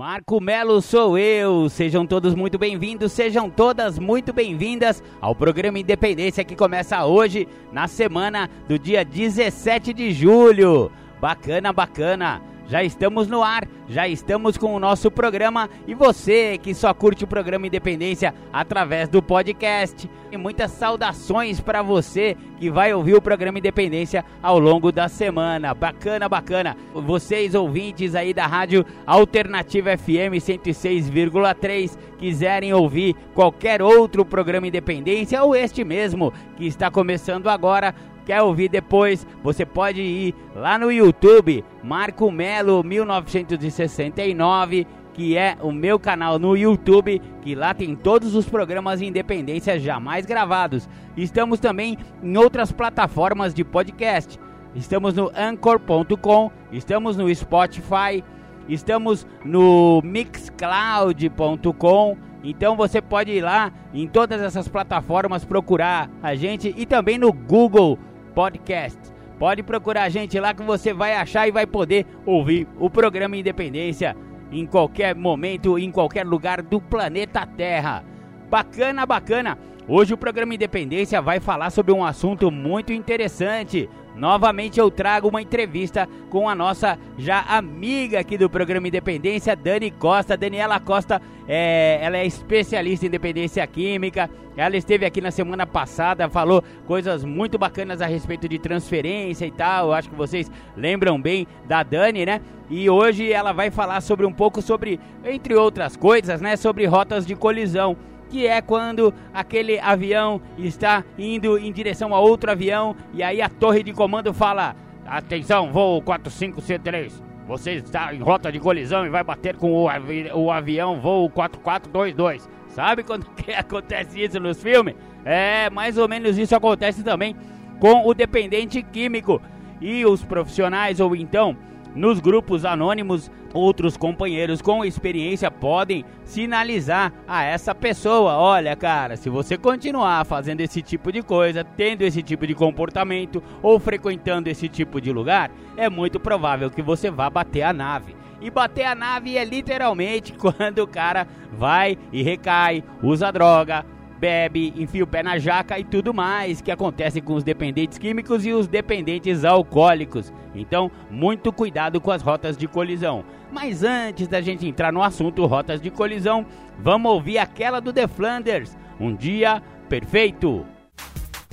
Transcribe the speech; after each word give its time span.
Marco 0.00 0.40
Melo 0.40 0.80
sou 0.80 1.18
eu. 1.18 1.68
Sejam 1.68 2.06
todos 2.06 2.34
muito 2.34 2.58
bem-vindos, 2.58 3.12
sejam 3.12 3.50
todas 3.50 3.98
muito 3.98 4.32
bem-vindas 4.32 5.02
ao 5.20 5.34
programa 5.34 5.78
Independência 5.78 6.42
que 6.42 6.56
começa 6.56 7.04
hoje, 7.04 7.46
na 7.70 7.86
semana 7.86 8.48
do 8.66 8.78
dia 8.78 9.04
17 9.04 9.92
de 9.92 10.10
julho. 10.10 10.90
Bacana, 11.20 11.70
bacana. 11.70 12.40
Já 12.70 12.84
estamos 12.84 13.26
no 13.26 13.42
ar, 13.42 13.66
já 13.88 14.06
estamos 14.06 14.56
com 14.56 14.72
o 14.72 14.78
nosso 14.78 15.10
programa 15.10 15.68
e 15.88 15.92
você 15.92 16.56
que 16.56 16.72
só 16.72 16.94
curte 16.94 17.24
o 17.24 17.26
programa 17.26 17.66
Independência 17.66 18.32
através 18.52 19.08
do 19.08 19.20
podcast. 19.20 20.08
E 20.30 20.36
muitas 20.36 20.70
saudações 20.70 21.60
para 21.60 21.82
você 21.82 22.36
que 22.60 22.70
vai 22.70 22.94
ouvir 22.94 23.14
o 23.14 23.20
programa 23.20 23.58
Independência 23.58 24.24
ao 24.40 24.60
longo 24.60 24.92
da 24.92 25.08
semana. 25.08 25.74
Bacana, 25.74 26.28
bacana. 26.28 26.76
Vocês 26.94 27.56
ouvintes 27.56 28.14
aí 28.14 28.32
da 28.32 28.46
Rádio 28.46 28.86
Alternativa 29.04 29.98
FM 29.98 30.38
106,3 30.38 31.98
quiserem 32.20 32.72
ouvir 32.72 33.16
qualquer 33.34 33.82
outro 33.82 34.24
programa 34.24 34.68
Independência 34.68 35.42
ou 35.42 35.56
este 35.56 35.82
mesmo 35.82 36.32
que 36.56 36.66
está 36.66 36.88
começando 36.88 37.48
agora, 37.48 37.92
quer 38.30 38.42
ouvir 38.42 38.68
depois, 38.68 39.26
você 39.42 39.66
pode 39.66 40.00
ir 40.00 40.32
lá 40.54 40.78
no 40.78 40.92
YouTube, 40.92 41.64
Marco 41.82 42.30
Melo 42.30 42.84
1969, 42.84 44.86
que 45.12 45.36
é 45.36 45.56
o 45.60 45.72
meu 45.72 45.98
canal 45.98 46.38
no 46.38 46.56
YouTube, 46.56 47.20
que 47.42 47.56
lá 47.56 47.74
tem 47.74 47.96
todos 47.96 48.36
os 48.36 48.48
programas 48.48 49.02
Independência 49.02 49.80
jamais 49.80 50.26
gravados. 50.26 50.88
Estamos 51.16 51.58
também 51.58 51.98
em 52.22 52.36
outras 52.36 52.70
plataformas 52.70 53.52
de 53.52 53.64
podcast. 53.64 54.38
Estamos 54.76 55.14
no 55.14 55.32
anchor.com, 55.36 56.52
estamos 56.70 57.16
no 57.16 57.34
Spotify, 57.34 58.22
estamos 58.68 59.26
no 59.44 60.00
mixcloud.com. 60.04 62.16
Então 62.44 62.76
você 62.76 63.02
pode 63.02 63.32
ir 63.32 63.42
lá 63.42 63.72
em 63.92 64.06
todas 64.06 64.40
essas 64.40 64.68
plataformas 64.68 65.44
procurar 65.44 66.08
a 66.22 66.36
gente 66.36 66.72
e 66.74 66.86
também 66.86 67.18
no 67.18 67.32
Google 67.32 67.98
Podcast. 68.34 68.98
Pode 69.38 69.62
procurar 69.62 70.02
a 70.02 70.08
gente 70.08 70.38
lá 70.38 70.52
que 70.52 70.62
você 70.62 70.92
vai 70.92 71.14
achar 71.14 71.48
e 71.48 71.50
vai 71.50 71.66
poder 71.66 72.06
ouvir 72.26 72.68
o 72.78 72.90
programa 72.90 73.36
Independência 73.36 74.16
em 74.52 74.66
qualquer 74.66 75.14
momento, 75.14 75.78
em 75.78 75.90
qualquer 75.90 76.26
lugar 76.26 76.60
do 76.60 76.80
planeta 76.80 77.46
Terra. 77.46 78.04
Bacana, 78.50 79.06
bacana. 79.06 79.58
Hoje 79.88 80.12
o 80.14 80.18
programa 80.18 80.54
Independência 80.54 81.22
vai 81.22 81.40
falar 81.40 81.70
sobre 81.70 81.92
um 81.92 82.04
assunto 82.04 82.50
muito 82.50 82.92
interessante. 82.92 83.88
Novamente 84.20 84.78
eu 84.78 84.90
trago 84.90 85.28
uma 85.28 85.40
entrevista 85.40 86.06
com 86.28 86.46
a 86.46 86.54
nossa 86.54 86.98
já 87.16 87.40
amiga 87.40 88.20
aqui 88.20 88.36
do 88.36 88.50
programa 88.50 88.86
Independência, 88.86 89.56
Dani 89.56 89.90
Costa. 89.90 90.36
Daniela 90.36 90.78
Costa, 90.78 91.22
é, 91.48 91.98
ela 92.02 92.18
é 92.18 92.26
especialista 92.26 93.06
em 93.06 93.08
dependência 93.08 93.66
química. 93.66 94.28
Ela 94.54 94.76
esteve 94.76 95.06
aqui 95.06 95.22
na 95.22 95.30
semana 95.30 95.66
passada, 95.66 96.28
falou 96.28 96.62
coisas 96.86 97.24
muito 97.24 97.56
bacanas 97.56 98.02
a 98.02 98.06
respeito 98.06 98.46
de 98.46 98.58
transferência 98.58 99.46
e 99.46 99.50
tal. 99.50 99.86
Eu 99.86 99.94
acho 99.94 100.10
que 100.10 100.16
vocês 100.16 100.50
lembram 100.76 101.18
bem 101.18 101.46
da 101.64 101.82
Dani, 101.82 102.26
né? 102.26 102.42
E 102.68 102.90
hoje 102.90 103.32
ela 103.32 103.52
vai 103.52 103.70
falar 103.70 104.02
sobre 104.02 104.26
um 104.26 104.32
pouco 104.34 104.60
sobre, 104.60 105.00
entre 105.24 105.54
outras 105.54 105.96
coisas, 105.96 106.42
né, 106.42 106.56
sobre 106.56 106.84
rotas 106.84 107.26
de 107.26 107.34
colisão 107.34 107.96
que 108.30 108.46
é 108.46 108.62
quando 108.62 109.12
aquele 109.34 109.78
avião 109.80 110.40
está 110.56 111.04
indo 111.18 111.58
em 111.58 111.72
direção 111.72 112.14
a 112.14 112.20
outro 112.20 112.50
avião 112.50 112.96
e 113.12 113.22
aí 113.22 113.42
a 113.42 113.48
torre 113.48 113.82
de 113.82 113.92
comando 113.92 114.32
fala: 114.32 114.76
Atenção, 115.04 115.72
voo 115.72 116.00
45C3, 116.00 117.12
você 117.46 117.72
está 117.72 118.14
em 118.14 118.20
rota 118.20 118.52
de 118.52 118.60
colisão 118.60 119.04
e 119.04 119.08
vai 119.10 119.24
bater 119.24 119.56
com 119.56 119.72
o, 119.72 119.88
avi 119.88 120.30
o 120.32 120.50
avião 120.50 121.00
voo 121.00 121.28
4422. 121.28 122.48
Sabe 122.68 123.02
quando 123.02 123.26
que 123.34 123.52
acontece 123.52 124.22
isso 124.22 124.38
nos 124.38 124.62
filmes? 124.62 124.94
É, 125.24 125.68
mais 125.68 125.98
ou 125.98 126.08
menos 126.08 126.38
isso 126.38 126.54
acontece 126.54 127.02
também 127.02 127.36
com 127.80 128.06
o 128.06 128.14
dependente 128.14 128.82
químico 128.82 129.42
e 129.80 130.06
os 130.06 130.24
profissionais 130.24 131.00
ou 131.00 131.16
então 131.16 131.56
nos 131.94 132.20
grupos 132.20 132.64
anônimos, 132.64 133.30
outros 133.52 133.96
companheiros 133.96 134.62
com 134.62 134.84
experiência 134.84 135.50
podem 135.50 136.04
sinalizar 136.24 137.12
a 137.26 137.42
essa 137.42 137.74
pessoa: 137.74 138.36
olha, 138.36 138.74
cara, 138.76 139.16
se 139.16 139.28
você 139.28 139.56
continuar 139.56 140.24
fazendo 140.24 140.60
esse 140.60 140.82
tipo 140.82 141.12
de 141.12 141.22
coisa, 141.22 141.64
tendo 141.64 142.02
esse 142.02 142.22
tipo 142.22 142.46
de 142.46 142.54
comportamento 142.54 143.42
ou 143.62 143.78
frequentando 143.78 144.48
esse 144.48 144.68
tipo 144.68 145.00
de 145.00 145.12
lugar, 145.12 145.50
é 145.76 145.88
muito 145.88 146.18
provável 146.20 146.70
que 146.70 146.82
você 146.82 147.10
vá 147.10 147.28
bater 147.28 147.62
a 147.62 147.72
nave. 147.72 148.16
E 148.40 148.50
bater 148.50 148.84
a 148.84 148.94
nave 148.94 149.36
é 149.36 149.44
literalmente 149.44 150.32
quando 150.38 150.78
o 150.78 150.86
cara 150.86 151.26
vai 151.52 151.98
e 152.12 152.22
recai, 152.22 152.82
usa 153.02 153.30
droga, 153.30 153.84
bebe, 154.20 154.74
enfia 154.76 155.02
o 155.02 155.06
pé 155.06 155.22
na 155.22 155.38
jaca 155.38 155.78
e 155.78 155.84
tudo 155.84 156.12
mais 156.12 156.60
que 156.60 156.70
acontece 156.70 157.22
com 157.22 157.34
os 157.34 157.42
dependentes 157.42 157.96
químicos 157.96 158.44
e 158.44 158.52
os 158.52 158.68
dependentes 158.68 159.46
alcoólicos. 159.46 160.30
Então, 160.54 160.90
muito 161.10 161.50
cuidado 161.50 162.00
com 162.00 162.10
as 162.10 162.20
rotas 162.20 162.56
de 162.56 162.68
colisão. 162.68 163.24
Mas 163.50 163.82
antes 163.82 164.28
da 164.28 164.42
gente 164.42 164.66
entrar 164.66 164.92
no 164.92 165.02
assunto 165.02 165.46
rotas 165.46 165.80
de 165.80 165.90
colisão, 165.90 166.44
vamos 166.78 167.10
ouvir 167.10 167.38
aquela 167.38 167.80
do 167.80 167.92
The 167.92 168.06
Flanders, 168.06 168.76
Um 169.00 169.16
Dia 169.16 169.62
Perfeito. 169.88 170.66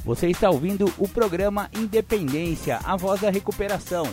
Você 0.04 0.28
está 0.28 0.50
ouvindo 0.50 0.92
o 0.98 1.08
programa 1.08 1.70
Independência, 1.76 2.80
a 2.84 2.98
voz 2.98 3.22
da 3.22 3.30
recuperação. 3.30 4.06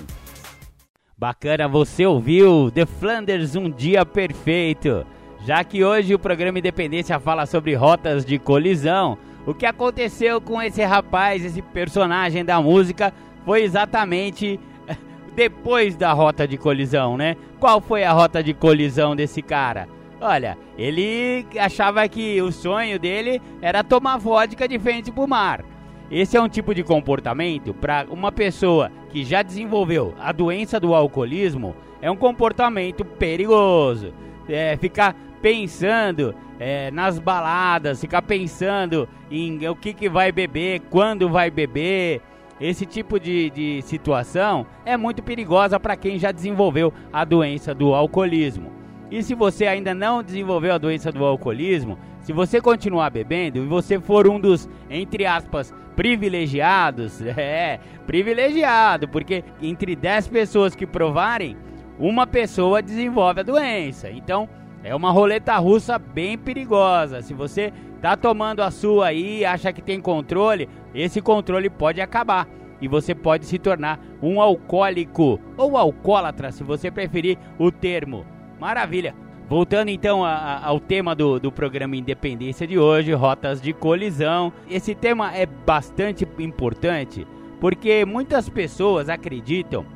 Bacana, 1.19 1.67
você 1.67 2.07
ouviu 2.07 2.71
The 2.71 2.87
Flanders 2.87 3.57
Um 3.57 3.69
Dia 3.69 4.07
Perfeito. 4.07 5.05
Já 5.45 5.63
que 5.63 5.85
hoje 5.85 6.15
o 6.15 6.19
programa 6.19 6.59
Independência 6.59 7.21
fala 7.21 7.45
sobre 7.45 7.75
rotas 7.75 8.25
de 8.25 8.39
colisão, 8.39 9.19
o 9.47 9.53
que 9.53 9.67
aconteceu 9.67 10.41
com 10.41 10.61
esse 10.63 10.83
rapaz, 10.83 11.45
esse 11.45 11.61
personagem 11.61 12.43
da 12.43 12.63
música, 12.63 13.13
foi 13.45 13.63
exatamente 13.63 14.59
depois 15.37 15.97
da 15.97 16.15
rota 16.15 16.49
de 16.49 16.57
colisão, 16.57 17.19
né? 17.19 17.37
Qual 17.61 17.79
foi 17.79 18.05
a 18.05 18.13
rota 18.13 18.43
de 18.43 18.55
colisão 18.55 19.15
desse 19.15 19.43
cara? 19.43 19.87
Olha, 20.19 20.57
ele 20.79 21.47
achava 21.61 22.09
que 22.09 22.41
o 22.41 22.51
sonho 22.51 22.99
dele 22.99 23.43
era 23.61 23.85
tomar 23.85 24.17
vodka 24.17 24.67
de 24.67 24.79
frente 24.79 25.13
pro 25.13 25.29
mar. 25.29 25.63
Esse 26.11 26.39
é 26.39 26.41
um 26.41 26.49
tipo 26.49 26.75
de 26.75 26.83
comportamento 26.83 27.75
para 27.75 28.07
uma 28.09 28.33
pessoa 28.33 28.91
que 29.11 29.23
já 29.23 29.43
desenvolveu 29.43 30.15
a 30.19 30.33
doença 30.33 30.81
do 30.81 30.95
alcoolismo, 30.95 31.77
é 32.01 32.11
um 32.11 32.17
comportamento 32.17 33.05
perigoso. 33.05 34.15
É, 34.47 34.77
ficar 34.77 35.17
pensando 35.45 36.35
é, 36.59 36.91
nas 36.91 37.19
baladas, 37.19 38.01
ficar 38.01 38.23
pensando 38.23 39.07
em 39.31 39.69
o 39.69 39.77
que, 39.77 39.93
que 39.93 40.09
vai 40.09 40.33
beber, 40.33 40.81
quando 40.89 41.29
vai 41.29 41.51
beber. 41.51 42.23
Esse 42.59 42.87
tipo 42.87 43.21
de, 43.21 43.51
de 43.51 43.83
situação 43.83 44.67
é 44.87 44.97
muito 44.97 45.23
perigosa 45.23 45.79
para 45.79 45.97
quem 45.97 46.19
já 46.19 46.33
desenvolveu 46.33 46.95
a 47.13 47.27
doença 47.27 47.75
do 47.75 47.93
alcoolismo. 47.93 48.73
E 49.11 49.23
se 49.23 49.35
você 49.35 49.67
ainda 49.67 49.93
não 49.93 50.23
desenvolveu 50.23 50.73
a 50.73 50.79
doença 50.79 51.13
do 51.13 51.23
alcoolismo, 51.23 51.99
se 52.21 52.33
você 52.33 52.59
continuar 52.59 53.11
bebendo 53.11 53.59
e 53.59 53.67
você 53.67 54.01
for 54.01 54.27
um 54.27 54.41
dos, 54.41 54.67
entre 54.89 55.27
aspas, 55.27 55.75
privilegiados, 55.95 57.21
é, 57.37 57.81
privilegiado, 58.07 59.07
porque 59.09 59.45
entre 59.61 59.95
10 59.95 60.27
pessoas 60.29 60.75
que 60.75 60.87
provarem, 60.87 61.55
uma 61.99 62.27
pessoa 62.27 62.81
desenvolve 62.81 63.41
a 63.41 63.45
doença. 63.45 64.11
Então, 64.11 64.49
é 64.85 64.95
uma 64.95 65.11
roleta 65.11 65.57
russa 65.57 65.99
bem 65.99 66.37
perigosa. 66.37 67.23
Se 67.23 67.33
você 67.33 67.73
tá 68.03 68.17
tomando 68.17 68.61
a 68.61 68.71
sua 68.71 69.07
aí 69.07 69.43
acha 69.45 69.73
que 69.73 69.81
tem 69.81 69.99
controle, 69.99 70.69
esse 70.95 71.23
controle 71.23 71.71
pode 71.71 72.03
acabar 72.03 72.47
e 72.81 72.87
você 72.87 73.15
pode 73.15 73.47
se 73.47 73.59
tornar 73.59 73.99
um 74.23 74.43
alcoólico 74.43 75.41
ou 75.57 75.79
alcoólatra, 75.79 76.53
se 76.53 76.63
você 76.63 76.91
preferir 76.91 77.39
o 77.59 77.73
termo. 77.73 78.27
Maravilha! 78.61 79.15
Voltando 79.49 79.89
então 79.89 80.25
a, 80.25 80.33
a, 80.33 80.67
ao 80.67 80.79
tema 80.79 81.15
do, 81.15 81.39
do 81.39 81.51
programa 81.51 81.97
Independência 81.97 82.67
de 82.67 82.79
hoje, 82.79 83.13
rotas 83.13 83.61
de 83.61 83.73
colisão. 83.73 84.53
Esse 84.69 84.95
tema 84.95 85.35
é 85.35 85.47
bastante 85.47 86.27
importante 86.39 87.27
porque 87.61 88.05
muitas 88.05 88.49
pessoas 88.49 89.09
acreditam 89.09 89.87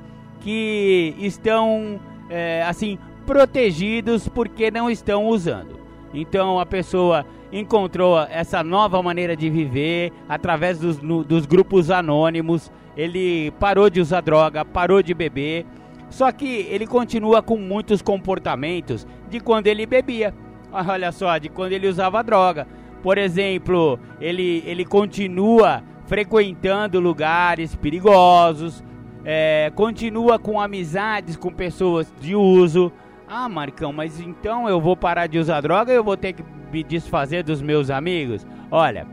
que 0.40 1.14
estão 1.19 2.00
é, 2.31 2.62
assim 2.62 2.99
protegidos 3.28 4.26
porque 4.26 4.70
não 4.70 4.90
estão 4.90 5.26
usando. 5.26 5.78
Então 6.14 6.58
a 6.58 6.64
pessoa 6.64 7.26
encontrou 7.52 8.19
essa 8.19 8.64
nova 8.64 9.02
maneira 9.02 9.36
de 9.36 9.50
viver 9.50 10.10
através 10.26 10.78
dos, 10.78 10.98
no, 11.02 11.22
dos 11.22 11.44
grupos 11.44 11.90
anônimos. 11.90 12.72
Ele 12.96 13.50
parou 13.60 13.90
de 13.90 14.00
usar 14.00 14.22
droga, 14.22 14.64
parou 14.64 15.02
de 15.02 15.12
beber. 15.12 15.66
Só 16.08 16.32
que 16.32 16.66
ele 16.70 16.86
continua 16.86 17.42
com 17.42 17.58
muitos 17.58 18.00
comportamentos 18.00 19.06
de 19.28 19.40
quando 19.40 19.66
ele 19.66 19.84
bebia. 19.84 20.34
Olha 20.72 21.12
só, 21.12 21.36
de 21.36 21.50
quando 21.50 21.72
ele 21.72 21.86
usava 21.86 22.25
droga. 22.25 22.66
Por 23.02 23.19
exemplo, 23.19 24.00
ele, 24.19 24.62
ele 24.64 24.86
continua 24.86 25.82
frequentando 26.06 26.98
lugares 26.98 27.76
perigosos, 27.76 28.82
é, 29.22 29.70
continua 29.75 30.38
com 30.38 30.58
amizades 30.58 31.36
com 31.36 31.52
pessoas 31.52 32.10
de 32.19 32.34
uso. 32.34 32.90
Ah, 33.30 33.46
Marcão, 33.46 33.92
mas 33.92 34.19
então 34.19 34.66
eu 34.66 34.80
vou 34.80 34.96
parar 34.96 35.26
de 35.26 35.38
usar 35.38 35.60
droga 35.60 35.92
e 35.92 35.96
eu 35.96 36.02
vou 36.02 36.16
ter 36.16 36.32
que 36.32 36.42
me 36.72 36.82
desfazer 36.82 37.42
dos 37.42 37.60
meus 37.60 37.90
amigos? 37.90 38.46
Olha, 38.70 39.06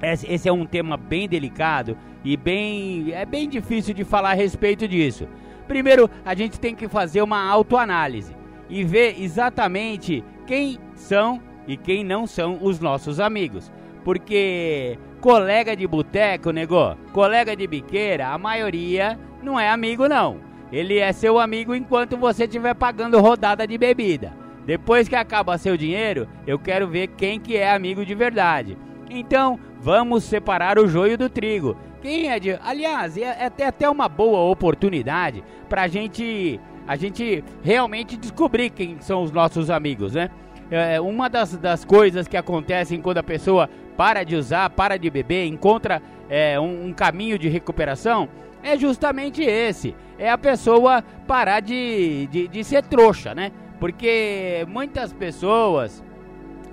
esse 0.00 0.48
é 0.48 0.52
um 0.52 0.64
tema 0.64 0.96
bem 0.96 1.28
delicado 1.28 1.98
e 2.24 2.36
bem 2.36 3.12
é 3.12 3.26
bem 3.26 3.48
difícil 3.48 3.92
de 3.92 4.04
falar 4.04 4.30
a 4.30 4.34
respeito 4.34 4.86
disso. 4.86 5.26
Primeiro, 5.66 6.08
a 6.24 6.32
gente 6.32 6.60
tem 6.60 6.76
que 6.76 6.86
fazer 6.86 7.22
uma 7.22 7.42
autoanálise 7.50 8.36
e 8.70 8.84
ver 8.84 9.20
exatamente 9.20 10.22
quem 10.46 10.78
são 10.94 11.42
e 11.66 11.76
quem 11.76 12.04
não 12.04 12.28
são 12.28 12.58
os 12.62 12.78
nossos 12.78 13.18
amigos. 13.18 13.72
Porque 14.04 14.96
colega 15.20 15.74
de 15.74 15.88
boteco, 15.88 16.52
negou, 16.52 16.96
colega 17.12 17.56
de 17.56 17.66
biqueira, 17.66 18.28
a 18.28 18.38
maioria 18.38 19.18
não 19.42 19.58
é 19.58 19.68
amigo 19.70 20.06
não. 20.06 20.53
Ele 20.74 20.98
é 20.98 21.12
seu 21.12 21.38
amigo 21.38 21.72
enquanto 21.72 22.16
você 22.16 22.46
estiver 22.46 22.74
pagando 22.74 23.20
rodada 23.20 23.64
de 23.64 23.78
bebida. 23.78 24.32
Depois 24.66 25.08
que 25.08 25.14
acaba 25.14 25.56
seu 25.56 25.76
dinheiro, 25.76 26.26
eu 26.48 26.58
quero 26.58 26.88
ver 26.88 27.06
quem 27.16 27.38
que 27.38 27.56
é 27.56 27.72
amigo 27.72 28.04
de 28.04 28.12
verdade. 28.12 28.76
Então, 29.08 29.56
vamos 29.78 30.24
separar 30.24 30.76
o 30.76 30.88
joio 30.88 31.16
do 31.16 31.30
trigo. 31.30 31.76
Quem 32.02 32.28
é 32.28 32.40
de... 32.40 32.58
Aliás, 32.60 33.16
é, 33.16 33.52
é 33.56 33.66
até 33.66 33.88
uma 33.88 34.08
boa 34.08 34.50
oportunidade 34.50 35.44
pra 35.68 35.86
gente... 35.86 36.58
A 36.88 36.96
gente 36.96 37.44
realmente 37.62 38.16
descobrir 38.16 38.68
quem 38.70 38.96
são 39.00 39.22
os 39.22 39.30
nossos 39.30 39.70
amigos, 39.70 40.14
né? 40.14 40.28
É, 40.70 41.00
uma 41.00 41.30
das, 41.30 41.56
das 41.56 41.84
coisas 41.84 42.26
que 42.26 42.36
acontecem 42.36 43.00
quando 43.00 43.18
a 43.18 43.22
pessoa 43.22 43.70
para 43.96 44.24
de 44.24 44.34
usar, 44.34 44.68
para 44.70 44.98
de 44.98 45.08
beber, 45.08 45.46
encontra 45.46 46.02
é, 46.28 46.58
um, 46.58 46.88
um 46.88 46.92
caminho 46.92 47.38
de 47.38 47.48
recuperação, 47.48 48.28
é 48.64 48.78
justamente 48.78 49.42
esse. 49.42 49.94
É 50.18 50.30
a 50.30 50.38
pessoa 50.38 51.04
parar 51.26 51.60
de, 51.60 52.26
de, 52.28 52.48
de 52.48 52.64
ser 52.64 52.82
trouxa, 52.82 53.34
né? 53.34 53.52
Porque 53.78 54.64
muitas 54.68 55.12
pessoas 55.12 56.02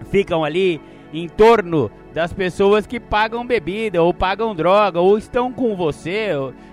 ficam 0.09 0.43
ali 0.43 0.79
em 1.13 1.27
torno 1.27 1.91
das 2.13 2.31
pessoas 2.31 2.87
que 2.87 2.99
pagam 2.99 3.45
bebida 3.45 4.01
ou 4.01 4.13
pagam 4.13 4.55
droga 4.55 5.01
ou 5.01 5.17
estão 5.17 5.51
com 5.51 5.75
você 5.75 6.29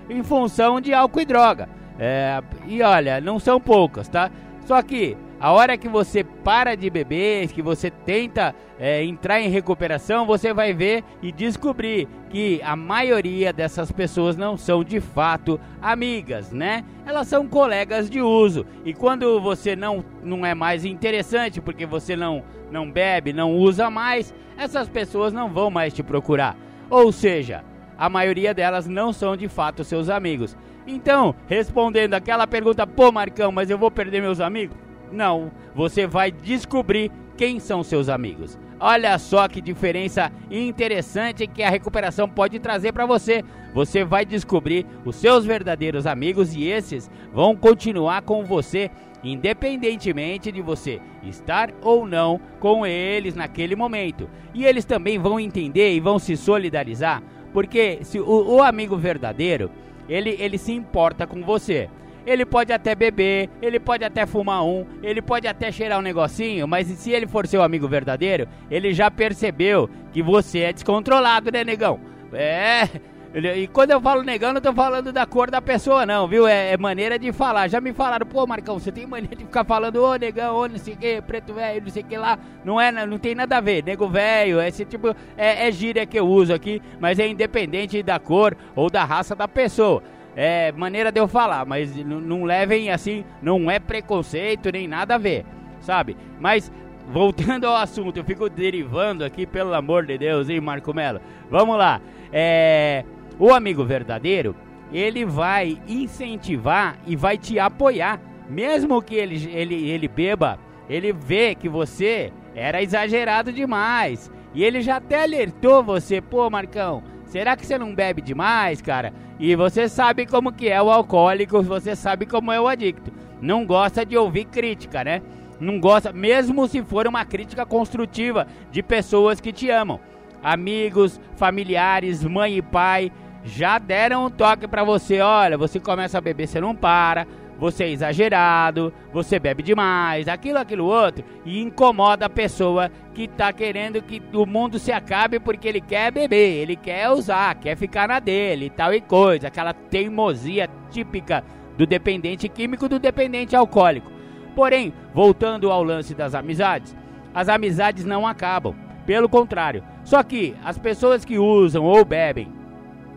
em 0.09 0.23
função 0.23 0.79
de 0.79 0.93
álcool 0.93 1.21
e 1.21 1.25
droga. 1.25 1.69
É, 1.99 2.41
e 2.65 2.81
olha, 2.81 3.19
não 3.19 3.39
são 3.39 3.59
poucas, 3.59 4.07
tá? 4.07 4.31
Só 4.65 4.81
que 4.81 5.17
a 5.39 5.51
hora 5.53 5.77
que 5.77 5.87
você 5.87 6.23
para 6.23 6.75
de 6.75 6.89
beber, 6.89 7.47
que 7.47 7.61
você 7.61 7.89
tenta 7.89 8.53
é, 8.77 9.03
entrar 9.03 9.39
em 9.39 9.47
recuperação, 9.47 10.25
você 10.25 10.53
vai 10.53 10.73
ver 10.73 11.03
e 11.21 11.31
descobrir 11.31 12.09
que 12.29 12.61
a 12.61 12.75
maioria 12.75 13.53
dessas 13.53 13.89
pessoas 13.89 14.35
não 14.35 14.57
são 14.57 14.83
de 14.83 14.99
fato 14.99 15.57
amigas, 15.81 16.51
né? 16.51 16.83
Elas 17.05 17.27
são 17.27 17.47
colegas 17.47 18.09
de 18.09 18.21
uso. 18.21 18.65
E 18.83 18.93
quando 18.93 19.39
você 19.39 19.77
não, 19.77 20.03
não 20.21 20.45
é 20.45 20.53
mais 20.53 20.83
interessante, 20.83 21.61
porque 21.61 21.85
você 21.85 22.17
não, 22.17 22.43
não 22.69 22.91
bebe, 22.91 23.31
não 23.31 23.55
usa 23.55 23.89
mais, 23.89 24.33
essas 24.57 24.89
pessoas 24.89 25.31
não 25.31 25.47
vão 25.47 25.71
mais 25.71 25.93
te 25.93 26.03
procurar. 26.03 26.57
Ou 26.89 27.13
seja, 27.13 27.63
a 27.97 28.09
maioria 28.09 28.53
delas 28.53 28.87
não 28.87 29.13
são 29.13 29.37
de 29.37 29.47
fato 29.47 29.85
seus 29.85 30.09
amigos. 30.09 30.57
Então, 30.85 31.33
respondendo 31.47 32.13
aquela 32.13 32.45
pergunta, 32.45 32.85
pô 32.85 33.09
Marcão, 33.09 33.53
mas 33.53 33.69
eu 33.69 33.77
vou 33.77 33.89
perder 33.89 34.21
meus 34.21 34.41
amigos? 34.41 34.88
Não, 35.11 35.51
você 35.75 36.05
vai 36.07 36.31
descobrir 36.31 37.11
quem 37.37 37.59
são 37.59 37.83
seus 37.83 38.09
amigos. 38.09 38.57
Olha 38.79 39.17
só 39.17 39.47
que 39.47 39.61
diferença 39.61 40.31
interessante 40.49 41.47
que 41.47 41.63
a 41.63 41.69
recuperação 41.69 42.29
pode 42.29 42.59
trazer 42.59 42.93
para 42.93 43.05
você. 43.05 43.43
Você 43.73 44.03
vai 44.03 44.25
descobrir 44.25 44.85
os 45.05 45.15
seus 45.15 45.45
verdadeiros 45.45 46.07
amigos 46.07 46.55
e 46.55 46.65
esses 46.65 47.09
vão 47.33 47.55
continuar 47.55 48.21
com 48.21 48.43
você 48.43 48.89
independentemente 49.23 50.51
de 50.51 50.61
você 50.61 51.01
estar 51.23 51.71
ou 51.81 52.07
não 52.07 52.39
com 52.59 52.85
eles 52.85 53.35
naquele 53.35 53.75
momento. 53.75 54.29
E 54.53 54.65
eles 54.65 54.85
também 54.85 55.17
vão 55.17 55.39
entender 55.39 55.93
e 55.93 55.99
vão 55.99 56.19
se 56.19 56.35
solidarizar, 56.37 57.21
porque 57.53 57.99
se 58.03 58.19
o, 58.19 58.55
o 58.55 58.63
amigo 58.63 58.95
verdadeiro, 58.95 59.69
ele, 60.07 60.35
ele 60.39 60.57
se 60.57 60.71
importa 60.71 61.27
com 61.27 61.41
você. 61.43 61.89
Ele 62.29 62.45
pode 62.45 62.71
até 62.71 62.93
beber, 62.93 63.49
ele 63.59 63.79
pode 63.79 64.05
até 64.05 64.23
fumar 64.23 64.63
um, 64.63 64.85
ele 65.01 65.19
pode 65.19 65.47
até 65.47 65.71
cheirar 65.71 65.97
um 65.97 66.03
negocinho, 66.03 66.67
mas 66.67 66.85
se 66.85 67.09
ele 67.09 67.25
for 67.25 67.47
seu 67.47 67.63
amigo 67.63 67.87
verdadeiro, 67.87 68.47
ele 68.69 68.93
já 68.93 69.09
percebeu 69.09 69.89
que 70.13 70.21
você 70.21 70.59
é 70.59 70.71
descontrolado, 70.71 71.51
né, 71.51 71.63
negão? 71.63 71.99
É. 72.31 72.87
E 73.33 73.67
quando 73.67 73.89
eu 73.89 73.99
falo 73.99 74.21
negão, 74.21 74.53
não 74.53 74.61
tô 74.61 74.71
falando 74.71 75.11
da 75.11 75.25
cor 75.25 75.49
da 75.49 75.59
pessoa, 75.59 76.05
não, 76.05 76.27
viu? 76.27 76.47
É, 76.47 76.73
é, 76.73 76.77
maneira 76.77 77.17
de 77.17 77.31
falar. 77.31 77.67
Já 77.67 77.81
me 77.81 77.93
falaram, 77.93 78.27
pô, 78.27 78.45
Marcão, 78.45 78.79
você 78.79 78.91
tem 78.91 79.07
mania 79.07 79.29
de 79.29 79.45
ficar 79.45 79.63
falando, 79.63 80.03
ô 80.03 80.15
negão, 80.15 80.55
ô 80.55 80.67
não 80.67 80.77
sei 80.77 80.93
o 80.93 80.97
que, 80.97 81.21
preto 81.23 81.51
velho, 81.51 81.81
não 81.81 81.89
sei 81.89 82.03
o 82.03 82.05
que 82.05 82.17
lá. 82.17 82.37
Não 82.63 82.79
é, 82.79 82.91
não 82.91 83.17
tem 83.17 83.33
nada 83.33 83.57
a 83.57 83.61
ver. 83.61 83.83
Nego 83.83 84.07
velho, 84.07 84.61
esse 84.61 84.85
tipo, 84.85 85.15
é, 85.35 85.67
é 85.67 85.71
gíria 85.71 86.05
que 86.05 86.19
eu 86.19 86.27
uso 86.27 86.53
aqui, 86.53 86.79
mas 86.99 87.17
é 87.17 87.27
independente 87.27 88.03
da 88.03 88.19
cor 88.19 88.55
ou 88.75 88.87
da 88.87 89.03
raça 89.03 89.35
da 89.35 89.47
pessoa 89.47 90.03
é 90.41 90.71
maneira 90.71 91.11
de 91.11 91.19
eu 91.19 91.27
falar, 91.27 91.65
mas 91.65 91.93
não 91.97 92.45
levem 92.45 92.89
assim, 92.89 93.25
não 93.41 93.69
é 93.69 93.77
preconceito 93.77 94.71
nem 94.71 94.87
nada 94.87 95.15
a 95.15 95.17
ver, 95.17 95.45
sabe? 95.81 96.15
Mas 96.39 96.71
voltando 97.09 97.67
ao 97.67 97.75
assunto, 97.75 98.15
eu 98.15 98.23
fico 98.23 98.49
derivando 98.49 99.25
aqui, 99.25 99.45
pelo 99.45 99.73
amor 99.73 100.05
de 100.05 100.17
Deus, 100.17 100.47
hein, 100.47 100.61
Marco 100.61 100.93
Melo? 100.93 101.19
Vamos 101.51 101.77
lá. 101.77 101.99
É, 102.31 103.03
o 103.37 103.53
amigo 103.53 103.83
verdadeiro, 103.83 104.55
ele 104.93 105.25
vai 105.25 105.77
incentivar 105.85 106.97
e 107.05 107.17
vai 107.17 107.37
te 107.37 107.59
apoiar, 107.59 108.21
mesmo 108.49 109.01
que 109.01 109.15
ele, 109.15 109.45
ele, 109.51 109.89
ele 109.89 110.07
beba, 110.07 110.57
ele 110.89 111.11
vê 111.11 111.53
que 111.53 111.67
você 111.67 112.31
era 112.55 112.81
exagerado 112.81 113.51
demais. 113.51 114.31
E 114.53 114.63
ele 114.63 114.79
já 114.79 114.95
até 114.95 115.21
alertou 115.21 115.83
você, 115.83 116.21
pô, 116.21 116.49
Marcão, 116.49 117.03
será 117.29 117.55
que 117.55 117.65
você 117.65 117.77
não 117.77 117.95
bebe 117.95 118.21
demais, 118.21 118.81
cara? 118.81 119.13
E 119.39 119.55
você 119.55 119.87
sabe 119.87 120.25
como 120.25 120.51
que 120.51 120.67
é 120.67 120.81
o 120.81 120.91
alcoólico, 120.91 121.61
você 121.61 121.95
sabe 121.95 122.25
como 122.25 122.51
é 122.51 122.59
o 122.59 122.67
adicto. 122.67 123.11
Não 123.41 123.65
gosta 123.65 124.05
de 124.05 124.17
ouvir 124.17 124.45
crítica, 124.45 125.03
né? 125.03 125.21
Não 125.59 125.79
gosta, 125.79 126.11
mesmo 126.11 126.67
se 126.67 126.81
for 126.83 127.07
uma 127.07 127.23
crítica 127.23 127.65
construtiva 127.65 128.47
de 128.71 128.83
pessoas 128.83 129.39
que 129.39 129.53
te 129.53 129.69
amam. 129.69 129.99
Amigos, 130.43 131.19
familiares, 131.35 132.23
mãe 132.23 132.57
e 132.57 132.61
pai 132.61 133.11
já 133.43 133.79
deram 133.79 134.25
um 134.25 134.29
toque 134.29 134.67
para 134.67 134.83
você, 134.83 135.21
olha, 135.21 135.57
você 135.57 135.79
começa 135.79 136.17
a 136.17 136.21
beber, 136.21 136.47
você 136.47 136.59
não 136.59 136.75
para 136.75 137.25
você 137.59 137.83
é 137.83 137.89
exagerado, 137.89 138.93
você 139.11 139.37
bebe 139.37 139.61
demais, 139.61 140.27
aquilo, 140.27 140.57
aquilo 140.57 140.85
outro, 140.85 141.25
e 141.45 141.61
incomoda 141.61 142.25
a 142.25 142.29
pessoa 142.29 142.89
que 143.13 143.27
tá 143.27 143.51
querendo 143.51 144.01
que 144.01 144.21
o 144.33 144.45
mundo 144.45 144.79
se 144.79 144.91
acabe 144.91 145.39
porque 145.39 145.67
ele 145.67 145.81
quer 145.81 146.11
beber, 146.11 146.61
ele 146.61 146.75
quer 146.75 147.09
usar, 147.09 147.55
quer 147.55 147.75
ficar 147.75 148.07
na 148.07 148.19
dele 148.19 148.67
e 148.67 148.69
tal 148.69 148.93
e 148.93 149.01
coisa, 149.01 149.47
aquela 149.47 149.73
teimosia 149.73 150.69
típica 150.89 151.43
do 151.77 151.85
dependente 151.85 152.47
químico, 152.47 152.87
do 152.87 152.97
dependente 152.97 153.55
alcoólico. 153.55 154.09
Porém, 154.55 154.93
voltando 155.13 155.69
ao 155.71 155.83
lance 155.83 156.15
das 156.15 156.33
amizades, 156.33 156.95
as 157.33 157.49
amizades 157.49 158.05
não 158.05 158.25
acabam, 158.25 158.73
pelo 159.05 159.29
contrário. 159.29 159.83
Só 160.03 160.23
que 160.23 160.55
as 160.63 160.77
pessoas 160.77 161.23
que 161.25 161.37
usam 161.37 161.83
ou 161.83 162.03
bebem 162.05 162.47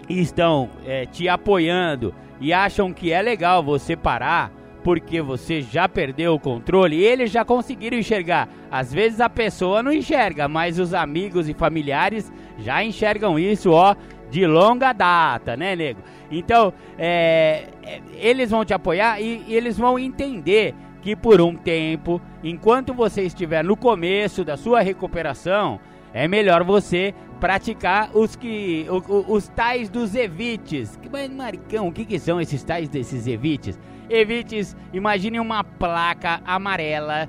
e 0.08 0.20
estão 0.20 0.68
é, 0.84 1.06
te 1.06 1.28
apoiando 1.28 2.14
e 2.40 2.52
acham 2.52 2.92
que 2.92 3.12
é 3.12 3.22
legal 3.22 3.62
você 3.62 3.96
parar 3.96 4.52
porque 4.82 5.22
você 5.22 5.62
já 5.62 5.88
perdeu 5.88 6.34
o 6.34 6.40
controle 6.40 7.02
eles 7.02 7.30
já 7.30 7.44
conseguiram 7.44 7.96
enxergar. 7.96 8.48
Às 8.70 8.92
vezes 8.92 9.20
a 9.20 9.30
pessoa 9.30 9.82
não 9.82 9.92
enxerga, 9.92 10.48
mas 10.48 10.78
os 10.78 10.92
amigos 10.92 11.48
e 11.48 11.54
familiares 11.54 12.32
já 12.58 12.82
enxergam 12.82 13.38
isso, 13.38 13.70
ó, 13.70 13.94
de 14.30 14.46
longa 14.46 14.92
data, 14.92 15.56
né, 15.56 15.76
nego? 15.76 16.00
Então, 16.30 16.72
é, 16.98 17.68
é, 17.82 18.00
eles 18.14 18.50
vão 18.50 18.64
te 18.64 18.72
apoiar 18.72 19.20
e, 19.20 19.44
e 19.46 19.54
eles 19.54 19.76
vão 19.76 19.98
entender 19.98 20.74
que 21.02 21.14
por 21.14 21.40
um 21.40 21.54
tempo, 21.54 22.20
enquanto 22.42 22.94
você 22.94 23.22
estiver 23.22 23.62
no 23.62 23.76
começo 23.76 24.44
da 24.44 24.56
sua 24.56 24.80
recuperação, 24.80 25.78
é 26.14 26.26
melhor 26.26 26.64
você 26.64 27.14
praticar 27.42 28.08
os 28.14 28.36
que 28.36 28.86
os, 28.88 29.02
os 29.26 29.48
tais 29.48 29.90
dos 29.90 30.14
evites. 30.14 30.96
Mas 31.10 31.28
Marcão, 31.28 31.88
o 31.88 31.92
que, 31.92 32.04
que 32.04 32.16
são 32.16 32.40
esses 32.40 32.62
tais 32.62 32.88
desses 32.88 33.26
evites? 33.26 33.76
Evites, 34.08 34.76
imagine 34.92 35.40
uma 35.40 35.64
placa 35.64 36.40
amarela 36.44 37.28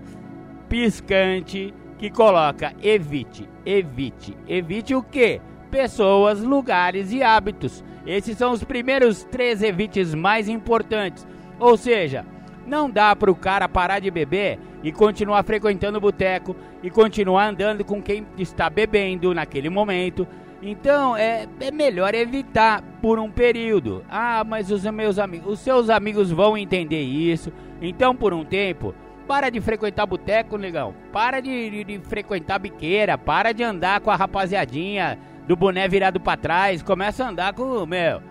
piscante 0.69 1.73
que 1.97 2.11
coloca 2.11 2.75
evite, 2.79 3.49
evite, 3.65 4.37
evite 4.47 4.93
o 4.93 5.01
que? 5.01 5.41
Pessoas, 5.71 6.43
lugares 6.43 7.11
e 7.11 7.23
hábitos. 7.23 7.83
Esses 8.05 8.37
são 8.37 8.51
os 8.51 8.63
primeiros 8.63 9.23
três 9.23 9.63
evites 9.63 10.13
mais 10.13 10.47
importantes. 10.47 11.25
Ou 11.59 11.75
seja, 11.75 12.23
não 12.65 12.89
dá 12.89 13.15
para 13.15 13.31
o 13.31 13.35
cara 13.35 13.67
parar 13.67 13.99
de 13.99 14.09
beber 14.09 14.59
e 14.83 14.91
continuar 14.91 15.43
frequentando 15.43 15.97
o 15.97 16.01
boteco 16.01 16.55
e 16.81 16.89
continuar 16.89 17.47
andando 17.47 17.83
com 17.83 18.01
quem 18.01 18.25
está 18.37 18.69
bebendo 18.69 19.33
naquele 19.33 19.69
momento. 19.69 20.27
Então 20.61 21.15
é, 21.15 21.45
é 21.59 21.71
melhor 21.71 22.15
evitar 22.15 22.81
por 23.01 23.19
um 23.19 23.29
período. 23.29 24.03
Ah, 24.09 24.43
mas 24.47 24.71
os 24.71 24.83
meus 24.85 25.19
amigos, 25.19 25.53
os 25.53 25.59
seus 25.59 25.89
amigos 25.89 26.31
vão 26.31 26.57
entender 26.57 27.01
isso. 27.01 27.51
Então 27.81 28.15
por 28.15 28.33
um 28.33 28.45
tempo, 28.45 28.95
para 29.27 29.49
de 29.49 29.59
frequentar 29.59 30.05
boteco, 30.05 30.57
negão. 30.57 30.93
Para 31.11 31.41
de, 31.41 31.69
de, 31.69 31.83
de 31.83 31.99
frequentar 31.99 32.59
biqueira. 32.59 33.17
Para 33.17 33.51
de 33.51 33.63
andar 33.63 33.99
com 33.99 34.09
a 34.09 34.15
rapaziadinha 34.15 35.19
do 35.47 35.55
boné 35.55 35.87
virado 35.87 36.19
para 36.19 36.37
trás. 36.37 36.81
Começa 36.81 37.25
a 37.25 37.29
andar 37.29 37.53
com, 37.53 37.85
meu, 37.85 38.21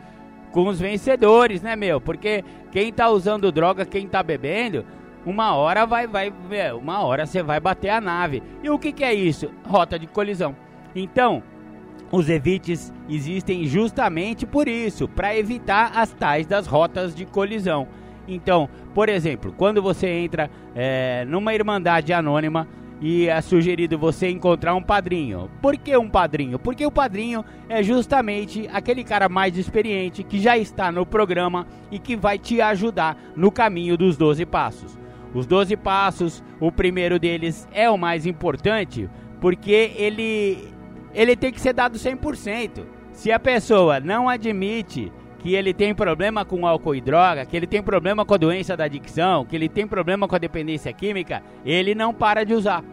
com 0.52 0.68
os 0.68 0.78
vencedores, 0.78 1.62
né, 1.62 1.75
meu? 1.75 2.00
Porque 2.00 2.44
quem 2.71 2.92
tá 2.92 3.09
usando 3.09 3.50
droga, 3.50 3.85
quem 3.85 4.06
tá 4.06 4.23
bebendo, 4.23 4.85
uma 5.25 5.54
hora 5.54 5.87
vai, 5.87 6.06
vai, 6.06 6.32
uma 6.73 7.00
hora 7.02 7.26
você 7.26 7.42
vai 7.42 7.59
bater 7.59 7.88
a 7.88 8.00
nave. 8.00 8.42
E 8.62 8.71
o 8.71 8.78
que, 8.78 8.92
que 8.92 9.02
é 9.02 9.14
isso? 9.14 9.50
Rota 9.66 9.99
de 9.99 10.06
colisão. 10.06 10.54
Então, 10.94 11.42
os 12.11 12.28
evites 12.28 12.92
existem 13.09 13.64
justamente 13.64 14.44
por 14.44 14.68
isso, 14.68 15.09
para 15.09 15.37
evitar 15.37 15.92
as 15.94 16.12
tais 16.12 16.47
das 16.47 16.66
rotas 16.66 17.14
de 17.14 17.25
colisão. 17.25 17.88
Então, 18.28 18.68
por 18.94 19.09
exemplo, 19.09 19.52
quando 19.56 19.82
você 19.82 20.06
entra 20.06 20.50
é, 20.75 21.25
numa 21.25 21.54
irmandade 21.54 22.12
anônima, 22.12 22.68
e 23.02 23.28
é 23.28 23.40
sugerido 23.40 23.99
você 23.99 24.30
encontrar 24.30 24.76
um 24.76 24.82
padrinho. 24.82 25.50
Por 25.61 25.76
que 25.76 25.97
um 25.97 26.09
padrinho? 26.09 26.56
Porque 26.56 26.87
o 26.87 26.90
padrinho 26.90 27.44
é 27.68 27.82
justamente 27.82 28.68
aquele 28.73 29.02
cara 29.02 29.28
mais 29.28 29.59
experiente 29.59 30.23
que 30.23 30.38
já 30.38 30.56
está 30.56 30.92
no 30.92 31.04
programa 31.04 31.66
e 31.90 31.99
que 31.99 32.14
vai 32.14 32.38
te 32.38 32.61
ajudar 32.61 33.18
no 33.35 33.50
caminho 33.50 33.97
dos 33.97 34.16
12 34.16 34.47
passos. 34.47 34.97
Os 35.35 35.47
12 35.47 35.76
passos, 35.78 36.44
o 36.61 36.71
primeiro 36.71 37.18
deles 37.18 37.66
é 37.73 37.90
o 37.90 37.99
mais 37.99 38.25
importante, 38.25 39.11
porque 39.40 39.92
ele 39.97 40.73
ele 41.12 41.35
tem 41.35 41.52
que 41.52 41.61
ser 41.61 41.73
dado 41.73 41.99
100%. 41.99 42.85
Se 43.12 43.32
a 43.32 43.38
pessoa 43.38 43.99
não 44.00 44.28
admite 44.28 45.12
que 45.43 45.55
ele 45.55 45.75
tem 45.75 45.93
problema 45.93 46.45
com 46.45 46.67
álcool 46.67 46.95
e 46.95 47.01
droga, 47.01 47.45
que 47.45 47.57
ele 47.57 47.67
tem 47.67 47.83
problema 47.83 48.25
com 48.25 48.35
a 48.35 48.39
doença 48.39 48.77
da 48.77 48.85
adicção, 48.85 49.45
que 49.45 49.57
ele 49.57 49.69
tem 49.69 49.87
problema 49.87 50.29
com 50.29 50.37
a 50.37 50.39
dependência 50.39 50.93
química, 50.93 51.43
ele 51.67 51.95
não 51.95 52.15
para 52.15 52.45
de 52.45 52.55
usar. 52.55 52.85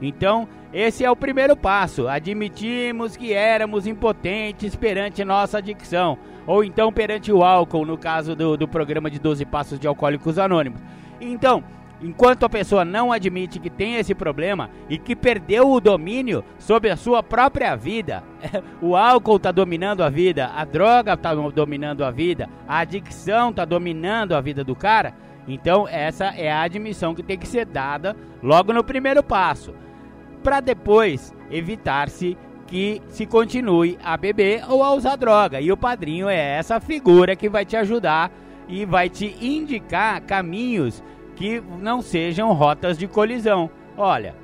Então, 0.00 0.46
esse 0.72 1.04
é 1.04 1.10
o 1.10 1.16
primeiro 1.16 1.56
passo. 1.56 2.06
Admitimos 2.06 3.16
que 3.16 3.32
éramos 3.32 3.86
impotentes 3.86 4.76
perante 4.76 5.24
nossa 5.24 5.58
adicção, 5.58 6.16
ou 6.46 6.62
então 6.62 6.92
perante 6.92 7.32
o 7.32 7.42
álcool, 7.42 7.84
no 7.84 7.98
caso 7.98 8.36
do, 8.36 8.56
do 8.56 8.68
programa 8.68 9.10
de 9.10 9.18
12 9.18 9.44
Passos 9.44 9.80
de 9.80 9.88
Alcoólicos 9.88 10.38
Anônimos. 10.38 10.80
Então, 11.20 11.64
enquanto 12.00 12.44
a 12.44 12.48
pessoa 12.48 12.84
não 12.84 13.12
admite 13.12 13.58
que 13.58 13.70
tem 13.70 13.96
esse 13.96 14.14
problema 14.14 14.70
e 14.88 14.98
que 14.98 15.16
perdeu 15.16 15.70
o 15.70 15.80
domínio 15.80 16.44
sobre 16.58 16.90
a 16.90 16.96
sua 16.96 17.22
própria 17.22 17.74
vida, 17.74 18.22
o 18.80 18.96
álcool 18.96 19.36
está 19.36 19.50
dominando 19.50 20.02
a 20.02 20.10
vida, 20.10 20.50
a 20.54 20.64
droga 20.64 21.14
está 21.14 21.34
dominando 21.34 22.04
a 22.04 22.10
vida, 22.10 22.48
a 22.68 22.78
adicção 22.78 23.50
está 23.50 23.64
dominando 23.64 24.34
a 24.34 24.40
vida 24.40 24.62
do 24.62 24.74
cara. 24.74 25.14
Então, 25.48 25.86
essa 25.88 26.26
é 26.36 26.50
a 26.50 26.62
admissão 26.62 27.14
que 27.14 27.22
tem 27.22 27.38
que 27.38 27.46
ser 27.46 27.64
dada 27.64 28.16
logo 28.42 28.72
no 28.72 28.82
primeiro 28.82 29.22
passo 29.22 29.74
para 30.42 30.60
depois 30.60 31.34
evitar-se 31.50 32.36
que 32.66 33.00
se 33.08 33.26
continue 33.26 33.98
a 34.02 34.16
beber 34.16 34.64
ou 34.68 34.82
a 34.82 34.92
usar 34.92 35.16
droga. 35.16 35.60
E 35.60 35.70
o 35.70 35.76
padrinho 35.76 36.28
é 36.28 36.36
essa 36.36 36.80
figura 36.80 37.36
que 37.36 37.48
vai 37.48 37.64
te 37.64 37.76
ajudar 37.76 38.30
e 38.68 38.84
vai 38.84 39.08
te 39.08 39.36
indicar 39.40 40.20
caminhos 40.22 41.02
que 41.36 41.62
não 41.80 42.02
sejam 42.02 42.52
rotas 42.52 42.98
de 42.98 43.06
colisão. 43.06 43.70
Olha, 43.96 44.34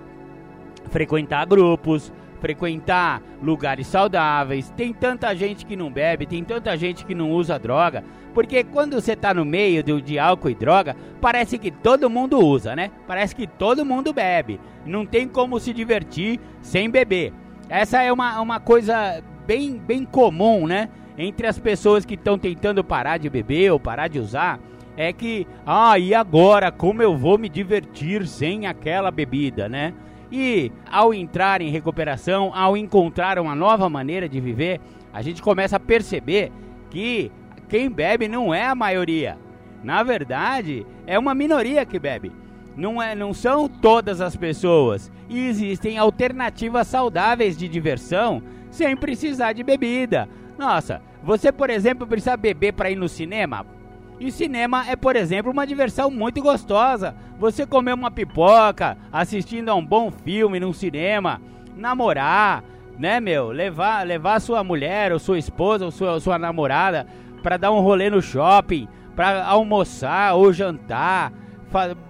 frequentar 0.90 1.44
grupos, 1.46 2.12
frequentar 2.40 3.22
lugares 3.42 3.86
saudáveis. 3.86 4.70
Tem 4.76 4.92
tanta 4.92 5.34
gente 5.34 5.64
que 5.64 5.74
não 5.74 5.90
bebe, 5.90 6.26
tem 6.26 6.44
tanta 6.44 6.76
gente 6.76 7.04
que 7.04 7.14
não 7.14 7.32
usa 7.32 7.58
droga. 7.58 8.04
Porque 8.34 8.64
quando 8.64 9.00
você 9.00 9.12
está 9.12 9.34
no 9.34 9.44
meio 9.44 9.82
de, 9.82 10.00
de 10.00 10.18
álcool 10.18 10.50
e 10.50 10.54
droga, 10.54 10.96
parece 11.20 11.58
que 11.58 11.70
todo 11.70 12.10
mundo 12.10 12.38
usa, 12.38 12.74
né? 12.76 12.90
Parece 13.06 13.34
que 13.34 13.46
todo 13.46 13.84
mundo 13.84 14.12
bebe. 14.12 14.60
Não 14.84 15.04
tem 15.06 15.28
como 15.28 15.60
se 15.60 15.72
divertir 15.72 16.40
sem 16.60 16.90
beber. 16.90 17.32
Essa 17.68 18.02
é 18.02 18.12
uma, 18.12 18.40
uma 18.40 18.60
coisa 18.60 19.22
bem, 19.46 19.78
bem 19.78 20.04
comum, 20.04 20.66
né? 20.66 20.88
Entre 21.16 21.46
as 21.46 21.58
pessoas 21.58 22.04
que 22.04 22.14
estão 22.14 22.38
tentando 22.38 22.82
parar 22.82 23.18
de 23.18 23.30
beber 23.30 23.70
ou 23.70 23.78
parar 23.78 24.08
de 24.08 24.18
usar. 24.18 24.58
É 24.96 25.12
que, 25.12 25.46
ah, 25.66 25.98
e 25.98 26.14
agora 26.14 26.70
como 26.70 27.02
eu 27.02 27.16
vou 27.16 27.38
me 27.38 27.48
divertir 27.48 28.26
sem 28.26 28.66
aquela 28.66 29.10
bebida, 29.10 29.68
né? 29.68 29.94
E 30.30 30.72
ao 30.90 31.12
entrar 31.12 31.60
em 31.60 31.70
recuperação, 31.70 32.52
ao 32.54 32.76
encontrar 32.76 33.38
uma 33.38 33.54
nova 33.54 33.88
maneira 33.88 34.28
de 34.28 34.40
viver, 34.40 34.80
a 35.12 35.20
gente 35.20 35.42
começa 35.42 35.76
a 35.76 35.80
perceber 35.80 36.50
que 36.90 37.30
quem 37.68 37.90
bebe 37.90 38.28
não 38.28 38.52
é 38.54 38.66
a 38.66 38.74
maioria. 38.74 39.38
Na 39.82 40.02
verdade, 40.02 40.86
é 41.06 41.18
uma 41.18 41.34
minoria 41.34 41.84
que 41.84 41.98
bebe. 41.98 42.32
Não, 42.76 43.02
é, 43.02 43.14
não 43.14 43.34
são 43.34 43.68
todas 43.68 44.20
as 44.20 44.36
pessoas. 44.36 45.12
E 45.28 45.46
existem 45.48 45.98
alternativas 45.98 46.86
saudáveis 46.86 47.56
de 47.56 47.68
diversão 47.68 48.42
sem 48.70 48.96
precisar 48.96 49.52
de 49.52 49.62
bebida. 49.62 50.28
Nossa, 50.58 51.02
você, 51.22 51.52
por 51.52 51.68
exemplo, 51.68 52.06
precisa 52.06 52.36
beber 52.36 52.72
para 52.72 52.90
ir 52.90 52.96
no 52.96 53.08
cinema? 53.08 53.66
E 54.22 54.30
cinema 54.30 54.88
é, 54.88 54.94
por 54.94 55.16
exemplo, 55.16 55.50
uma 55.50 55.66
diversão 55.66 56.08
muito 56.08 56.40
gostosa. 56.40 57.12
Você 57.40 57.66
comer 57.66 57.92
uma 57.92 58.08
pipoca, 58.08 58.96
assistindo 59.10 59.68
a 59.68 59.74
um 59.74 59.84
bom 59.84 60.12
filme 60.12 60.60
num 60.60 60.72
cinema, 60.72 61.42
namorar, 61.76 62.62
né, 62.96 63.18
meu? 63.18 63.48
Levar, 63.48 64.06
levar 64.06 64.40
sua 64.40 64.62
mulher, 64.62 65.10
ou 65.12 65.18
sua 65.18 65.40
esposa, 65.40 65.86
ou 65.86 65.90
sua, 65.90 66.20
sua 66.20 66.38
namorada 66.38 67.04
para 67.42 67.56
dar 67.56 67.72
um 67.72 67.80
rolê 67.80 68.08
no 68.08 68.22
shopping, 68.22 68.86
para 69.16 69.44
almoçar 69.44 70.36
ou 70.36 70.52
jantar, 70.52 71.32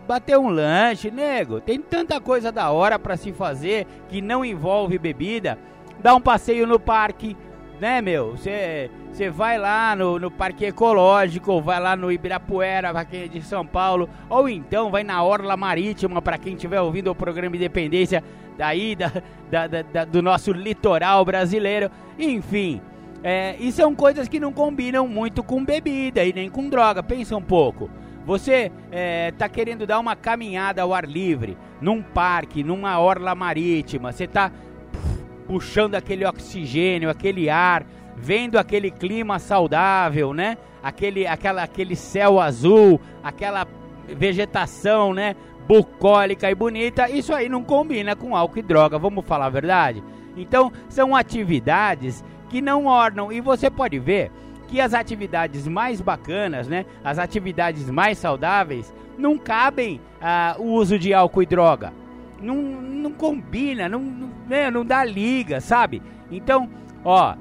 bater 0.06 0.36
um 0.36 0.50
lanche, 0.50 1.10
nego. 1.10 1.62
Tem 1.62 1.80
tanta 1.80 2.20
coisa 2.20 2.52
da 2.52 2.70
hora 2.70 2.98
para 2.98 3.16
se 3.16 3.32
fazer 3.32 3.86
que 4.10 4.20
não 4.20 4.44
envolve 4.44 4.98
bebida. 4.98 5.58
Dar 6.02 6.14
um 6.14 6.20
passeio 6.20 6.66
no 6.66 6.78
parque, 6.78 7.34
né, 7.82 8.00
meu? 8.00 8.36
Você 8.36 8.88
vai 9.34 9.58
lá 9.58 9.96
no, 9.96 10.16
no 10.16 10.30
Parque 10.30 10.66
Ecológico, 10.66 11.60
vai 11.60 11.80
lá 11.80 11.96
no 11.96 12.12
Ibirapuera, 12.12 12.90
aqui 12.90 13.28
de 13.28 13.42
São 13.42 13.66
Paulo, 13.66 14.08
ou 14.30 14.48
então 14.48 14.88
vai 14.88 15.02
na 15.02 15.20
Orla 15.20 15.56
Marítima, 15.56 16.22
para 16.22 16.38
quem 16.38 16.54
estiver 16.54 16.80
ouvindo 16.80 17.10
o 17.10 17.14
programa 17.14 17.56
Independência 17.56 18.22
daí, 18.56 18.94
da, 18.94 19.10
da, 19.50 19.82
da, 19.82 20.04
do 20.04 20.22
nosso 20.22 20.52
litoral 20.52 21.24
brasileiro. 21.24 21.90
Enfim, 22.16 22.80
é, 23.20 23.56
e 23.58 23.72
são 23.72 23.96
coisas 23.96 24.28
que 24.28 24.38
não 24.38 24.52
combinam 24.52 25.08
muito 25.08 25.42
com 25.42 25.64
bebida 25.64 26.24
e 26.24 26.32
nem 26.32 26.48
com 26.48 26.68
droga. 26.68 27.02
Pensa 27.02 27.36
um 27.36 27.42
pouco. 27.42 27.90
Você 28.24 28.70
está 29.28 29.46
é, 29.46 29.48
querendo 29.48 29.88
dar 29.88 29.98
uma 29.98 30.14
caminhada 30.14 30.82
ao 30.82 30.94
ar 30.94 31.04
livre, 31.04 31.58
num 31.80 32.00
parque, 32.00 32.62
numa 32.62 33.00
orla 33.00 33.34
marítima, 33.34 34.12
você 34.12 34.22
está 34.22 34.52
puxando 35.52 35.94
aquele 35.96 36.24
oxigênio, 36.24 37.10
aquele 37.10 37.50
ar, 37.50 37.84
vendo 38.16 38.58
aquele 38.58 38.90
clima 38.90 39.38
saudável, 39.38 40.32
né? 40.32 40.56
Aquele, 40.82 41.26
aquela, 41.26 41.62
aquele 41.62 41.94
céu 41.94 42.40
azul, 42.40 42.98
aquela 43.22 43.66
vegetação, 44.08 45.12
né? 45.12 45.36
Bucólica 45.68 46.50
e 46.50 46.54
bonita, 46.54 47.10
isso 47.10 47.34
aí 47.34 47.50
não 47.50 47.62
combina 47.62 48.16
com 48.16 48.34
álcool 48.34 48.60
e 48.60 48.62
droga, 48.62 48.98
vamos 48.98 49.26
falar 49.26 49.44
a 49.44 49.50
verdade? 49.50 50.02
Então, 50.38 50.72
são 50.88 51.14
atividades 51.14 52.24
que 52.48 52.62
não 52.62 52.86
ornam, 52.86 53.30
e 53.30 53.42
você 53.42 53.70
pode 53.70 53.98
ver 53.98 54.30
que 54.68 54.80
as 54.80 54.94
atividades 54.94 55.68
mais 55.68 56.00
bacanas, 56.00 56.66
né? 56.66 56.86
As 57.04 57.18
atividades 57.18 57.90
mais 57.90 58.16
saudáveis 58.16 58.90
não 59.18 59.36
cabem 59.36 60.00
ah, 60.18 60.56
o 60.58 60.68
uso 60.68 60.98
de 60.98 61.12
álcool 61.12 61.42
e 61.42 61.46
droga 61.46 61.92
não, 62.42 62.56
não 62.56 63.12
combina, 63.12 63.88
não, 63.88 64.00
né, 64.48 64.70
não 64.70 64.84
dá 64.84 65.04
liga, 65.04 65.60
sabe? 65.60 66.02
Então, 66.30 66.68
ó, 67.04 67.34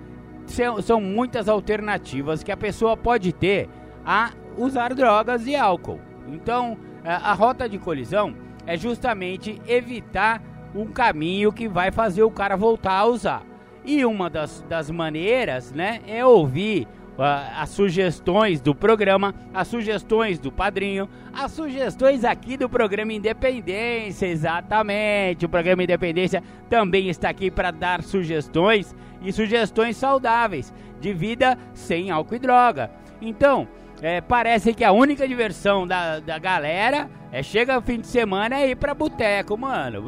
são 0.81 1.01
muitas 1.01 1.49
alternativas 1.49 2.43
que 2.43 2.51
a 2.51 2.57
pessoa 2.57 2.95
pode 2.95 3.33
ter 3.33 3.69
a 4.05 4.31
usar 4.57 4.93
drogas 4.93 5.47
e 5.47 5.55
álcool. 5.55 5.99
Então, 6.27 6.77
a 7.03 7.33
rota 7.33 7.67
de 7.67 7.77
colisão 7.77 8.35
é 8.65 8.77
justamente 8.77 9.61
evitar 9.67 10.41
um 10.75 10.85
caminho 10.85 11.51
que 11.51 11.67
vai 11.67 11.91
fazer 11.91 12.23
o 12.23 12.31
cara 12.31 12.55
voltar 12.55 12.93
a 12.93 13.05
usar. 13.05 13.43
E 13.83 14.05
uma 14.05 14.29
das, 14.29 14.63
das 14.69 14.89
maneiras, 14.91 15.71
né, 15.71 16.01
é 16.07 16.25
ouvir 16.25 16.87
as 17.23 17.69
sugestões 17.69 18.61
do 18.61 18.73
programa, 18.73 19.33
as 19.53 19.67
sugestões 19.67 20.39
do 20.39 20.51
padrinho, 20.51 21.09
as 21.33 21.51
sugestões 21.51 22.23
aqui 22.23 22.57
do 22.57 22.67
programa 22.67 23.13
Independência, 23.13 24.25
exatamente. 24.25 25.45
O 25.45 25.49
programa 25.49 25.83
Independência 25.83 26.43
também 26.69 27.09
está 27.09 27.29
aqui 27.29 27.51
para 27.51 27.71
dar 27.71 28.01
sugestões 28.03 28.95
e 29.21 29.31
sugestões 29.31 29.97
saudáveis 29.97 30.73
de 30.99 31.13
vida 31.13 31.57
sem 31.73 32.09
álcool 32.09 32.35
e 32.35 32.39
droga. 32.39 32.91
Então, 33.21 33.67
é, 34.01 34.19
parece 34.19 34.73
que 34.73 34.83
a 34.83 34.91
única 34.91 35.27
diversão 35.27 35.85
da, 35.85 36.19
da 36.19 36.39
galera 36.39 37.07
é 37.31 37.43
chega 37.43 37.77
o 37.77 37.81
fim 37.81 37.99
de 37.99 38.07
semana 38.07 38.59
e 38.65 38.71
ir 38.71 38.75
pra 38.75 38.95
boteco, 38.95 39.55
mano. 39.57 40.05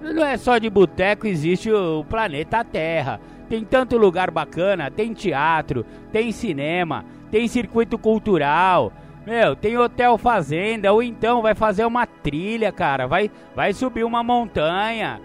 Não 0.00 0.24
é 0.24 0.36
só 0.36 0.58
de 0.58 0.70
boteco, 0.70 1.26
existe 1.26 1.70
o 1.70 2.04
planeta 2.04 2.62
Terra. 2.62 3.20
Tem 3.48 3.64
tanto 3.64 3.96
lugar 3.96 4.30
bacana, 4.30 4.90
tem 4.90 5.12
teatro, 5.12 5.84
tem 6.12 6.32
cinema, 6.32 7.04
tem 7.30 7.46
circuito 7.46 7.98
cultural. 7.98 8.92
Meu, 9.26 9.56
tem 9.56 9.76
hotel 9.76 10.16
fazenda, 10.18 10.92
ou 10.92 11.02
então 11.02 11.42
vai 11.42 11.54
fazer 11.54 11.84
uma 11.84 12.06
trilha, 12.06 12.70
cara. 12.70 13.06
Vai, 13.06 13.30
vai 13.54 13.72
subir 13.72 14.04
uma 14.04 14.22
montanha, 14.22 15.20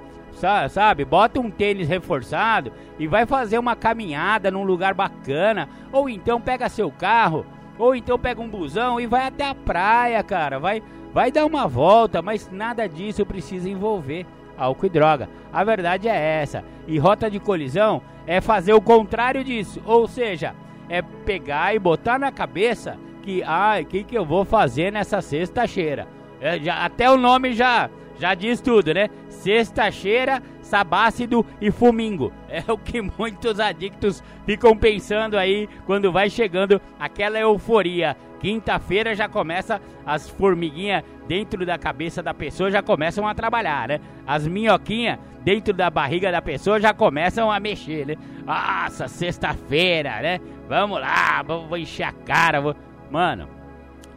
sabe? 0.69 1.05
Bota 1.05 1.39
um 1.39 1.51
tênis 1.51 1.87
reforçado 1.87 2.71
e 2.97 3.07
vai 3.07 3.25
fazer 3.25 3.59
uma 3.59 3.75
caminhada 3.75 4.49
num 4.49 4.63
lugar 4.63 4.93
bacana. 4.93 5.69
Ou 5.91 6.09
então 6.09 6.41
pega 6.41 6.69
seu 6.69 6.91
carro 6.91 7.45
ou 7.77 7.95
então 7.95 8.17
pega 8.17 8.41
um 8.41 8.47
busão 8.47 8.99
e 8.99 9.07
vai 9.07 9.25
até 9.25 9.47
a 9.47 9.55
praia, 9.55 10.21
cara. 10.23 10.59
Vai, 10.59 10.83
vai 11.13 11.31
dar 11.31 11.45
uma 11.45 11.67
volta, 11.67 12.21
mas 12.21 12.49
nada 12.51 12.87
disso 12.87 13.25
precisa 13.25 13.69
envolver 13.69 14.25
álcool 14.61 14.85
e 14.85 14.89
droga. 14.89 15.29
A 15.51 15.63
verdade 15.63 16.07
é 16.07 16.41
essa. 16.41 16.63
E 16.87 16.97
rota 16.99 17.29
de 17.29 17.39
colisão 17.39 18.01
é 18.27 18.39
fazer 18.39 18.73
o 18.73 18.81
contrário 18.81 19.43
disso. 19.43 19.81
Ou 19.85 20.07
seja, 20.07 20.53
é 20.87 21.01
pegar 21.01 21.73
e 21.73 21.79
botar 21.79 22.19
na 22.19 22.31
cabeça 22.31 22.97
que, 23.23 23.43
ah, 23.43 23.77
o 23.81 23.85
que, 23.85 24.03
que 24.03 24.17
eu 24.17 24.25
vou 24.25 24.45
fazer 24.45 24.91
nessa 24.91 25.21
sexta-feira? 25.21 26.07
É, 26.39 26.57
até 26.69 27.09
o 27.09 27.17
nome 27.17 27.53
já, 27.53 27.89
já 28.19 28.33
diz 28.33 28.61
tudo, 28.61 28.93
né? 28.93 29.09
Sexta-feira 29.29 30.41
sabácido 30.71 31.45
e 31.59 31.69
fumingo. 31.69 32.31
É 32.47 32.63
o 32.71 32.77
que 32.77 33.01
muitos 33.19 33.59
adictos 33.59 34.23
ficam 34.45 34.75
pensando 34.75 35.37
aí 35.37 35.67
quando 35.85 36.13
vai 36.13 36.29
chegando 36.29 36.79
aquela 36.97 37.37
euforia. 37.37 38.15
Quinta-feira 38.39 39.13
já 39.13 39.27
começa 39.27 39.81
as 40.05 40.29
formiguinhas 40.29 41.03
dentro 41.27 41.65
da 41.65 41.77
cabeça 41.77 42.23
da 42.23 42.33
pessoa 42.33 42.71
já 42.71 42.81
começam 42.81 43.27
a 43.27 43.35
trabalhar, 43.35 43.89
né? 43.89 43.99
As 44.25 44.47
minhoquinhas 44.47 45.19
dentro 45.43 45.73
da 45.73 45.89
barriga 45.89 46.31
da 46.31 46.41
pessoa 46.41 46.79
já 46.79 46.93
começam 46.93 47.51
a 47.51 47.59
mexer, 47.59 48.07
né? 48.07 48.15
Nossa, 48.45 49.09
sexta-feira, 49.09 50.21
né? 50.21 50.39
Vamos 50.69 51.01
lá, 51.01 51.43
vou, 51.43 51.77
encher 51.77 52.03
a 52.03 52.13
cara, 52.13 52.61
vou... 52.61 52.75
Mano, 53.11 53.47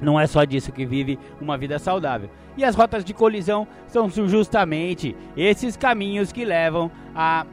não 0.00 0.18
é 0.18 0.26
só 0.26 0.44
disso 0.44 0.72
que 0.72 0.86
vive 0.86 1.18
uma 1.40 1.58
vida 1.58 1.78
saudável. 1.80 2.30
E 2.56 2.64
as 2.64 2.74
rotas 2.74 3.04
de 3.04 3.12
colisão 3.12 3.66
são 3.86 4.08
justamente 4.08 5.16
esses 5.36 5.76
caminhos 5.76 6.32
que 6.32 6.44
levam 6.44 6.90
a, 7.14 7.46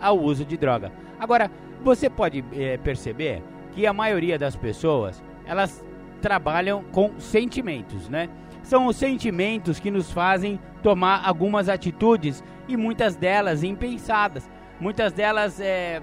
ao 0.00 0.18
uso 0.18 0.44
de 0.44 0.56
droga. 0.56 0.92
Agora, 1.18 1.50
você 1.82 2.10
pode 2.10 2.44
é, 2.52 2.76
perceber 2.76 3.42
que 3.72 3.86
a 3.86 3.92
maioria 3.92 4.38
das 4.38 4.56
pessoas 4.56 5.22
elas 5.46 5.84
trabalham 6.20 6.82
com 6.92 7.18
sentimentos, 7.18 8.08
né? 8.08 8.28
São 8.62 8.86
os 8.86 8.96
sentimentos 8.96 9.78
que 9.78 9.90
nos 9.90 10.10
fazem 10.10 10.60
tomar 10.82 11.22
algumas 11.24 11.68
atitudes 11.68 12.44
e 12.66 12.76
muitas 12.76 13.16
delas 13.16 13.62
impensadas, 13.62 14.48
muitas 14.78 15.12
delas 15.12 15.60
é, 15.60 16.02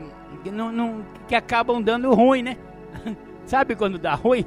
não, 0.52 0.72
não, 0.72 1.06
que 1.28 1.36
acabam 1.36 1.82
dando 1.82 2.14
ruim, 2.14 2.42
né? 2.42 2.58
Sabe 3.46 3.76
quando 3.76 4.00
dá 4.00 4.16
ruim? 4.16 4.46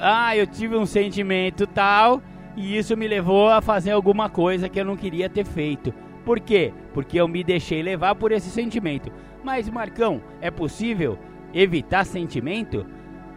Ah, 0.00 0.36
eu 0.36 0.46
tive 0.46 0.76
um 0.76 0.86
sentimento 0.86 1.66
tal 1.66 2.22
e 2.56 2.76
isso 2.76 2.96
me 2.96 3.06
levou 3.06 3.48
a 3.48 3.60
fazer 3.60 3.90
alguma 3.90 4.30
coisa 4.30 4.68
que 4.68 4.80
eu 4.80 4.84
não 4.84 4.96
queria 4.96 5.28
ter 5.28 5.44
feito. 5.44 5.92
Por 6.24 6.40
quê? 6.40 6.72
Porque 6.94 7.20
eu 7.20 7.28
me 7.28 7.44
deixei 7.44 7.82
levar 7.82 8.14
por 8.14 8.32
esse 8.32 8.50
sentimento. 8.50 9.12
Mas, 9.44 9.68
Marcão, 9.68 10.20
é 10.40 10.50
possível 10.50 11.18
evitar 11.52 12.04
sentimento? 12.04 12.86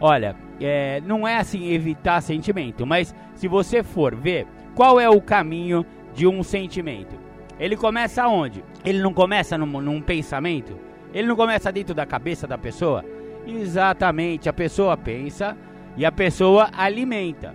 Olha, 0.00 0.34
é, 0.60 1.00
não 1.02 1.28
é 1.28 1.36
assim 1.36 1.70
evitar 1.70 2.20
sentimento, 2.22 2.86
mas 2.86 3.14
se 3.34 3.46
você 3.46 3.82
for 3.82 4.14
ver 4.14 4.46
qual 4.74 4.98
é 4.98 5.08
o 5.08 5.20
caminho 5.20 5.84
de 6.14 6.26
um 6.26 6.42
sentimento, 6.42 7.14
ele 7.58 7.76
começa 7.76 8.26
onde? 8.26 8.64
Ele 8.84 9.00
não 9.00 9.12
começa 9.12 9.58
num, 9.58 9.80
num 9.80 10.00
pensamento? 10.00 10.76
Ele 11.12 11.28
não 11.28 11.36
começa 11.36 11.70
dentro 11.70 11.94
da 11.94 12.06
cabeça 12.06 12.46
da 12.46 12.56
pessoa? 12.56 13.04
Exatamente, 13.46 14.48
a 14.48 14.52
pessoa 14.52 14.96
pensa 14.96 15.56
e 15.96 16.04
a 16.04 16.10
pessoa 16.10 16.70
alimenta. 16.72 17.54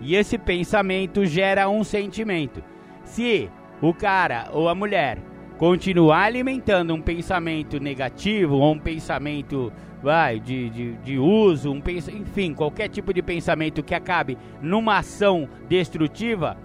E 0.00 0.14
esse 0.14 0.36
pensamento 0.36 1.24
gera 1.24 1.68
um 1.68 1.82
sentimento. 1.84 2.62
Se 3.04 3.50
o 3.80 3.92
cara 3.92 4.48
ou 4.52 4.68
a 4.68 4.74
mulher 4.74 5.18
continuar 5.58 6.24
alimentando 6.24 6.94
um 6.94 7.00
pensamento 7.00 7.78
negativo 7.78 8.56
ou 8.56 8.72
um 8.72 8.78
pensamento 8.78 9.72
vai, 10.02 10.38
de, 10.38 10.68
de, 10.68 10.92
de 10.96 11.18
uso, 11.18 11.72
um 11.72 11.80
pens 11.80 12.08
enfim, 12.08 12.52
qualquer 12.52 12.88
tipo 12.88 13.12
de 13.14 13.22
pensamento 13.22 13.82
que 13.82 13.94
acabe 13.94 14.36
numa 14.60 14.98
ação 14.98 15.48
destrutiva, 15.66 16.56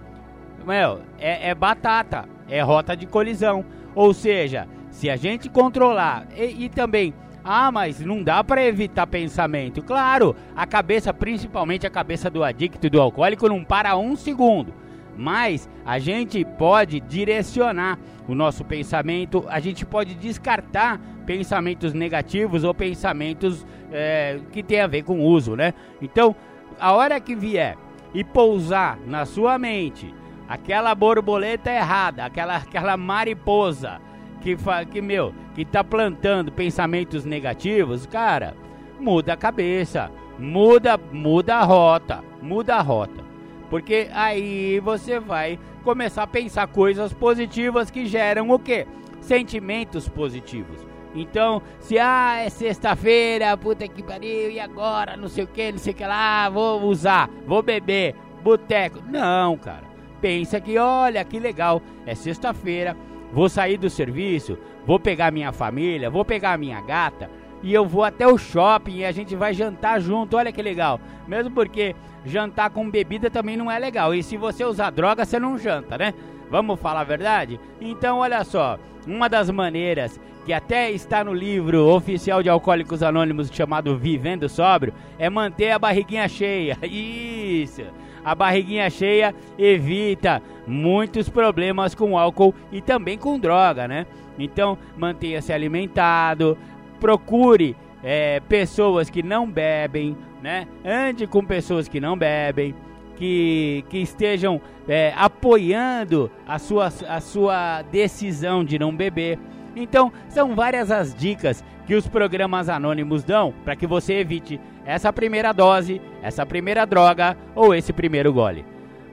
meu, 0.66 1.00
é, 1.18 1.48
é 1.48 1.54
batata, 1.54 2.28
é 2.48 2.60
rota 2.60 2.94
de 2.94 3.06
colisão. 3.06 3.64
Ou 3.94 4.12
seja, 4.12 4.68
se 4.90 5.08
a 5.08 5.16
gente 5.16 5.48
controlar 5.48 6.26
e, 6.36 6.64
e 6.64 6.68
também 6.68 7.14
ah, 7.44 7.70
mas 7.70 8.00
não 8.00 8.22
dá 8.22 8.44
para 8.44 8.64
evitar 8.64 9.06
pensamento. 9.06 9.82
Claro, 9.82 10.36
a 10.54 10.66
cabeça, 10.66 11.12
principalmente 11.12 11.86
a 11.86 11.90
cabeça 11.90 12.28
do 12.28 12.44
adicto 12.44 12.86
e 12.86 12.90
do 12.90 13.00
alcoólico, 13.00 13.48
não 13.48 13.64
para 13.64 13.96
um 13.96 14.16
segundo. 14.16 14.74
Mas 15.16 15.68
a 15.84 15.98
gente 15.98 16.44
pode 16.44 17.00
direcionar 17.00 17.98
o 18.28 18.34
nosso 18.34 18.64
pensamento, 18.64 19.44
a 19.48 19.60
gente 19.60 19.84
pode 19.84 20.14
descartar 20.14 21.00
pensamentos 21.26 21.92
negativos 21.92 22.64
ou 22.64 22.72
pensamentos 22.72 23.66
é, 23.92 24.40
que 24.52 24.62
tem 24.62 24.80
a 24.80 24.86
ver 24.86 25.02
com 25.02 25.20
uso, 25.20 25.56
né? 25.56 25.74
Então, 26.00 26.34
a 26.78 26.92
hora 26.92 27.20
que 27.20 27.34
vier 27.34 27.76
e 28.14 28.24
pousar 28.24 28.98
na 29.06 29.24
sua 29.24 29.58
mente 29.58 30.14
aquela 30.48 30.94
borboleta 30.94 31.70
errada, 31.70 32.24
aquela, 32.24 32.56
aquela 32.56 32.96
mariposa 32.96 34.00
que, 34.40 34.56
que, 34.90 35.00
meu, 35.00 35.34
que 35.54 35.64
tá 35.64 35.84
plantando 35.84 36.50
pensamentos 36.50 37.24
negativos, 37.24 38.06
cara, 38.06 38.56
muda 38.98 39.34
a 39.34 39.36
cabeça, 39.36 40.10
muda, 40.38 40.98
muda 41.12 41.56
a 41.56 41.64
rota, 41.64 42.24
muda 42.42 42.76
a 42.76 42.80
rota. 42.80 43.24
Porque 43.68 44.08
aí 44.12 44.80
você 44.80 45.20
vai 45.20 45.58
começar 45.84 46.24
a 46.24 46.26
pensar 46.26 46.66
coisas 46.66 47.12
positivas 47.12 47.90
que 47.90 48.06
geram 48.06 48.50
o 48.50 48.58
quê? 48.58 48.86
Sentimentos 49.20 50.08
positivos. 50.08 50.90
Então, 51.14 51.60
se 51.80 51.98
ah, 51.98 52.36
é 52.38 52.48
sexta-feira, 52.48 53.56
puta 53.56 53.86
que 53.88 54.02
pariu, 54.02 54.50
e 54.50 54.60
agora, 54.60 55.16
não 55.16 55.28
sei 55.28 55.44
o 55.44 55.46
que, 55.46 55.72
não 55.72 55.78
sei 55.78 55.92
o 55.92 55.96
que 55.96 56.04
lá, 56.04 56.48
vou 56.48 56.82
usar, 56.82 57.28
vou 57.46 57.62
beber, 57.62 58.14
boteco. 58.42 59.02
Não, 59.08 59.56
cara. 59.56 59.90
Pensa 60.20 60.60
que, 60.60 60.78
olha, 60.78 61.24
que 61.24 61.38
legal, 61.38 61.80
é 62.06 62.14
sexta-feira, 62.14 62.96
Vou 63.32 63.48
sair 63.48 63.76
do 63.76 63.88
serviço, 63.88 64.58
vou 64.84 64.98
pegar 64.98 65.30
minha 65.30 65.52
família, 65.52 66.10
vou 66.10 66.24
pegar 66.24 66.58
minha 66.58 66.80
gata 66.80 67.30
e 67.62 67.72
eu 67.72 67.86
vou 67.86 68.02
até 68.02 68.26
o 68.26 68.38
shopping 68.38 68.98
e 68.98 69.04
a 69.04 69.12
gente 69.12 69.36
vai 69.36 69.52
jantar 69.52 70.00
junto. 70.00 70.36
Olha 70.36 70.52
que 70.52 70.62
legal. 70.62 71.00
Mesmo 71.28 71.50
porque 71.50 71.94
jantar 72.24 72.70
com 72.70 72.90
bebida 72.90 73.30
também 73.30 73.56
não 73.56 73.70
é 73.70 73.78
legal. 73.78 74.14
E 74.14 74.22
se 74.22 74.36
você 74.36 74.64
usar 74.64 74.90
droga, 74.90 75.24
você 75.24 75.38
não 75.38 75.58
janta, 75.58 75.96
né? 75.96 76.14
Vamos 76.50 76.80
falar 76.80 77.02
a 77.02 77.04
verdade? 77.04 77.60
Então, 77.80 78.18
olha 78.18 78.42
só, 78.42 78.78
uma 79.06 79.28
das 79.28 79.50
maneiras 79.50 80.18
que 80.44 80.52
até 80.52 80.90
está 80.90 81.22
no 81.22 81.34
livro 81.34 81.86
oficial 81.86 82.42
de 82.42 82.48
Alcoólicos 82.48 83.02
Anônimos 83.02 83.50
chamado 83.52 83.96
Vivendo 83.96 84.48
Sóbrio 84.48 84.94
é 85.18 85.30
manter 85.30 85.70
a 85.70 85.78
barriguinha 85.78 86.26
cheia. 86.26 86.78
Isso 86.82 87.82
a 88.24 88.34
barriguinha 88.34 88.88
cheia 88.90 89.34
evita 89.58 90.42
muitos 90.70 91.28
problemas 91.28 91.94
com 91.94 92.16
álcool 92.16 92.54
e 92.70 92.80
também 92.80 93.18
com 93.18 93.38
droga, 93.38 93.86
né? 93.86 94.06
Então 94.38 94.78
mantenha-se 94.96 95.52
alimentado, 95.52 96.56
procure 96.98 97.76
é, 98.02 98.40
pessoas 98.40 99.10
que 99.10 99.22
não 99.22 99.50
bebem, 99.50 100.16
né? 100.42 100.66
Ande 100.84 101.26
com 101.26 101.44
pessoas 101.44 101.88
que 101.88 102.00
não 102.00 102.16
bebem, 102.16 102.74
que, 103.16 103.84
que 103.90 103.98
estejam 103.98 104.60
é, 104.88 105.12
apoiando 105.16 106.30
a 106.46 106.58
sua, 106.58 106.86
a 106.86 107.20
sua 107.20 107.82
decisão 107.82 108.64
de 108.64 108.78
não 108.78 108.94
beber. 108.94 109.38
Então, 109.76 110.12
são 110.28 110.54
várias 110.54 110.90
as 110.90 111.14
dicas 111.14 111.62
que 111.86 111.94
os 111.94 112.08
programas 112.08 112.68
anônimos 112.68 113.22
dão 113.22 113.52
para 113.64 113.76
que 113.76 113.86
você 113.86 114.14
evite 114.14 114.60
essa 114.84 115.12
primeira 115.12 115.52
dose, 115.52 116.00
essa 116.22 116.46
primeira 116.46 116.84
droga 116.86 117.36
ou 117.54 117.74
esse 117.74 117.92
primeiro 117.92 118.32
gole. 118.32 118.64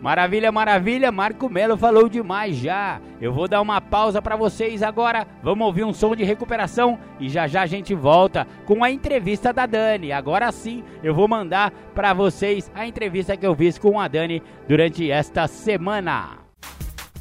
Maravilha, 0.01 0.51
maravilha, 0.51 1.11
Marco 1.11 1.49
Melo 1.49 1.75
falou 1.75 2.07
demais 2.07 2.55
já. 2.55 3.01
Eu 3.19 3.33
vou 3.33 3.47
dar 3.47 3.61
uma 3.61 3.81
pausa 3.81 4.21
para 4.21 4.35
vocês 4.35 4.83
agora. 4.83 5.25
Vamos 5.41 5.65
ouvir 5.65 5.83
um 5.83 5.93
som 5.93 6.15
de 6.15 6.23
recuperação 6.23 6.99
e 7.19 7.27
já 7.27 7.47
já 7.47 7.63
a 7.63 7.65
gente 7.65 7.95
volta 7.95 8.45
com 8.65 8.83
a 8.83 8.91
entrevista 8.91 9.51
da 9.51 9.65
Dani. 9.65 10.11
Agora 10.11 10.51
sim, 10.51 10.83
eu 11.03 11.15
vou 11.15 11.27
mandar 11.27 11.71
para 11.95 12.13
vocês 12.13 12.71
a 12.75 12.85
entrevista 12.85 13.35
que 13.35 13.45
eu 13.45 13.55
fiz 13.55 13.77
com 13.77 13.99
a 13.99 14.07
Dani 14.07 14.41
durante 14.67 15.09
esta 15.09 15.47
semana. 15.47 16.37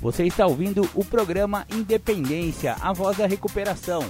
Você 0.01 0.25
está 0.25 0.47
ouvindo 0.47 0.89
o 0.95 1.05
programa 1.05 1.67
Independência, 1.73 2.77
a 2.81 2.93
voz 2.93 3.17
da 3.17 3.27
recuperação. 3.27 4.03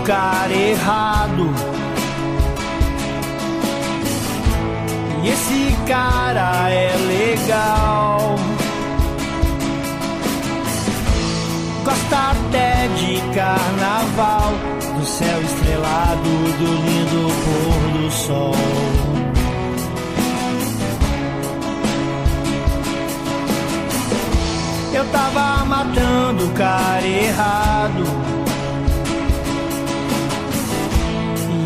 Lugar 0.00 0.50
errado. 0.50 1.50
E 5.22 5.28
esse 5.28 5.76
cara 5.86 6.70
é 6.70 6.96
legal. 7.06 8.36
Gosta 11.84 12.16
até 12.16 12.88
de 12.96 13.20
carnaval, 13.34 14.52
do 14.98 15.04
céu 15.04 15.42
estrelado, 15.42 16.30
do 16.58 16.70
lindo 16.86 17.28
pôr 17.44 18.00
do 18.00 18.10
sol. 18.10 18.54
Eu 24.94 25.04
tava 25.12 25.64
matando 25.66 26.46
o 26.46 26.50
cara 26.52 27.06
errado. 27.06 28.19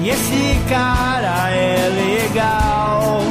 E 0.05 0.11
esse 0.11 0.61
cara 0.69 1.49
é 1.51 1.89
legal. 1.89 3.23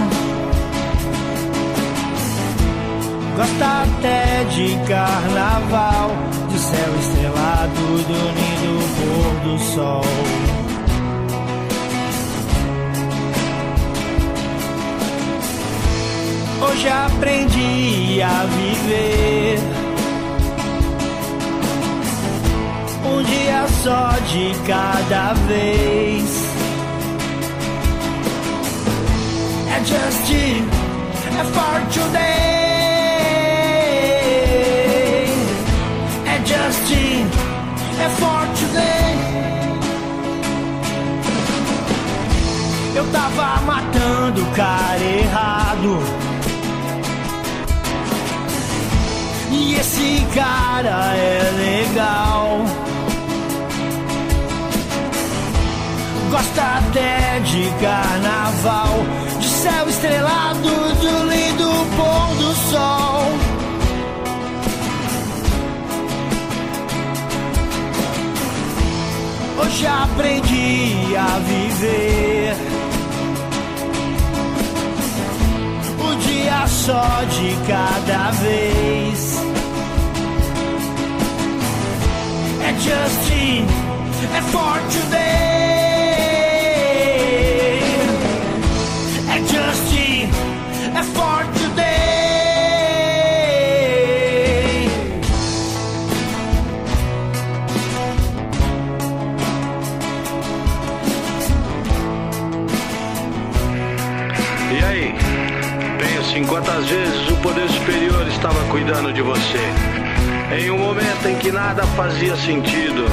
Gosta 3.37 3.83
até 3.83 4.43
de 4.45 4.75
carnaval, 4.87 6.09
de 6.49 6.57
céu 6.57 6.95
estrelado, 6.99 7.75
do 7.77 8.17
lindo 8.37 8.73
pôr 8.97 9.51
do 9.51 9.59
sol. 9.59 10.01
Hoje 16.59 16.89
aprendi 16.89 18.19
a 18.23 18.45
viver. 18.45 19.59
Um 23.05 23.21
dia 23.21 23.67
só 23.83 24.09
de 24.27 24.55
cada 24.65 25.33
vez. 25.47 26.42
É 29.85 31.43
for 31.43 31.81
today. 31.91 32.53
Justin 36.45 37.27
é 37.99 38.09
for 38.17 38.47
today. 38.59 39.17
Eu 42.95 43.05
tava 43.11 43.61
matando 43.65 44.41
o 44.41 44.51
cara 44.51 45.03
errado. 45.03 45.99
E 49.51 49.75
esse 49.75 50.25
cara 50.33 51.13
é 51.17 51.51
legal. 51.57 52.65
Gosta 56.31 56.61
até 56.61 57.39
de 57.39 57.69
carnaval 57.81 59.22
céu 59.63 59.87
estrelado 59.87 60.59
do 60.59 61.23
lindo 61.31 61.69
pôr 61.95 62.35
do 62.35 62.53
sol. 62.69 63.23
Hoje 69.61 69.87
aprendi 69.87 71.15
a 71.15 71.39
viver. 71.39 72.55
Um 75.97 76.17
dia 76.17 76.67
só 76.67 77.23
de 77.23 77.55
cada 77.65 78.31
vez. 78.31 79.39
É 82.67 82.73
Justin, 82.73 83.65
é 84.35 84.41
for 84.41 84.79
today. 84.91 85.42
Estava 108.45 108.61
cuidando 108.65 109.13
de 109.13 109.21
você. 109.21 109.61
Em 110.59 110.69
um 110.69 110.77
momento 110.77 111.29
em 111.29 111.35
que 111.37 111.49
nada 111.49 111.83
fazia 111.95 112.35
sentido. 112.35 113.05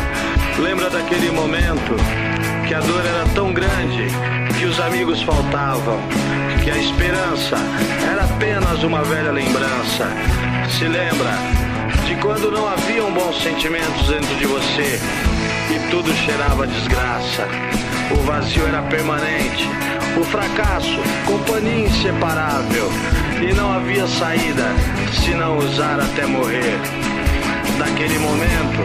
Lembra 0.58 0.90
daquele 0.90 1.30
momento 1.30 1.94
que 2.66 2.74
a 2.74 2.80
dor 2.80 3.06
era 3.06 3.24
tão 3.32 3.52
grande 3.52 4.08
que 4.58 4.64
os 4.64 4.80
amigos 4.80 5.22
faltavam 5.22 6.00
que 6.64 6.70
a 6.70 6.76
esperança 6.76 7.56
era 8.10 8.24
apenas 8.24 8.82
uma 8.82 9.04
velha 9.04 9.30
lembrança. 9.30 10.08
Se 10.76 10.88
lembra 10.88 11.30
de 12.08 12.16
quando 12.16 12.50
não 12.50 12.66
haviam 12.66 13.12
bons 13.12 13.40
sentimentos 13.40 14.08
dentro 14.08 14.34
de 14.34 14.46
você 14.46 14.98
e 15.70 15.90
tudo 15.92 16.12
cheirava 16.12 16.66
desgraça. 16.66 17.46
O 18.10 18.16
vazio 18.22 18.66
era 18.66 18.82
permanente, 18.82 19.68
o 20.20 20.24
fracasso, 20.24 20.98
companhia 21.24 21.86
inseparável 21.86 22.90
e 23.42 23.52
não 23.54 23.72
havia 23.72 24.06
saída 24.06 24.68
se 25.12 25.30
não 25.30 25.58
usar 25.58 25.98
até 25.98 26.26
morrer. 26.26 26.78
Naquele 27.78 28.18
momento, 28.18 28.82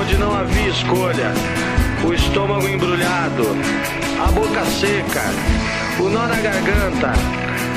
onde 0.00 0.16
não 0.16 0.34
havia 0.34 0.68
escolha, 0.68 1.32
o 2.04 2.12
estômago 2.12 2.66
embrulhado, 2.66 3.44
a 4.26 4.30
boca 4.32 4.64
seca, 4.64 5.22
o 6.00 6.08
nó 6.08 6.26
na 6.26 6.40
garganta, 6.40 7.12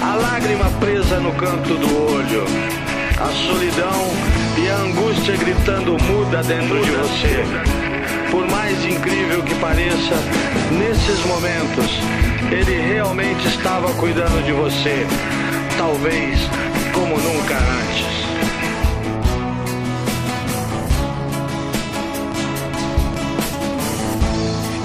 a 0.01 0.15
lágrima 0.15 0.69
presa 0.79 1.19
no 1.19 1.31
canto 1.33 1.75
do 1.75 2.13
olho, 2.13 2.45
a 3.19 3.27
solidão 3.47 4.11
e 4.57 4.69
a 4.69 4.77
angústia 4.77 5.37
gritando 5.37 5.97
muda 6.03 6.41
dentro 6.43 6.83
de 6.83 6.91
você. 6.91 7.43
Por 8.31 8.47
mais 8.49 8.83
incrível 8.85 9.43
que 9.43 9.53
pareça, 9.55 10.15
nesses 10.71 11.23
momentos, 11.25 11.99
ele 12.51 12.93
realmente 12.93 13.47
estava 13.47 13.93
cuidando 13.93 14.43
de 14.43 14.51
você, 14.51 15.05
talvez 15.81 16.39
como 16.93 17.17
nunca 17.17 17.57
antes. 17.57 18.05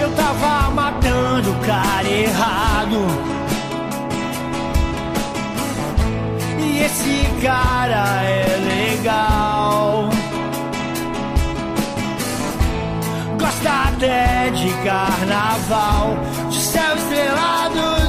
Eu 0.01 0.11
tava 0.13 0.71
matando 0.71 1.51
o 1.51 1.67
cara 1.67 2.09
errado. 2.09 3.37
esse 6.87 7.27
cara 7.43 8.23
é 8.23 8.47
legal. 8.73 10.09
Gosta 13.39 13.71
até 13.89 14.51
de 14.51 14.71
carnaval, 14.85 16.17
de 16.49 16.61
céu 16.61 16.95
estrelado, 16.97 18.06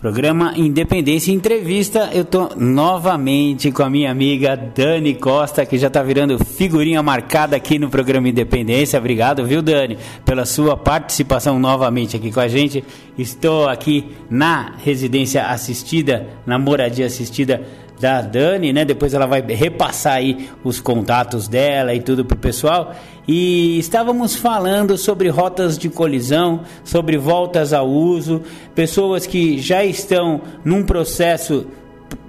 Programa 0.00 0.54
Independência 0.56 1.30
Entrevista. 1.30 2.08
Eu 2.14 2.24
tô 2.24 2.54
novamente 2.56 3.70
com 3.70 3.82
a 3.82 3.90
minha 3.90 4.10
amiga 4.10 4.56
Dani 4.56 5.14
Costa, 5.14 5.66
que 5.66 5.76
já 5.76 5.90
tá 5.90 6.02
virando 6.02 6.42
figurinha 6.42 7.02
marcada 7.02 7.54
aqui 7.54 7.78
no 7.78 7.90
programa 7.90 8.26
Independência. 8.26 8.98
Obrigado, 8.98 9.44
viu, 9.44 9.60
Dani, 9.60 9.98
pela 10.24 10.46
sua 10.46 10.74
participação 10.74 11.58
novamente 11.58 12.16
aqui 12.16 12.32
com 12.32 12.40
a 12.40 12.48
gente. 12.48 12.82
Estou 13.18 13.68
aqui 13.68 14.06
na 14.30 14.72
residência 14.82 15.44
assistida, 15.48 16.26
na 16.46 16.58
moradia 16.58 17.04
assistida 17.04 17.62
da 18.00 18.22
Dani, 18.22 18.72
né? 18.72 18.84
Depois 18.84 19.12
ela 19.12 19.26
vai 19.26 19.42
repassar 19.42 20.14
aí 20.14 20.48
os 20.64 20.80
contatos 20.80 21.46
dela 21.46 21.94
e 21.94 22.00
tudo 22.00 22.24
pro 22.24 22.36
pessoal. 22.36 22.94
E 23.28 23.78
estávamos 23.78 24.34
falando 24.34 24.96
sobre 24.96 25.28
rotas 25.28 25.78
de 25.78 25.90
colisão, 25.90 26.62
sobre 26.82 27.18
voltas 27.18 27.72
ao 27.72 27.88
uso, 27.88 28.42
pessoas 28.74 29.26
que 29.26 29.58
já 29.58 29.84
estão 29.84 30.40
num 30.64 30.82
processo 30.82 31.66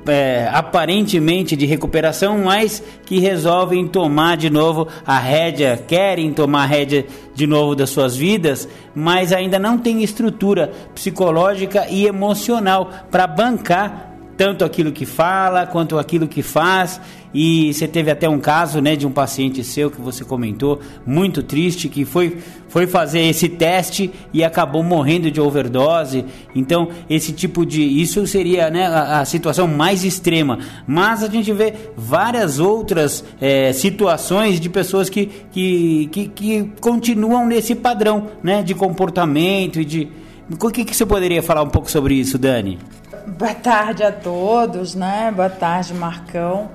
é, 0.06 0.50
aparentemente 0.52 1.56
de 1.56 1.66
recuperação, 1.66 2.40
mas 2.40 2.84
que 3.06 3.20
resolvem 3.20 3.88
tomar 3.88 4.36
de 4.36 4.50
novo 4.50 4.88
a 5.06 5.18
rédea, 5.18 5.82
querem 5.88 6.34
tomar 6.34 6.64
a 6.64 6.68
rédea 6.68 7.06
de 7.34 7.48
novo 7.48 7.76
das 7.76 7.90
suas 7.90 8.16
vidas, 8.16 8.68
mas 8.94 9.32
ainda 9.32 9.58
não 9.58 9.78
tem 9.78 10.04
estrutura 10.04 10.72
psicológica 10.94 11.88
e 11.90 12.06
emocional 12.06 12.90
para 13.10 13.26
bancar 13.26 14.11
tanto 14.42 14.66
aquilo 14.66 14.92
que 14.92 15.06
fala 15.06 15.68
quanto 15.68 16.00
aquilo 16.00 16.28
que 16.28 16.42
faz. 16.42 17.00
E 17.32 17.72
você 17.72 17.88
teve 17.88 18.10
até 18.10 18.28
um 18.28 18.40
caso, 18.40 18.82
né, 18.82 18.96
de 18.96 19.06
um 19.06 19.12
paciente 19.12 19.64
seu 19.64 19.92
que 19.92 20.02
você 20.02 20.26
comentou, 20.26 20.80
muito 21.06 21.44
triste, 21.44 21.88
que 21.88 22.04
foi, 22.06 22.40
foi 22.68 22.88
fazer 22.88 23.20
esse 23.20 23.48
teste 23.48 24.10
e 24.34 24.44
acabou 24.44 24.82
morrendo 24.82 25.30
de 25.30 25.40
overdose. 25.40 26.26
Então, 26.56 26.90
esse 27.08 27.32
tipo 27.32 27.64
de. 27.64 27.84
Isso 27.84 28.26
seria 28.26 28.72
né, 28.72 28.88
a, 28.88 29.20
a 29.20 29.26
situação 29.26 29.68
mais 29.68 30.04
extrema. 30.04 30.58
Mas 30.88 31.22
a 31.22 31.30
gente 31.30 31.54
vê 31.54 31.76
várias 31.96 32.58
outras 32.58 33.24
é, 33.40 33.72
situações 33.74 34.60
de 34.60 34.70
pessoas 34.70 35.08
que, 35.08 35.30
que, 35.52 36.10
que, 36.12 36.28
que 36.30 36.72
continuam 36.82 37.46
nesse 37.46 37.76
padrão 37.76 38.28
né, 38.42 38.64
de 38.64 38.74
comportamento 38.74 39.80
e 39.80 39.86
de. 39.86 40.08
O 40.50 40.72
que, 40.72 40.84
que 40.84 40.96
você 40.96 41.06
poderia 41.06 41.44
falar 41.44 41.62
um 41.62 41.70
pouco 41.70 41.92
sobre 41.92 42.16
isso, 42.16 42.40
Dani? 42.40 42.80
Boa 43.28 43.54
tarde 43.54 44.04
a 44.04 44.12
todos, 44.12 44.96
né? 44.96 45.32
Boa 45.36 45.50
tarde, 45.50 45.94
Marcão. 45.94 46.72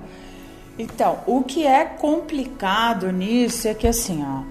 Então, 0.79 1.19
o 1.27 1.43
que 1.43 1.67
é 1.67 1.85
complicado 1.85 3.11
nisso 3.11 3.67
é 3.67 3.75
que 3.75 3.87
assim, 3.87 4.25
ó, 4.25 4.43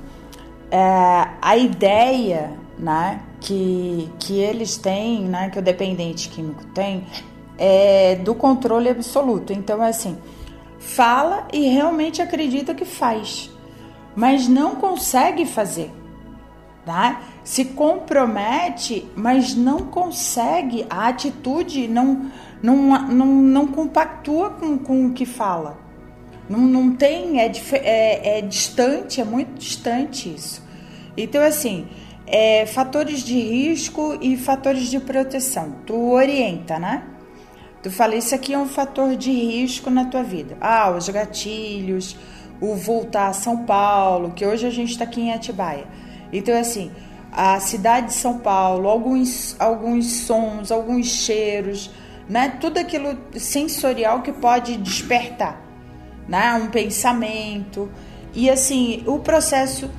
é, 0.70 1.30
a 1.42 1.56
ideia, 1.56 2.52
né, 2.78 3.22
que, 3.40 4.10
que 4.20 4.40
eles 4.40 4.76
têm, 4.76 5.22
né, 5.22 5.50
que 5.50 5.60
o 5.60 5.62
dependente 5.62 6.28
químico 6.28 6.66
tem, 6.74 7.06
é 7.58 8.16
do 8.16 8.36
controle 8.36 8.90
absoluto. 8.90 9.54
Então, 9.54 9.82
é 9.82 9.90
assim, 9.90 10.18
fala 10.80 11.48
e 11.54 11.70
realmente 11.70 12.22
acredita 12.22 12.74
que 12.74 12.84
faz, 12.84 13.50
mas 14.14 14.50
não 14.50 14.76
consegue 14.76 15.46
fazer, 15.46 15.94
tá? 16.86 17.22
Se 17.46 17.64
compromete, 17.64 19.06
mas 19.16 19.54
não 19.54 19.82
consegue, 19.86 20.84
a 20.90 21.08
atitude 21.08 21.88
não, 21.88 22.32
não, 22.62 23.08
não, 23.08 23.28
não 23.28 23.68
compactua 23.68 24.50
com, 24.50 24.80
com 24.80 25.06
o 25.06 25.14
que 25.14 25.28
fala. 25.28 25.78
Não, 26.50 26.60
não 26.60 26.96
tem, 26.96 27.40
é, 27.40 27.52
é, 27.74 28.40
é 28.40 28.42
distante, 28.42 29.22
é 29.22 29.24
muito 29.24 29.60
distante 29.60 30.34
isso. 30.34 30.64
Então, 31.16 31.44
assim, 31.44 31.88
é, 32.26 32.66
fatores 32.66 33.20
de 33.20 33.40
risco 33.40 34.18
e 34.20 34.36
fatores 34.36 34.90
de 34.90 35.00
proteção. 35.00 35.76
Tu 35.86 35.96
orienta, 35.96 36.80
né? 36.80 37.04
Tu 37.84 37.92
fala, 37.92 38.16
isso 38.16 38.34
aqui 38.34 38.56
é 38.56 38.58
um 38.58 38.68
fator 38.68 39.16
de 39.16 39.32
risco 39.32 39.92
na 39.92 40.06
tua 40.06 40.24
vida. 40.24 40.58
Ah, 40.60 40.90
os 40.90 41.08
gatilhos, 41.10 42.18
o 42.60 42.74
voltar 42.74 43.28
a 43.28 43.34
São 43.34 43.66
Paulo, 43.66 44.32
que 44.32 44.44
hoje 44.44 44.66
a 44.66 44.72
gente 44.72 44.90
está 44.90 45.04
aqui 45.04 45.22
em 45.22 45.32
Atibaia. 45.32 45.86
Então, 46.34 46.60
assim, 46.60 46.92
a 47.36 47.60
cidade 47.60 48.08
de 48.08 48.14
São 48.14 48.38
Paulo, 48.38 48.88
alguns, 48.88 49.58
alguns 49.60 50.06
sons, 50.22 50.72
alguns 50.72 51.08
cheiros, 51.08 51.92
né? 52.30 52.58
Tudo 52.62 52.78
aquilo 52.78 53.18
sensorial 53.34 54.22
que 54.22 54.32
pode 54.32 54.78
despertar, 54.78 55.62
né? 56.30 56.54
Um 56.54 56.68
pensamento. 56.68 57.92
E 58.34 58.50
assim, 58.50 59.04
o 59.06 59.20
processo 59.20 59.90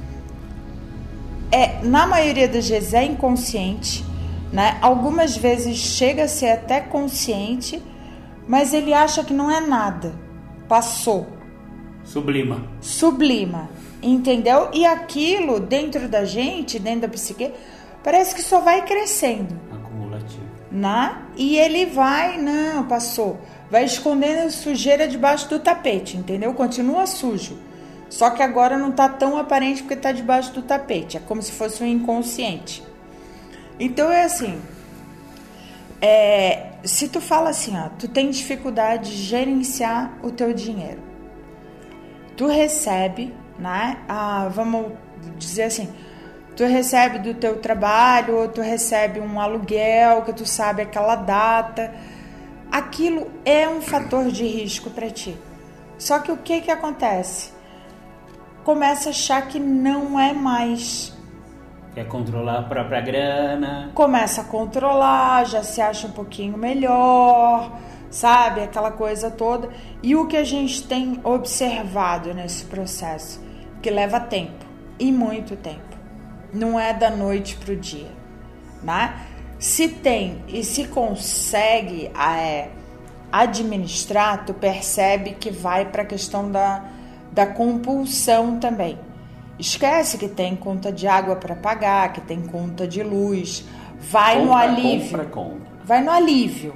é, 1.52 1.82
na 1.82 2.06
maioria 2.06 2.48
das 2.48 2.70
vezes 2.70 2.94
é 2.94 3.04
inconsciente, 3.04 4.02
né? 4.50 4.78
Algumas 4.80 5.36
vezes 5.36 5.76
chega 5.76 6.24
a 6.24 6.28
ser 6.28 6.52
até 6.52 6.80
consciente, 6.80 7.82
mas 8.48 8.72
ele 8.72 8.94
acha 8.94 9.22
que 9.22 9.34
não 9.34 9.50
é 9.50 9.60
nada. 9.60 10.14
Passou. 10.66 11.26
Sublima. 12.02 12.64
Sublima 12.80 13.75
entendeu? 14.02 14.70
E 14.72 14.84
aquilo 14.84 15.60
dentro 15.60 16.08
da 16.08 16.24
gente, 16.24 16.78
dentro 16.78 17.02
da 17.02 17.08
psique, 17.08 17.52
parece 18.02 18.34
que 18.34 18.42
só 18.42 18.60
vai 18.60 18.84
crescendo. 18.84 19.58
Acumulativo. 19.72 20.44
Né? 20.70 21.22
E 21.36 21.56
ele 21.56 21.86
vai, 21.86 22.38
não, 22.38 22.86
passou. 22.86 23.38
Vai 23.70 23.84
escondendo 23.84 24.50
sujeira 24.50 25.08
debaixo 25.08 25.48
do 25.48 25.58
tapete, 25.58 26.16
entendeu? 26.16 26.54
Continua 26.54 27.06
sujo. 27.06 27.58
Só 28.08 28.30
que 28.30 28.42
agora 28.42 28.78
não 28.78 28.92
tá 28.92 29.08
tão 29.08 29.36
aparente 29.36 29.82
porque 29.82 29.96
tá 29.96 30.12
debaixo 30.12 30.52
do 30.52 30.62
tapete. 30.62 31.16
É 31.16 31.20
como 31.20 31.42
se 31.42 31.52
fosse 31.52 31.82
um 31.82 31.86
inconsciente. 31.86 32.82
Então 33.78 34.10
é 34.10 34.24
assim. 34.24 34.60
É, 36.00 36.66
se 36.84 37.08
tu 37.08 37.20
fala 37.20 37.50
assim, 37.50 37.76
ó, 37.76 37.88
tu 37.88 38.06
tem 38.06 38.30
dificuldade 38.30 39.10
de 39.10 39.22
gerenciar 39.22 40.18
o 40.22 40.30
teu 40.30 40.52
dinheiro. 40.52 41.00
Tu 42.36 42.46
recebe 42.46 43.34
né? 43.58 43.98
Ah, 44.08 44.48
vamos 44.50 44.92
dizer 45.36 45.64
assim, 45.64 45.92
tu 46.56 46.64
recebe 46.64 47.18
do 47.18 47.34
teu 47.34 47.60
trabalho, 47.60 48.36
ou 48.36 48.48
tu 48.48 48.60
recebe 48.60 49.20
um 49.20 49.40
aluguel, 49.40 50.22
que 50.22 50.32
tu 50.32 50.46
sabe 50.46 50.82
aquela 50.82 51.16
data. 51.16 51.94
Aquilo 52.70 53.30
é 53.44 53.68
um 53.68 53.80
fator 53.80 54.26
de 54.26 54.46
risco 54.46 54.90
para 54.90 55.10
ti. 55.10 55.36
Só 55.98 56.18
que 56.18 56.30
o 56.30 56.36
que 56.36 56.60
que 56.60 56.70
acontece? 56.70 57.52
Começa 58.64 59.08
a 59.08 59.10
achar 59.10 59.46
que 59.48 59.58
não 59.58 60.18
é 60.18 60.32
mais. 60.32 61.16
Quer 61.94 62.06
controlar 62.08 62.58
a 62.58 62.62
própria 62.62 63.00
grana. 63.00 63.90
Começa 63.94 64.42
a 64.42 64.44
controlar, 64.44 65.46
já 65.46 65.62
se 65.62 65.80
acha 65.80 66.06
um 66.06 66.12
pouquinho 66.12 66.58
melhor 66.58 67.70
sabe? 68.10 68.62
Aquela 68.62 68.90
coisa 68.90 69.30
toda. 69.30 69.68
E 70.02 70.16
o 70.16 70.26
que 70.26 70.36
a 70.36 70.44
gente 70.44 70.86
tem 70.86 71.20
observado 71.22 72.32
nesse 72.34 72.64
processo? 72.64 73.44
Que 73.82 73.90
leva 73.90 74.20
tempo 74.20 74.66
e 74.98 75.12
muito 75.12 75.56
tempo. 75.56 75.96
Não 76.52 76.78
é 76.78 76.92
da 76.92 77.10
noite 77.10 77.56
para 77.56 77.72
o 77.72 77.76
dia, 77.76 78.10
né? 78.82 79.26
Se 79.58 79.88
tem 79.88 80.42
e 80.48 80.62
se 80.62 80.84
consegue 80.88 82.10
é, 82.18 82.68
administrar, 83.32 84.44
tu 84.44 84.54
percebe 84.54 85.32
que 85.32 85.50
vai 85.50 85.86
para 85.86 86.02
a 86.02 86.06
questão 86.06 86.50
da, 86.50 86.84
da 87.32 87.46
compulsão 87.46 88.58
também. 88.58 88.98
Esquece 89.58 90.18
que 90.18 90.28
tem 90.28 90.54
conta 90.54 90.92
de 90.92 91.06
água 91.06 91.36
para 91.36 91.56
pagar, 91.56 92.12
que 92.12 92.20
tem 92.20 92.42
conta 92.42 92.86
de 92.86 93.02
luz. 93.02 93.64
Vai 93.98 94.36
compra, 94.36 94.46
no 94.46 94.54
alívio. 94.54 95.10
Compra, 95.10 95.24
compra. 95.24 95.68
Vai 95.84 96.02
no 96.02 96.10
alívio, 96.10 96.74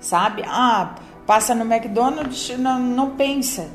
sabe? 0.00 0.42
Ah, 0.46 0.96
passa 1.24 1.54
no 1.54 1.62
McDonald's, 1.62 2.56
não, 2.58 2.80
não 2.80 3.10
pensa 3.10 3.68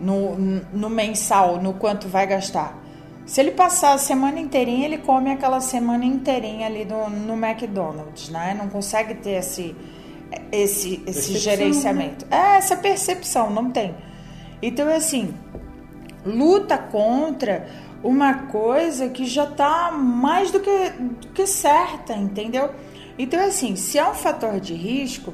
no, 0.00 0.36
no 0.72 0.90
mensal, 0.90 1.60
no 1.60 1.74
quanto 1.74 2.08
vai 2.08 2.26
gastar. 2.26 2.78
Se 3.26 3.40
ele 3.40 3.52
passar 3.52 3.94
a 3.94 3.98
semana 3.98 4.38
inteirinha, 4.38 4.84
ele 4.84 4.98
come 4.98 5.30
aquela 5.30 5.60
semana 5.60 6.04
inteirinha 6.04 6.66
ali 6.66 6.84
no, 6.84 7.08
no 7.08 7.34
McDonald's, 7.34 8.28
né? 8.28 8.54
Não 8.58 8.68
consegue 8.68 9.14
ter 9.14 9.38
esse, 9.38 9.74
esse, 10.52 11.02
esse 11.06 11.38
gerenciamento. 11.38 12.26
Né? 12.26 12.36
É, 12.36 12.56
essa 12.58 12.76
percepção, 12.76 13.48
não 13.48 13.70
tem. 13.70 13.94
Então, 14.60 14.88
é 14.90 14.96
assim, 14.96 15.34
luta 16.24 16.76
contra 16.76 17.66
uma 18.02 18.46
coisa 18.48 19.08
que 19.08 19.24
já 19.24 19.44
está 19.44 19.90
mais 19.90 20.50
do 20.50 20.60
que, 20.60 20.90
do 20.90 21.28
que 21.28 21.46
certa, 21.46 22.12
entendeu? 22.12 22.70
Então, 23.18 23.40
é 23.40 23.46
assim, 23.46 23.74
se 23.74 23.98
é 23.98 24.06
um 24.06 24.14
fator 24.14 24.60
de 24.60 24.74
risco, 24.74 25.32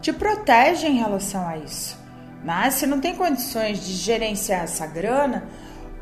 te 0.00 0.12
protege 0.12 0.86
em 0.86 0.98
relação 0.98 1.46
a 1.48 1.58
isso 1.58 2.01
Né? 2.42 2.70
Se 2.70 2.86
não 2.86 3.00
tem 3.00 3.14
condições 3.14 3.84
de 3.86 3.92
gerenciar 3.92 4.64
essa 4.64 4.86
grana, 4.86 5.44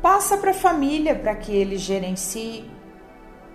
passa 0.01 0.37
para 0.37 0.51
a 0.51 0.53
família 0.53 1.13
para 1.15 1.35
que 1.35 1.51
ele 1.51 1.77
gerencie, 1.77 2.65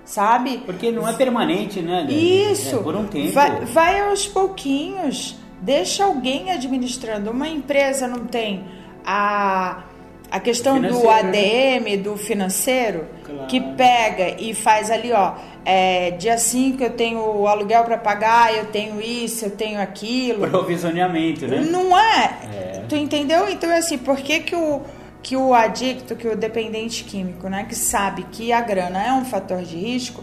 sabe? 0.04 0.58
Porque 0.64 0.90
não 0.92 1.06
é 1.08 1.12
permanente, 1.12 1.80
né? 1.82 2.04
Isso. 2.08 2.76
É 2.76 2.82
por 2.82 2.94
um 2.94 3.06
tempo. 3.06 3.32
Vai, 3.32 3.64
vai 3.64 4.00
aos 4.08 4.26
pouquinhos. 4.26 5.36
Deixa 5.60 6.04
alguém 6.04 6.52
administrando. 6.52 7.30
Uma 7.30 7.48
empresa 7.48 8.06
não 8.06 8.26
tem 8.26 8.64
a 9.04 9.82
a 10.28 10.40
questão 10.40 10.80
do 10.80 10.88
Financeiro, 10.88 11.08
ADM, 11.10 12.02
do 12.02 12.16
financeiro, 12.16 13.06
Claro. 13.24 13.46
que 13.46 13.60
pega 13.60 14.30
e 14.42 14.52
faz 14.54 14.90
ali, 14.90 15.12
ó, 15.12 15.34
é, 15.68 16.12
dia 16.12 16.38
5 16.38 16.80
eu 16.80 16.90
tenho 16.90 17.18
o 17.18 17.48
aluguel 17.48 17.82
para 17.82 17.98
pagar, 17.98 18.54
eu 18.54 18.66
tenho 18.66 19.00
isso, 19.00 19.46
eu 19.46 19.50
tenho 19.50 19.80
aquilo. 19.80 20.48
Provisionamento, 20.48 21.44
né? 21.48 21.60
Não 21.60 21.98
é? 21.98 22.38
É. 22.54 22.84
Tu 22.88 22.94
entendeu? 22.94 23.48
Então 23.48 23.68
é 23.68 23.78
assim, 23.78 23.98
por 23.98 24.16
que, 24.18 24.38
que 24.38 24.54
o 24.54 24.80
que 25.26 25.36
o 25.36 25.52
adicto, 25.52 26.14
que 26.14 26.28
o 26.28 26.36
dependente 26.36 27.02
químico, 27.02 27.48
né, 27.48 27.64
que 27.64 27.74
sabe 27.74 28.22
que 28.30 28.52
a 28.52 28.60
grana 28.60 29.04
é 29.04 29.12
um 29.12 29.24
fator 29.24 29.60
de 29.60 29.76
risco, 29.76 30.22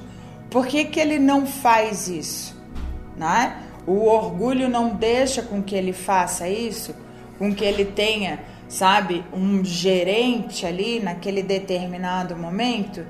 por 0.50 0.66
que, 0.66 0.86
que 0.86 0.98
ele 0.98 1.20
não 1.20 1.46
faz 1.46 2.08
isso? 2.08 2.56
Né? 3.18 3.58
O 3.86 4.06
orgulho 4.06 4.70
não 4.70 4.96
deixa 4.96 5.42
com 5.42 5.62
que 5.62 5.76
ele 5.76 5.92
faça 5.92 6.48
isso, 6.48 6.96
com 7.38 7.54
que 7.54 7.66
ele 7.66 7.84
tenha, 7.84 8.40
sabe, 8.70 9.26
um 9.34 9.62
gerente 9.62 10.66
ali 10.66 11.02
naquele 11.02 11.44
determinado 11.44 12.38
momento, 12.38 13.06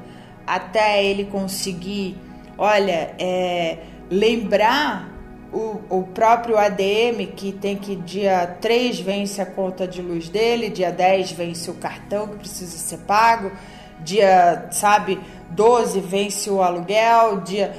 até 0.45 1.03
ele 1.03 1.25
conseguir, 1.25 2.17
olha, 2.58 3.15
é, 3.19 3.77
lembrar 4.10 5.10
o, 5.51 5.79
o 5.89 6.03
próprio 6.13 6.58
ADM 6.58 7.27
que 7.36 7.51
tem 7.51 7.77
que 7.77 7.95
dia 7.95 8.58
3 8.60 8.99
vence 8.99 9.41
a 9.41 9.45
conta 9.45 9.88
de 9.88 10.01
luz 10.01 10.27
dele, 10.27 10.69
dia 10.69 10.91
10 10.91 11.32
vence 11.34 11.69
o 11.69 11.75
cartão 11.75 12.27
que 12.27 12.38
precisa 12.38 12.77
ser 12.77 12.97
pago, 12.99 13.51
dia, 13.99 14.67
sabe, 14.71 15.19
12 15.51 15.99
vence 15.99 16.49
o 16.49 16.62
aluguel, 16.62 17.41
dia 17.41 17.73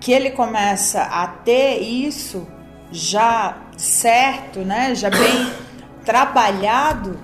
que 0.00 0.12
ele 0.12 0.30
começa 0.30 1.02
a 1.02 1.26
ter 1.26 1.78
isso 1.80 2.46
já 2.90 3.56
certo, 3.76 4.60
né? 4.60 4.94
Já 4.94 5.08
bem 5.08 5.50
trabalhado. 6.04 7.18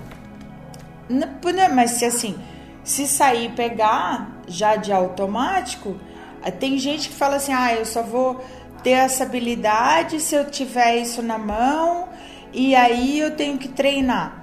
Né, 1.07 1.29
Mas 1.73 1.91
se 1.91 2.05
assim, 2.05 2.35
se 2.83 3.05
sair 3.05 3.51
pegar 3.51 4.30
já 4.47 4.75
de 4.75 4.91
automático, 4.91 5.95
eh, 6.43 6.51
tem 6.51 6.77
gente 6.77 7.09
que 7.09 7.15
fala 7.15 7.35
assim: 7.37 7.53
ah, 7.53 7.73
eu 7.73 7.85
só 7.85 8.01
vou 8.03 8.43
ter 8.83 8.91
essa 8.91 9.23
habilidade 9.23 10.19
se 10.19 10.35
eu 10.35 10.45
tiver 10.49 10.97
isso 10.97 11.21
na 11.21 11.37
mão 11.37 12.09
e 12.53 12.75
aí 12.75 13.19
eu 13.19 13.31
tenho 13.31 13.57
que 13.57 13.67
treinar. 13.67 14.39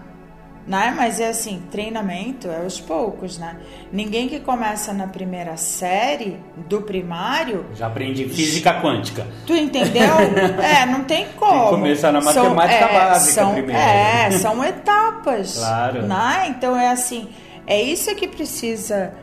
Né? 0.66 0.92
Mas 0.94 1.18
é 1.18 1.28
assim, 1.28 1.62
treinamento 1.70 2.46
é 2.46 2.58
aos 2.58 2.78
poucos, 2.78 3.38
né? 3.38 3.56
Ninguém 3.90 4.28
que 4.28 4.38
começa 4.38 4.92
na 4.92 5.06
primeira 5.06 5.56
série 5.56 6.38
do 6.68 6.82
primário 6.82 7.64
Já 7.74 7.86
aprendi 7.86 8.28
física 8.28 8.78
quântica. 8.82 9.26
Tu 9.46 9.54
entendeu? 9.54 10.02
É, 10.62 10.84
não 10.84 11.04
tem 11.04 11.26
como. 11.38 11.70
começar 11.70 12.12
na 12.12 12.20
matemática 12.20 12.86
básica 12.86 13.32
são, 13.32 13.52
primeiro. 13.54 13.80
É, 13.80 14.30
são 14.32 14.62
etapas. 14.62 15.56
Claro. 15.56 16.02
Né? 16.02 16.46
Então 16.50 16.76
é 16.76 16.88
assim, 16.88 17.30
é 17.66 17.80
isso 17.80 18.14
que 18.14 18.28
precisa 18.28 19.14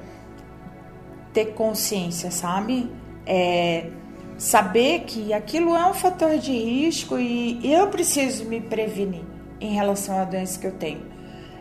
ter 1.36 1.54
consciência, 1.54 2.32
sabe? 2.32 2.90
É 3.28 3.92
saber 4.38 5.02
que 5.02 5.34
aquilo 5.34 5.76
é 5.76 5.90
um 5.90 5.94
fator 5.94 6.38
de 6.38 6.52
risco 6.52 7.18
e 7.18 7.72
eu 7.72 7.88
preciso 7.88 8.46
me 8.46 8.60
prevenir 8.60 9.24
em 9.62 9.74
relação 9.74 10.18
à 10.20 10.26
doença 10.26 10.60
que 10.60 10.68
eu 10.68 10.74
tenho. 10.74 11.06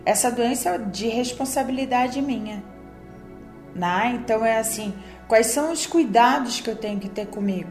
Essa 0.04 0.30
doença 0.30 0.70
é 0.70 0.78
de 0.78 1.08
responsabilidade 1.08 2.20
minha. 2.20 2.62
Né? 3.74 4.18
Então 4.20 4.44
é 4.44 4.58
assim, 4.58 4.92
quais 5.28 5.46
são 5.46 5.72
os 5.72 5.86
cuidados 5.86 6.60
que 6.60 6.68
eu 6.68 6.76
tenho 6.76 6.98
que 6.98 7.08
ter 7.08 7.26
comigo? 7.26 7.70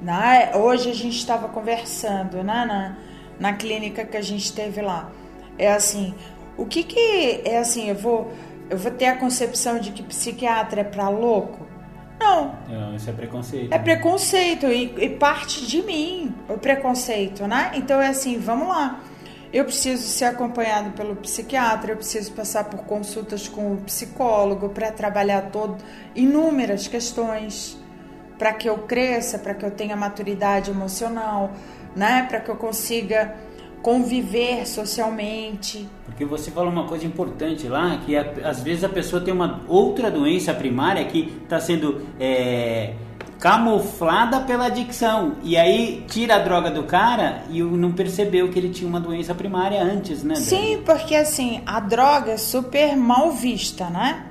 Né? 0.00 0.52
Hoje 0.54 0.90
a 0.90 0.94
gente 0.94 1.16
estava 1.16 1.48
conversando 1.48 2.42
né? 2.42 2.64
na, 2.64 2.96
na 3.38 3.52
clínica 3.56 4.04
que 4.04 4.16
a 4.16 4.22
gente 4.22 4.52
teve 4.52 4.80
lá. 4.80 5.10
É 5.58 5.72
assim, 5.72 6.14
o 6.56 6.64
que 6.64 6.84
que 6.84 7.42
é 7.44 7.58
assim, 7.58 7.88
eu 7.88 7.94
vou 7.94 8.32
eu 8.68 8.76
vou 8.76 8.90
ter 8.90 9.06
a 9.06 9.16
concepção 9.16 9.78
de 9.78 9.92
que 9.92 10.02
psiquiatra 10.02 10.80
é 10.80 10.84
para 10.84 11.08
louco? 11.08 11.66
Não, 12.18 12.54
Não, 12.68 12.96
isso 12.96 13.10
é 13.10 13.12
preconceito. 13.12 13.72
é 13.72 13.78
preconceito 13.78 14.66
e, 14.66 14.94
e 15.04 15.08
parte 15.10 15.66
de 15.66 15.82
mim 15.82 16.34
o 16.48 16.56
preconceito, 16.58 17.46
né? 17.46 17.72
Então 17.74 18.00
é 18.00 18.08
assim, 18.08 18.38
vamos 18.38 18.68
lá. 18.68 19.00
Eu 19.52 19.64
preciso 19.64 20.02
ser 20.02 20.24
acompanhado 20.24 20.90
pelo 20.90 21.14
psiquiatra, 21.16 21.92
eu 21.92 21.96
preciso 21.96 22.32
passar 22.32 22.64
por 22.64 22.80
consultas 22.80 23.48
com 23.48 23.74
o 23.74 23.76
psicólogo 23.78 24.70
para 24.70 24.90
trabalhar 24.90 25.50
todo 25.52 25.76
inúmeras 26.14 26.88
questões 26.88 27.78
para 28.38 28.52
que 28.52 28.68
eu 28.68 28.78
cresça, 28.78 29.38
para 29.38 29.54
que 29.54 29.64
eu 29.64 29.70
tenha 29.70 29.96
maturidade 29.96 30.70
emocional, 30.70 31.52
né? 31.94 32.26
Para 32.28 32.40
que 32.40 32.50
eu 32.50 32.56
consiga 32.56 33.34
conviver 33.90 34.66
socialmente. 34.66 35.88
Porque 36.06 36.24
você 36.24 36.50
falou 36.50 36.72
uma 36.72 36.88
coisa 36.88 37.06
importante 37.06 37.68
lá, 37.68 38.00
que 38.04 38.16
a- 38.16 38.32
às 38.42 38.60
vezes 38.60 38.82
a 38.82 38.88
pessoa 38.88 39.22
tem 39.22 39.32
uma 39.32 39.60
outra 39.68 40.10
doença 40.10 40.52
primária 40.52 41.04
que 41.04 41.32
está 41.44 41.60
sendo 41.60 42.02
é, 42.18 42.94
camuflada 43.38 44.40
pela 44.40 44.66
adicção. 44.66 45.36
E 45.44 45.56
aí 45.56 46.04
tira 46.08 46.34
a 46.34 46.38
droga 46.40 46.68
do 46.68 46.82
cara 46.82 47.44
e 47.48 47.62
não 47.62 47.92
percebeu 47.92 48.48
que 48.50 48.58
ele 48.58 48.70
tinha 48.70 48.88
uma 48.88 48.98
doença 48.98 49.32
primária 49.36 49.80
antes, 49.80 50.24
né? 50.24 50.34
Dani? 50.34 50.44
Sim, 50.46 50.82
porque 50.84 51.14
assim, 51.14 51.60
a 51.64 51.78
droga 51.78 52.32
é 52.32 52.36
super 52.36 52.96
mal 52.96 53.30
vista, 53.30 53.88
né? 53.88 54.26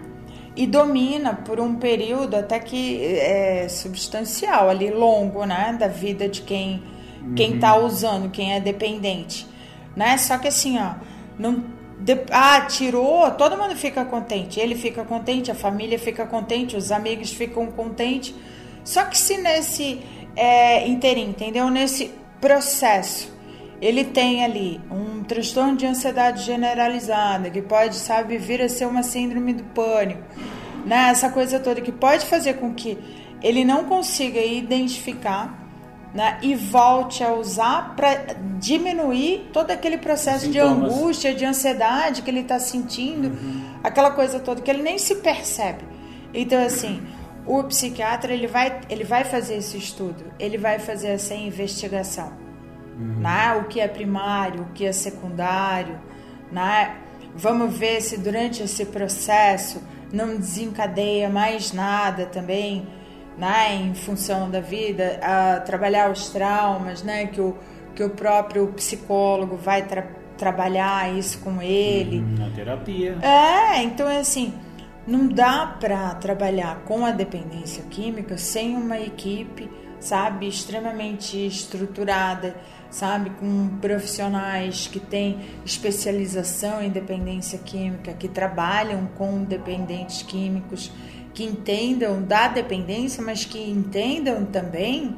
E 0.53 0.67
domina 0.67 1.33
por 1.33 1.61
um 1.61 1.75
período 1.75 2.35
até 2.35 2.59
que 2.59 3.01
é 3.05 3.67
substancial, 3.69 4.69
ali 4.69 4.89
longo, 4.91 5.45
né? 5.45 5.77
Da 5.79 5.87
vida 5.87 6.27
de 6.27 6.41
quem, 6.41 6.81
quem 7.35 7.59
tá 7.59 7.75
usando, 7.77 8.29
quem 8.29 8.53
é 8.53 8.59
dependente, 8.59 9.47
né? 9.95 10.17
Só 10.17 10.37
que 10.37 10.47
assim, 10.47 10.77
ó, 10.79 10.95
não. 11.39 11.63
de- 11.99 12.25
ah, 12.31 12.61
tirou, 12.61 13.31
todo 13.31 13.57
mundo 13.57 13.75
fica 13.75 14.03
contente. 14.05 14.59
Ele 14.59 14.75
fica 14.75 15.03
contente, 15.03 15.49
a 15.49 15.55
família 15.55 15.97
fica 15.97 16.25
contente, 16.25 16.75
os 16.75 16.91
amigos 16.91 17.31
ficam 17.31 17.67
contentes. 17.67 18.35
Só 18.83 19.05
que 19.05 19.17
se 19.17 19.37
nesse 19.37 20.01
é, 20.35 20.87
interim, 20.87 21.29
entendeu? 21.29 21.69
Nesse 21.69 22.11
processo, 22.41 23.33
ele 23.81 24.03
tem 24.03 24.43
ali 24.43 24.79
um 24.91 25.23
transtorno 25.23 25.75
de 25.75 25.85
ansiedade 25.85 26.43
generalizada, 26.43 27.49
que 27.49 27.61
pode, 27.61 27.95
sabe, 27.95 28.37
vir 28.37 28.61
a 28.61 28.69
ser 28.69 28.85
uma 28.85 29.01
síndrome 29.03 29.53
do 29.53 29.63
pânico, 29.63 30.21
né? 30.85 31.07
Essa 31.09 31.29
coisa 31.29 31.59
toda 31.59 31.81
que 31.81 31.91
pode 31.91 32.25
fazer 32.25 32.55
com 32.55 32.73
que 32.73 32.97
ele 33.41 33.63
não 33.65 33.85
consiga 33.85 34.39
identificar 34.39 35.64
né, 36.15 36.37
e 36.41 36.55
volte 36.55 37.21
a 37.21 37.33
usar 37.33 37.93
para 37.93 38.35
diminuir 38.57 39.49
todo 39.51 39.69
aquele 39.71 39.97
processo 39.97 40.47
de 40.49 40.53
Sintomas. 40.61 40.93
angústia, 40.93 41.35
de 41.35 41.43
ansiedade 41.43 42.21
que 42.21 42.31
ele 42.31 42.39
está 42.39 42.57
sentindo, 42.57 43.37
aquela 43.83 44.11
coisa 44.11 44.39
toda 44.39 44.61
que 44.61 44.71
ele 44.71 44.81
nem 44.81 44.97
se 44.97 45.15
percebe. 45.15 45.83
Então, 46.33 46.65
assim, 46.65 47.05
o 47.45 47.61
psiquiatra 47.65 48.33
ele 48.33 48.47
vai, 48.47 48.79
ele 48.89 49.03
vai 49.03 49.25
fazer 49.25 49.57
esse 49.57 49.77
estudo, 49.77 50.23
ele 50.39 50.57
vai 50.57 50.79
fazer 50.79 51.09
essa 51.09 51.33
investigação, 51.33 52.31
né? 52.97 53.53
O 53.55 53.65
que 53.65 53.81
é 53.81 53.87
primário, 53.87 54.61
o 54.61 54.73
que 54.73 54.85
é 54.85 54.93
secundário, 54.93 55.99
né? 56.49 56.95
Vamos 57.35 57.77
ver 57.77 57.99
se 57.99 58.17
durante 58.17 58.63
esse 58.63 58.85
processo 58.85 59.83
não 60.13 60.37
desencadeia 60.37 61.29
mais 61.29 61.73
nada 61.73 62.25
também, 62.25 62.87
né? 63.37 63.75
Em 63.75 63.93
função 63.93 64.49
da 64.49 64.59
vida, 64.59 65.19
a 65.21 65.59
trabalhar 65.61 66.11
os 66.11 66.29
traumas, 66.29 67.03
né? 67.03 67.27
Que 67.27 67.41
o, 67.41 67.55
que 67.93 68.03
o 68.03 68.09
próprio 68.09 68.67
psicólogo 68.73 69.55
vai 69.57 69.83
tra- 69.85 70.07
trabalhar 70.37 71.13
isso 71.17 71.39
com 71.39 71.61
ele. 71.61 72.19
Hum, 72.19 72.35
Na 72.39 72.49
terapia. 72.49 73.17
É, 73.21 73.81
então 73.83 74.07
é 74.09 74.19
assim, 74.19 74.53
não 75.07 75.27
dá 75.27 75.65
para 75.79 76.13
trabalhar 76.15 76.81
com 76.85 77.05
a 77.05 77.11
dependência 77.11 77.83
química 77.89 78.37
sem 78.37 78.75
uma 78.75 78.99
equipe, 78.99 79.69
sabe, 79.99 80.47
extremamente 80.47 81.37
estruturada, 81.47 82.55
sabe, 82.89 83.29
com 83.31 83.67
profissionais 83.81 84.87
que 84.87 84.99
têm 84.99 85.39
especialização 85.65 86.81
em 86.81 86.89
dependência 86.89 87.57
química, 87.59 88.13
que 88.13 88.27
trabalham 88.27 89.07
com 89.17 89.43
dependentes 89.43 90.21
químicos, 90.21 90.91
que 91.35 91.43
entendam 91.43 92.23
da 92.23 92.47
dependência, 92.47 93.21
mas 93.21 93.43
que 93.43 93.59
entendam 93.59 94.45
também, 94.45 95.15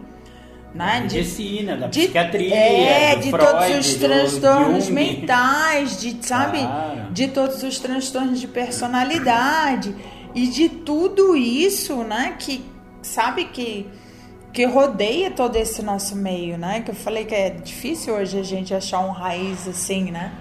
né, 0.73 1.05
de 1.07 1.15
Medicina, 1.15 1.77
da 1.77 1.87
de, 1.87 1.99
psiquiatria, 1.99 2.55
é, 2.55 3.15
de 3.15 3.29
Freud, 3.29 3.45
todos 3.45 3.77
os 3.77 3.95
transtornos 3.95 4.89
mentais, 4.89 6.01
de, 6.01 6.17
sabe? 6.25 6.57
Claro. 6.57 7.11
De 7.11 7.27
todos 7.27 7.61
os 7.61 7.79
transtornos 7.79 8.41
de 8.41 8.47
personalidade 8.47 9.95
e 10.33 10.47
de 10.47 10.67
tudo 10.67 11.37
isso, 11.37 12.03
né? 12.03 12.35
Que 12.37 12.65
sabe 13.01 13.45
que 13.45 13.87
que 14.51 14.65
rodeia 14.65 15.29
todo 15.29 15.55
esse 15.55 15.83
nosso 15.83 16.15
meio, 16.15 16.57
né? 16.57 16.81
Que 16.81 16.89
eu 16.89 16.95
falei 16.95 17.25
que 17.25 17.35
é 17.35 17.51
difícil 17.51 18.15
hoje 18.15 18.39
a 18.39 18.43
gente 18.43 18.73
achar 18.73 19.01
um 19.01 19.11
raiz 19.11 19.67
assim, 19.67 20.09
né? 20.09 20.31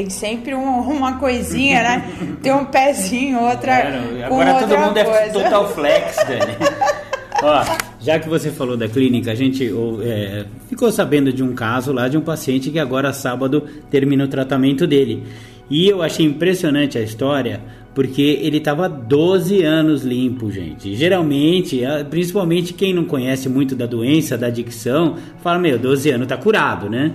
Tem 0.00 0.08
sempre 0.08 0.54
um, 0.54 0.80
uma 0.80 1.18
coisinha, 1.18 1.82
né? 1.82 2.10
Tem 2.42 2.54
um 2.54 2.64
pezinho, 2.64 3.38
outra. 3.38 3.72
É, 3.72 4.24
agora 4.24 4.54
todo 4.54 4.78
mundo 4.78 4.96
é 4.96 5.04
coisa. 5.04 5.20
é 5.20 5.28
total 5.28 5.68
flex, 5.68 6.16
Dani. 6.26 6.56
Ó, 7.42 7.64
já 8.00 8.18
que 8.18 8.26
você 8.26 8.50
falou 8.50 8.78
da 8.78 8.88
clínica, 8.88 9.30
a 9.30 9.34
gente 9.34 9.70
é, 10.02 10.46
ficou 10.70 10.90
sabendo 10.90 11.30
de 11.30 11.42
um 11.42 11.54
caso 11.54 11.92
lá 11.92 12.08
de 12.08 12.16
um 12.16 12.22
paciente 12.22 12.70
que 12.70 12.78
agora 12.78 13.12
sábado 13.12 13.62
termina 13.90 14.24
o 14.24 14.28
tratamento 14.28 14.86
dele. 14.86 15.22
E 15.68 15.86
eu 15.86 16.02
achei 16.02 16.24
impressionante 16.24 16.96
a 16.96 17.02
história, 17.02 17.60
porque 17.94 18.38
ele 18.40 18.56
estava 18.56 18.88
12 18.88 19.62
anos 19.62 20.02
limpo, 20.02 20.50
gente. 20.50 20.94
Geralmente, 20.96 21.82
principalmente 22.08 22.72
quem 22.72 22.94
não 22.94 23.04
conhece 23.04 23.50
muito 23.50 23.76
da 23.76 23.84
doença, 23.84 24.38
da 24.38 24.46
adicção, 24.46 25.16
fala: 25.42 25.58
Meu, 25.58 25.78
12 25.78 26.10
anos 26.10 26.26
tá 26.26 26.38
curado, 26.38 26.88
né? 26.88 27.12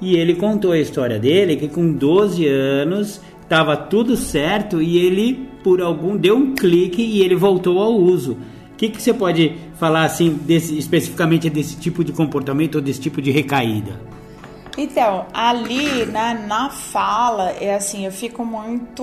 E 0.00 0.16
ele 0.16 0.34
contou 0.34 0.72
a 0.72 0.78
história 0.78 1.18
dele 1.18 1.56
que 1.56 1.68
com 1.68 1.92
12 1.92 2.46
anos 2.46 3.20
estava 3.42 3.76
tudo 3.76 4.16
certo 4.16 4.80
e 4.80 4.98
ele, 4.98 5.48
por 5.64 5.80
algum, 5.80 6.16
deu 6.16 6.36
um 6.36 6.54
clique 6.54 7.02
e 7.02 7.22
ele 7.22 7.34
voltou 7.34 7.80
ao 7.80 7.94
uso. 7.94 8.38
O 8.72 8.76
que, 8.76 8.88
que 8.88 9.02
você 9.02 9.12
pode 9.12 9.56
falar 9.74 10.04
assim 10.04 10.34
desse, 10.34 10.78
especificamente 10.78 11.50
desse 11.50 11.76
tipo 11.76 12.04
de 12.04 12.12
comportamento 12.12 12.76
ou 12.76 12.80
desse 12.80 13.00
tipo 13.00 13.20
de 13.20 13.30
recaída? 13.30 13.98
Então, 14.76 15.26
ali 15.34 16.06
né, 16.06 16.44
na 16.46 16.70
fala, 16.70 17.50
é 17.50 17.74
assim, 17.74 18.04
eu 18.04 18.12
fico 18.12 18.44
muito 18.44 19.02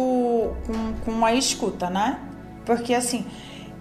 com, 0.65 0.93
com 1.03 1.25
a 1.25 1.33
escuta, 1.33 1.89
né? 1.89 2.17
Porque 2.65 2.93
assim, 2.93 3.25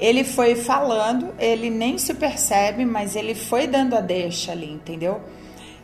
ele 0.01 0.25
foi 0.25 0.57
falando, 0.57 1.29
ele 1.39 1.71
nem 1.71 1.97
se 1.97 2.15
percebe, 2.15 2.85
mas 2.85 3.15
ele 3.15 3.35
foi 3.35 3.69
dando 3.69 3.95
a 3.95 4.01
deixa 4.01 4.51
ali, 4.51 4.73
entendeu? 4.73 5.21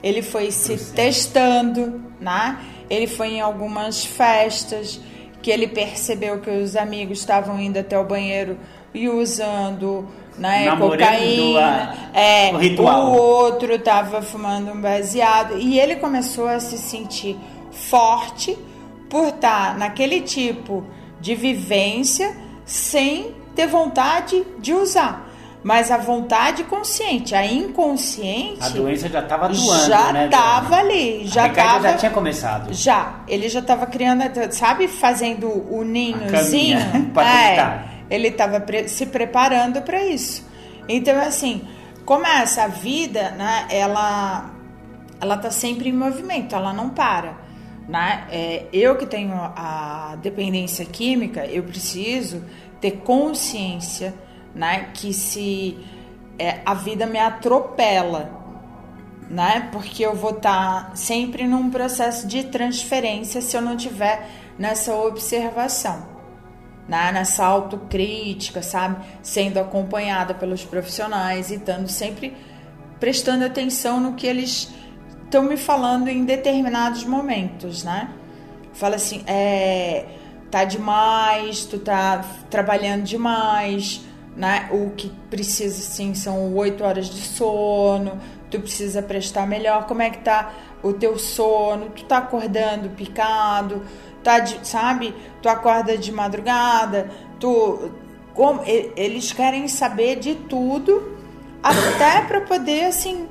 Ele 0.02 0.22
foi 0.22 0.50
se 0.50 0.92
testando, 0.92 2.00
né? 2.20 2.58
Ele 2.88 3.06
foi 3.06 3.34
em 3.34 3.40
algumas 3.40 4.04
festas 4.04 5.00
que 5.42 5.50
ele 5.50 5.68
percebeu 5.68 6.40
que 6.40 6.50
os 6.50 6.76
amigos 6.76 7.18
estavam 7.18 7.58
indo 7.58 7.78
até 7.78 7.98
o 7.98 8.04
banheiro 8.04 8.58
e 8.92 9.08
usando 9.08 10.08
né, 10.36 10.74
cocaína, 10.76 11.94
a, 12.12 12.18
é, 12.18 12.52
o, 12.52 12.58
ritual. 12.58 13.10
o 13.10 13.16
outro 13.16 13.74
estava 13.74 14.22
fumando 14.22 14.72
um 14.72 14.80
baseado 14.80 15.58
e 15.58 15.78
ele 15.78 15.96
começou 15.96 16.48
a 16.48 16.58
se 16.58 16.78
sentir 16.78 17.36
forte 17.70 18.56
por 19.08 19.28
estar 19.28 19.72
tá 19.72 19.78
naquele 19.78 20.20
tipo 20.22 20.84
de 21.20 21.34
vivência 21.34 22.34
sem 22.64 23.34
ter 23.54 23.66
vontade 23.66 24.44
de 24.58 24.72
usar. 24.72 25.29
Mas 25.62 25.90
a 25.90 25.98
vontade 25.98 26.64
consciente, 26.64 27.34
a 27.34 27.44
inconsciente. 27.44 28.62
A 28.62 28.68
doença 28.70 29.08
já 29.08 29.20
estava 29.20 29.46
atuando, 29.46 29.86
já 29.86 30.12
né? 30.12 30.24
estava 30.24 30.76
ali, 30.76 31.26
já 31.26 31.48
estava. 31.48 31.82
já 31.90 31.96
tinha 31.98 32.10
começado. 32.10 32.72
Já, 32.72 33.20
ele 33.28 33.48
já 33.48 33.60
estava 33.60 33.84
criando, 33.86 34.22
sabe, 34.52 34.88
fazendo 34.88 35.48
o 35.70 35.84
ninhozinho. 35.84 36.78
é, 37.20 37.84
ele 38.08 38.28
estava 38.28 38.64
se 38.88 39.04
preparando 39.06 39.82
para 39.82 40.02
isso. 40.02 40.48
Então, 40.88 41.20
assim, 41.20 41.62
começa 42.06 42.64
a 42.64 42.66
vida, 42.66 43.30
né? 43.32 43.66
Ela, 43.68 44.50
ela 45.20 45.36
tá 45.36 45.50
sempre 45.50 45.90
em 45.90 45.92
movimento, 45.92 46.54
ela 46.54 46.72
não 46.72 46.88
para. 46.88 47.34
Né? 47.86 48.24
É, 48.30 48.64
eu 48.72 48.96
que 48.96 49.04
tenho 49.04 49.34
a 49.34 50.16
dependência 50.22 50.86
química, 50.86 51.44
eu 51.44 51.62
preciso 51.64 52.42
ter 52.80 52.92
consciência 52.92 54.14
né, 54.54 54.90
que 54.94 55.12
se 55.12 55.78
é, 56.38 56.60
a 56.64 56.74
vida 56.74 57.06
me 57.06 57.18
atropela, 57.18 58.38
né, 59.28 59.68
porque 59.70 60.04
eu 60.04 60.14
vou 60.14 60.36
estar 60.36 60.90
tá 60.90 60.96
sempre 60.96 61.46
num 61.46 61.70
processo 61.70 62.26
de 62.26 62.44
transferência 62.44 63.40
se 63.40 63.56
eu 63.56 63.62
não 63.62 63.76
tiver 63.76 64.28
nessa 64.58 64.94
observação, 64.94 66.06
né, 66.88 67.12
nessa 67.12 67.44
autocrítica, 67.44 68.62
sabe, 68.62 69.04
sendo 69.22 69.58
acompanhada 69.58 70.34
pelos 70.34 70.64
profissionais 70.64 71.50
e 71.50 71.54
estando 71.54 71.88
sempre 71.88 72.36
prestando 72.98 73.44
atenção 73.44 73.98
no 73.98 74.14
que 74.14 74.26
eles 74.26 74.70
estão 75.24 75.44
me 75.44 75.56
falando 75.56 76.08
em 76.08 76.24
determinados 76.24 77.04
momentos, 77.04 77.84
né? 77.84 78.10
Fala 78.74 78.96
assim, 78.96 79.22
é, 79.26 80.06
tá 80.50 80.64
demais, 80.64 81.64
tu 81.64 81.78
tá 81.78 82.24
trabalhando 82.50 83.04
demais, 83.04 84.02
né? 84.40 84.70
O 84.72 84.92
que 84.96 85.10
precisa 85.28 85.82
sim 85.82 86.14
são 86.14 86.54
oito 86.54 86.82
horas 86.82 87.10
de 87.10 87.20
sono, 87.20 88.18
tu 88.50 88.58
precisa 88.58 89.02
prestar 89.02 89.46
melhor. 89.46 89.86
Como 89.86 90.00
é 90.00 90.08
que 90.08 90.20
tá 90.20 90.50
o 90.82 90.94
teu 90.94 91.18
sono? 91.18 91.90
Tu 91.90 92.06
tá 92.06 92.18
acordando 92.18 92.88
picado, 92.88 93.82
tá 94.24 94.38
de, 94.38 94.66
sabe? 94.66 95.14
Tu 95.42 95.48
acorda 95.48 95.98
de 95.98 96.10
madrugada, 96.10 97.10
tu 97.38 97.90
como 98.32 98.62
eles 98.64 99.30
querem 99.30 99.68
saber 99.68 100.16
de 100.16 100.34
tudo 100.34 101.18
até 101.62 102.22
para 102.22 102.40
poder 102.40 102.86
assim 102.86 103.28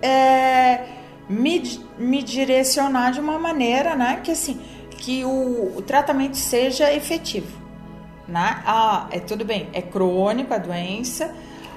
é, 0.00 0.86
me, 1.28 1.78
me 1.98 2.22
direcionar 2.22 3.12
de 3.12 3.20
uma 3.20 3.38
maneira, 3.38 3.94
né, 3.94 4.20
que 4.24 4.30
assim 4.30 4.58
que 4.96 5.26
o, 5.26 5.76
o 5.76 5.82
tratamento 5.82 6.38
seja 6.38 6.90
efetivo. 6.90 7.65
Né? 8.28 8.62
Ah, 8.66 9.06
é 9.10 9.20
tudo 9.20 9.44
bem, 9.44 9.68
é 9.72 9.80
crônico 9.80 10.52
a 10.52 10.58
doença, 10.58 11.32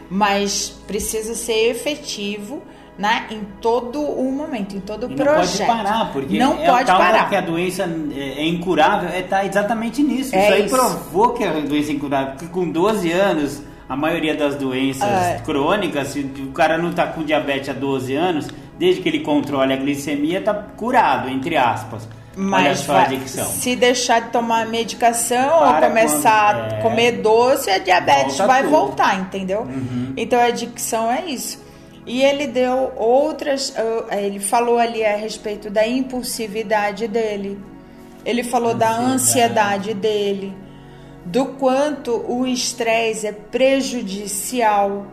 mas 0.09 0.69
precisa 0.87 1.35
ser 1.35 1.69
efetivo 1.69 2.63
né, 2.99 3.27
em 3.31 3.45
todo 3.61 4.01
o 4.01 4.29
momento, 4.29 4.75
em 4.75 4.81
todo 4.81 5.05
o 5.05 5.15
projeto. 5.15 5.67
Não 5.67 5.67
pode 5.67 5.83
parar, 5.83 6.11
porque 6.11 6.37
não 6.37 6.61
é 6.61 6.65
pode 6.65 6.85
tal 6.85 6.97
parar. 6.97 7.29
que 7.29 7.35
a 7.35 7.41
doença 7.41 7.89
é, 8.13 8.41
é 8.41 8.45
incurável, 8.45 9.09
é 9.09 9.21
tá 9.21 9.45
exatamente 9.45 10.03
nisso. 10.03 10.35
É 10.35 10.43
isso 10.43 10.53
aí 10.53 10.65
isso. 10.65 10.75
provou 10.75 11.29
que 11.29 11.45
a 11.45 11.53
doença 11.61 11.91
é 11.91 11.95
incurável, 11.95 12.33
porque 12.33 12.47
com 12.47 12.69
12 12.69 13.09
anos, 13.09 13.61
a 13.87 13.95
maioria 13.95 14.35
das 14.35 14.55
doenças 14.55 15.07
é. 15.07 15.41
crônicas, 15.45 16.09
se 16.09 16.19
o 16.19 16.51
cara 16.51 16.77
não 16.77 16.89
está 16.89 17.07
com 17.07 17.23
diabetes 17.23 17.69
há 17.69 17.73
12 17.73 18.13
anos, 18.15 18.47
desde 18.77 19.01
que 19.01 19.07
ele 19.07 19.21
controle 19.21 19.71
a 19.71 19.77
glicemia, 19.77 20.39
está 20.39 20.53
curado, 20.53 21.29
entre 21.29 21.55
aspas. 21.55 22.05
Mas 22.41 22.83
vai, 22.83 23.19
se 23.27 23.75
deixar 23.75 24.21
de 24.21 24.29
tomar 24.29 24.65
medicação 24.65 25.59
Para 25.59 25.87
ou 25.87 25.89
começar 25.89 26.55
quando, 26.55 26.73
é... 26.73 26.77
a 26.77 26.81
comer 26.81 27.11
doce, 27.21 27.69
a 27.69 27.77
diabetes 27.79 28.37
Volta 28.37 28.47
vai 28.47 28.61
tudo. 28.63 28.71
voltar, 28.71 29.19
entendeu? 29.19 29.61
Uhum. 29.63 30.13
Então 30.15 30.39
a 30.39 30.45
adicção 30.45 31.11
é 31.11 31.25
isso. 31.25 31.61
E 32.05 32.23
ele 32.23 32.47
deu 32.47 32.93
outras. 32.95 33.71
Uh, 33.71 34.13
ele 34.13 34.39
falou 34.39 34.79
ali 34.79 35.03
a 35.03 35.17
respeito 35.17 35.69
da 35.69 35.85
impulsividade 35.85 37.09
dele. 37.09 37.59
Ele 38.25 38.41
falou 38.41 38.71
ansiedade. 38.71 38.95
da 38.95 39.05
ansiedade 39.05 39.93
dele. 39.93 40.57
Do 41.25 41.45
quanto 41.45 42.23
o 42.25 42.47
estresse 42.47 43.27
é 43.27 43.33
prejudicial 43.33 45.07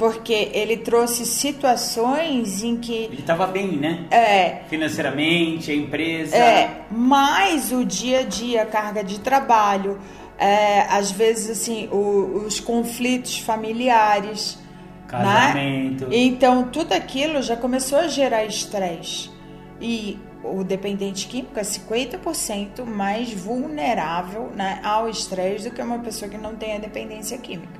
porque 0.00 0.50
ele 0.54 0.78
trouxe 0.78 1.26
situações 1.26 2.62
em 2.62 2.78
que 2.78 2.90
ele 2.90 3.20
estava 3.20 3.46
bem, 3.46 3.76
né? 3.76 4.06
É. 4.10 4.62
Financeiramente, 4.70 5.70
a 5.70 5.74
empresa. 5.74 6.34
É, 6.34 6.86
mas 6.90 7.70
o 7.70 7.84
dia 7.84 8.20
a 8.20 8.22
dia, 8.22 8.62
a 8.62 8.66
carga 8.66 9.04
de 9.04 9.20
trabalho, 9.20 9.98
é, 10.38 10.86
às 10.88 11.10
vezes 11.10 11.50
assim, 11.50 11.86
o, 11.92 12.44
os 12.46 12.58
conflitos 12.58 13.40
familiares, 13.40 14.56
né? 14.56 15.06
casamento. 15.06 16.06
Né? 16.06 16.16
Então 16.16 16.70
tudo 16.72 16.94
aquilo 16.94 17.42
já 17.42 17.54
começou 17.54 17.98
a 17.98 18.08
gerar 18.08 18.46
estresse 18.46 19.30
e 19.78 20.18
o 20.42 20.64
dependente 20.64 21.26
químico 21.26 21.58
é 21.58 21.62
50% 21.62 22.86
mais 22.86 23.34
vulnerável 23.34 24.50
né, 24.56 24.80
ao 24.82 25.10
estresse 25.10 25.68
do 25.68 25.74
que 25.74 25.82
uma 25.82 25.98
pessoa 25.98 26.30
que 26.30 26.38
não 26.38 26.56
tem 26.56 26.76
a 26.76 26.78
dependência 26.78 27.36
química. 27.36 27.79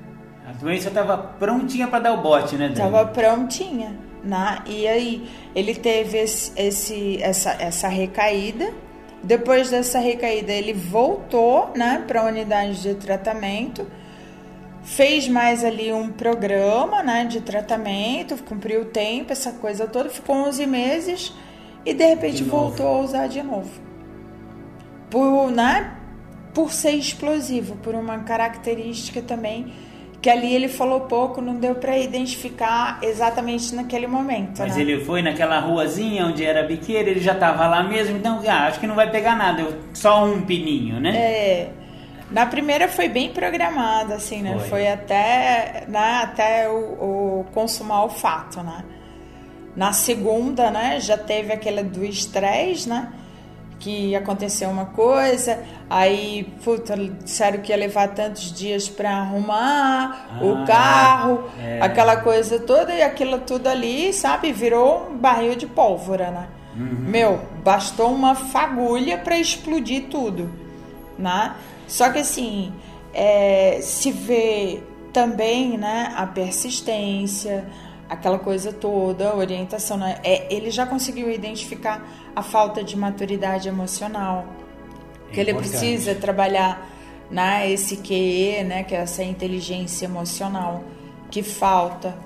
A 0.50 0.52
doença 0.52 0.88
estava 0.88 1.16
prontinha 1.16 1.86
para 1.86 2.00
dar 2.00 2.14
o 2.14 2.22
bote, 2.22 2.56
né? 2.56 2.70
Estava 2.70 3.06
prontinha, 3.06 3.96
né? 4.24 4.58
E 4.66 4.88
aí 4.88 5.30
ele 5.54 5.76
teve 5.76 6.18
esse, 6.18 6.52
esse, 6.56 7.22
essa, 7.22 7.52
essa 7.52 7.86
recaída. 7.86 8.74
Depois 9.22 9.70
dessa 9.70 10.00
recaída 10.00 10.50
ele 10.52 10.72
voltou, 10.72 11.70
né, 11.76 12.02
para 12.06 12.22
a 12.22 12.24
unidade 12.24 12.82
de 12.82 12.94
tratamento. 12.94 13.86
Fez 14.82 15.28
mais 15.28 15.62
ali 15.62 15.92
um 15.92 16.10
programa, 16.10 17.02
né, 17.02 17.26
de 17.26 17.40
tratamento, 17.42 18.42
cumpriu 18.42 18.82
o 18.82 18.84
tempo, 18.86 19.30
essa 19.30 19.52
coisa 19.52 19.86
toda, 19.86 20.08
ficou 20.08 20.34
11 20.34 20.66
meses 20.66 21.32
e 21.84 21.92
de 21.92 22.04
repente 22.04 22.38
de 22.38 22.44
voltou 22.44 22.86
a 22.86 23.00
usar 23.00 23.26
de 23.28 23.42
novo. 23.42 23.70
Por, 25.10 25.50
né, 25.50 25.94
por 26.54 26.72
ser 26.72 26.92
explosivo, 26.92 27.76
por 27.76 27.94
uma 27.94 28.20
característica 28.20 29.20
também 29.20 29.72
que 30.20 30.28
ali 30.28 30.54
ele 30.54 30.68
falou 30.68 31.00
pouco, 31.00 31.40
não 31.40 31.54
deu 31.54 31.74
para 31.74 31.96
identificar 31.96 32.98
exatamente 33.02 33.74
naquele 33.74 34.06
momento. 34.06 34.58
Mas 34.58 34.76
né? 34.76 34.82
ele 34.82 35.04
foi 35.04 35.22
naquela 35.22 35.58
ruazinha 35.60 36.26
onde 36.26 36.44
era 36.44 36.62
biqueira, 36.62 37.08
ele 37.08 37.20
já 37.20 37.32
estava 37.32 37.66
lá 37.66 37.82
mesmo, 37.82 38.16
então 38.18 38.40
ah, 38.46 38.66
acho 38.66 38.78
que 38.78 38.86
não 38.86 38.94
vai 38.94 39.10
pegar 39.10 39.34
nada, 39.34 39.66
só 39.94 40.24
um 40.24 40.42
pininho, 40.42 41.00
né? 41.00 41.16
É. 41.16 41.68
Na 42.30 42.46
primeira 42.46 42.86
foi 42.86 43.08
bem 43.08 43.30
programada, 43.30 44.14
assim, 44.14 44.42
né? 44.42 44.56
Foi. 44.58 44.68
Foi, 44.68 44.88
até, 44.88 45.84
né, 45.88 46.20
até 46.22 46.68
o, 46.68 47.40
o 47.40 47.46
consumar 47.52 48.04
o 48.04 48.08
fato, 48.08 48.62
né? 48.62 48.84
Na 49.74 49.92
segunda, 49.92 50.70
né, 50.70 51.00
já 51.00 51.16
teve 51.16 51.52
aquela 51.52 51.82
do 51.82 52.04
estresse, 52.04 52.88
né? 52.88 53.10
Que 53.80 54.14
aconteceu 54.14 54.68
uma 54.68 54.84
coisa, 54.86 55.58
aí, 55.88 56.44
puta, 56.62 56.94
disseram 56.96 57.60
que 57.60 57.72
ia 57.72 57.76
levar 57.76 58.08
tantos 58.08 58.52
dias 58.52 58.88
para 58.88 59.10
arrumar 59.10 60.28
Ah, 60.30 60.44
o 60.44 60.66
carro, 60.66 61.44
é. 61.58 61.80
aquela 61.80 62.18
coisa 62.18 62.60
toda, 62.60 62.94
e 62.94 63.02
aquilo 63.02 63.38
tudo 63.38 63.66
ali, 63.68 64.12
sabe, 64.12 64.52
virou 64.52 65.08
um 65.10 65.16
barril 65.16 65.56
de 65.56 65.66
pólvora, 65.66 66.30
né? 66.30 66.48
Meu, 66.76 67.40
bastou 67.64 68.14
uma 68.14 68.34
fagulha 68.34 69.18
para 69.18 69.36
explodir 69.38 70.04
tudo, 70.10 70.50
né? 71.18 71.54
Só 71.88 72.10
que 72.10 72.20
assim, 72.20 72.72
é, 73.12 73.80
se 73.82 74.12
vê 74.12 74.80
também, 75.12 75.76
né, 75.76 76.12
a 76.16 76.26
persistência, 76.26 77.64
aquela 78.10 78.40
coisa 78.40 78.72
toda, 78.72 79.30
a 79.30 79.36
orientação, 79.36 79.96
né? 79.96 80.18
É, 80.24 80.52
ele 80.52 80.70
já 80.70 80.84
conseguiu 80.84 81.30
identificar 81.30 82.04
a 82.34 82.42
falta 82.42 82.82
de 82.82 82.96
maturidade 82.96 83.68
emocional, 83.68 84.46
É 85.28 85.32
que 85.32 85.40
ele 85.40 85.54
precisa 85.54 86.12
trabalhar 86.16 86.90
né, 87.30 87.70
esse 87.70 87.98
QE, 87.98 88.64
né, 88.64 88.82
que 88.82 88.96
é 88.96 88.98
essa 88.98 89.22
inteligência 89.22 90.06
emocional 90.06 90.82
que 91.30 91.40
falta. 91.40 92.18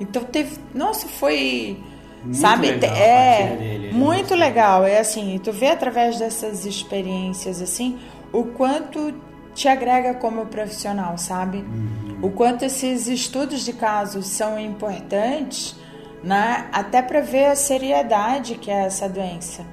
Então 0.00 0.24
teve, 0.24 0.58
nossa, 0.74 1.06
foi 1.06 1.76
Muito 2.22 2.38
sabe, 2.38 2.70
legal 2.70 2.96
é 2.96 3.56
dele, 3.56 3.86
né? 3.88 3.92
muito 3.92 4.34
legal, 4.34 4.84
é 4.84 4.98
assim, 4.98 5.38
tu 5.44 5.52
vê 5.52 5.68
através 5.68 6.18
dessas 6.18 6.64
experiências 6.64 7.60
assim, 7.60 7.98
o 8.32 8.44
quanto 8.44 9.14
te 9.54 9.68
agrega 9.68 10.14
como 10.14 10.46
profissional, 10.46 11.16
sabe? 11.16 11.58
Uhum. 11.58 12.18
O 12.22 12.30
quanto 12.30 12.64
esses 12.64 13.06
estudos 13.06 13.64
de 13.64 13.72
casos 13.72 14.26
são 14.26 14.58
importantes, 14.58 15.76
né? 16.22 16.68
Até 16.72 17.00
para 17.00 17.20
ver 17.20 17.46
a 17.46 17.56
seriedade 17.56 18.56
que 18.56 18.70
é 18.70 18.84
essa 18.84 19.08
doença. 19.08 19.64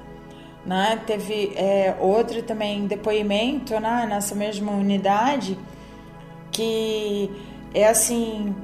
Né? 0.64 1.00
Teve 1.04 1.52
é, 1.56 1.96
outro 1.98 2.40
também 2.42 2.86
depoimento 2.86 3.78
né? 3.80 4.06
nessa 4.08 4.32
mesma 4.32 4.70
unidade 4.70 5.58
que 6.52 7.28
é 7.74 7.88
assim 7.88 8.54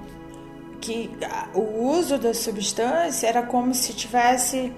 que 0.81 1.11
o 1.53 1.89
uso 1.89 2.17
da 2.17 2.33
substância 2.33 3.27
era 3.27 3.43
como 3.43 3.75
se 3.75 3.93
tivesse 3.93 4.73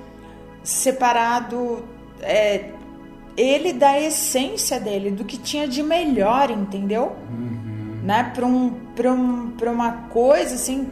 separado 0.63 1.85
é, 2.23 2.71
ele 3.41 3.73
da 3.73 3.99
essência 3.99 4.79
dele, 4.79 5.11
do 5.11 5.25
que 5.25 5.39
tinha 5.39 5.67
de 5.67 5.83
melhor, 5.83 6.51
entendeu? 6.51 7.17
Né? 8.03 8.31
Para 8.35 8.45
um, 8.45 8.71
pra 8.95 9.13
um, 9.13 9.51
pra 9.53 9.71
uma 9.71 9.93
coisa 10.09 10.55
assim, 10.55 10.89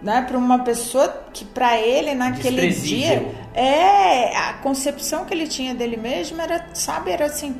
né? 0.00 0.22
Para 0.22 0.38
uma 0.38 0.60
pessoa 0.60 1.08
que 1.32 1.44
para 1.44 1.78
ele 1.78 2.14
naquele 2.14 2.70
dia 2.70 3.26
é 3.54 4.34
a 4.36 4.54
concepção 4.54 5.26
que 5.26 5.34
ele 5.34 5.46
tinha 5.46 5.74
dele 5.74 5.96
mesmo 5.96 6.40
era, 6.40 6.68
sabe, 6.72 7.10
era 7.10 7.26
assim. 7.26 7.54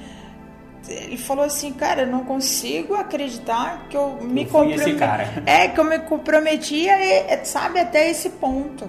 Ele 0.89 1.17
falou 1.17 1.45
assim, 1.45 1.73
cara, 1.73 2.03
eu 2.03 2.07
não 2.07 2.25
consigo 2.25 2.95
acreditar 2.95 3.87
que 3.89 3.97
eu 3.97 4.19
me 4.23 4.45
comprometi. 4.45 4.97
É, 5.47 5.69
que 5.69 5.81
eu 5.81 5.85
me 5.85 5.99
comprometia, 6.01 6.93
e, 7.03 7.45
sabe, 7.45 7.81
até 7.81 8.11
esse 8.11 8.31
ponto. 8.31 8.89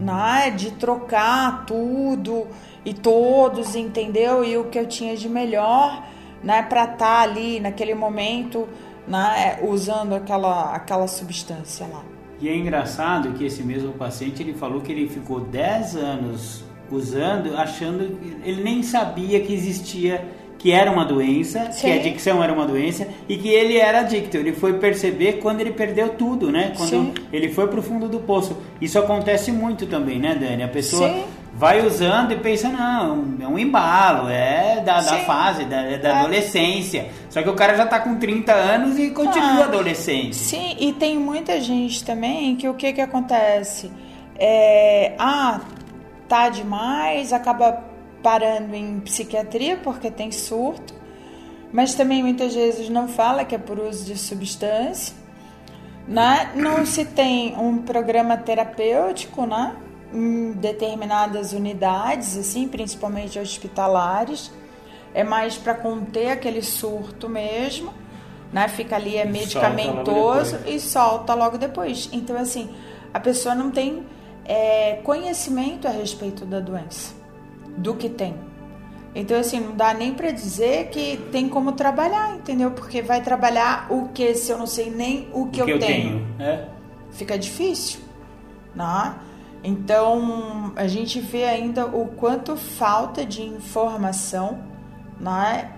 Né? 0.00 0.52
De 0.56 0.70
trocar 0.72 1.64
tudo 1.66 2.46
e 2.86 2.94
todos, 2.94 3.74
entendeu? 3.74 4.44
E 4.44 4.56
o 4.56 4.66
que 4.66 4.78
eu 4.78 4.86
tinha 4.86 5.16
de 5.16 5.28
melhor, 5.28 6.06
né? 6.42 6.62
Pra 6.62 6.84
estar 6.84 7.22
ali 7.22 7.58
naquele 7.58 7.94
momento, 7.94 8.68
né? 9.08 9.58
Usando 9.60 10.14
aquela, 10.14 10.72
aquela 10.72 11.08
substância 11.08 11.84
lá. 11.88 12.04
E 12.40 12.48
é 12.48 12.56
engraçado 12.56 13.32
que 13.32 13.44
esse 13.44 13.62
mesmo 13.64 13.92
paciente 13.92 14.40
ele 14.40 14.54
falou 14.54 14.80
que 14.80 14.92
ele 14.92 15.08
ficou 15.08 15.40
10 15.40 15.96
anos 15.96 16.64
usando, 16.88 17.56
achando 17.56 18.16
que 18.18 18.48
ele 18.48 18.62
nem 18.62 18.84
sabia 18.84 19.40
que 19.40 19.52
existia, 19.52 20.24
que 20.56 20.70
era 20.70 20.90
uma 20.90 21.04
doença, 21.04 21.66
que 21.66 21.74
Sim. 21.74 21.90
a 21.90 21.94
adicção 21.96 22.44
era 22.44 22.52
uma 22.52 22.66
doença 22.66 23.08
e 23.28 23.36
que 23.36 23.48
ele 23.48 23.78
era 23.78 24.00
adicto. 24.00 24.36
Ele 24.36 24.52
foi 24.52 24.74
perceber 24.74 25.34
quando 25.34 25.60
ele 25.60 25.72
perdeu 25.72 26.10
tudo, 26.10 26.52
né? 26.52 26.72
Quando 26.76 26.90
Sim. 26.90 27.14
ele 27.32 27.48
foi 27.48 27.66
pro 27.66 27.82
fundo 27.82 28.08
do 28.08 28.20
poço. 28.20 28.56
Isso 28.80 28.96
acontece 28.96 29.50
muito 29.50 29.86
também, 29.86 30.20
né, 30.20 30.36
Dani? 30.36 30.62
A 30.62 30.68
pessoa 30.68 31.08
Sim. 31.08 31.24
Vai 31.56 31.84
usando 31.86 32.32
e 32.32 32.36
pensa, 32.36 32.68
não, 32.68 33.34
é 33.40 33.48
um 33.48 33.58
embalo, 33.58 34.28
é 34.28 34.82
da, 34.84 35.00
da 35.00 35.16
fase, 35.20 35.64
da, 35.64 35.76
é 35.82 35.96
da 35.96 36.08
É. 36.10 36.12
adolescência. 36.20 37.08
Só 37.30 37.42
que 37.42 37.48
o 37.48 37.54
cara 37.54 37.74
já 37.76 37.86
tá 37.86 37.98
com 37.98 38.16
30 38.16 38.52
anos 38.52 38.98
e 38.98 39.10
continua 39.10 39.62
Ah. 39.62 39.64
adolescente. 39.64 40.36
Sim, 40.36 40.76
e 40.78 40.92
tem 40.92 41.18
muita 41.18 41.58
gente 41.60 42.04
também 42.04 42.54
que 42.56 42.68
o 42.68 42.74
que 42.74 42.92
que 42.92 43.00
acontece? 43.00 43.90
É, 44.38 45.14
ah, 45.18 45.60
tá 46.28 46.50
demais, 46.50 47.32
acaba 47.32 47.84
parando 48.22 48.74
em 48.74 49.00
psiquiatria 49.00 49.78
porque 49.82 50.10
tem 50.10 50.30
surto, 50.30 50.92
mas 51.72 51.94
também 51.94 52.22
muitas 52.22 52.54
vezes 52.54 52.90
não 52.90 53.08
fala 53.08 53.44
que 53.46 53.54
é 53.54 53.58
por 53.58 53.78
uso 53.78 54.04
de 54.04 54.18
substância, 54.18 55.14
né? 56.06 56.50
Não 56.54 56.84
se 56.84 57.04
tem 57.06 57.56
um 57.58 57.78
programa 57.78 58.36
terapêutico, 58.36 59.46
né? 59.46 59.72
Em 60.12 60.52
determinadas 60.52 61.52
unidades, 61.52 62.36
assim, 62.36 62.68
principalmente 62.68 63.38
hospitalares, 63.38 64.50
é 65.12 65.24
mais 65.24 65.56
para 65.56 65.74
conter 65.74 66.28
aquele 66.30 66.62
surto 66.62 67.28
mesmo, 67.28 67.92
né? 68.52 68.68
Fica 68.68 68.96
ali 68.96 69.16
é 69.16 69.22
E 69.22 69.24
solta 69.24 69.32
medicamentoso 69.70 70.56
depois. 70.58 70.74
e 70.74 70.80
solta 70.80 71.34
logo 71.34 71.58
depois. 71.58 72.08
Então, 72.12 72.36
assim, 72.36 72.70
a 73.12 73.18
pessoa 73.18 73.54
não 73.54 73.70
tem 73.70 74.04
é, 74.44 75.00
conhecimento 75.02 75.88
a 75.88 75.90
respeito 75.90 76.44
da 76.44 76.60
doença, 76.60 77.14
do 77.76 77.94
que 77.94 78.08
tem. 78.08 78.34
Então, 79.14 79.38
assim, 79.40 79.58
não 79.60 79.74
dá 79.74 79.94
nem 79.94 80.12
para 80.12 80.30
dizer 80.30 80.88
que 80.90 81.16
tem 81.32 81.48
como 81.48 81.72
trabalhar, 81.72 82.34
entendeu? 82.34 82.70
Porque 82.72 83.00
vai 83.00 83.22
trabalhar 83.22 83.86
o 83.90 84.08
que 84.08 84.34
se 84.34 84.52
eu 84.52 84.58
não 84.58 84.66
sei 84.66 84.90
nem 84.90 85.28
o 85.32 85.46
que, 85.46 85.62
O 85.62 85.68
eu, 85.68 85.78
tenho. 85.78 86.26
É. 86.38 86.66
Fica 87.12 87.38
difícil, 87.38 88.00
né? 88.74 89.14
Então, 89.62 90.72
a 90.76 90.86
gente 90.86 91.20
vê 91.20 91.44
ainda 91.44 91.86
o 91.86 92.06
quanto 92.06 92.56
falta 92.56 93.24
de 93.24 93.42
informação, 93.42 94.60
né? 95.20 95.72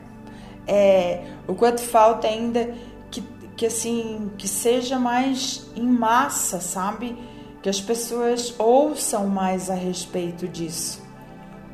É, 0.66 1.24
o 1.46 1.54
quanto 1.54 1.80
falta 1.80 2.28
ainda 2.28 2.74
que, 3.10 3.22
que 3.56 3.64
assim 3.64 4.30
que 4.36 4.46
seja 4.46 4.98
mais 4.98 5.70
em 5.74 5.86
massa, 5.86 6.60
sabe? 6.60 7.16
Que 7.62 7.68
as 7.68 7.80
pessoas 7.80 8.54
ouçam 8.58 9.26
mais 9.26 9.70
a 9.70 9.74
respeito 9.74 10.46
disso, 10.46 11.02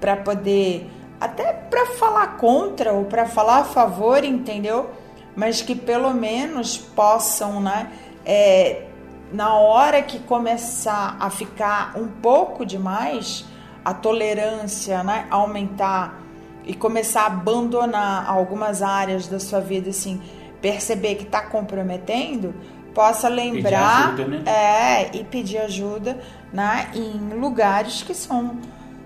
para 0.01 0.17
poder 0.17 0.89
até 1.21 1.53
para 1.53 1.87
falar 1.87 2.37
contra 2.37 2.93
ou 2.93 3.07
para 3.07 3.27
falar 3.27 3.59
a 3.61 3.65
favor, 3.65 4.25
entendeu? 4.25 4.91
Mas 5.35 5.63
que 5.63 5.75
pelo 5.75 6.13
menos 6.13 6.77
possam, 6.77 7.61
né? 7.61 7.91
É, 8.25 8.89
na 9.33 9.55
hora 9.55 10.01
que 10.03 10.19
começar 10.21 11.17
a 11.19 11.29
ficar 11.31 11.93
um 11.97 12.07
pouco 12.07 12.65
demais, 12.65 13.45
a 13.85 13.93
tolerância, 13.93 15.03
né, 15.03 15.27
aumentar 15.31 16.21
e 16.65 16.73
começar 16.75 17.23
a 17.23 17.27
abandonar 17.27 18.29
algumas 18.31 18.81
áreas 18.83 19.27
da 19.27 19.39
sua 19.41 19.61
vida, 19.61 19.91
assim, 19.91 20.21
perceber 20.63 21.17
que 21.17 21.25
está 21.25 21.43
comprometendo, 21.43 22.55
possa 22.95 23.29
lembrar, 23.29 24.15
ajuda, 24.15 24.25
né? 24.27 24.43
é, 24.47 25.17
e 25.17 25.25
pedir 25.25 25.59
ajuda, 25.59 26.19
né, 26.53 26.89
em 26.95 27.35
lugares 27.39 28.03
que 28.03 28.15
são, 28.15 28.57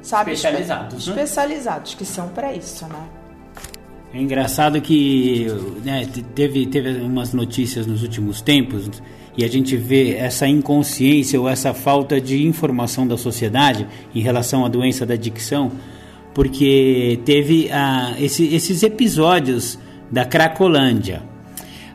sabe, 0.02 0.32
espe- 0.32 0.46
Especializados, 0.48 1.06
né? 1.08 1.12
especializados, 1.14 1.94
que 1.94 2.04
são 2.04 2.28
para 2.28 2.52
isso, 2.52 2.86
né? 2.86 3.02
É 4.12 4.20
engraçado 4.20 4.80
que 4.80 5.46
né, 5.84 6.06
te- 6.06 6.22
teve, 6.22 6.66
teve 6.66 7.00
umas 7.02 7.34
notícias 7.34 7.86
nos 7.86 8.02
últimos 8.02 8.40
tempos 8.40 8.88
e 9.38 9.44
a 9.44 9.48
gente 9.48 9.76
vê 9.76 10.16
essa 10.16 10.48
inconsciência 10.48 11.40
ou 11.40 11.48
essa 11.48 11.72
falta 11.72 12.20
de 12.20 12.44
informação 12.44 13.06
da 13.06 13.16
sociedade 13.16 13.86
em 14.12 14.20
relação 14.20 14.66
à 14.66 14.68
doença 14.68 15.06
da 15.06 15.14
adicção, 15.14 15.70
porque 16.34 17.20
teve 17.24 17.70
ah, 17.72 18.14
esse- 18.18 18.52
esses 18.52 18.82
episódios 18.82 19.78
da 20.10 20.24
Cracolândia, 20.24 21.22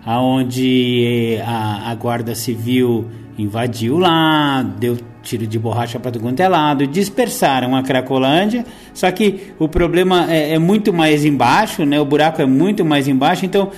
aonde 0.05 1.37
a, 1.45 1.91
a 1.91 1.95
Guarda 1.95 2.33
Civil 2.33 3.07
invadiu 3.37 3.97
lá, 3.97 4.61
deu 4.79 4.97
tiro 5.21 5.47
de 5.47 5.57
borracha 5.57 5.99
para 5.99 6.11
todo 6.11 6.41
é 6.41 6.47
lado, 6.47 6.85
dispersaram 6.85 7.75
a 7.75 7.81
Cracolândia, 7.81 8.65
só 8.93 9.09
que 9.11 9.53
o 9.57 9.67
problema 9.67 10.31
é, 10.31 10.53
é 10.53 10.59
muito 10.59 10.93
mais 10.93 11.23
embaixo, 11.25 11.85
né? 11.85 11.99
o 11.99 12.05
buraco 12.05 12.41
é 12.41 12.45
muito 12.45 12.83
mais 12.85 13.07
embaixo, 13.07 13.45
então 13.45 13.71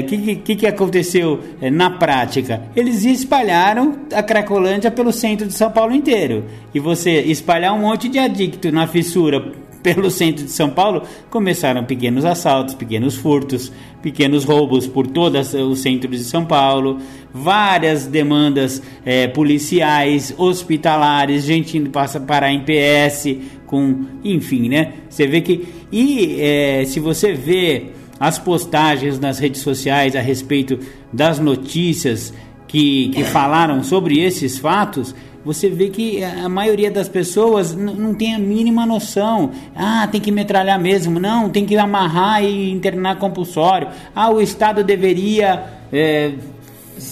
o 0.00 0.06
que, 0.06 0.36
que, 0.36 0.56
que 0.56 0.66
aconteceu 0.66 1.40
é, 1.60 1.70
na 1.70 1.90
prática? 1.90 2.62
Eles 2.76 3.04
espalharam 3.04 3.98
a 4.12 4.22
Cracolândia 4.22 4.90
pelo 4.90 5.12
centro 5.12 5.46
de 5.46 5.54
São 5.54 5.70
Paulo 5.70 5.94
inteiro. 5.94 6.44
E 6.72 6.78
você 6.78 7.20
espalhar 7.22 7.74
um 7.74 7.80
monte 7.80 8.08
de 8.08 8.18
adicto 8.18 8.70
na 8.70 8.86
fissura 8.86 9.52
pelo 9.84 10.10
centro 10.10 10.46
de 10.46 10.50
São 10.50 10.70
Paulo, 10.70 11.02
começaram 11.28 11.84
pequenos 11.84 12.24
assaltos, 12.24 12.74
pequenos 12.74 13.16
furtos, 13.16 13.70
pequenos 14.00 14.42
roubos 14.42 14.86
por 14.86 15.06
todo 15.06 15.38
o 15.38 15.76
centro 15.76 16.08
de 16.08 16.24
São 16.24 16.46
Paulo, 16.46 17.00
várias 17.32 18.06
demandas 18.06 18.82
é, 19.04 19.26
policiais, 19.28 20.34
hospitalares, 20.38 21.44
gente 21.44 21.76
indo 21.76 21.90
passa 21.90 22.18
parar 22.18 22.50
em 22.50 22.60
PS, 22.60 23.36
com, 23.66 24.06
enfim, 24.24 24.70
né? 24.70 24.94
Você 25.10 25.26
vê 25.26 25.42
que 25.42 25.68
e 25.92 26.40
é, 26.40 26.84
se 26.86 26.98
você 26.98 27.34
vê 27.34 27.88
as 28.18 28.38
postagens 28.38 29.18
nas 29.18 29.38
redes 29.38 29.60
sociais 29.60 30.14
a 30.14 30.20
respeito 30.20 30.78
das 31.12 31.38
notícias 31.38 32.32
que, 32.66 33.08
que 33.08 33.24
falaram 33.30 33.82
sobre 33.82 34.20
esses 34.20 34.58
fatos, 34.58 35.14
você 35.44 35.68
vê 35.68 35.90
que 35.90 36.24
a 36.24 36.48
maioria 36.48 36.90
das 36.90 37.06
pessoas 37.06 37.74
não 37.74 38.14
tem 38.14 38.34
a 38.34 38.38
mínima 38.38 38.86
noção. 38.86 39.50
Ah, 39.76 40.08
tem 40.10 40.18
que 40.18 40.32
metralhar 40.32 40.80
mesmo. 40.80 41.20
Não, 41.20 41.50
tem 41.50 41.66
que 41.66 41.76
amarrar 41.76 42.42
e 42.42 42.70
internar 42.70 43.18
compulsório. 43.18 43.88
Ah, 44.14 44.30
o 44.30 44.40
Estado 44.40 44.82
deveria 44.82 45.62
é, 45.92 46.32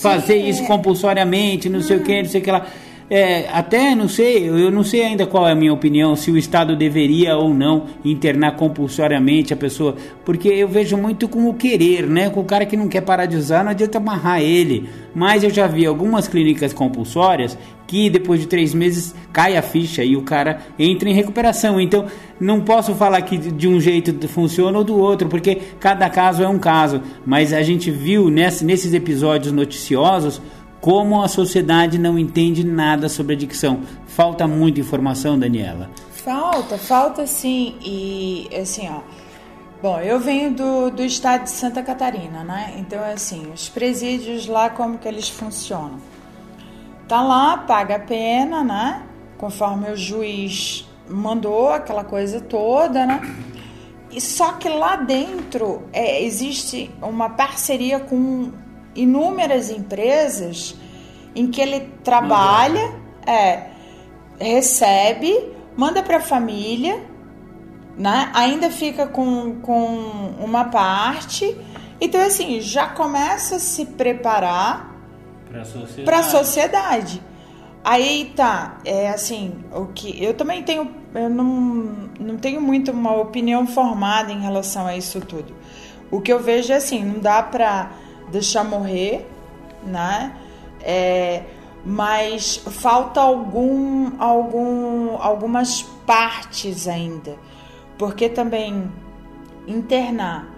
fazer 0.00 0.36
isso 0.36 0.64
compulsoriamente, 0.64 1.68
não 1.68 1.82
sei 1.82 1.98
o 1.98 2.02
que, 2.02 2.22
não 2.22 2.28
sei 2.30 2.40
o 2.40 2.44
que 2.44 2.50
lá. 2.50 2.66
É, 3.10 3.48
até 3.52 3.94
não 3.94 4.08
sei, 4.08 4.48
eu 4.48 4.70
não 4.70 4.82
sei 4.82 5.02
ainda 5.04 5.26
qual 5.26 5.46
é 5.46 5.52
a 5.52 5.54
minha 5.54 5.72
opinião, 5.72 6.16
se 6.16 6.30
o 6.30 6.38
Estado 6.38 6.74
deveria 6.74 7.36
ou 7.36 7.52
não 7.52 7.86
internar 8.04 8.56
compulsoriamente 8.56 9.52
a 9.52 9.56
pessoa, 9.56 9.96
porque 10.24 10.48
eu 10.48 10.66
vejo 10.66 10.96
muito 10.96 11.28
com 11.28 11.48
o 11.48 11.54
querer, 11.54 12.06
né? 12.06 12.30
Com 12.30 12.40
o 12.40 12.44
cara 12.44 12.64
que 12.64 12.76
não 12.76 12.88
quer 12.88 13.02
parar 13.02 13.26
de 13.26 13.36
usar, 13.36 13.64
não 13.64 13.70
adianta 13.70 13.98
amarrar 13.98 14.40
ele. 14.40 14.88
Mas 15.14 15.44
eu 15.44 15.50
já 15.50 15.66
vi 15.66 15.84
algumas 15.84 16.26
clínicas 16.26 16.72
compulsórias 16.72 17.58
que 17.86 18.08
depois 18.08 18.40
de 18.40 18.46
três 18.46 18.72
meses 18.72 19.14
cai 19.30 19.54
a 19.54 19.60
ficha 19.60 20.02
e 20.02 20.16
o 20.16 20.22
cara 20.22 20.60
entra 20.78 21.10
em 21.10 21.12
recuperação. 21.12 21.78
Então 21.78 22.06
não 22.40 22.62
posso 22.62 22.94
falar 22.94 23.20
que 23.20 23.36
de 23.36 23.68
um 23.68 23.78
jeito 23.78 24.26
funciona 24.28 24.78
ou 24.78 24.84
do 24.84 24.96
outro, 24.96 25.28
porque 25.28 25.58
cada 25.78 26.08
caso 26.08 26.42
é 26.42 26.48
um 26.48 26.58
caso. 26.58 27.02
Mas 27.26 27.52
a 27.52 27.62
gente 27.62 27.90
viu 27.90 28.30
nesse, 28.30 28.64
nesses 28.64 28.94
episódios 28.94 29.52
noticiosos 29.52 30.40
como 30.82 31.22
a 31.22 31.28
sociedade 31.28 31.96
não 31.96 32.18
entende 32.18 32.64
nada 32.66 33.08
sobre 33.08 33.34
adicção. 33.34 33.82
Falta 34.04 34.48
muita 34.48 34.80
informação, 34.80 35.38
Daniela. 35.38 35.88
Falta, 36.10 36.76
falta 36.76 37.24
sim. 37.24 37.76
E 37.80 38.48
assim, 38.60 38.88
ó. 38.90 39.00
Bom, 39.80 40.00
eu 40.00 40.18
venho 40.18 40.52
do, 40.52 40.90
do 40.90 41.04
estado 41.04 41.44
de 41.44 41.50
Santa 41.50 41.84
Catarina, 41.84 42.42
né? 42.42 42.74
Então, 42.78 43.02
assim, 43.02 43.50
os 43.54 43.68
presídios 43.68 44.46
lá, 44.46 44.70
como 44.70 44.98
que 44.98 45.06
eles 45.06 45.28
funcionam? 45.28 45.98
Tá 47.06 47.22
lá, 47.22 47.58
paga 47.58 47.96
a 47.96 48.00
pena, 48.00 48.64
né? 48.64 49.02
Conforme 49.38 49.88
o 49.88 49.96
juiz 49.96 50.88
mandou, 51.08 51.70
aquela 51.70 52.02
coisa 52.02 52.40
toda, 52.40 53.06
né? 53.06 53.20
E 54.10 54.20
só 54.20 54.52
que 54.54 54.68
lá 54.68 54.96
dentro 54.96 55.84
é, 55.92 56.22
existe 56.24 56.90
uma 57.00 57.30
parceria 57.30 58.00
com 58.00 58.50
inúmeras 58.94 59.70
empresas 59.70 60.76
em 61.34 61.46
que 61.46 61.60
ele 61.60 61.80
trabalha, 62.04 62.94
é, 63.26 63.68
recebe, 64.38 65.52
manda 65.76 66.02
para 66.02 66.18
a 66.18 66.20
família, 66.20 67.02
né? 67.96 68.30
ainda 68.34 68.70
fica 68.70 69.06
com, 69.06 69.60
com 69.60 70.34
uma 70.38 70.64
parte. 70.64 71.56
Então, 72.00 72.20
assim, 72.20 72.60
já 72.60 72.88
começa 72.88 73.56
a 73.56 73.58
se 73.58 73.86
preparar 73.86 74.92
para 75.50 75.62
a 75.62 75.64
sociedade. 75.64 76.30
Sociedade. 76.30 77.22
Aí 77.84 78.32
tá, 78.36 78.78
é 78.84 79.08
assim, 79.08 79.64
o 79.72 79.86
que 79.86 80.22
eu 80.22 80.34
também 80.34 80.62
tenho, 80.62 80.88
eu 81.14 81.28
não, 81.28 81.44
não 82.20 82.36
tenho 82.36 82.60
muito 82.60 82.92
uma 82.92 83.14
opinião 83.16 83.66
formada 83.66 84.32
em 84.32 84.40
relação 84.40 84.86
a 84.86 84.96
isso 84.96 85.20
tudo. 85.20 85.54
O 86.10 86.20
que 86.20 86.32
eu 86.32 86.40
vejo 86.40 86.72
é 86.72 86.76
assim, 86.76 87.04
não 87.04 87.18
dá 87.18 87.42
para 87.42 87.90
deixar 88.32 88.64
morrer, 88.64 89.28
né? 89.84 90.32
É, 90.82 91.42
mas 91.84 92.56
falta 92.56 93.20
algum, 93.20 94.12
algum, 94.18 95.16
algumas 95.20 95.82
partes 96.06 96.88
ainda, 96.88 97.36
porque 97.98 98.28
também 98.28 98.90
internar, 99.68 100.48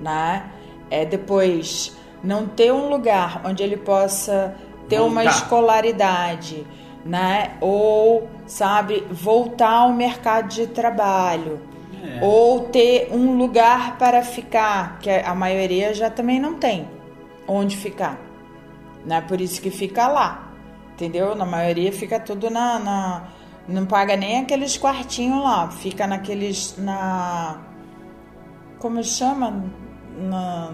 né? 0.00 0.50
É 0.90 1.04
depois 1.04 1.96
não 2.24 2.46
ter 2.46 2.72
um 2.72 2.88
lugar 2.88 3.42
onde 3.44 3.62
ele 3.62 3.76
possa 3.76 4.56
ter 4.88 4.98
voltar. 4.98 5.12
uma 5.12 5.24
escolaridade, 5.26 6.66
né? 7.04 7.56
Ou 7.60 8.28
sabe 8.46 9.06
voltar 9.10 9.70
ao 9.70 9.92
mercado 9.92 10.48
de 10.48 10.66
trabalho. 10.66 11.60
É. 12.02 12.24
Ou 12.24 12.60
ter 12.60 13.10
um 13.12 13.36
lugar 13.36 13.98
para 13.98 14.22
ficar, 14.22 14.98
que 15.00 15.10
a 15.10 15.34
maioria 15.34 15.92
já 15.92 16.08
também 16.08 16.40
não 16.40 16.54
tem 16.54 16.97
onde 17.48 17.76
ficar. 17.76 18.20
Né? 19.04 19.20
Por 19.22 19.40
isso 19.40 19.60
que 19.60 19.70
fica 19.70 20.06
lá. 20.06 20.52
Entendeu? 20.92 21.34
Na 21.34 21.46
maioria 21.46 21.92
fica 21.92 22.20
tudo 22.20 22.50
na, 22.50 22.78
na 22.78 23.28
não 23.68 23.84
paga 23.84 24.16
nem 24.16 24.40
aqueles 24.40 24.78
quartinhos 24.78 25.42
lá, 25.42 25.68
fica 25.68 26.06
naqueles 26.06 26.74
na 26.78 27.58
como 28.78 29.02
chama? 29.04 29.64
Na 30.16 30.72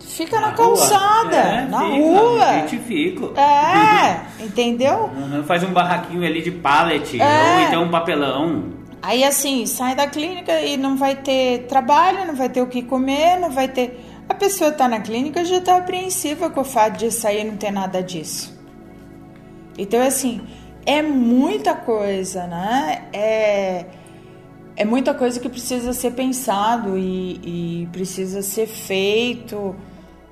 fica 0.00 0.40
na, 0.40 0.48
na 0.48 0.52
calçada, 0.52 1.36
é, 1.36 1.66
na 1.66 1.80
fica, 1.80 1.96
rua. 1.96 2.68
fico. 2.68 3.32
É, 3.38 4.26
entendeu? 4.44 5.10
Uhum, 5.16 5.42
faz 5.44 5.62
um 5.64 5.72
barraquinho 5.72 6.24
ali 6.24 6.42
de 6.42 6.50
pallet 6.50 7.20
é. 7.20 7.24
ou 7.24 7.60
então 7.66 7.82
um 7.84 7.90
papelão. 7.90 8.72
Aí 9.02 9.24
assim, 9.24 9.66
sai 9.66 9.96
da 9.96 10.06
clínica 10.06 10.60
e 10.60 10.76
não 10.76 10.96
vai 10.96 11.16
ter 11.16 11.66
trabalho, 11.66 12.24
não 12.24 12.36
vai 12.36 12.48
ter 12.48 12.62
o 12.62 12.68
que 12.68 12.82
comer, 12.82 13.40
não 13.40 13.50
vai 13.50 13.66
ter 13.66 14.11
a 14.32 14.34
pessoa 14.34 14.70
está 14.70 14.88
na 14.88 14.98
clínica 15.00 15.44
já 15.44 15.58
está 15.58 15.76
apreensiva 15.76 16.48
com 16.48 16.62
o 16.62 16.64
fato 16.64 16.96
de 16.96 17.10
sair 17.10 17.44
não 17.44 17.56
ter 17.56 17.70
nada 17.70 18.02
disso. 18.02 18.58
Então, 19.76 20.00
assim, 20.00 20.40
é 20.86 21.02
muita 21.02 21.74
coisa, 21.74 22.46
né? 22.46 23.08
É, 23.12 23.84
é 24.74 24.84
muita 24.86 25.12
coisa 25.12 25.38
que 25.38 25.50
precisa 25.50 25.92
ser 25.92 26.12
pensado 26.12 26.96
e, 26.96 27.82
e 27.82 27.88
precisa 27.92 28.40
ser 28.40 28.66
feito, 28.66 29.76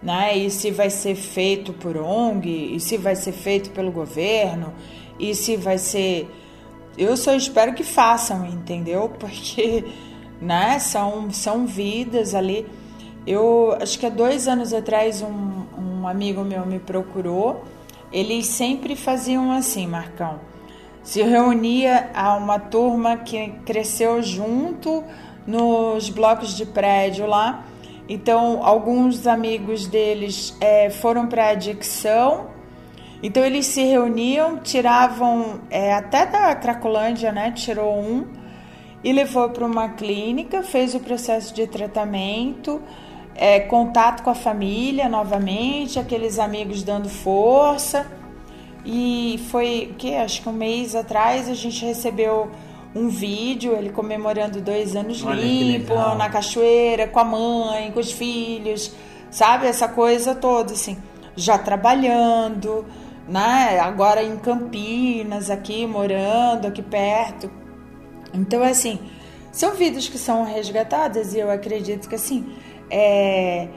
né? 0.02 0.34
E 0.34 0.50
se 0.50 0.70
vai 0.70 0.88
ser 0.88 1.14
feito 1.14 1.74
por 1.74 1.98
ONG, 1.98 2.74
e 2.74 2.80
se 2.80 2.96
vai 2.96 3.14
ser 3.14 3.32
feito 3.32 3.70
pelo 3.70 3.92
governo, 3.92 4.72
e 5.18 5.34
se 5.34 5.56
vai 5.56 5.76
ser. 5.76 6.26
Eu 6.96 7.18
só 7.18 7.34
espero 7.34 7.74
que 7.74 7.84
façam, 7.84 8.46
entendeu? 8.46 9.10
Porque, 9.20 9.84
né? 10.40 10.78
São, 10.78 11.30
são 11.30 11.66
vidas 11.66 12.34
ali. 12.34 12.66
Eu 13.26 13.76
acho 13.80 13.98
que 13.98 14.06
há 14.06 14.10
dois 14.10 14.48
anos 14.48 14.72
atrás 14.72 15.20
um, 15.20 15.66
um 15.78 16.08
amigo 16.08 16.42
meu 16.42 16.64
me 16.64 16.78
procurou. 16.78 17.64
Eles 18.10 18.46
sempre 18.46 18.96
faziam 18.96 19.52
assim, 19.52 19.86
Marcão. 19.86 20.40
Se 21.02 21.22
reunia 21.22 22.10
a 22.14 22.36
uma 22.36 22.58
turma 22.58 23.18
que 23.18 23.50
cresceu 23.64 24.22
junto 24.22 25.04
nos 25.46 26.08
blocos 26.08 26.56
de 26.56 26.64
prédio 26.64 27.26
lá. 27.26 27.64
Então, 28.08 28.64
alguns 28.64 29.26
amigos 29.26 29.86
deles 29.86 30.56
é, 30.60 30.90
foram 30.90 31.26
para 31.26 31.46
a 31.46 31.50
adicção. 31.50 32.48
Então, 33.22 33.44
eles 33.44 33.66
se 33.66 33.82
reuniam, 33.82 34.58
tiravam, 34.58 35.60
é, 35.70 35.92
até 35.92 36.26
da 36.26 36.54
Cracolândia, 36.54 37.30
né? 37.30 37.52
Tirou 37.52 38.00
um 38.00 38.26
e 39.04 39.12
levou 39.12 39.48
para 39.50 39.64
uma 39.64 39.90
clínica, 39.90 40.62
fez 40.62 40.94
o 40.94 41.00
processo 41.00 41.54
de 41.54 41.66
tratamento 41.66 42.82
é, 43.40 43.58
contato 43.58 44.22
com 44.22 44.28
a 44.28 44.34
família 44.34 45.08
novamente, 45.08 45.98
aqueles 45.98 46.38
amigos 46.38 46.82
dando 46.82 47.08
força. 47.08 48.06
E 48.84 49.42
foi 49.50 49.94
que 49.96 50.14
acho 50.14 50.42
que 50.42 50.48
um 50.48 50.52
mês 50.52 50.94
atrás 50.94 51.48
a 51.48 51.54
gente 51.54 51.82
recebeu 51.82 52.50
um 52.94 53.08
vídeo, 53.08 53.74
ele 53.74 53.88
comemorando 53.90 54.60
dois 54.60 54.94
anos 54.94 55.24
Olha 55.24 55.40
limpo 55.40 55.94
na 56.16 56.28
cachoeira, 56.28 57.08
com 57.08 57.18
a 57.18 57.24
mãe, 57.24 57.90
com 57.92 58.00
os 58.00 58.12
filhos, 58.12 58.92
sabe? 59.30 59.66
Essa 59.66 59.88
coisa 59.88 60.34
toda, 60.34 60.74
assim, 60.74 60.98
já 61.34 61.56
trabalhando, 61.56 62.84
né? 63.26 63.80
Agora 63.80 64.22
em 64.22 64.36
Campinas, 64.36 65.48
aqui, 65.48 65.86
morando 65.86 66.66
aqui 66.66 66.82
perto. 66.82 67.50
Então, 68.34 68.62
assim, 68.62 68.98
são 69.50 69.74
vidas 69.74 70.08
que 70.08 70.18
são 70.18 70.44
resgatadas 70.44 71.32
e 71.32 71.38
eu 71.38 71.50
acredito 71.50 72.06
que, 72.06 72.16
assim, 72.16 72.52
é, 72.90 73.68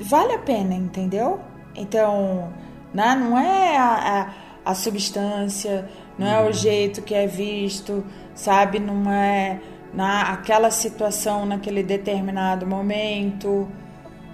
vale 0.00 0.34
a 0.34 0.38
pena, 0.38 0.74
entendeu? 0.74 1.40
Então, 1.74 2.52
né, 2.92 3.14
não 3.14 3.38
é 3.38 3.76
a, 3.76 4.32
a, 4.64 4.70
a 4.70 4.74
substância, 4.74 5.88
não 6.18 6.26
é 6.26 6.40
o 6.40 6.46
uhum. 6.46 6.52
jeito 6.52 7.02
que 7.02 7.14
é 7.14 7.26
visto, 7.26 8.04
sabe? 8.34 8.78
Não 8.78 9.10
é 9.10 9.60
na 9.92 10.32
aquela 10.32 10.70
situação 10.70 11.46
naquele 11.46 11.82
determinado 11.82 12.66
momento. 12.66 13.68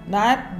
Né? 0.06 0.52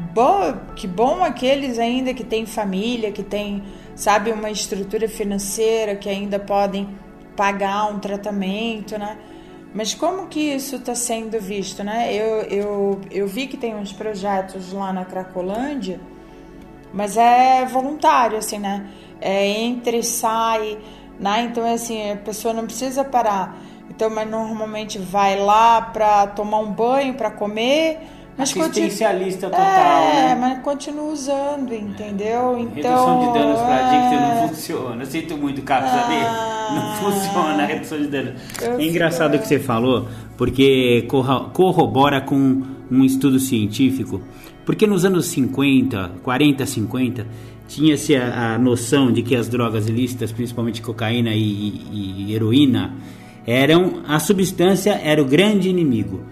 Que 0.75 0.87
bom 0.87 1.23
aqueles 1.23 1.79
ainda 1.79 2.13
que 2.13 2.25
têm 2.25 2.47
família, 2.47 3.13
que 3.13 3.23
têm, 3.23 3.63
sabe, 3.95 4.33
uma 4.33 4.51
estrutura 4.51 5.09
financeira, 5.09 5.95
que 5.95 6.09
ainda 6.09 6.39
podem 6.39 6.89
pagar 7.37 7.87
um 7.93 7.99
tratamento, 7.99 8.99
né? 8.99 9.19
Mas 9.75 9.95
como 9.95 10.27
que 10.29 10.41
isso 10.41 10.77
está 10.77 10.95
sendo 10.95 11.39
visto, 11.41 11.85
né? 11.85 12.15
Eu, 12.15 12.43
eu, 12.43 13.01
eu 13.11 13.27
vi 13.27 13.47
que 13.47 13.57
tem 13.57 13.75
uns 13.75 13.93
projetos 13.93 14.73
lá 14.73 14.93
na 14.93 15.05
Cracolândia, 15.05 16.01
mas 16.93 17.17
é 17.17 17.65
voluntário, 17.67 18.39
assim, 18.39 18.59
né? 18.59 18.89
É 19.21 19.47
entre 19.47 20.03
sai, 20.03 20.79
né? 21.21 21.43
Então, 21.43 21.67
é 21.67 21.75
assim, 21.75 22.11
a 22.11 22.17
pessoa 22.17 22.55
não 22.55 22.65
precisa 22.65 23.05
parar. 23.05 23.59
Então, 23.91 24.11
mas 24.11 24.29
normalmente 24.29 24.99
vai 24.99 25.39
lá 25.39 25.81
para 25.81 26.27
tomar 26.29 26.59
um 26.59 26.73
banho, 26.73 27.15
para 27.15 27.31
comer, 27.31 28.01
mas 28.39 28.51
Assistencialista 28.51 29.49
continua, 29.49 29.67
total, 29.67 30.03
é, 30.03 30.13
né? 30.29 30.35
mas 30.41 30.59
continua 30.63 31.05
usando, 31.13 31.73
entendeu? 31.73 32.59
Então, 32.59 32.75
Redução 32.75 33.21
de 33.33 33.39
danos 33.39 33.61
para 33.61 33.87
adicto 33.89 34.15
é, 34.15 34.21
não 34.43 34.49
funciona. 34.49 35.03
Eu 35.03 35.07
sinto 35.07 35.37
muito, 35.39 35.63
saber? 35.67 36.25
Ah. 36.27 36.73
Não 36.75 37.13
funciona 37.13 37.63
a 37.63 37.67
redução 37.67 37.99
de 37.99 38.07
danos. 38.09 38.35
Eu 38.61 38.79
É 38.79 38.85
engraçado 38.85 39.35
o 39.37 39.39
que 39.39 39.47
você 39.49 39.59
falou, 39.59 40.07
porque 40.37 41.07
corrobora 41.53 42.21
com 42.21 42.63
um 42.91 43.05
estudo 43.05 43.39
científico. 43.39 44.21
Porque 44.65 44.87
nos 44.87 45.05
anos 45.05 45.27
50, 45.27 46.13
40, 46.23 46.67
50, 46.67 47.27
tinha-se 47.69 48.17
a, 48.17 48.55
a 48.55 48.59
noção 48.59 49.13
de 49.13 49.23
que 49.23 49.35
as 49.37 49.49
drogas 49.49 49.89
ilícitas, 49.89 50.33
principalmente 50.33 50.83
cocaína 50.83 51.31
e, 51.35 51.41
e- 51.41 52.25
e 52.29 52.35
heroína, 52.35 52.95
eram 53.47 54.03
a 54.07 54.19
substância 54.19 55.01
era 55.03 55.23
o 55.23 55.25
grande 55.25 55.69
inimigo. 55.69 56.23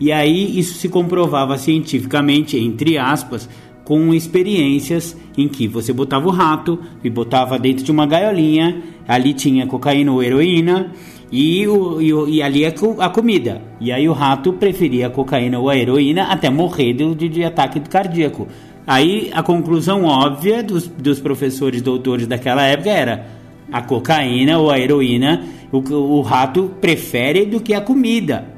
E 0.00 0.12
aí 0.12 0.58
isso 0.58 0.74
se 0.74 0.88
comprovava 0.88 1.58
cientificamente, 1.58 2.56
entre 2.56 2.96
aspas, 2.98 3.48
com 3.84 4.12
experiências 4.14 5.16
em 5.36 5.48
que 5.48 5.66
você 5.66 5.92
botava 5.92 6.28
o 6.28 6.30
rato 6.30 6.78
e 7.02 7.08
botava 7.10 7.58
dentro 7.58 7.84
de 7.84 7.90
uma 7.90 8.06
gaiolinha, 8.06 8.82
ali 9.06 9.32
tinha 9.32 9.66
cocaína 9.66 10.12
ou 10.12 10.22
heroína 10.22 10.92
e, 11.32 11.66
o, 11.66 12.00
e, 12.00 12.12
o- 12.12 12.28
e 12.28 12.42
ali 12.42 12.64
a, 12.66 12.72
co- 12.72 12.96
a 13.00 13.08
comida. 13.08 13.62
E 13.80 13.90
aí 13.90 14.08
o 14.08 14.12
rato 14.12 14.52
preferia 14.52 15.06
a 15.06 15.10
cocaína 15.10 15.58
ou 15.58 15.70
a 15.70 15.76
heroína 15.76 16.24
até 16.24 16.50
morrer 16.50 16.92
de, 16.92 17.14
de, 17.14 17.28
de 17.28 17.44
ataque 17.44 17.80
cardíaco. 17.80 18.46
Aí 18.86 19.30
a 19.32 19.42
conclusão 19.42 20.04
óbvia 20.04 20.62
dos, 20.62 20.86
dos 20.86 21.18
professores 21.20 21.80
doutores 21.82 22.26
daquela 22.26 22.62
época 22.64 22.90
era 22.90 23.26
a 23.72 23.82
cocaína 23.82 24.58
ou 24.58 24.70
a 24.70 24.78
heroína 24.78 25.44
o, 25.72 25.78
o 25.78 26.20
rato 26.20 26.72
prefere 26.80 27.44
do 27.46 27.58
que 27.60 27.72
a 27.74 27.80
comida. 27.80 28.57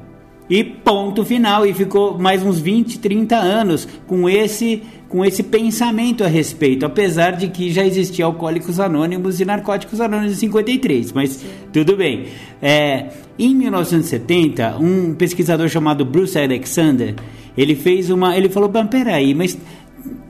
E 0.51 0.65
ponto 0.65 1.23
final. 1.23 1.65
E 1.65 1.73
ficou 1.73 2.19
mais 2.19 2.43
uns 2.43 2.59
20, 2.59 2.99
30 2.99 3.37
anos 3.37 3.87
com 4.05 4.29
esse, 4.29 4.83
com 5.07 5.23
esse 5.23 5.41
pensamento 5.43 6.25
a 6.25 6.27
respeito. 6.27 6.85
Apesar 6.85 7.31
de 7.31 7.47
que 7.47 7.71
já 7.71 7.85
existia 7.85 8.25
Alcoólicos 8.25 8.77
Anônimos 8.77 9.39
e 9.39 9.45
Narcóticos 9.45 10.01
Anônimos 10.01 10.33
em 10.33 10.39
53. 10.39 11.13
Mas 11.13 11.41
tudo 11.71 11.95
bem. 11.95 12.25
É, 12.61 13.11
em 13.39 13.55
1970, 13.55 14.75
um 14.77 15.15
pesquisador 15.15 15.69
chamado 15.69 16.03
Bruce 16.03 16.37
Alexander, 16.37 17.15
ele 17.57 17.73
fez 17.73 18.09
uma. 18.09 18.35
Ele 18.35 18.49
falou: 18.49 18.67
"Bom, 18.67 18.85
peraí, 18.85 19.33
mas 19.33 19.57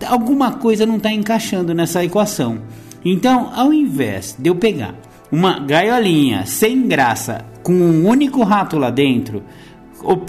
alguma 0.08 0.52
coisa 0.52 0.86
não 0.86 0.98
está 0.98 1.12
encaixando 1.12 1.74
nessa 1.74 2.06
equação. 2.06 2.60
Então, 3.04 3.52
ao 3.56 3.74
invés 3.74 4.36
de 4.38 4.50
eu 4.50 4.56
pegar 4.56 4.94
uma 5.32 5.60
gaiolinha 5.60 6.46
sem 6.46 6.88
graça 6.88 7.44
com 7.64 7.74
um 7.74 8.08
único 8.08 8.44
rato 8.44 8.78
lá 8.78 8.92
dentro, 8.92 9.42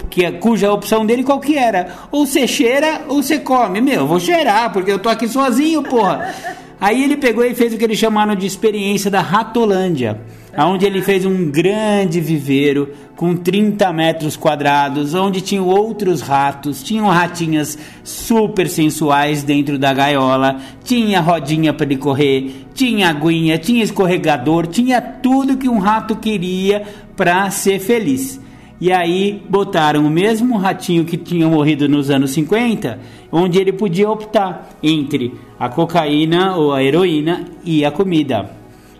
que, 0.09 0.31
cuja 0.33 0.71
opção 0.71 1.05
dele 1.05 1.23
qual 1.23 1.39
que 1.39 1.57
era? 1.57 1.87
Ou 2.11 2.25
você 2.25 2.47
cheira 2.47 3.01
ou 3.07 3.21
você 3.21 3.39
come. 3.39 3.81
Meu, 3.81 4.01
eu 4.01 4.07
vou 4.07 4.19
cheirar, 4.19 4.71
porque 4.71 4.91
eu 4.91 4.99
tô 4.99 5.09
aqui 5.09 5.27
sozinho, 5.27 5.83
porra. 5.83 6.33
Aí 6.79 7.01
ele 7.01 7.15
pegou 7.15 7.45
e 7.45 7.55
fez 7.55 7.73
o 7.73 7.77
que 7.77 7.83
eles 7.85 7.97
chamaram 7.97 8.35
de 8.35 8.45
experiência 8.45 9.09
da 9.09 9.21
Ratolândia, 9.21 10.19
onde 10.57 10.85
ele 10.85 11.01
fez 11.01 11.25
um 11.25 11.49
grande 11.49 12.19
viveiro 12.19 12.93
com 13.15 13.37
30 13.37 13.93
metros 13.93 14.35
quadrados, 14.35 15.13
onde 15.13 15.39
tinham 15.39 15.65
outros 15.65 16.19
ratos, 16.19 16.83
tinham 16.83 17.07
ratinhas 17.07 17.77
super 18.03 18.67
sensuais 18.67 19.43
dentro 19.43 19.79
da 19.79 19.93
gaiola, 19.93 20.59
tinha 20.83 21.21
rodinha 21.21 21.73
para 21.73 21.85
ele 21.85 21.95
correr, 21.95 22.65
tinha 22.73 23.09
aguinha, 23.09 23.57
tinha 23.57 23.81
escorregador, 23.81 24.67
tinha 24.67 24.99
tudo 24.99 25.55
que 25.55 25.69
um 25.69 25.79
rato 25.79 26.17
queria 26.17 26.83
para 27.15 27.49
ser 27.49 27.79
feliz. 27.79 28.42
E 28.83 28.91
aí 28.91 29.41
botaram 29.49 30.05
o 30.05 30.09
mesmo 30.09 30.57
ratinho 30.57 31.05
que 31.05 31.15
tinha 31.15 31.47
morrido 31.47 31.87
nos 31.87 32.09
anos 32.09 32.31
50, 32.31 32.99
onde 33.31 33.57
ele 33.57 33.71
podia 33.71 34.09
optar 34.09 34.71
entre 34.83 35.35
a 35.57 35.69
cocaína 35.69 36.57
ou 36.57 36.73
a 36.73 36.83
heroína 36.83 37.45
e 37.63 37.85
a 37.85 37.91
comida. 37.91 38.51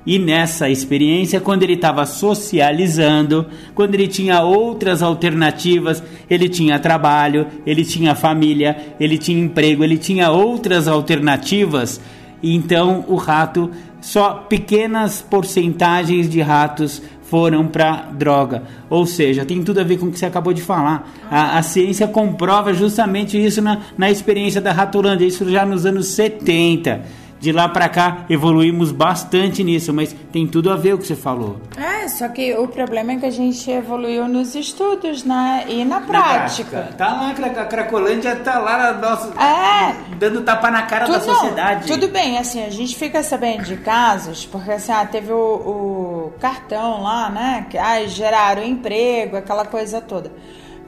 E 0.05 0.17
nessa 0.17 0.69
experiência, 0.69 1.41
quando 1.41 1.63
ele 1.63 1.73
estava 1.73 2.05
socializando, 2.05 3.45
quando 3.75 3.95
ele 3.95 4.07
tinha 4.07 4.41
outras 4.41 5.03
alternativas, 5.03 6.01
ele 6.29 6.47
tinha 6.47 6.79
trabalho, 6.79 7.45
ele 7.65 7.83
tinha 7.83 8.15
família, 8.15 8.95
ele 8.97 9.17
tinha 9.17 9.43
emprego, 9.43 9.83
ele 9.83 9.97
tinha 9.97 10.31
outras 10.31 10.87
alternativas, 10.87 11.99
então 12.41 13.03
o 13.09 13.17
rato, 13.17 13.69
só 13.99 14.33
pequenas 14.33 15.21
porcentagens 15.21 16.29
de 16.29 16.39
ratos 16.39 17.01
foram 17.23 17.67
para 17.67 18.11
droga. 18.11 18.63
Ou 18.89 19.05
seja, 19.05 19.45
tem 19.45 19.63
tudo 19.63 19.79
a 19.79 19.83
ver 19.83 19.97
com 19.97 20.07
o 20.07 20.11
que 20.11 20.19
você 20.19 20.25
acabou 20.25 20.53
de 20.53 20.61
falar. 20.61 21.11
A, 21.29 21.57
a 21.57 21.63
ciência 21.63 22.07
comprova 22.07 22.73
justamente 22.73 23.43
isso 23.43 23.61
na, 23.61 23.81
na 23.97 24.11
experiência 24.11 24.61
da 24.61 24.71
Ratolândia, 24.71 25.25
isso 25.25 25.49
já 25.49 25.65
nos 25.65 25.85
anos 25.85 26.07
70. 26.07 27.22
De 27.43 27.51
lá 27.51 27.67
para 27.67 27.89
cá 27.89 28.23
evoluímos 28.29 28.93
bastante 28.93 29.65
nisso, 29.65 29.93
mas 29.93 30.15
tem 30.31 30.47
tudo 30.47 30.71
a 30.71 30.77
ver 30.77 30.93
o 30.93 30.97
que 30.97 31.05
você 31.05 31.13
falou. 31.13 31.57
É, 31.75 32.07
só 32.07 32.29
que 32.29 32.53
o 32.55 32.69
problema 32.69 33.11
é 33.11 33.15
que 33.17 33.25
a 33.25 33.29
gente 33.31 33.69
evoluiu 33.69 34.29
nos 34.29 34.55
estudos, 34.55 35.25
né? 35.25 35.65
E 35.67 35.83
na 35.83 35.99
prática. 35.99 36.93
Tá 36.97 37.09
lá, 37.09 37.31
a 37.31 37.65
Cracolândia 37.65 38.37
tá 38.37 38.59
lá 38.59 38.93
nosso, 38.93 39.33
É. 39.37 39.93
dando 40.17 40.39
tapa 40.43 40.71
na 40.71 40.83
cara 40.83 41.05
da 41.05 41.19
Tudo, 41.19 41.27
não, 41.27 41.35
sociedade. 41.35 41.85
tudo 41.85 42.07
bem, 42.07 42.37
assim, 42.37 42.63
a 42.63 42.69
gente 42.69 42.95
fica 42.95 43.21
sabendo 43.21 43.63
de 43.63 43.75
casos, 43.75 44.45
porque 44.45 44.71
assim, 44.71 44.93
ah, 44.93 45.05
teve 45.05 45.33
o, 45.33 45.35
o 45.37 46.33
cartão 46.39 47.03
lá, 47.03 47.29
né? 47.29 47.65
Que 47.69 47.77
ah, 47.77 48.07
geraram 48.07 48.63
emprego, 48.63 49.35
aquela 49.35 49.65
coisa 49.65 49.99
toda. 49.99 50.31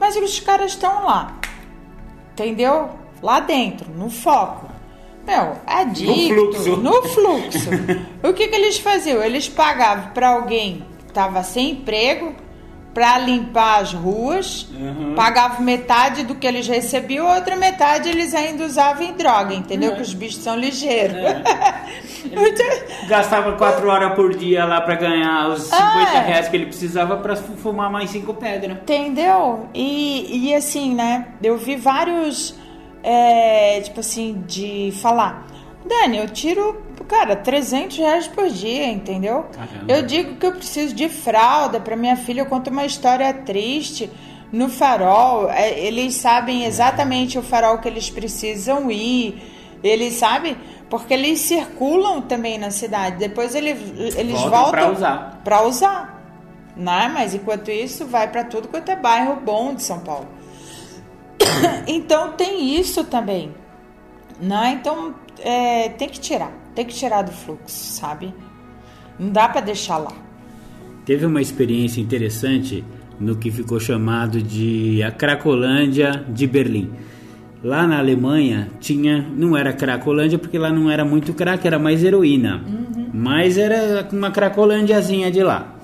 Mas 0.00 0.16
os 0.16 0.40
caras 0.40 0.70
estão 0.72 1.04
lá, 1.04 1.34
entendeu? 2.32 2.88
Lá 3.22 3.40
dentro, 3.40 3.90
no 3.94 4.08
foco. 4.08 4.65
Meu, 5.26 5.56
adicto, 5.66 6.52
fluxo. 6.52 6.76
no 6.76 7.02
fluxo. 7.02 7.70
o 8.22 8.32
que, 8.32 8.48
que 8.48 8.54
eles 8.54 8.78
faziam? 8.78 9.22
Eles 9.22 9.48
pagavam 9.48 10.10
para 10.10 10.28
alguém 10.28 10.84
que 11.00 11.08
estava 11.08 11.42
sem 11.42 11.70
emprego 11.72 12.34
para 12.94 13.18
limpar 13.18 13.80
as 13.82 13.92
ruas, 13.92 14.66
pagavam 15.14 15.60
metade 15.60 16.22
do 16.22 16.34
que 16.34 16.46
eles 16.46 16.66
recebiam, 16.66 17.28
a 17.28 17.34
outra 17.34 17.54
metade 17.54 18.08
eles 18.08 18.34
ainda 18.34 18.64
usavam 18.64 19.02
em 19.02 19.12
droga, 19.12 19.52
entendeu? 19.52 19.94
Que 19.96 20.00
os 20.00 20.14
bichos 20.14 20.42
são 20.42 20.56
ligeiros. 20.56 21.16
Então, 22.28 23.06
Gastava 23.08 23.52
4 23.52 23.88
horas 23.88 24.14
por 24.14 24.34
dia 24.34 24.64
lá 24.64 24.80
para 24.80 24.96
ganhar 24.96 25.48
os 25.48 25.62
50 25.62 25.80
Ah, 25.84 26.14
é. 26.16 26.20
reais 26.26 26.48
que 26.48 26.56
ele 26.56 26.66
precisava 26.66 27.18
para 27.18 27.36
fumar 27.36 27.88
mais 27.88 28.10
5 28.10 28.34
pedras. 28.34 28.78
Entendeu? 28.78 29.68
E, 29.72 30.48
e 30.48 30.54
assim, 30.54 30.92
né? 30.92 31.28
Eu 31.40 31.56
vi 31.56 31.76
vários, 31.76 32.56
é, 33.08 33.80
tipo 33.82 34.00
assim, 34.00 34.42
de 34.48 34.92
falar, 35.00 35.46
Dani, 35.86 36.18
eu 36.18 36.28
tiro, 36.28 36.82
cara, 37.06 37.36
300 37.36 37.96
reais 37.98 38.26
por 38.26 38.48
dia, 38.50 38.88
entendeu? 38.88 39.46
Caramba. 39.52 39.84
Eu 39.86 40.02
digo 40.02 40.34
que 40.34 40.44
eu 40.44 40.52
preciso 40.52 40.92
de 40.92 41.08
fralda 41.08 41.78
para 41.78 41.94
minha 41.94 42.16
filha, 42.16 42.40
eu 42.40 42.46
conto 42.46 42.68
uma 42.68 42.84
história 42.84 43.32
triste 43.32 44.10
no 44.50 44.68
farol. 44.68 45.48
é, 45.50 45.78
Eles 45.78 46.16
sabem 46.16 46.64
exatamente 46.64 47.38
o 47.38 47.42
farol 47.42 47.78
que 47.78 47.86
eles 47.86 48.10
precisam 48.10 48.90
ir. 48.90 49.40
Eles 49.84 50.14
sabem, 50.14 50.56
porque 50.90 51.14
eles 51.14 51.38
circulam 51.40 52.22
também 52.22 52.58
na 52.58 52.72
cidade. 52.72 53.18
Depois 53.18 53.54
eles, 53.54 53.78
eles 54.16 54.32
Voltam 54.40 54.50
voltam 54.50 54.70
pra 54.72 54.90
usar. 54.90 55.40
Pra 55.44 55.62
usar. 55.62 56.22
Né? 56.76 57.08
Mas 57.14 57.34
enquanto 57.34 57.70
isso, 57.70 58.04
vai 58.04 58.26
para 58.28 58.42
tudo 58.42 58.66
quanto 58.66 58.90
é 58.90 58.96
bairro 58.96 59.36
bom 59.36 59.74
de 59.74 59.82
São 59.84 60.00
Paulo. 60.00 60.26
então 61.86 62.32
tem 62.32 62.78
isso 62.78 63.04
também. 63.04 63.50
Né? 64.40 64.78
Então 64.80 65.14
é, 65.40 65.88
tem 65.90 66.08
que 66.08 66.20
tirar. 66.20 66.52
Tem 66.74 66.84
que 66.84 66.94
tirar 66.94 67.22
do 67.22 67.32
fluxo, 67.32 67.68
sabe? 67.68 68.34
Não 69.18 69.30
dá 69.30 69.48
para 69.48 69.60
deixar 69.60 69.96
lá. 69.98 70.12
Teve 71.04 71.24
uma 71.24 71.40
experiência 71.40 72.00
interessante 72.00 72.84
no 73.18 73.36
que 73.36 73.50
ficou 73.50 73.80
chamado 73.80 74.42
de 74.42 75.02
a 75.02 75.10
Cracolândia 75.10 76.24
de 76.28 76.46
Berlim. 76.46 76.90
Lá 77.62 77.86
na 77.86 77.98
Alemanha 77.98 78.68
tinha, 78.78 79.26
não 79.34 79.56
era 79.56 79.72
Cracolândia 79.72 80.38
porque 80.38 80.58
lá 80.58 80.70
não 80.70 80.90
era 80.90 81.04
muito 81.04 81.32
crack, 81.32 81.66
era 81.66 81.78
mais 81.78 82.04
heroína. 82.04 82.62
Mas 83.14 83.56
era 83.56 84.06
uma 84.12 84.30
Cracolândiazinha 84.30 85.30
de 85.30 85.42
lá. 85.42 85.75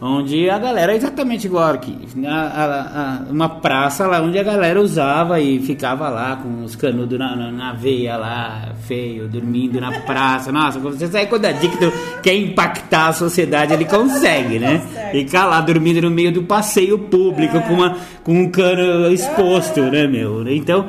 Onde 0.00 0.48
a 0.48 0.58
galera 0.60 0.92
é 0.92 0.96
exatamente 0.96 1.46
igual 1.48 1.70
aqui. 1.72 1.98
A- 2.24 2.30
a- 2.30 3.24
a- 3.28 3.32
uma 3.32 3.48
praça 3.48 4.06
lá 4.06 4.22
onde 4.22 4.38
a 4.38 4.44
galera 4.44 4.80
usava 4.80 5.40
e 5.40 5.58
ficava 5.58 6.08
lá 6.08 6.36
com 6.36 6.62
os 6.62 6.76
canudos 6.76 7.18
na, 7.18 7.34
na, 7.34 7.50
na 7.50 7.72
veia 7.72 8.16
lá, 8.16 8.68
feio, 8.86 9.26
dormindo 9.26 9.80
na 9.80 9.90
praça. 10.02 10.52
Nossa, 10.52 10.78
você 10.78 11.08
sai 11.08 11.26
quando 11.26 11.46
adicto 11.46 11.92
quer 12.22 12.36
impactar 12.36 13.08
a 13.08 13.12
sociedade, 13.12 13.72
ele 13.72 13.86
consegue, 13.86 14.60
né? 14.60 14.80
Ficar 15.10 15.46
lá 15.46 15.60
dormindo 15.60 16.00
no 16.02 16.10
meio 16.12 16.30
do 16.30 16.44
passeio 16.44 16.96
público 17.00 17.60
com, 17.62 17.74
uma, 17.74 17.96
com 18.22 18.40
um 18.42 18.48
cano 18.50 19.10
exposto, 19.12 19.80
né, 19.80 20.06
meu? 20.06 20.48
Então, 20.48 20.86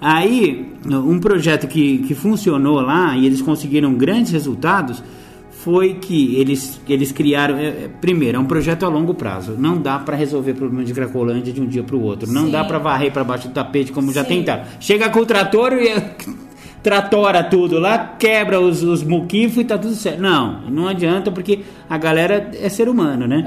aí, 0.00 0.72
um 0.86 1.18
projeto 1.18 1.66
que, 1.66 1.98
que 1.98 2.14
funcionou 2.14 2.80
lá 2.80 3.16
e 3.16 3.26
eles 3.26 3.42
conseguiram 3.42 3.92
grandes 3.94 4.30
resultados 4.30 5.02
foi 5.62 5.94
que 5.94 6.36
eles, 6.36 6.80
eles 6.88 7.12
criaram. 7.12 7.56
é, 7.56 7.66
é, 7.66 7.90
primeiro, 8.00 8.36
é 8.36 8.40
um 8.40 8.44
projeto 8.44 8.84
a 8.84 8.88
longo 8.88 9.14
prazo. 9.14 9.54
Não 9.56 9.80
dá 9.80 9.98
para 9.98 10.16
resolver 10.16 10.52
o 10.52 10.54
problema 10.56 10.84
de 10.84 10.92
Cracolândia 10.92 11.52
de 11.52 11.60
um 11.60 11.66
dia 11.66 11.84
para 11.84 11.94
o 11.94 12.02
outro. 12.02 12.30
Não 12.30 12.46
Sim. 12.46 12.50
dá 12.50 12.64
para 12.64 12.78
varrer 12.78 13.12
para 13.12 13.22
baixo 13.22 13.48
do 13.48 13.54
tapete 13.54 13.92
como 13.92 14.12
já 14.12 14.22
Sim. 14.24 14.28
tentaram. 14.28 14.64
Chega 14.80 15.08
com 15.08 15.20
o 15.20 15.26
trator 15.26 15.72
e 15.74 15.92
tratora 16.82 17.44
tudo 17.44 17.78
lá, 17.78 18.16
quebra 18.18 18.60
os, 18.60 18.82
os 18.82 19.04
muquifos 19.04 19.58
e 19.58 19.64
tá 19.64 19.78
tudo 19.78 19.94
certo. 19.94 20.20
Não, 20.20 20.62
não 20.62 20.88
adianta 20.88 21.30
porque 21.30 21.60
a 21.88 21.96
galera 21.96 22.50
é 22.60 22.68
ser 22.68 22.88
humano, 22.88 23.28
né? 23.28 23.44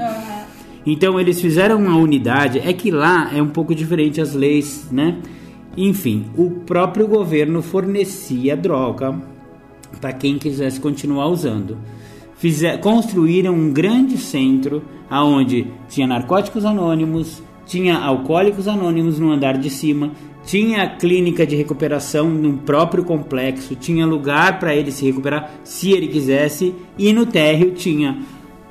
Então 0.86 1.20
eles 1.20 1.40
fizeram 1.40 1.78
uma 1.78 1.96
unidade, 1.96 2.62
é 2.64 2.72
que 2.72 2.90
lá 2.90 3.30
é 3.34 3.42
um 3.42 3.48
pouco 3.48 3.74
diferente 3.74 4.20
as 4.20 4.32
leis, 4.32 4.88
né? 4.90 5.16
Enfim, 5.76 6.26
o 6.34 6.50
próprio 6.50 7.06
governo 7.06 7.60
fornecia 7.60 8.56
droga 8.56 9.14
para 10.00 10.12
quem 10.14 10.38
quisesse 10.38 10.80
continuar 10.80 11.26
usando. 11.26 11.76
Construíram 12.82 13.54
um 13.54 13.72
grande 13.72 14.18
centro 14.18 14.82
aonde 15.08 15.68
tinha 15.88 16.06
narcóticos 16.06 16.64
anônimos, 16.64 17.42
tinha 17.64 17.98
alcoólicos 17.98 18.68
anônimos 18.68 19.18
no 19.18 19.32
andar 19.32 19.56
de 19.56 19.70
cima, 19.70 20.10
tinha 20.44 20.88
clínica 20.88 21.46
de 21.46 21.56
recuperação 21.56 22.28
no 22.28 22.58
próprio 22.58 23.04
complexo, 23.04 23.74
tinha 23.74 24.06
lugar 24.06 24.60
para 24.60 24.74
ele 24.74 24.92
se 24.92 25.04
recuperar 25.04 25.50
se 25.64 25.92
ele 25.92 26.06
quisesse, 26.06 26.74
e 26.96 27.12
no 27.12 27.26
térreo 27.26 27.72
tinha 27.72 28.18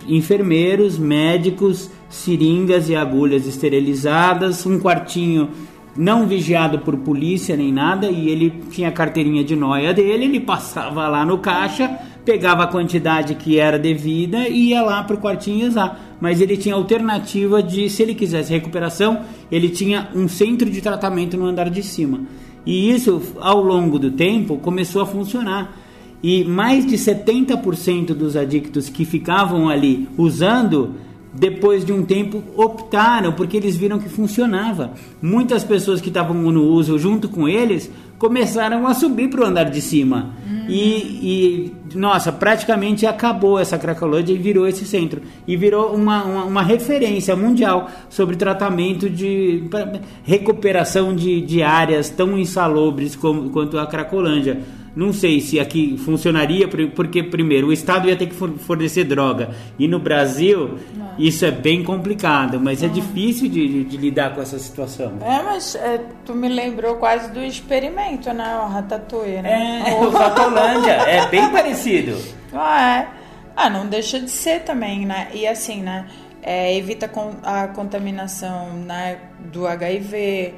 enfermeiros, 0.07 0.97
médicos, 0.97 1.89
seringas 2.07 2.87
e 2.87 2.95
agulhas 2.95 3.45
esterilizadas, 3.45 4.65
um 4.65 4.79
quartinho 4.79 5.49
não 5.97 6.27
vigiado 6.27 6.79
por 6.79 6.95
polícia 6.97 7.57
nem 7.57 7.73
nada, 7.73 8.09
e 8.09 8.29
ele 8.29 8.53
tinha 8.69 8.89
a 8.89 8.91
carteirinha 8.91 9.43
de 9.43 9.55
noia 9.55 9.93
dele, 9.93 10.25
ele 10.25 10.39
passava 10.39 11.07
lá 11.07 11.25
no 11.25 11.39
caixa, 11.39 11.99
pegava 12.25 12.63
a 12.63 12.67
quantidade 12.67 13.35
que 13.35 13.59
era 13.59 13.77
devida 13.77 14.49
e 14.49 14.69
ia 14.69 14.81
lá 14.81 15.03
pro 15.03 15.17
quartinho 15.17 15.67
usar. 15.67 16.17
Mas 16.19 16.41
ele 16.41 16.57
tinha 16.57 16.73
alternativa 16.73 17.61
de, 17.61 17.89
se 17.89 18.01
ele 18.01 18.15
quisesse 18.15 18.51
recuperação, 18.51 19.21
ele 19.51 19.69
tinha 19.69 20.09
um 20.15 20.27
centro 20.27 20.69
de 20.69 20.81
tratamento 20.81 21.37
no 21.37 21.45
andar 21.45 21.69
de 21.69 21.83
cima. 21.83 22.21
E 22.65 22.89
isso, 22.89 23.21
ao 23.39 23.61
longo 23.61 23.99
do 23.99 24.11
tempo, 24.11 24.57
começou 24.57 25.01
a 25.01 25.05
funcionar. 25.05 25.77
E 26.23 26.43
mais 26.43 26.85
de 26.85 26.95
70% 26.95 28.07
dos 28.07 28.35
adictos 28.35 28.89
que 28.89 29.05
ficavam 29.05 29.69
ali 29.69 30.09
usando, 30.17 30.95
depois 31.31 31.85
de 31.85 31.91
um 31.91 32.03
tempo 32.03 32.41
optaram 32.55 33.33
porque 33.33 33.57
eles 33.57 33.75
viram 33.75 33.99
que 33.99 34.09
funcionava. 34.09 34.93
Muitas 35.21 35.63
pessoas 35.63 36.01
que 36.01 36.07
estavam 36.07 36.35
no 36.35 36.63
uso 36.63 36.97
junto 36.97 37.29
com 37.29 37.47
eles 37.47 37.91
começaram 38.17 38.87
a 38.87 38.93
subir 38.93 39.29
para 39.29 39.41
o 39.41 39.45
andar 39.45 39.65
de 39.65 39.81
cima. 39.81 40.33
E, 40.67 41.73
e, 41.93 41.97
nossa, 41.97 42.31
praticamente 42.31 43.05
acabou 43.05 43.59
essa 43.59 43.77
Cracolândia 43.77 44.33
e 44.33 44.37
virou 44.37 44.67
esse 44.67 44.85
centro. 44.85 45.21
E 45.47 45.55
virou 45.55 45.93
uma, 45.93 46.23
uma, 46.23 46.43
uma 46.45 46.61
referência 46.63 47.35
mundial 47.35 47.89
sobre 48.09 48.35
tratamento 48.35 49.09
de 49.09 49.63
pra- 49.69 49.91
recuperação 50.23 51.15
de, 51.15 51.41
de 51.41 51.61
áreas 51.61 52.09
tão 52.09 52.37
insalubres 52.37 53.15
como, 53.15 53.49
quanto 53.49 53.77
a 53.77 53.85
Cracolândia. 53.85 54.59
Não 54.95 55.11
sei 55.11 55.41
se 55.41 55.59
aqui 55.59 55.97
funcionaria, 55.97 56.67
por- 56.67 56.87
porque, 56.91 57.21
primeiro, 57.21 57.67
o 57.67 57.73
Estado 57.73 58.07
ia 58.07 58.15
ter 58.15 58.27
que 58.27 58.33
for- 58.35 58.53
fornecer 58.57 59.03
droga. 59.03 59.49
E 59.77 59.87
no 59.89 59.99
Brasil, 59.99 60.79
isso 61.19 61.45
é 61.45 61.51
bem 61.51 61.83
complicado, 61.83 62.59
mas 62.61 62.81
é 62.81 62.87
difícil 62.87 63.49
de, 63.49 63.67
de- 63.67 63.83
de 63.83 63.97
lidar 63.97 64.33
com 64.33 64.41
essa 64.41 64.57
situação. 64.57 65.13
É, 65.21 65.43
mas 65.43 65.75
é, 65.75 65.99
tu 66.25 66.33
me 66.33 66.47
lembrou 66.47 66.95
quase 66.95 67.29
do 67.31 67.41
experimento, 67.43 68.31
né? 68.33 68.57
O 68.63 68.69
Ratatouille, 68.69 69.41
né? 69.41 69.83
É, 69.85 69.93
o 69.95 70.09
Ratolândia, 70.09 70.91
é 70.93 71.27
bem 71.27 71.49
parecido. 71.51 72.15
Ah, 72.57 72.99
é. 72.99 73.07
Ah, 73.53 73.69
não 73.69 73.85
deixa 73.87 74.17
de 74.17 74.29
ser 74.31 74.61
também, 74.61 75.05
né? 75.05 75.27
E 75.33 75.45
assim, 75.45 75.81
né? 75.81 76.05
É, 76.41 76.73
evita 76.77 77.09
a 77.43 77.67
contaminação 77.67 78.69
né, 78.85 79.17
do 79.51 79.67
HIV, 79.67 80.53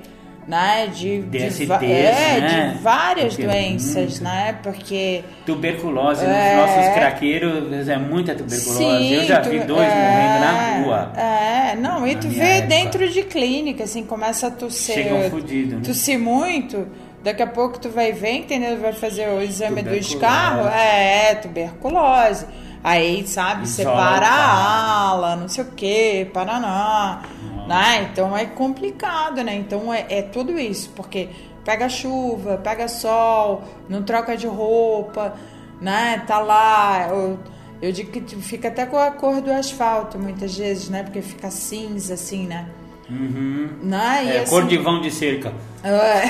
né? 0.48 0.88
De, 0.88 1.22
de, 1.24 1.40
DSTs, 1.40 1.68
va- 1.68 1.80
é, 1.84 2.40
né? 2.40 2.74
de 2.78 2.82
várias 2.82 3.36
Porque 3.36 3.46
doenças, 3.48 4.20
né? 4.22 4.56
Porque 4.64 5.24
Tuberculose, 5.46 6.26
É. 6.26 6.56
nos 6.56 6.68
nossos 6.68 6.94
craqueiros 6.94 7.88
é 7.90 7.98
muita 7.98 8.34
tuberculose. 8.34 9.14
Eu 9.14 9.24
já 9.26 9.42
tu- 9.42 9.50
vi 9.50 9.60
dois 9.60 9.82
é, 9.88 9.96
morrendo 9.96 10.40
na 10.40 10.78
rua. 10.86 11.12
É, 11.20 11.76
não, 11.76 12.08
e 12.08 12.16
tu 12.16 12.28
vê 12.30 12.40
época. 12.44 12.68
dentro 12.68 13.10
de 13.10 13.24
clínica, 13.24 13.84
assim, 13.84 14.04
começa 14.04 14.48
a 14.48 14.52
tossir. 14.52 14.96
Chegam 14.96 15.30
fudido, 15.30 15.76
né? 15.76 15.82
Tossir 15.86 16.18
muito, 16.18 16.88
daqui 17.24 17.44
a 17.44 17.48
pouco 17.48 17.78
tu 17.80 17.90
vai 17.90 18.14
ver, 18.14 18.32
entendeu? 18.38 18.78
Vai 18.78 18.94
fazer 18.94 19.28
o 19.30 19.42
exame 19.42 19.82
do 19.84 19.94
escarro, 19.96 20.68
é, 20.70 21.36
tuberculose. 21.36 22.46
Aí, 22.84 23.28
sabe, 23.28 23.64
Isola 23.64 23.90
separa 23.92 24.28
a 24.28 25.10
ala, 25.10 25.36
não 25.36 25.48
sei 25.50 25.64
o 25.64 25.72
que, 25.72 26.26
paraná. 26.34 27.22
Né? 27.68 28.10
Então 28.12 28.36
é 28.38 28.46
complicado, 28.46 29.44
né? 29.44 29.56
Então 29.56 29.94
é, 29.94 30.06
é 30.10 30.22
tudo 30.22 30.58
isso, 30.58 30.90
porque 30.96 31.30
pega 31.66 31.90
chuva, 31.90 32.58
pega 32.58 32.88
sol, 32.88 33.64
não 33.90 34.04
troca 34.04 34.38
de 34.38 34.48
roupa, 34.48 35.34
né? 35.82 36.24
Tá 36.26 36.40
lá. 36.40 37.08
Eu, 37.10 37.38
eu 37.82 37.92
digo 37.92 38.10
que 38.12 38.36
fica 38.38 38.70
até 38.70 38.86
com 38.86 38.98
a 38.98 39.12
cor 39.12 39.42
do 39.42 39.52
asfalto 39.52 40.18
muitas 40.18 40.58
vezes, 40.58 40.88
né? 40.90 41.04
Porque 41.04 41.22
fica 41.22 41.50
cinza, 41.52 42.14
assim, 42.14 42.48
né? 42.48 42.68
Uhum. 43.10 43.70
Né? 43.84 44.22
E 44.26 44.30
É, 44.30 44.40
assim- 44.42 44.50
cor 44.52 44.66
de 44.66 44.78
vão 44.78 45.02
de 45.02 45.12
cerca. 45.12 45.52
é. 45.84 46.28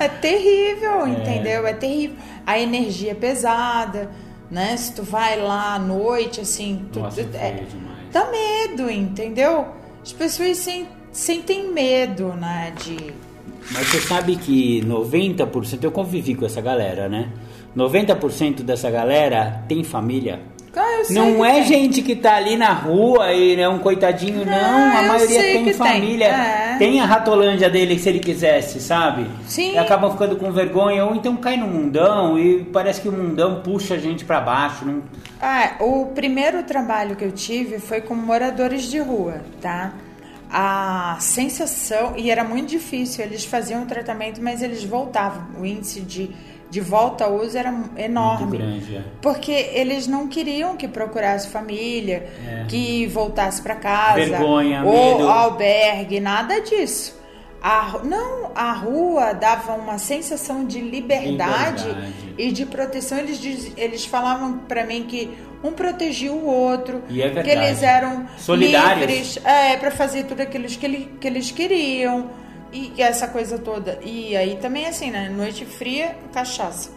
é 0.04 0.08
terrível, 0.08 1.06
entendeu? 1.06 1.66
É 1.66 1.72
terrível. 1.74 2.16
A 2.46 2.58
energia 2.58 3.10
é 3.12 3.14
pesada, 3.14 4.10
né? 4.50 4.76
Se 4.76 4.92
tu 4.94 5.02
vai 5.02 5.40
lá 5.40 5.74
à 5.74 5.78
noite, 5.78 6.40
assim, 6.40 6.86
tu, 6.92 7.00
Nossa, 7.00 7.22
tu- 7.22 7.28
demais. 7.30 8.10
dá 8.12 8.30
medo, 8.30 8.90
entendeu? 8.90 9.66
As 10.02 10.12
pessoas 10.12 10.56
sen- 10.58 10.86
sentem 11.12 11.72
medo, 11.72 12.28
né? 12.34 12.72
De. 12.84 12.96
Mas 13.72 13.88
você 13.88 14.00
sabe 14.00 14.36
que 14.36 14.80
90%, 14.82 15.82
eu 15.84 15.90
convivi 15.90 16.34
com 16.36 16.46
essa 16.46 16.60
galera, 16.60 17.08
né? 17.08 17.30
90% 17.74 18.62
dessa 18.62 18.90
galera 18.90 19.64
tem 19.68 19.82
família. 19.82 20.40
Ah, 20.78 21.02
Não 21.08 21.42
é 21.42 21.54
tem. 21.54 21.64
gente 21.64 22.02
que 22.02 22.14
tá 22.14 22.36
ali 22.36 22.54
na 22.56 22.70
rua 22.72 23.32
e 23.32 23.58
é 23.58 23.66
um 23.68 23.78
coitadinho, 23.78 24.44
não. 24.44 24.52
Não, 24.90 24.98
A 24.98 25.02
maioria 25.04 25.40
tem 25.40 25.58
que 25.64 25.70
tem. 25.70 25.72
família. 25.72 26.26
É. 26.26 26.76
Tem 26.78 27.00
a 27.00 27.06
ratolândia 27.06 27.70
dele 27.70 27.98
se 27.98 28.08
ele 28.10 28.18
quisesse, 28.20 28.78
sabe? 28.80 29.26
Sim. 29.46 29.72
E 29.72 29.78
acabam 29.78 30.10
ficando 30.12 30.36
com 30.36 30.52
vergonha 30.52 31.06
ou 31.06 31.14
então 31.14 31.34
cai 31.36 31.56
no 31.56 31.66
mundão 31.66 32.38
e 32.38 32.62
parece 32.64 33.00
que 33.00 33.08
o 33.08 33.12
mundão 33.12 33.62
puxa 33.62 33.94
a 33.94 33.98
gente 33.98 34.24
pra 34.26 34.38
baixo. 34.40 34.84
Não... 34.84 35.02
Ah, 35.40 35.76
o 35.80 36.06
primeiro 36.14 36.62
trabalho 36.62 37.16
que 37.16 37.24
eu 37.24 37.32
tive 37.32 37.78
foi 37.78 38.02
com 38.02 38.14
moradores 38.14 38.82
de 38.84 38.98
rua, 38.98 39.40
tá? 39.62 39.94
A 40.50 41.16
sensação, 41.18 42.12
e 42.16 42.30
era 42.30 42.44
muito 42.44 42.68
difícil, 42.68 43.24
eles 43.24 43.44
faziam 43.44 43.82
o 43.82 43.86
tratamento, 43.86 44.40
mas 44.42 44.62
eles 44.62 44.84
voltavam. 44.84 45.42
O 45.58 45.66
índice 45.66 46.00
de, 46.00 46.30
de 46.70 46.80
volta 46.80 47.24
ao 47.24 47.36
uso 47.36 47.56
era 47.56 47.72
enorme. 47.96 48.58
Grande, 48.58 48.96
é. 48.96 49.02
Porque 49.22 49.52
eles 49.52 50.06
não 50.06 50.26
queriam 50.26 50.76
que 50.76 50.88
procurasse 50.88 51.48
família, 51.48 52.28
É. 52.46 52.64
que 52.68 53.06
voltasse 53.06 53.62
para 53.62 53.74
casa, 53.76 54.16
Vergonha, 54.16 54.84
ou 54.84 55.18
medo. 55.18 55.28
albergue, 55.28 56.20
nada 56.20 56.60
disso. 56.60 57.14
A, 57.62 57.98
não, 58.04 58.50
a 58.54 58.72
rua 58.72 59.32
dava 59.32 59.72
uma 59.74 59.98
sensação 59.98 60.64
de 60.64 60.80
liberdade, 60.80 61.84
Liberdade. 61.88 62.34
e 62.38 62.52
de 62.52 62.66
proteção. 62.66 63.18
Eles, 63.18 63.40
diz- 63.40 63.72
eles 63.76 64.04
falavam 64.04 64.58
para 64.68 64.84
mim 64.84 65.04
que 65.08 65.30
um 65.64 65.72
protegia 65.72 66.32
o 66.32 66.46
outro, 66.46 67.02
E 67.08 67.22
é 67.22 67.30
que 67.30 67.50
eles 67.50 67.82
eram 67.82 68.26
Solidários. 68.38 69.00
livres 69.00 69.38
é, 69.44 69.76
para 69.78 69.90
fazer 69.90 70.24
tudo 70.24 70.42
aquilo 70.42 70.66
que, 70.66 70.86
ele- 70.86 71.10
que 71.20 71.26
eles 71.26 71.50
queriam 71.50 72.30
e 72.96 73.02
essa 73.02 73.28
coisa 73.28 73.58
toda. 73.58 73.98
E 74.02 74.36
aí 74.36 74.56
também 74.56 74.86
assim, 74.86 75.10
né? 75.10 75.28
Noite 75.28 75.64
fria, 75.64 76.16
cachaça. 76.32 76.90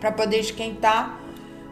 Pra 0.00 0.12
poder 0.12 0.38
esquentar, 0.38 1.18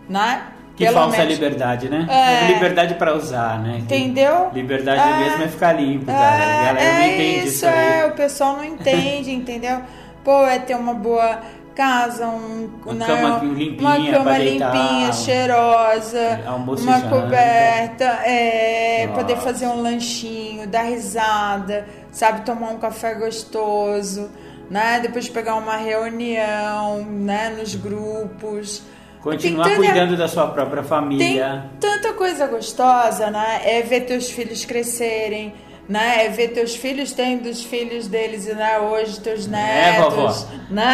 né? 0.09 0.43
Uhum. 0.49 0.59
Que 0.77 0.85
Pelo 0.85 0.97
falsa 0.97 1.17
menos- 1.19 1.35
liberdade, 1.35 1.89
né? 1.89 2.07
É. 2.09 2.53
Liberdade 2.53 2.95
pra 2.95 3.15
usar, 3.15 3.61
né? 3.61 3.79
Entendeu? 3.81 4.51
Liberdade 4.55 5.01
É. 5.01 5.17
mesmo 5.29 5.43
é 5.45 5.49
ficar 5.49 5.73
limpo, 5.73 6.07
cara. 6.07 6.35
A 6.35 6.39
galera 6.65 6.81
É, 6.81 6.93
não 6.93 7.01
é 7.01 7.15
entende 7.15 7.39
isso, 7.39 7.49
isso 7.57 7.67
aí. 7.67 8.01
é, 8.01 8.07
o 8.07 8.13
pessoal 8.13 8.57
não 8.57 8.65
entende, 8.65 9.31
entendeu? 9.35 9.81
Pô, 10.23 10.47
é 10.47 10.59
ter 10.61 10.77
uma 10.77 10.95
boa 10.95 11.41
casa, 11.83 12.27
um, 12.27 12.69
Uma 12.85 12.93
né, 12.95 13.07
cama 13.07 13.41
limpinha 13.55 13.79
uma 13.81 14.11
cama 14.19 14.35
deitar, 14.37 14.75
limpinha, 14.75 15.13
cheirosa, 15.13 16.41
e 16.45 16.83
uma 16.83 17.01
coberta, 17.03 18.05
é, 18.27 19.09
poder 19.15 19.37
fazer 19.37 19.69
um 19.69 19.81
lanchinho, 19.81 20.67
dar 20.67 20.83
risada, 20.83 21.87
sabe, 22.11 22.41
tomar 22.45 22.71
um 22.73 22.79
café 22.79 23.15
gostoso, 23.15 24.29
né? 24.69 24.99
Depois 25.01 25.29
pegar 25.29 25.55
uma 25.55 25.77
reunião, 25.77 27.05
né, 27.05 27.55
nos 27.57 27.77
grupos. 27.77 28.83
Continuar 29.23 29.65
Tem 29.67 29.77
tanta- 29.77 29.87
cuidando 29.89 30.17
da 30.17 30.27
sua 30.27 30.49
própria 30.49 30.81
Tem 30.83 30.89
família. 30.89 31.65
tanta 31.79 32.13
coisa 32.15 32.49
gostosa, 32.49 33.31
né? 33.31 33.61
É 33.65 33.83
ver 33.83 34.01
teus 34.01 34.29
filhos 34.31 34.65
crescerem, 34.65 35.55
né? 35.89 36.27
É 36.27 36.29
ver 36.29 36.49
teus 36.49 36.77
filhos 36.77 37.13
tendo 37.13 37.49
os 37.49 37.63
filhos 37.65 38.07
deles, 38.07 38.45
né? 38.47 38.79
Hoje 38.79 39.19
teus 39.21 39.47
netos, 39.47 40.15
vovó? 40.15 40.47
né? 40.71 40.93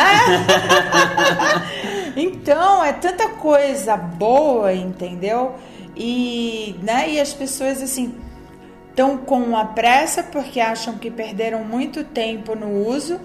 então, 2.16 2.84
é 2.84 2.92
tanta 2.92 3.28
coisa 3.30 3.96
boa, 3.96 4.72
entendeu? 4.72 5.54
E, 5.96 6.76
né? 6.82 7.10
E 7.10 7.20
as 7.20 7.32
pessoas 7.32 7.82
assim 7.82 8.14
estão 8.90 9.16
com 9.18 9.38
uma 9.40 9.64
pressa 9.66 10.22
porque 10.22 10.60
acham 10.60 10.94
que 10.94 11.10
perderam 11.10 11.64
muito 11.64 12.04
tempo 12.04 12.54
no 12.54 12.86
uso, 12.88 13.20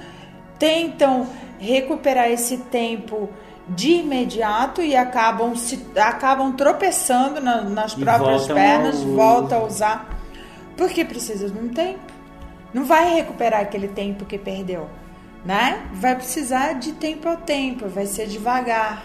tentam 0.57 1.27
recuperar 1.59 2.29
esse 2.31 2.57
tempo 2.57 3.29
de 3.67 3.91
imediato 3.97 4.81
e 4.81 4.95
acabam 4.95 5.55
se 5.55 5.85
acabam 5.95 6.51
tropeçando 6.53 7.39
na- 7.39 7.61
nas 7.61 7.93
E 7.93 7.99
próprias 8.03 8.47
pernas, 8.47 8.95
ao- 9.01 9.07
volta 9.11 9.55
a 9.57 9.63
usar 9.63 10.18
porque 10.79 11.03
precisa 11.03 11.49
de 11.49 11.59
um 11.59 11.67
tempo. 11.67 11.99
Não 12.73 12.85
vai 12.85 13.13
recuperar 13.15 13.59
aquele 13.59 13.89
tempo 13.89 14.23
que 14.23 14.37
perdeu, 14.37 14.87
né? 15.45 15.83
Vai 15.93 16.15
precisar 16.15 16.73
de 16.73 16.93
tempo 16.93 17.27
ao 17.27 17.35
tempo, 17.35 17.89
vai 17.89 18.05
ser 18.05 18.27
devagar, 18.27 19.03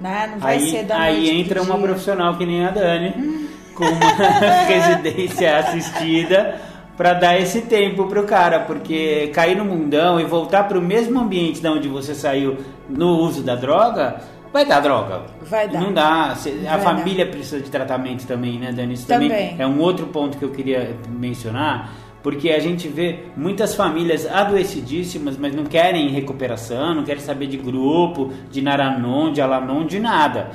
né? 0.00 0.30
Não 0.32 0.38
vai 0.38 0.56
Aí, 0.56 0.70
ser 0.70 0.84
da 0.84 0.98
aí 0.98 1.14
noite 1.16 1.44
pro 1.44 1.58
entra 1.58 1.62
uma 1.62 1.74
dia. 1.76 1.86
profissional 1.88 2.38
que 2.38 2.46
nem 2.46 2.64
a 2.64 2.70
Dani, 2.70 3.48
com 3.74 3.84
uma 3.84 4.06
residência 4.66 5.58
assistida, 5.58 6.58
para 6.96 7.12
dar 7.14 7.38
esse 7.38 7.62
tempo 7.62 8.06
pro 8.06 8.24
cara, 8.24 8.60
porque 8.60 9.30
cair 9.34 9.56
no 9.56 9.64
mundão 9.64 10.18
e 10.18 10.24
voltar 10.24 10.64
pro 10.68 10.80
mesmo 10.80 11.20
ambiente 11.20 11.60
da 11.60 11.70
onde 11.72 11.88
você 11.88 12.14
saiu 12.14 12.56
no 12.88 13.18
uso 13.18 13.42
da 13.42 13.56
droga, 13.56 14.20
vai 14.52 14.64
dar 14.64 14.80
droga. 14.80 15.22
Vai 15.42 15.68
dar. 15.68 15.80
Não 15.80 15.92
dá. 15.92 16.32
A 16.32 16.76
Vai 16.76 16.80
família 16.80 17.26
precisa 17.26 17.60
de 17.60 17.70
tratamento 17.70 18.26
também, 18.26 18.58
né, 18.58 18.72
Dani? 18.72 18.94
Isso 18.94 19.06
Também. 19.06 19.56
é 19.58 19.66
um 19.66 19.80
outro 19.80 20.06
ponto 20.08 20.36
que 20.38 20.44
eu 20.44 20.50
queria 20.50 20.96
mencionar. 21.08 21.92
Porque 22.22 22.50
a 22.50 22.58
gente 22.58 22.86
vê 22.86 23.20
muitas 23.34 23.74
famílias 23.74 24.30
adoecidíssimas, 24.30 25.38
mas 25.38 25.54
não 25.54 25.64
querem 25.64 26.08
recuperação, 26.10 26.94
não 26.94 27.02
querem 27.02 27.22
saber 27.22 27.46
de 27.46 27.56
grupo, 27.56 28.30
de 28.50 28.60
Naranon, 28.60 29.32
de 29.32 29.40
Alanon, 29.40 29.86
de 29.86 29.98
nada. 29.98 30.50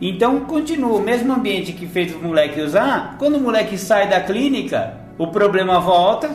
Então 0.00 0.40
continua, 0.40 0.96
o 0.96 1.02
mesmo 1.02 1.30
ambiente 1.32 1.74
que 1.74 1.86
fez 1.86 2.14
o 2.14 2.18
moleque 2.20 2.58
usar, 2.62 3.16
quando 3.18 3.36
o 3.36 3.40
moleque 3.40 3.76
sai 3.76 4.08
da 4.08 4.18
clínica, 4.20 4.94
o 5.18 5.26
problema 5.26 5.78
volta 5.78 6.30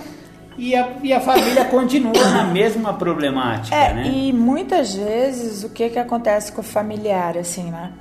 e 0.58 0.76
a, 0.76 0.89
e 1.03 1.12
a 1.14 1.20
família 1.20 1.66
continua 1.66 2.14
na 2.32 2.43
mesma 2.45 2.93
problemática, 2.93 3.76
É, 3.76 3.93
né? 3.93 4.08
e 4.08 4.34
muitas 4.34 4.93
vezes 4.95 5.64
o 5.64 5.70
que 5.70 5.89
que 5.89 5.99
acontece 5.99 6.51
com 6.51 6.62
o 6.62 6.64
familiar, 6.64 7.38
assim, 7.38 7.70
né? 7.72 7.91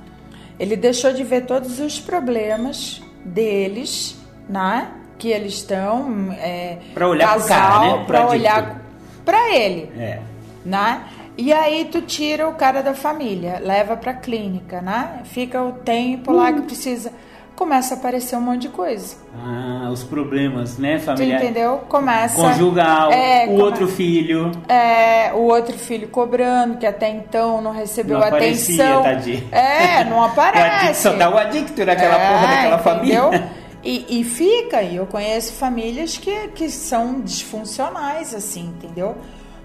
Ele 0.59 0.75
deixou 0.75 1.11
de 1.13 1.23
ver 1.23 1.45
todos 1.45 1.79
os 1.79 1.99
problemas 1.99 3.01
deles, 3.23 4.17
né? 4.47 4.87
Que 5.17 5.29
eles 5.29 5.55
estão. 5.55 6.31
É, 6.33 6.77
Pra 6.93 7.07
olhar 7.07 7.29
pro 7.33 7.41
casal, 7.41 7.57
cara, 7.57 7.85
né? 7.85 7.93
Pro 7.97 8.05
Pra 8.05 8.17
adicto. 8.19 8.33
olhar 8.35 8.81
pra 9.25 9.55
ele, 9.55 9.91
É. 9.97 10.19
né? 10.65 11.01
E 11.37 11.51
aí 11.51 11.85
tu 11.91 12.01
tira 12.01 12.47
o 12.47 12.53
cara 12.53 12.81
da 12.81 12.93
família, 12.93 13.59
leva 13.61 13.97
pra 13.97 14.13
clínica, 14.13 14.81
né? 14.81 15.19
Fica 15.25 15.61
o 15.61 15.73
tempo 15.73 16.31
lá 16.31 16.53
que 16.53 16.61
precisa. 16.61 17.11
Começa 17.55 17.95
a 17.95 17.97
aparecer 17.97 18.35
um 18.35 18.41
monte 18.41 18.63
de 18.63 18.69
coisa. 18.69 19.15
Ah, 19.41 19.89
os 19.89 20.03
problemas, 20.03 20.77
né, 20.77 20.97
Tu 20.97 21.03
familiar? 21.05 21.41
entendeu? 21.41 21.77
Começa. 21.87 22.35
Conjugal, 22.35 23.11
É, 23.13 23.45
o 23.47 23.53
outro 23.61 23.87
filho. 23.87 24.51
É, 24.67 25.31
o 25.33 25.39
outro 25.43 25.77
filho 25.77 26.07
cobrando, 26.09 26.77
que 26.77 26.85
até 26.85 27.09
então 27.09 27.61
não 27.61 27.71
recebeu 27.71 28.19
Não 28.19 28.27
aparecia, 28.27 28.83
atenção. 28.83 29.03
tadinho. 29.03 29.47
É, 29.53 30.03
não 30.03 30.21
aparece. 30.25 31.01
só 31.01 31.13
dá 31.13 31.29
o 31.29 31.37
adicto 31.37 31.85
naquela 31.85 32.15
É, 32.15 32.27
porra 32.33 32.47
daquela 32.47 32.75
entendeu? 32.75 33.29
família. 33.31 33.49
E, 33.83 34.19
e 34.19 34.23
fica, 34.23 34.81
e 34.81 34.95
eu 34.97 35.05
conheço 35.05 35.53
famílias 35.53 36.17
que, 36.17 36.49
que 36.49 36.69
são 36.69 37.21
disfuncionais, 37.21 38.33
assim, 38.33 38.73
entendeu? 38.77 39.15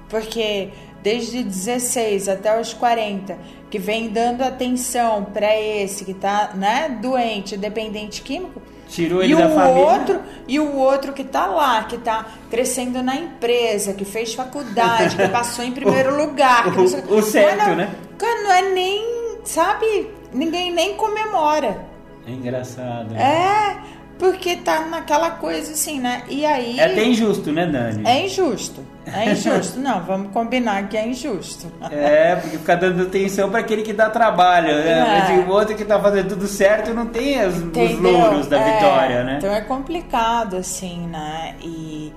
Porque 0.08 0.68
desde 1.02 1.42
16 1.42 2.28
até 2.28 2.60
os 2.60 2.72
40, 2.74 3.36
que 3.70 3.78
vem 3.78 4.08
dando 4.08 4.42
atenção 4.42 5.24
pra 5.24 5.56
esse 5.58 6.04
que 6.04 6.12
tá, 6.14 6.50
né, 6.54 6.98
doente, 7.00 7.56
dependente 7.56 8.22
químico, 8.22 8.60
Tirou 8.88 9.22
ele 9.22 9.32
e 9.32 9.36
da 9.36 9.46
o 9.46 9.54
família. 9.54 9.82
outro 9.86 10.20
e 10.48 10.58
o 10.58 10.76
outro 10.76 11.12
que 11.12 11.22
tá 11.22 11.46
lá, 11.46 11.84
que 11.84 11.96
tá 11.98 12.26
crescendo 12.50 13.02
na 13.02 13.14
empresa, 13.14 13.94
que 13.94 14.04
fez 14.04 14.34
faculdade, 14.34 15.14
que 15.16 15.28
passou 15.28 15.64
em 15.64 15.70
primeiro 15.72 16.16
lugar. 16.16 16.72
que 16.72 16.80
o- 16.80 16.88
sei- 16.88 17.02
o 17.08 17.22
certo, 17.22 17.68
não- 17.68 17.76
né? 17.76 17.90
Cara, 18.18 18.42
não 18.42 18.52
é 18.52 18.62
nem, 18.72 19.38
sabe, 19.44 20.10
ninguém 20.32 20.72
nem 20.72 20.96
comemora. 20.96 21.88
É 22.26 22.30
engraçado. 22.32 23.14
É, 23.14 23.78
porque 24.20 24.54
tá 24.54 24.82
naquela 24.82 25.30
coisa 25.30 25.72
assim, 25.72 25.98
né? 25.98 26.22
E 26.28 26.44
aí. 26.44 26.78
É 26.78 26.84
até 26.84 27.04
injusto, 27.04 27.50
né, 27.50 27.64
Dani? 27.66 28.06
É 28.06 28.26
injusto. 28.26 28.84
É 29.06 29.32
injusto. 29.32 29.80
Não, 29.80 30.04
vamos 30.04 30.30
combinar 30.30 30.86
que 30.90 30.96
é 30.96 31.08
injusto. 31.08 31.72
É, 31.90 32.36
porque 32.36 32.58
fica 32.58 32.76
dando 32.76 33.02
atenção 33.04 33.50
para 33.50 33.60
aquele 33.60 33.80
que 33.80 33.94
dá 33.94 34.10
trabalho, 34.10 34.74
né? 34.74 34.90
É. 34.90 35.36
Mas 35.38 35.48
o 35.48 35.50
outro 35.50 35.74
que 35.74 35.86
tá 35.86 35.98
fazendo 35.98 36.28
tudo 36.28 36.46
certo 36.46 36.92
não 36.92 37.06
tem 37.06 37.42
os, 37.46 37.56
os 37.56 37.98
louros 37.98 38.46
da 38.46 38.60
É, 38.60 38.74
vitória, 38.74 39.24
né? 39.24 39.36
Então 39.38 39.54
é 39.54 39.62
complicado, 39.62 40.56
assim, 40.56 41.06
né? 41.06 41.54
E, 41.62 42.12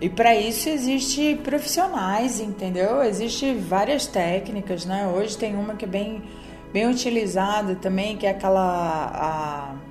e 0.00 0.08
para 0.08 0.36
isso 0.36 0.68
existe 0.68 1.34
profissionais, 1.42 2.40
entendeu? 2.40 3.02
Existe 3.02 3.52
várias 3.54 4.06
técnicas, 4.06 4.86
né? 4.86 5.12
Hoje 5.12 5.36
tem 5.36 5.56
uma 5.56 5.74
que 5.74 5.84
é 5.84 5.88
bem, 5.88 6.22
bem 6.72 6.88
utilizada 6.88 7.74
também, 7.74 8.16
que 8.16 8.24
é 8.24 8.30
aquela 8.30 9.10
a 9.12 9.89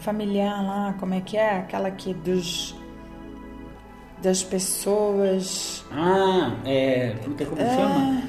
familiar 0.00 0.64
lá, 0.64 0.94
como 0.98 1.14
é 1.14 1.20
que 1.20 1.36
é? 1.36 1.58
Aquela 1.58 1.90
que 1.90 2.12
dos 2.14 2.74
das 4.22 4.42
pessoas. 4.42 5.84
Ah, 5.92 6.50
é. 6.64 7.14
Puta, 7.24 7.44
como 7.46 7.60
É. 7.60 7.74
chama? 7.76 8.22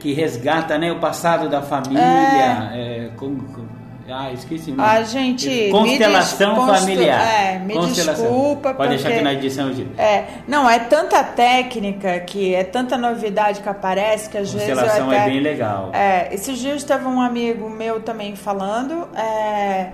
Que 0.00 0.12
resgata, 0.14 0.78
né, 0.78 0.90
o 0.90 0.98
passado 0.98 1.48
da 1.48 1.62
família. 1.62 2.00
É, 2.02 3.10
como, 3.16 3.42
como- 3.52 3.68
ah, 4.10 4.32
esqueci 4.32 4.70
o 4.72 4.74
nome. 4.74 4.88
Ah, 4.88 5.02
gente, 5.04 5.68
Constelação 5.70 6.66
familiar. 6.66 7.20
é, 7.20 7.58
me 7.60 7.78
desculpa, 7.86 8.74
Pode 8.74 8.88
deixar 8.88 9.10
porque- 9.10 9.14
aqui 9.16 9.22
na 9.24 9.32
edição. 9.34 9.70
É, 9.96 10.24
não, 10.48 10.68
é 10.68 10.78
tanta 10.80 11.22
técnica 11.22 12.18
que 12.20 12.52
é 12.54 12.64
tanta 12.64 12.96
novidade 12.98 13.60
que 13.60 13.68
aparece 13.68 14.28
que 14.28 14.38
às 14.38 14.52
vezes 14.52 14.68
eu 14.70 14.74
Constelação 14.74 15.08
até... 15.10 15.18
é 15.18 15.24
bem 15.30 15.40
legal. 15.40 15.90
É, 15.92 16.34
esses 16.34 16.58
dias 16.58 16.82
teve 16.82 17.04
um 17.06 17.20
amigo 17.20 17.70
meu 17.70 18.00
também 18.00 18.34
falando 18.34 19.06
é, 19.16 19.90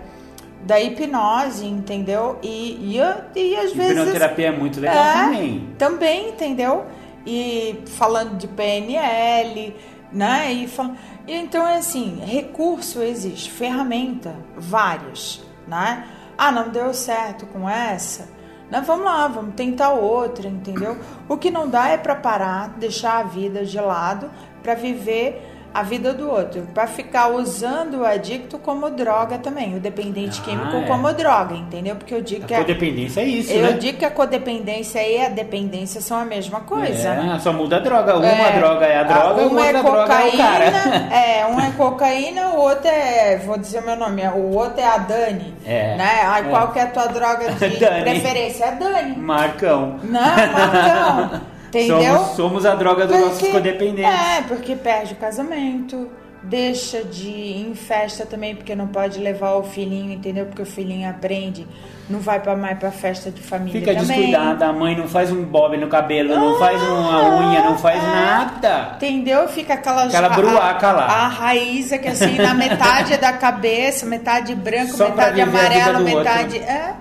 da 0.62 0.80
hipnose, 0.80 1.66
entendeu? 1.66 2.38
E, 2.42 2.96
e, 2.96 3.40
e 3.40 3.56
às 3.56 3.72
vezes. 3.72 3.92
Hipnoterapia 3.92 4.48
é 4.48 4.50
muito 4.50 4.80
legal 4.80 4.96
É, 4.96 5.12
também. 5.24 5.74
Também, 5.78 6.28
entendeu? 6.30 6.86
E 7.26 7.82
falando 7.86 8.36
de 8.36 8.48
PNL, 8.48 9.74
né? 10.12 10.52
E, 10.52 10.68
fal... 10.68 10.92
então 11.26 11.66
é 11.66 11.76
assim, 11.76 12.20
recurso 12.24 13.02
existe, 13.02 13.50
ferramenta, 13.50 14.34
várias, 14.56 15.42
né? 15.66 16.06
Ah, 16.36 16.52
não 16.52 16.70
deu 16.70 16.92
certo 16.94 17.46
com 17.46 17.68
essa. 17.68 18.28
Não, 18.70 18.82
vamos 18.82 19.04
lá, 19.04 19.26
vamos 19.28 19.54
tentar 19.54 19.90
outra, 19.90 20.46
entendeu? 20.46 20.98
O 21.28 21.36
que 21.36 21.50
não 21.50 21.68
dá 21.68 21.88
é 21.88 21.96
para 21.96 22.14
parar, 22.14 22.68
deixar 22.78 23.18
a 23.18 23.22
vida 23.22 23.64
de 23.64 23.80
lado 23.80 24.30
para 24.62 24.74
viver 24.74 25.57
a 25.74 25.82
vida 25.82 26.12
do 26.14 26.28
outro, 26.30 26.66
para 26.74 26.86
ficar 26.86 27.28
usando 27.28 27.98
o 28.00 28.04
adicto 28.04 28.58
como 28.58 28.88
droga 28.90 29.38
também, 29.38 29.76
o 29.76 29.80
dependente 29.80 30.40
Ah, 30.40 30.44
químico 30.44 30.76
é. 30.78 30.86
como 30.86 31.12
droga, 31.12 31.54
entendeu? 31.54 31.94
Porque 31.96 32.14
eu 32.14 32.22
digo 32.22 32.46
que 32.46 32.54
A 32.54 32.58
a- 32.58 32.60
codependência 32.60 33.20
é 33.20 33.24
isso, 33.24 33.52
eu 33.52 33.62
né? 33.62 33.72
digo 33.72 33.98
que 33.98 34.04
a 34.04 34.10
codependência 34.10 35.00
e 35.06 35.24
a 35.24 35.28
dependência 35.28 36.00
são 36.00 36.18
a 36.18 36.24
mesma 36.24 36.60
coisa. 36.60 37.14
né? 37.14 37.34
É, 37.36 37.38
só 37.38 37.52
muda 37.52 37.76
a 37.76 37.80
droga. 37.80 38.16
Uma 38.16 38.26
É, 38.26 38.58
droga 38.58 38.86
é 38.86 38.96
a 38.98 39.02
droga, 39.02 39.42
uma 39.42 39.60
outra 39.60 39.78
é 39.78 39.82
droga 39.82 39.98
é 39.98 40.04
o 40.04 40.36
cara. 40.36 40.64
cocaína, 40.72 41.08
é, 41.14 41.46
um 41.46 41.60
é 41.60 41.70
cocaína, 41.76 42.48
o 42.48 42.56
outro 42.60 42.88
é, 42.88 43.36
vou 43.44 43.58
dizer 43.58 43.82
meu 43.82 43.96
nome, 43.96 44.26
o 44.28 44.54
outro 44.56 44.80
é 44.80 44.86
a 44.86 44.98
Dani. 44.98 45.54
É, 45.66 45.96
Né? 45.96 46.20
Ai, 46.24 46.40
é. 46.46 46.50
qual 46.50 46.68
que 46.72 46.78
é 46.78 46.82
a 46.82 46.86
tua 46.86 47.06
droga 47.08 47.50
de 47.52 47.76
preferência? 48.02 48.64
É 48.64 48.68
a 48.68 48.72
Dani. 48.72 49.16
Marcão. 49.16 49.98
Não, 50.02 50.20
Marcão. 50.20 51.40
Entendeu? 51.84 52.14
Somos, 52.18 52.36
somos 52.36 52.66
a 52.66 52.74
droga 52.74 53.06
dos 53.06 53.18
nossos 53.18 53.38
Porque- 53.38 53.52
codependentes. 53.52 54.12
É, 54.12 54.42
porque 54.42 54.74
perde 54.76 55.12
o 55.14 55.16
casamento, 55.16 56.08
deixa 56.42 57.02
de 57.02 57.28
ir 57.28 57.68
em 57.70 57.74
festa 57.74 58.24
também, 58.24 58.54
porque 58.54 58.74
não 58.74 58.86
pode 58.86 59.18
levar 59.18 59.54
o 59.56 59.62
filhinho, 59.64 60.12
entendeu? 60.12 60.46
Porque 60.46 60.62
o 60.62 60.66
filhinho 60.66 61.08
aprende, 61.10 61.66
não 62.08 62.20
vai 62.20 62.40
pra 62.40 62.56
mais 62.56 62.78
pra 62.78 62.90
festa 62.92 63.30
de 63.30 63.42
família 63.42 63.80
Fica 63.80 63.92
também. 63.94 64.06
descuidada, 64.16 64.66
a 64.68 64.72
mãe 64.72 64.96
não 64.96 65.08
faz 65.08 65.32
um 65.32 65.44
bob 65.44 65.76
no 65.76 65.88
cabelo, 65.88 66.34
não 66.36 66.58
faz 66.58 66.80
uma 66.82 67.38
unha, 67.48 67.62
não 67.64 67.76
faz 67.76 68.02
é. 68.02 68.06
nada. 68.06 68.92
Entendeu? 68.96 69.48
Fica 69.48 69.74
aquela 69.74 70.04
Aquela 70.04 70.28
bruaca 70.30 70.92
lá. 70.92 71.04
A 71.06 71.28
raiz 71.28 71.90
é 71.92 71.98
que 71.98 72.08
assim, 72.08 72.36
na 72.38 72.54
metade 72.54 73.16
da 73.16 73.32
cabeça, 73.32 74.06
metade 74.06 74.54
branco, 74.54 74.92
Só 74.96 75.08
metade 75.08 75.40
amarelo, 75.40 75.98
do 75.98 76.04
outro. 76.04 76.18
metade. 76.18 76.58
É, 76.58 76.94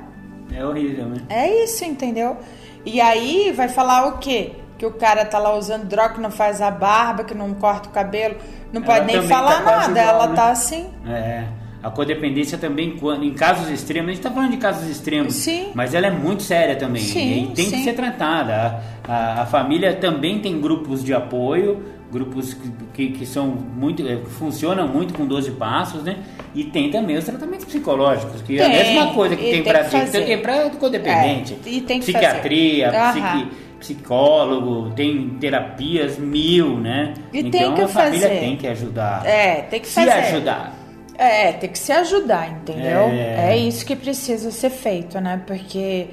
É 0.56 0.66
horrível, 0.66 1.06
né? 1.06 1.18
é 1.30 1.64
isso, 1.64 1.86
entendeu? 1.86 2.38
E 2.84 3.00
aí 3.00 3.54
vai 3.56 3.68
falar 3.70 4.08
o 4.08 4.18
quê? 4.18 4.52
Que 4.78 4.86
o 4.86 4.92
cara 4.92 5.26
tá 5.26 5.40
lá 5.40 5.56
usando 5.56 5.86
droga, 5.86 6.16
que 6.16 6.22
não 6.22 6.32
faz 6.32 6.62
a 6.62 6.70
barba, 6.72 7.24
que 7.24 7.34
não 7.34 7.54
corta 7.54 7.90
o 7.90 7.92
cabelo, 7.92 8.36
não 8.72 8.82
pode 8.82 8.98
Ela 9.00 9.06
nem 9.08 9.16
também 9.16 9.30
falar 9.30 9.64
tá 9.64 9.72
nada. 9.88 9.92
igual, 10.00 10.08
ela 10.16 10.28
né? 10.28 10.36
tá 10.36 10.50
assim. 10.52 10.88
É. 11.08 11.44
A 11.84 11.90
codependência 11.92 12.58
também, 12.58 12.98
quando, 12.98 13.24
em 13.24 13.34
casos 13.34 13.70
extremos, 13.70 14.10
a 14.10 14.12
gente 14.14 14.20
está 14.20 14.32
falando 14.32 14.52
de 14.52 14.58
casos 14.58 14.90
extremos, 14.90 15.34
Sim. 15.36 15.68
mas 15.76 15.94
ela 15.94 16.08
é 16.08 16.12
muito 16.12 16.44
séria 16.44 16.76
também 16.76 17.02
Sim, 17.02 17.44
e 17.44 17.56
tem 17.56 17.66
que 17.70 17.78
sim. 17.78 17.84
ser 17.84 17.94
tratada. 17.94 18.82
A, 19.08 19.14
a- 19.14 19.42
a 19.44 19.46
família 19.46 19.94
também 19.94 20.40
tem 20.40 20.60
grupos 20.60 21.04
de 21.04 21.14
apoio, 21.14 21.84
grupos 22.12 22.54
que, 22.54 22.72
que, 22.94 23.10
que 23.20 23.26
são 23.26 23.46
muito, 23.48 24.02
eh, 24.06 24.16
que 24.18 24.30
funcionam 24.32 24.88
muito 24.88 25.14
com 25.14 25.26
12 25.26 25.52
passos, 25.52 26.04
né? 26.04 26.18
E 26.56 26.64
tem 26.64 26.90
também 26.90 27.16
os 27.16 27.24
tratamentos 27.26 27.66
psicológicos, 27.66 28.42
que 28.42 28.60
é 28.60 28.66
a 28.66 28.70
Tem, 28.70 28.96
mesma 28.96 29.14
coisa 29.14 29.36
que 29.36 29.44
tem 29.44 29.52
tem 29.62 29.64
para 29.64 29.84
que 29.84 30.12
tem 30.12 30.42
para 30.42 30.70
codependente. 30.72 31.58
É, 31.66 31.70
e 31.70 31.82
tem 31.82 32.00
que 32.00 32.06
Psiquiatria, 32.12 32.92
fazer. 32.92 33.48
Psicólogo, 33.80 34.92
tem 34.96 35.30
terapias 35.40 36.18
mil, 36.18 36.80
né? 36.80 37.14
E 37.34 37.40
então 37.40 37.52
tem 37.52 37.74
que 37.76 37.82
a 37.82 37.88
família 37.88 38.28
fazer. 38.28 38.40
tem 38.40 38.58
que 38.58 38.68
ajudar. 38.68 39.26
É, 39.26 39.62
tem 39.64 39.80
que 39.80 39.88
Se 39.88 39.94
fazer. 39.96 40.12
ajudar. 40.12 40.74
É, 41.18 41.52
tem 41.54 41.70
que 41.70 41.80
se 41.80 41.92
ajudar, 41.92 42.52
entendeu? 42.52 43.10
É. 43.10 43.54
É. 43.54 43.58
isso 43.58 43.86
que 43.86 43.96
precisa 43.96 44.52
ser 44.52 44.70
feito, 44.70 45.20
né? 45.20 45.42
Porque 45.48 46.08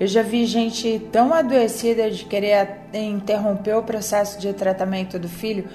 eu 0.00 0.06
já 0.06 0.22
vi 0.22 0.46
gente 0.46 0.98
tão 1.12 1.32
adoecida 1.34 2.10
de 2.10 2.24
querer 2.24 2.68
interromper 2.94 3.74
o 3.76 3.82
processo 3.82 4.40
de 4.40 4.52
tratamento 4.54 5.18
do 5.18 5.28
filho, 5.28 5.66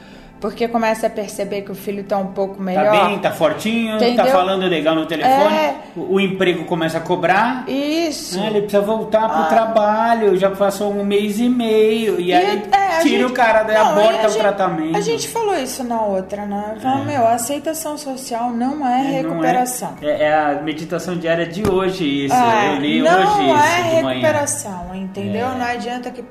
porque 0.42 0.68
começa 0.68 1.08
a 1.08 1.10
perceber 1.10 1.62
que 1.62 1.72
o 1.72 1.76
filho 1.76 2.04
tá 2.04 2.18
um 2.18 2.28
pouco 2.34 2.62
melhor. 2.62 2.86
Tá 2.92 3.06
bem, 3.06 3.20
tá 3.20 3.32
fortinho, 3.32 3.98
tá 3.98 4.06
Entendeu? 4.08 4.26
falando 4.34 4.66
legal 4.68 4.96
no 4.96 5.06
telefone, 5.06 5.56
É. 5.56 5.76
o, 5.96 6.16
o 6.16 6.20
emprego 6.20 6.66
começa 6.66 6.98
a 6.98 7.02
cobrar, 7.02 7.64
Isso. 7.70 8.38
né, 8.40 8.48
ele 8.48 8.62
precisa 8.62 8.82
voltar 8.82 9.30
pro 9.30 9.44
Ah. 9.44 9.46
trabalho, 9.46 10.36
já 10.36 10.50
passou 10.50 10.92
um 10.92 11.04
mês 11.06 11.40
e 11.40 11.48
meio, 11.48 12.20
e, 12.20 12.34
aí 12.34 12.64
é, 12.72 13.00
tira 13.02 13.20
gente- 13.20 13.26
o 13.26 13.32
cara, 13.34 13.64
daí 13.64 13.76
Não, 13.78 13.86
e 13.86 13.92
aborta 14.04 14.28
o 14.28 14.30
gente- 14.32 14.40
tratamento. 14.42 14.98
A 14.98 15.02
gente 15.02 15.28
falou 15.28 15.56
isso 15.56 15.84
na 15.84 16.02
outra, 16.02 16.46
né? 16.46 16.76
Falou, 16.82 17.06
meu, 17.06 17.26
a 17.28 17.34
aceitação 17.36 17.98
social 17.98 18.50
não 18.52 18.86
é, 18.86 19.20
É, 19.20 19.22
não 19.24 19.30
recuperação. 19.30 19.94
É, 20.02 20.24
é 20.24 20.34
a 20.34 20.62
meditação 20.64 21.16
diária 21.18 21.46
de 21.46 21.70
hoje, 21.70 22.26
isso. 22.26 22.34
É, 22.36 22.76
eu 22.76 22.80
li 22.80 23.02
não 23.02 23.12
hoje 23.12 23.30
isso 23.30 23.64
é 23.64 23.82
de 23.84 24.02
manhã. 24.04 24.10
recuperação, 24.10 24.96
entendeu? 24.96 25.48
É. 25.48 25.56
Não 25.56 25.66
adianta 25.66 26.10
que, 26.10 26.24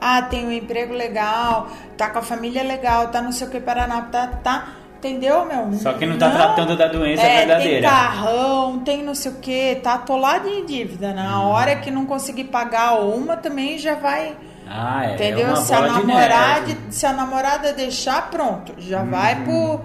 ah, 0.00 0.22
tem 0.22 0.46
um 0.46 0.52
emprego 0.52 0.94
legal, 0.94 1.68
tá 1.98 2.08
com 2.08 2.18
a 2.18 2.22
família 2.22 2.62
legal, 2.62 3.08
tá 3.08 3.20
não 3.20 3.30
sei 3.32 3.46
o 3.46 3.50
que, 3.50 3.57
Paraná, 3.60 4.02
tá, 4.02 4.26
tá, 4.42 4.68
entendeu, 4.98 5.44
meu? 5.44 5.72
Só 5.74 5.92
que 5.94 6.06
não 6.06 6.18
tá 6.18 6.30
tratando 6.30 6.76
da 6.76 6.86
doença 6.88 7.22
é, 7.22 7.38
verdadeira. 7.46 7.80
Tem 7.80 7.90
carrão, 7.90 8.78
tem 8.80 9.02
não 9.02 9.14
sei 9.14 9.32
o 9.32 9.34
que, 9.36 9.76
tá 9.76 9.94
atolado 9.94 10.48
em 10.48 10.64
dívida, 10.66 11.12
né? 11.12 11.28
Hum. 11.28 11.48
Hora 11.48 11.76
que 11.76 11.90
não 11.90 12.06
conseguir 12.06 12.44
pagar 12.44 12.94
uma 13.00 13.36
também 13.36 13.78
já 13.78 13.94
vai, 13.94 14.36
Ah, 14.68 15.06
é, 15.06 15.14
entendeu? 15.14 15.48
é 15.52 15.56
se, 15.56 15.72
a 15.74 15.80
de 15.80 15.88
namorada, 16.06 16.76
se 16.90 17.06
a 17.06 17.12
namorada 17.12 17.72
deixar, 17.72 18.30
pronto, 18.30 18.74
já 18.78 19.00
Uhum. 19.00 19.10
vai 19.10 19.44
pro... 19.44 19.80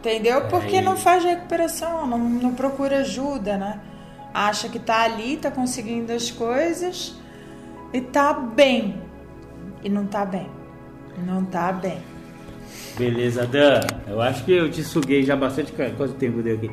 Entendeu? 0.00 0.46
Porque 0.48 0.76
Aí. 0.76 0.82
não 0.82 0.96
faz 0.96 1.22
recuperação, 1.22 2.06
não, 2.06 2.16
não 2.18 2.54
procura 2.54 3.00
ajuda, 3.00 3.58
né? 3.58 3.78
Acha 4.32 4.66
que 4.66 4.78
tá 4.78 5.02
ali, 5.02 5.36
tá 5.36 5.50
conseguindo 5.50 6.10
as 6.10 6.30
coisas 6.30 7.14
e 7.92 8.00
tá 8.00 8.32
bem. 8.32 8.98
E 9.84 9.90
não 9.90 10.06
tá 10.06 10.24
bem. 10.24 10.48
Não 11.18 11.44
tá 11.44 11.70
bem. 11.70 11.98
Beleza, 12.98 13.46
Dan. 13.46 13.80
Eu 14.06 14.20
acho 14.20 14.44
que 14.44 14.52
eu 14.52 14.70
te 14.70 14.82
suguei 14.82 15.22
já 15.22 15.36
bastante. 15.36 15.72
Quanto 15.72 16.14
tempo 16.14 16.42
deu 16.42 16.56
aqui? 16.56 16.70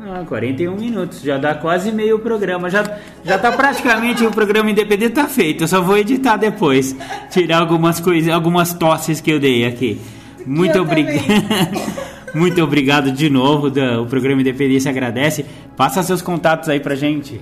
Ah, 0.00 0.24
41 0.28 0.76
minutos. 0.76 1.22
Já 1.22 1.38
dá 1.38 1.54
quase 1.54 1.90
meio 1.90 2.18
programa. 2.18 2.68
Já, 2.68 2.98
já 3.24 3.38
tá 3.38 3.50
praticamente 3.52 4.24
o 4.24 4.30
programa 4.30 4.70
independente 4.70 5.14
tá 5.14 5.26
feito. 5.26 5.64
Eu 5.64 5.68
só 5.68 5.80
vou 5.80 5.96
editar 5.96 6.36
depois. 6.36 6.94
Tirar 7.30 7.60
algumas 7.60 8.00
coisas, 8.00 8.32
algumas 8.32 8.74
tosses 8.74 9.20
que 9.20 9.30
eu 9.30 9.40
dei 9.40 9.64
aqui. 9.64 10.00
Muito 10.44 10.78
obrigado. 10.78 11.16
Muito 12.34 12.62
obrigado 12.62 13.10
de 13.10 13.30
novo, 13.30 13.70
Dan. 13.70 14.02
O 14.02 14.06
programa 14.06 14.42
Independência 14.42 14.90
agradece. 14.90 15.46
Passa 15.74 16.02
seus 16.02 16.20
contatos 16.20 16.68
aí 16.68 16.78
pra 16.78 16.94
gente. 16.94 17.40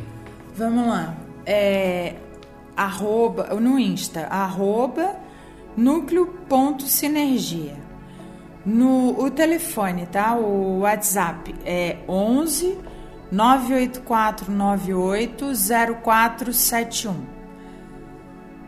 Vamos 0.56 0.86
lá. 0.86 1.16
É, 1.44 2.14
arroba, 2.76 3.48
no 3.60 3.78
Insta, 3.78 4.26
arroba 4.30 5.16
núcleo.sinergia. 5.76 7.83
No 8.64 9.20
o 9.20 9.30
telefone, 9.30 10.06
tá? 10.06 10.34
O 10.34 10.80
WhatsApp 10.80 11.54
é 11.64 11.98
11 12.08 12.78
98498 13.30 15.46
0471. 16.02 17.14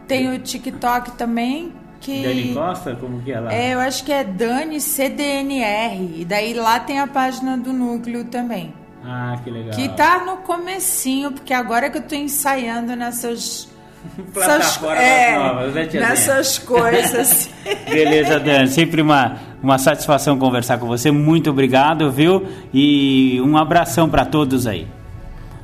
Tem 0.06 0.32
o 0.32 0.38
TikTok 0.38 1.12
também 1.12 1.72
que 2.00 2.22
Dani 2.22 2.54
Costa, 2.54 2.94
como 2.94 3.20
que 3.22 3.32
é 3.32 3.40
lá? 3.40 3.52
é, 3.52 3.74
eu 3.74 3.80
acho 3.80 4.04
que 4.04 4.12
é 4.12 4.22
Dani 4.22 4.80
CDNR. 4.80 6.20
E 6.20 6.24
daí 6.24 6.54
lá 6.54 6.78
tem 6.78 7.00
a 7.00 7.06
página 7.06 7.56
do 7.56 7.72
núcleo 7.72 8.24
também. 8.24 8.72
Ah, 9.04 9.38
que 9.42 9.50
legal. 9.50 9.74
Que 9.74 9.88
tá 9.90 10.24
no 10.24 10.38
comecinho, 10.38 11.32
porque 11.32 11.54
agora 11.54 11.90
que 11.90 11.98
eu 11.98 12.02
tô 12.02 12.14
ensaiando 12.14 12.94
nessas. 12.96 13.68
Plataformas 14.32 15.02
é, 15.02 15.38
novas, 15.38 15.74
né? 15.74 15.88
Nessas 15.94 16.58
coisas. 16.58 17.50
Beleza, 17.88 18.38
Dan. 18.40 18.66
Sempre 18.66 19.02
uma, 19.02 19.36
uma 19.62 19.78
satisfação 19.78 20.38
conversar 20.38 20.78
com 20.78 20.86
você. 20.86 21.10
Muito 21.10 21.50
obrigado, 21.50 22.10
viu? 22.10 22.46
E 22.72 23.40
um 23.42 23.56
abração 23.56 24.08
para 24.08 24.24
todos 24.24 24.66
aí. 24.66 24.86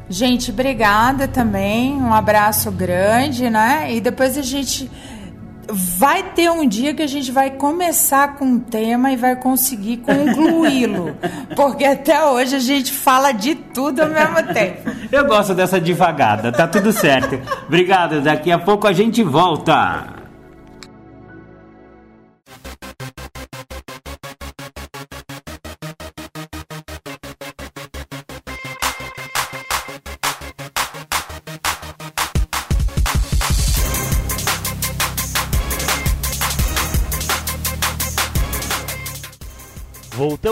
gente, 0.08 0.50
obrigada 0.50 1.26
também. 1.28 1.94
Um 1.94 2.12
abraço 2.12 2.70
grande, 2.70 3.48
né? 3.48 3.94
E 3.94 4.00
depois 4.00 4.36
a 4.36 4.42
gente. 4.42 4.90
Vai 5.74 6.22
ter 6.34 6.50
um 6.50 6.68
dia 6.68 6.92
que 6.92 7.02
a 7.02 7.06
gente 7.06 7.32
vai 7.32 7.50
começar 7.50 8.36
com 8.36 8.44
um 8.44 8.60
tema 8.60 9.10
e 9.10 9.16
vai 9.16 9.36
conseguir 9.36 9.98
concluí-lo. 9.98 11.16
Porque 11.56 11.84
até 11.84 12.22
hoje 12.24 12.56
a 12.56 12.58
gente 12.58 12.92
fala 12.92 13.32
de 13.32 13.54
tudo 13.54 14.00
ao 14.00 14.08
mesmo 14.08 14.52
tempo. 14.52 14.90
Eu 15.10 15.26
gosto 15.26 15.54
dessa 15.54 15.80
devagada, 15.80 16.52
tá 16.52 16.66
tudo 16.66 16.92
certo. 16.92 17.40
Obrigado, 17.66 18.20
daqui 18.20 18.52
a 18.52 18.58
pouco 18.58 18.86
a 18.86 18.92
gente 18.92 19.22
volta. 19.22 20.21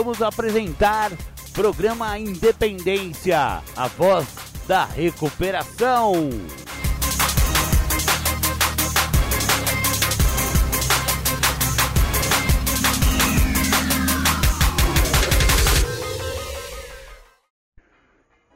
Voltamos 0.01 0.21
a 0.23 0.29
apresentar 0.29 1.11
programa 1.53 2.17
Independência, 2.17 3.61
a 3.77 3.87
voz 3.87 4.35
da 4.67 4.83
recuperação. 4.83 6.13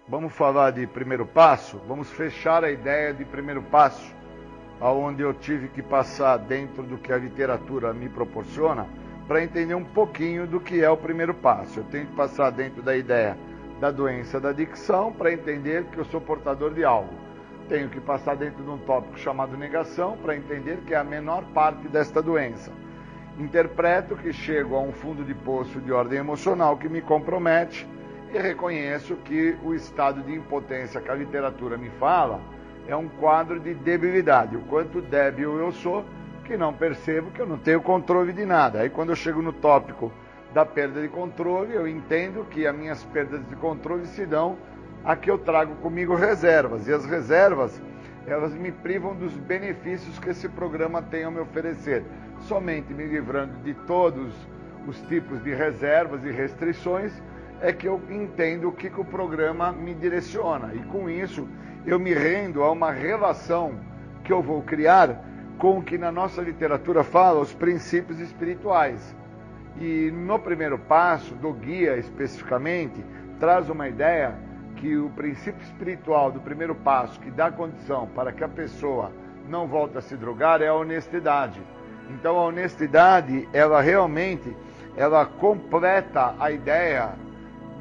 Vamos 0.07 0.33
falar 0.33 0.71
de 0.71 0.87
primeiro 0.87 1.27
passo? 1.27 1.79
Vamos 1.87 2.09
fechar 2.09 2.63
a 2.63 2.71
ideia 2.71 3.13
de 3.13 3.23
primeiro 3.23 3.61
passo, 3.61 4.15
aonde 4.81 5.21
eu 5.21 5.31
tive 5.31 5.67
que 5.67 5.83
passar 5.83 6.37
dentro 6.37 6.81
do 6.81 6.97
que 6.97 7.13
a 7.13 7.17
literatura 7.19 7.93
me 7.93 8.09
proporciona 8.09 9.04
para 9.27 9.43
entender 9.43 9.73
um 9.73 9.83
pouquinho 9.83 10.45
do 10.45 10.59
que 10.59 10.83
é 10.83 10.89
o 10.89 10.97
primeiro 10.97 11.33
passo. 11.33 11.79
Eu 11.79 11.83
tenho 11.85 12.05
que 12.05 12.15
passar 12.15 12.51
dentro 12.51 12.81
da 12.81 12.95
ideia 12.95 13.37
da 13.79 13.91
doença 13.91 14.39
da 14.39 14.49
adicção 14.49 15.11
para 15.11 15.33
entender 15.33 15.85
que 15.85 15.97
eu 15.97 16.05
sou 16.05 16.21
portador 16.21 16.73
de 16.73 16.83
algo. 16.83 17.13
Tenho 17.67 17.89
que 17.89 17.99
passar 17.99 18.35
dentro 18.35 18.63
de 18.63 18.69
um 18.69 18.77
tópico 18.77 19.17
chamado 19.17 19.57
negação 19.57 20.17
para 20.17 20.35
entender 20.35 20.77
que 20.85 20.93
é 20.93 20.97
a 20.97 21.03
menor 21.03 21.43
parte 21.53 21.87
desta 21.87 22.21
doença. 22.21 22.71
Interpreto 23.37 24.15
que 24.15 24.31
chego 24.31 24.75
a 24.75 24.81
um 24.81 24.93
fundo 24.93 25.23
de 25.23 25.33
poço 25.33 25.81
de 25.81 25.91
ordem 25.91 26.19
emocional 26.19 26.77
que 26.77 26.87
me 26.87 27.01
compromete 27.01 27.87
e 28.33 28.37
reconheço 28.37 29.15
que 29.17 29.57
o 29.63 29.73
estado 29.73 30.21
de 30.21 30.33
impotência 30.33 31.01
que 31.01 31.09
a 31.09 31.15
literatura 31.15 31.77
me 31.77 31.89
fala 31.99 32.39
é 32.87 32.95
um 32.95 33.07
quadro 33.07 33.59
de 33.59 33.73
debilidade, 33.73 34.55
o 34.55 34.61
quanto 34.61 35.01
débil 35.01 35.57
eu 35.57 35.71
sou, 35.71 36.05
que 36.45 36.55
não 36.55 36.73
percebo 36.73 37.31
que 37.31 37.41
eu 37.41 37.47
não 37.47 37.57
tenho 37.57 37.81
controle 37.81 38.31
de 38.31 38.45
nada. 38.45 38.79
Aí 38.79 38.89
quando 38.89 39.09
eu 39.09 39.15
chego 39.15 39.41
no 39.41 39.51
tópico 39.51 40.11
da 40.53 40.65
perda 40.65 41.01
de 41.01 41.09
controle, 41.09 41.73
eu 41.73 41.87
entendo 41.87 42.45
que 42.45 42.65
as 42.65 42.75
minhas 42.75 43.03
perdas 43.03 43.45
de 43.49 43.55
controle 43.57 44.05
se 44.05 44.25
dão 44.25 44.57
a 45.03 45.15
que 45.15 45.29
eu 45.29 45.37
trago 45.37 45.75
comigo 45.75 46.15
reservas, 46.15 46.87
e 46.87 46.93
as 46.93 47.05
reservas, 47.05 47.79
elas 48.25 48.53
me 48.53 48.71
privam 48.71 49.13
dos 49.13 49.33
benefícios 49.33 50.17
que 50.17 50.29
esse 50.29 50.47
programa 50.47 51.01
tem 51.01 51.25
a 51.25 51.31
me 51.31 51.39
oferecer. 51.39 52.03
Somente 52.41 52.93
me 52.93 53.05
livrando 53.05 53.57
de 53.63 53.73
todos 53.85 54.33
os 54.87 54.99
tipos 55.01 55.43
de 55.43 55.53
reservas 55.53 56.23
e 56.23 56.31
restrições 56.31 57.11
é 57.61 57.71
que 57.71 57.87
eu 57.87 58.01
entendo 58.09 58.69
o 58.69 58.71
que, 58.71 58.89
que 58.89 58.99
o 58.99 59.05
programa 59.05 59.71
me 59.71 59.93
direciona. 59.93 60.73
E 60.73 60.79
com 60.85 61.09
isso, 61.09 61.47
eu 61.85 61.99
me 61.99 62.13
rendo 62.13 62.63
a 62.63 62.71
uma 62.71 62.91
relação 62.91 63.79
que 64.23 64.33
eu 64.33 64.41
vou 64.41 64.61
criar 64.61 65.23
com 65.57 65.79
o 65.79 65.83
que 65.83 65.97
na 65.97 66.11
nossa 66.11 66.41
literatura 66.41 67.03
fala 67.03 67.39
os 67.39 67.53
princípios 67.53 68.19
espirituais. 68.19 69.15
E 69.79 70.11
no 70.11 70.39
primeiro 70.39 70.77
passo, 70.77 71.33
do 71.35 71.51
guia 71.53 71.97
especificamente, 71.97 73.03
traz 73.39 73.69
uma 73.69 73.87
ideia 73.87 74.35
que 74.75 74.97
o 74.97 75.09
princípio 75.09 75.61
espiritual 75.63 76.31
do 76.31 76.39
primeiro 76.39 76.75
passo, 76.75 77.19
que 77.19 77.31
dá 77.31 77.51
condição 77.51 78.07
para 78.07 78.31
que 78.31 78.43
a 78.43 78.47
pessoa 78.47 79.11
não 79.47 79.67
volte 79.67 79.97
a 79.97 80.01
se 80.01 80.15
drogar, 80.15 80.61
é 80.61 80.67
a 80.67 80.73
honestidade. 80.73 81.61
Então 82.09 82.37
a 82.37 82.45
honestidade, 82.45 83.47
ela 83.51 83.81
realmente, 83.81 84.55
ela 84.95 85.25
completa 85.25 86.35
a 86.39 86.51
ideia 86.51 87.13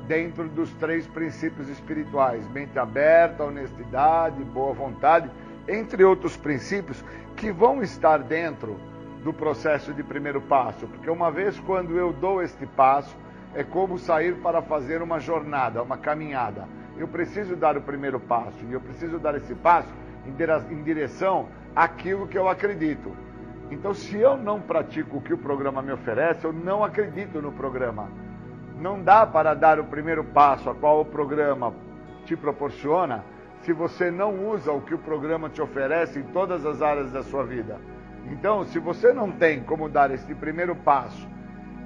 dentro 0.07 0.49
dos 0.49 0.73
três 0.75 1.07
princípios 1.07 1.69
espirituais: 1.69 2.49
mente 2.51 2.79
aberta, 2.79 3.45
honestidade, 3.45 4.43
boa 4.45 4.73
vontade, 4.73 5.31
entre 5.69 6.05
outros 6.05 6.37
princípios 6.37 7.05
que 7.37 7.51
vão 7.51 7.83
estar 7.83 8.19
dentro 8.19 8.79
do 9.23 9.33
processo 9.33 9.93
de 9.93 10.03
primeiro 10.03 10.41
passo, 10.43 10.87
porque 10.87 11.09
uma 11.09 11.31
vez 11.31 11.59
quando 11.61 11.97
eu 11.97 12.13
dou 12.13 12.43
este 12.43 12.67
passo, 12.67 13.17
é 13.55 13.63
como 13.65 13.99
sair 13.99 14.37
para 14.37 14.61
fazer 14.61 15.01
uma 15.01 15.19
jornada, 15.19 15.83
uma 15.83 15.97
caminhada. 15.97 16.69
Eu 16.97 17.09
preciso 17.09 17.57
dar 17.57 17.77
o 17.77 17.81
primeiro 17.81 18.21
passo 18.21 18.59
e 18.69 18.73
eu 18.73 18.81
preciso 18.81 19.19
dar 19.19 19.35
esse 19.37 19.55
passo 19.55 19.89
em 20.27 20.83
direção 20.83 21.49
àquilo 21.75 22.27
que 22.27 22.37
eu 22.37 22.49
acredito. 22.49 23.17
Então, 23.71 23.95
se 23.95 24.17
eu 24.19 24.37
não 24.37 24.61
pratico 24.61 25.17
o 25.17 25.21
que 25.21 25.33
o 25.33 25.39
programa 25.39 25.83
me 25.83 25.93
oferece, 25.93 26.45
eu 26.45 26.53
não 26.53 26.85
acredito 26.85 27.41
no 27.41 27.53
programa. 27.53 28.09
Não 28.79 29.03
dá 29.03 29.27
para 29.27 29.55
dar 29.55 29.81
o 29.81 29.85
primeiro 29.85 30.23
passo 30.25 30.69
a 30.69 30.75
qual 30.75 31.01
o 31.01 31.05
programa 31.05 31.73
te 32.25 32.37
proporciona 32.37 33.25
se 33.65 33.73
você 33.73 34.11
não 34.11 34.47
usa 34.51 34.71
o 34.73 34.81
que 34.83 34.95
o 34.95 34.99
programa 34.99 35.49
te 35.49 35.61
oferece 35.63 36.19
em 36.19 36.23
todas 36.23 36.67
as 36.67 36.83
áreas 36.83 37.11
da 37.11 37.23
sua 37.23 37.45
vida. 37.45 37.79
Então, 38.31 38.65
se 38.67 38.79
você 38.79 39.13
não 39.13 39.33
tem 39.33 39.63
como 39.63 39.89
dar 39.89 40.11
esse 40.11 40.35
primeiro 40.35 40.77
passo 40.77 41.27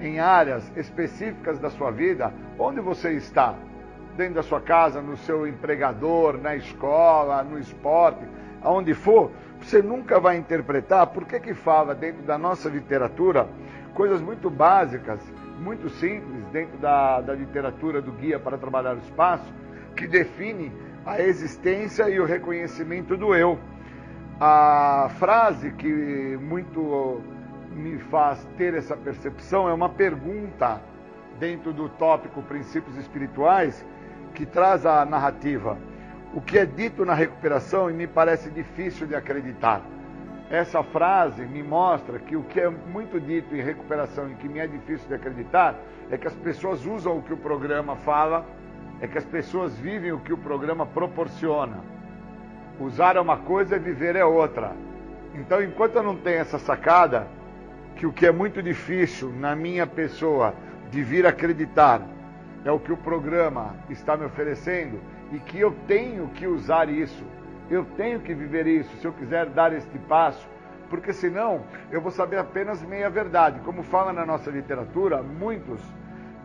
em 0.00 0.18
áreas 0.18 0.70
específicas 0.76 1.58
da 1.58 1.70
sua 1.70 1.90
vida, 1.90 2.32
onde 2.58 2.80
você 2.80 3.12
está? 3.12 3.54
Dentro 4.16 4.34
da 4.34 4.42
sua 4.42 4.60
casa, 4.60 5.00
no 5.00 5.16
seu 5.18 5.46
empregador, 5.46 6.36
na 6.36 6.56
escola, 6.56 7.44
no 7.44 7.58
esporte, 7.58 8.24
aonde 8.60 8.92
for, 8.92 9.30
você 9.60 9.80
nunca 9.80 10.18
vai 10.18 10.36
interpretar 10.36 11.06
por 11.08 11.24
que 11.26 11.38
que 11.38 11.54
fala 11.54 11.94
dentro 11.94 12.22
da 12.22 12.36
nossa 12.36 12.68
literatura 12.68 13.48
coisas 13.94 14.20
muito 14.20 14.50
básicas, 14.50 15.20
muito 15.60 15.88
simples, 15.88 16.44
dentro 16.52 16.76
da, 16.78 17.20
da 17.20 17.34
literatura 17.34 18.00
do 18.00 18.12
Guia 18.12 18.38
para 18.38 18.58
Trabalhar 18.58 18.94
o 18.94 18.98
Espaço, 18.98 19.52
que 19.96 20.06
define 20.06 20.72
a 21.08 21.22
existência 21.22 22.06
e 22.10 22.20
o 22.20 22.26
reconhecimento 22.26 23.16
do 23.16 23.34
eu. 23.34 23.58
A 24.38 25.10
frase 25.18 25.72
que 25.72 26.38
muito 26.38 27.22
me 27.72 27.98
faz 27.98 28.46
ter 28.58 28.74
essa 28.74 28.94
percepção 28.94 29.66
é 29.66 29.72
uma 29.72 29.88
pergunta 29.88 30.82
dentro 31.40 31.72
do 31.72 31.88
tópico 31.88 32.42
Princípios 32.42 32.94
Espirituais 32.98 33.82
que 34.34 34.44
traz 34.44 34.84
a 34.84 35.02
narrativa. 35.06 35.78
O 36.34 36.42
que 36.42 36.58
é 36.58 36.66
dito 36.66 37.06
na 37.06 37.14
recuperação 37.14 37.88
e 37.88 37.94
me 37.94 38.06
parece 38.06 38.50
difícil 38.50 39.06
de 39.06 39.14
acreditar. 39.14 39.80
Essa 40.50 40.82
frase 40.82 41.46
me 41.46 41.62
mostra 41.62 42.18
que 42.18 42.36
o 42.36 42.42
que 42.42 42.60
é 42.60 42.68
muito 42.68 43.18
dito 43.18 43.56
em 43.56 43.62
recuperação 43.62 44.30
e 44.30 44.34
que 44.34 44.46
me 44.46 44.58
é 44.58 44.66
difícil 44.66 45.08
de 45.08 45.14
acreditar 45.14 45.74
é 46.10 46.18
que 46.18 46.26
as 46.26 46.34
pessoas 46.34 46.84
usam 46.84 47.16
o 47.16 47.22
que 47.22 47.32
o 47.32 47.36
programa 47.38 47.96
fala 47.96 48.44
é 49.00 49.06
que 49.06 49.18
as 49.18 49.24
pessoas 49.24 49.76
vivem 49.78 50.12
o 50.12 50.18
que 50.18 50.32
o 50.32 50.38
programa 50.38 50.84
proporciona. 50.84 51.78
Usar 52.80 53.16
é 53.16 53.20
uma 53.20 53.36
coisa 53.36 53.76
e 53.76 53.78
viver 53.78 54.16
é 54.16 54.24
outra. 54.24 54.72
Então, 55.34 55.62
enquanto 55.62 55.96
eu 55.96 56.02
não 56.02 56.16
tenho 56.16 56.38
essa 56.38 56.58
sacada, 56.58 57.26
que 57.96 58.06
o 58.06 58.12
que 58.12 58.26
é 58.26 58.32
muito 58.32 58.62
difícil 58.62 59.32
na 59.32 59.54
minha 59.54 59.86
pessoa 59.86 60.54
de 60.90 61.02
vir 61.02 61.26
acreditar 61.26 62.00
é 62.64 62.70
o 62.70 62.78
que 62.78 62.92
o 62.92 62.96
programa 62.96 63.74
está 63.90 64.16
me 64.16 64.24
oferecendo 64.24 65.00
e 65.32 65.38
que 65.38 65.58
eu 65.58 65.74
tenho 65.86 66.28
que 66.28 66.46
usar 66.46 66.88
isso, 66.88 67.24
eu 67.70 67.84
tenho 67.96 68.20
que 68.20 68.34
viver 68.34 68.66
isso 68.66 68.96
se 68.96 69.04
eu 69.04 69.12
quiser 69.12 69.46
dar 69.46 69.72
este 69.72 69.98
passo, 69.98 70.48
porque 70.88 71.12
senão 71.12 71.62
eu 71.90 72.00
vou 72.00 72.10
saber 72.10 72.38
apenas 72.38 72.82
meia 72.82 73.10
verdade. 73.10 73.60
Como 73.60 73.82
fala 73.82 74.12
na 74.12 74.24
nossa 74.24 74.50
literatura, 74.50 75.22
muitos 75.22 75.80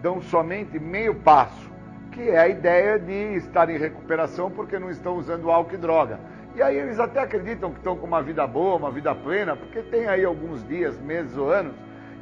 dão 0.01 0.21
somente 0.21 0.77
meio 0.79 1.15
passo 1.15 1.72
que 2.13 2.29
é 2.29 2.39
a 2.39 2.47
ideia 2.47 2.99
de 2.99 3.35
estar 3.35 3.69
em 3.69 3.77
recuperação 3.77 4.49
porque 4.49 4.77
não 4.77 4.89
estão 4.89 5.17
usando 5.17 5.49
álcool 5.49 5.73
e 5.73 5.77
droga. 5.77 6.19
E 6.55 6.61
aí 6.61 6.77
eles 6.77 6.99
até 6.99 7.19
acreditam 7.19 7.71
que 7.71 7.77
estão 7.77 7.97
com 7.97 8.05
uma 8.05 8.21
vida 8.21 8.45
boa, 8.45 8.75
uma 8.75 8.91
vida 8.91 9.13
plena, 9.15 9.55
porque 9.55 9.81
tem 9.81 10.07
aí 10.07 10.23
alguns 10.23 10.65
dias, 10.67 10.99
meses 10.99 11.35
ou 11.35 11.51
anos 11.51 11.73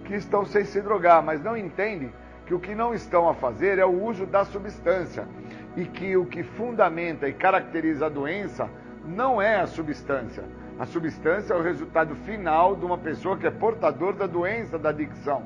que 0.05 0.15
estão 0.15 0.45
sem 0.45 0.63
se 0.63 0.81
drogar, 0.81 1.21
mas 1.21 1.43
não 1.43 1.55
entendem 1.55 2.11
que 2.45 2.53
o 2.53 2.59
que 2.59 2.73
não 2.73 2.93
estão 2.93 3.29
a 3.29 3.33
fazer 3.33 3.77
é 3.77 3.85
o 3.85 4.03
uso 4.03 4.25
da 4.25 4.45
substância 4.45 5.27
e 5.75 5.85
que 5.85 6.15
o 6.15 6.25
que 6.25 6.41
fundamenta 6.41 7.27
e 7.27 7.33
caracteriza 7.33 8.05
a 8.05 8.09
doença 8.09 8.69
não 9.05 9.41
é 9.41 9.57
a 9.57 9.67
substância. 9.67 10.43
A 10.79 10.85
substância 10.85 11.53
é 11.53 11.57
o 11.57 11.61
resultado 11.61 12.15
final 12.15 12.75
de 12.75 12.85
uma 12.85 12.97
pessoa 12.97 13.37
que 13.37 13.45
é 13.45 13.51
portador 13.51 14.13
da 14.13 14.25
doença 14.25 14.79
da 14.79 14.89
adicção. 14.89 15.43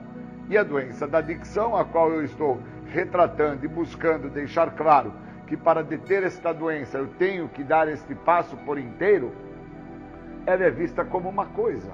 E 0.48 0.58
a 0.58 0.64
doença 0.64 1.08
da 1.08 1.18
adicção, 1.18 1.76
a 1.76 1.84
qual 1.84 2.12
eu 2.12 2.24
estou 2.24 2.60
retratando 2.96 3.66
e 3.66 3.68
buscando 3.68 4.30
deixar 4.30 4.72
claro 4.72 5.12
que 5.46 5.58
para 5.58 5.84
deter 5.84 6.24
esta 6.24 6.54
doença 6.54 6.98
eu 6.98 7.08
tenho 7.20 7.50
que 7.50 7.62
dar 7.62 7.90
este 7.90 8.16
passo 8.16 8.56
por 8.58 8.80
inteiro, 8.80 9.34
ela 10.46 10.64
é 10.64 10.72
vista 10.72 11.04
como 11.04 11.28
uma 11.28 11.46
coisa. 11.48 11.92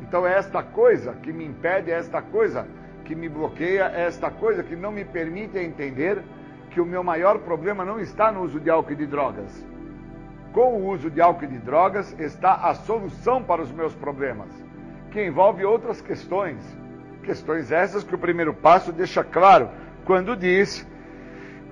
Então 0.00 0.24
é 0.24 0.34
esta 0.38 0.62
coisa 0.62 1.14
que 1.14 1.32
me 1.32 1.44
impede, 1.44 1.90
é 1.90 1.94
esta 1.94 2.22
coisa 2.22 2.68
que 3.04 3.16
me 3.16 3.28
bloqueia, 3.28 3.90
é 3.92 4.02
esta 4.02 4.30
coisa 4.30 4.62
que 4.62 4.76
não 4.76 4.92
me 4.92 5.04
permite 5.04 5.58
entender 5.58 6.22
que 6.70 6.80
o 6.80 6.86
meu 6.86 7.02
maior 7.02 7.40
problema 7.40 7.84
não 7.84 7.98
está 7.98 8.30
no 8.30 8.42
uso 8.42 8.60
de 8.60 8.70
álcool 8.70 8.92
e 8.92 8.96
de 8.96 9.06
drogas. 9.06 9.66
Com 10.52 10.76
o 10.76 10.88
uso 10.88 11.10
de 11.10 11.20
álcool 11.20 11.44
e 11.44 11.48
de 11.48 11.58
drogas 11.58 12.14
está 12.20 12.54
a 12.54 12.74
solução 12.74 13.42
para 13.42 13.60
os 13.60 13.72
meus 13.72 13.94
problemas, 13.94 14.48
que 15.10 15.24
envolve 15.24 15.64
outras 15.64 16.00
questões. 16.00 16.58
Questões 17.22 17.70
essas 17.72 18.04
que 18.04 18.14
o 18.14 18.18
primeiro 18.18 18.54
passo 18.54 18.92
deixa 18.92 19.22
claro 19.22 19.68
quando 20.04 20.36
diz 20.36 20.86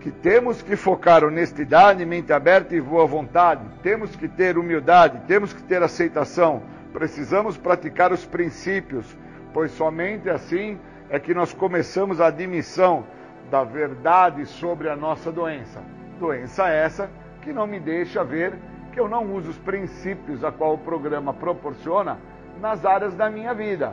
que 0.01 0.11
temos 0.11 0.63
que 0.63 0.77
focar 0.77 1.25
honestidade, 1.25 2.05
mente 2.07 2.33
aberta 2.33 2.75
e 2.75 2.81
boa 2.81 3.07
vontade, 3.07 3.63
temos 3.83 4.17
que 4.17 4.27
ter 4.29 4.57
humildade, 4.57 5.21
temos 5.27 5.53
que 5.53 5.63
ter 5.63 5.83
aceitação, 5.83 6.63
precisamos 6.93 7.57
praticar 7.57 8.13
os 8.13 8.25
princípios, 8.25 9.05
pois 9.53 9.71
somente 9.73 10.31
assim 10.31 10.79
é 11.11 11.19
que 11.19 11.35
nós 11.35 11.53
começamos 11.53 12.21
a 12.21 12.29
admissão 12.29 13.05
da 13.51 13.65
verdade 13.65 14.47
sobre 14.47 14.89
a 14.89 14.97
nossa 14.97 15.31
doença. 15.31 15.83
Doença 16.19 16.69
essa 16.69 17.11
que 17.43 17.53
não 17.53 17.67
me 17.67 17.81
deixa 17.81 18.25
ver 18.25 18.55
que 18.93 19.01
eu 19.01 19.09
não 19.09 19.35
uso 19.35 19.51
os 19.51 19.59
princípios 19.59 20.45
a 20.45 20.53
qual 20.53 20.75
o 20.75 20.79
programa 20.79 21.33
proporciona 21.35 22.19
nas 22.61 22.85
áreas 22.85 23.15
da 23.15 23.29
minha 23.29 23.53
vida. 23.53 23.93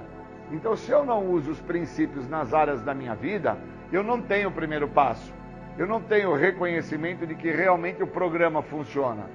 Então, 0.52 0.76
se 0.76 0.92
eu 0.92 1.06
não 1.06 1.26
uso 1.32 1.52
os 1.52 1.60
princípios 1.60 2.28
nas 2.30 2.54
áreas 2.54 2.82
da 2.82 2.94
minha 2.94 3.16
vida, 3.16 3.58
eu 3.92 4.04
não 4.04 4.22
tenho 4.22 4.50
o 4.50 4.52
primeiro 4.52 4.88
passo. 4.88 5.34
Eu 5.78 5.86
não 5.86 6.02
tenho 6.02 6.32
o 6.32 6.36
reconhecimento 6.36 7.26
de 7.26 7.36
que 7.36 7.52
realmente 7.52 8.02
o 8.02 8.08
programa 8.08 8.62
funciona. 8.64 9.26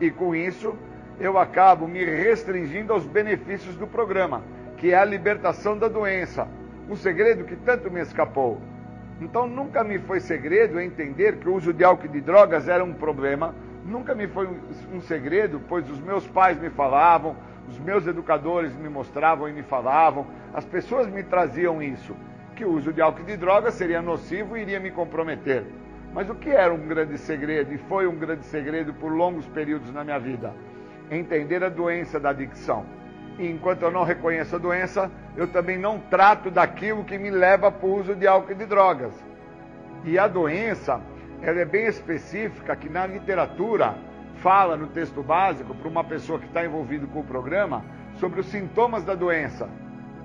E 0.00 0.10
com 0.10 0.34
isso, 0.34 0.74
eu 1.20 1.38
acabo 1.38 1.86
me 1.86 2.02
restringindo 2.02 2.92
aos 2.92 3.04
benefícios 3.06 3.76
do 3.76 3.86
programa, 3.86 4.42
que 4.78 4.92
é 4.92 4.96
a 4.96 5.04
libertação 5.04 5.76
da 5.76 5.88
doença, 5.88 6.48
um 6.88 6.96
segredo 6.96 7.44
que 7.44 7.54
tanto 7.54 7.90
me 7.90 8.00
escapou. 8.00 8.60
Então 9.20 9.46
nunca 9.46 9.84
me 9.84 9.98
foi 9.98 10.20
segredo 10.20 10.80
entender 10.80 11.36
que 11.36 11.48
o 11.48 11.54
uso 11.54 11.74
de 11.74 11.84
álcool 11.84 12.06
e 12.06 12.08
de 12.08 12.22
drogas 12.22 12.66
era 12.66 12.82
um 12.82 12.94
problema, 12.94 13.54
nunca 13.84 14.14
me 14.14 14.26
foi 14.26 14.48
um 14.90 15.02
segredo, 15.02 15.60
pois 15.68 15.88
os 15.90 16.00
meus 16.00 16.26
pais 16.26 16.58
me 16.58 16.70
falavam, 16.70 17.36
os 17.68 17.78
meus 17.78 18.06
educadores 18.06 18.74
me 18.74 18.88
mostravam 18.88 19.46
e 19.46 19.52
me 19.52 19.62
falavam, 19.62 20.26
as 20.54 20.64
pessoas 20.64 21.06
me 21.06 21.22
traziam 21.22 21.82
isso 21.82 22.16
que 22.60 22.64
o 22.66 22.72
uso 22.72 22.92
de 22.92 23.00
álcool 23.00 23.22
e 23.22 23.24
de 23.24 23.36
drogas 23.38 23.72
seria 23.72 24.02
nocivo 24.02 24.54
e 24.54 24.60
iria 24.60 24.78
me 24.78 24.90
comprometer. 24.90 25.64
Mas 26.12 26.28
o 26.28 26.34
que 26.34 26.50
era 26.50 26.74
um 26.74 26.86
grande 26.86 27.16
segredo, 27.16 27.72
e 27.72 27.78
foi 27.78 28.06
um 28.06 28.14
grande 28.14 28.44
segredo 28.44 28.92
por 28.92 29.10
longos 29.10 29.46
períodos 29.46 29.90
na 29.94 30.04
minha 30.04 30.18
vida? 30.18 30.52
Entender 31.10 31.64
a 31.64 31.70
doença 31.70 32.20
da 32.20 32.28
adicção. 32.28 32.84
E 33.38 33.48
enquanto 33.48 33.80
eu 33.80 33.90
não 33.90 34.04
reconheço 34.04 34.56
a 34.56 34.58
doença, 34.58 35.10
eu 35.38 35.46
também 35.46 35.78
não 35.78 35.98
trato 35.98 36.50
daquilo 36.50 37.02
que 37.02 37.16
me 37.16 37.30
leva 37.30 37.72
para 37.72 37.88
o 37.88 37.98
uso 37.98 38.14
de 38.14 38.26
álcool 38.26 38.52
e 38.52 38.56
de 38.56 38.66
drogas. 38.66 39.14
E 40.04 40.18
a 40.18 40.28
doença, 40.28 41.00
ela 41.40 41.60
é 41.60 41.64
bem 41.64 41.86
específica, 41.86 42.76
que 42.76 42.90
na 42.90 43.06
literatura 43.06 43.96
fala 44.42 44.76
no 44.76 44.88
texto 44.88 45.22
básico 45.22 45.74
para 45.74 45.88
uma 45.88 46.04
pessoa 46.04 46.38
que 46.38 46.46
está 46.46 46.62
envolvida 46.62 47.06
com 47.06 47.20
o 47.20 47.24
programa 47.24 47.82
sobre 48.16 48.40
os 48.40 48.46
sintomas 48.48 49.02
da 49.02 49.14
doença 49.14 49.66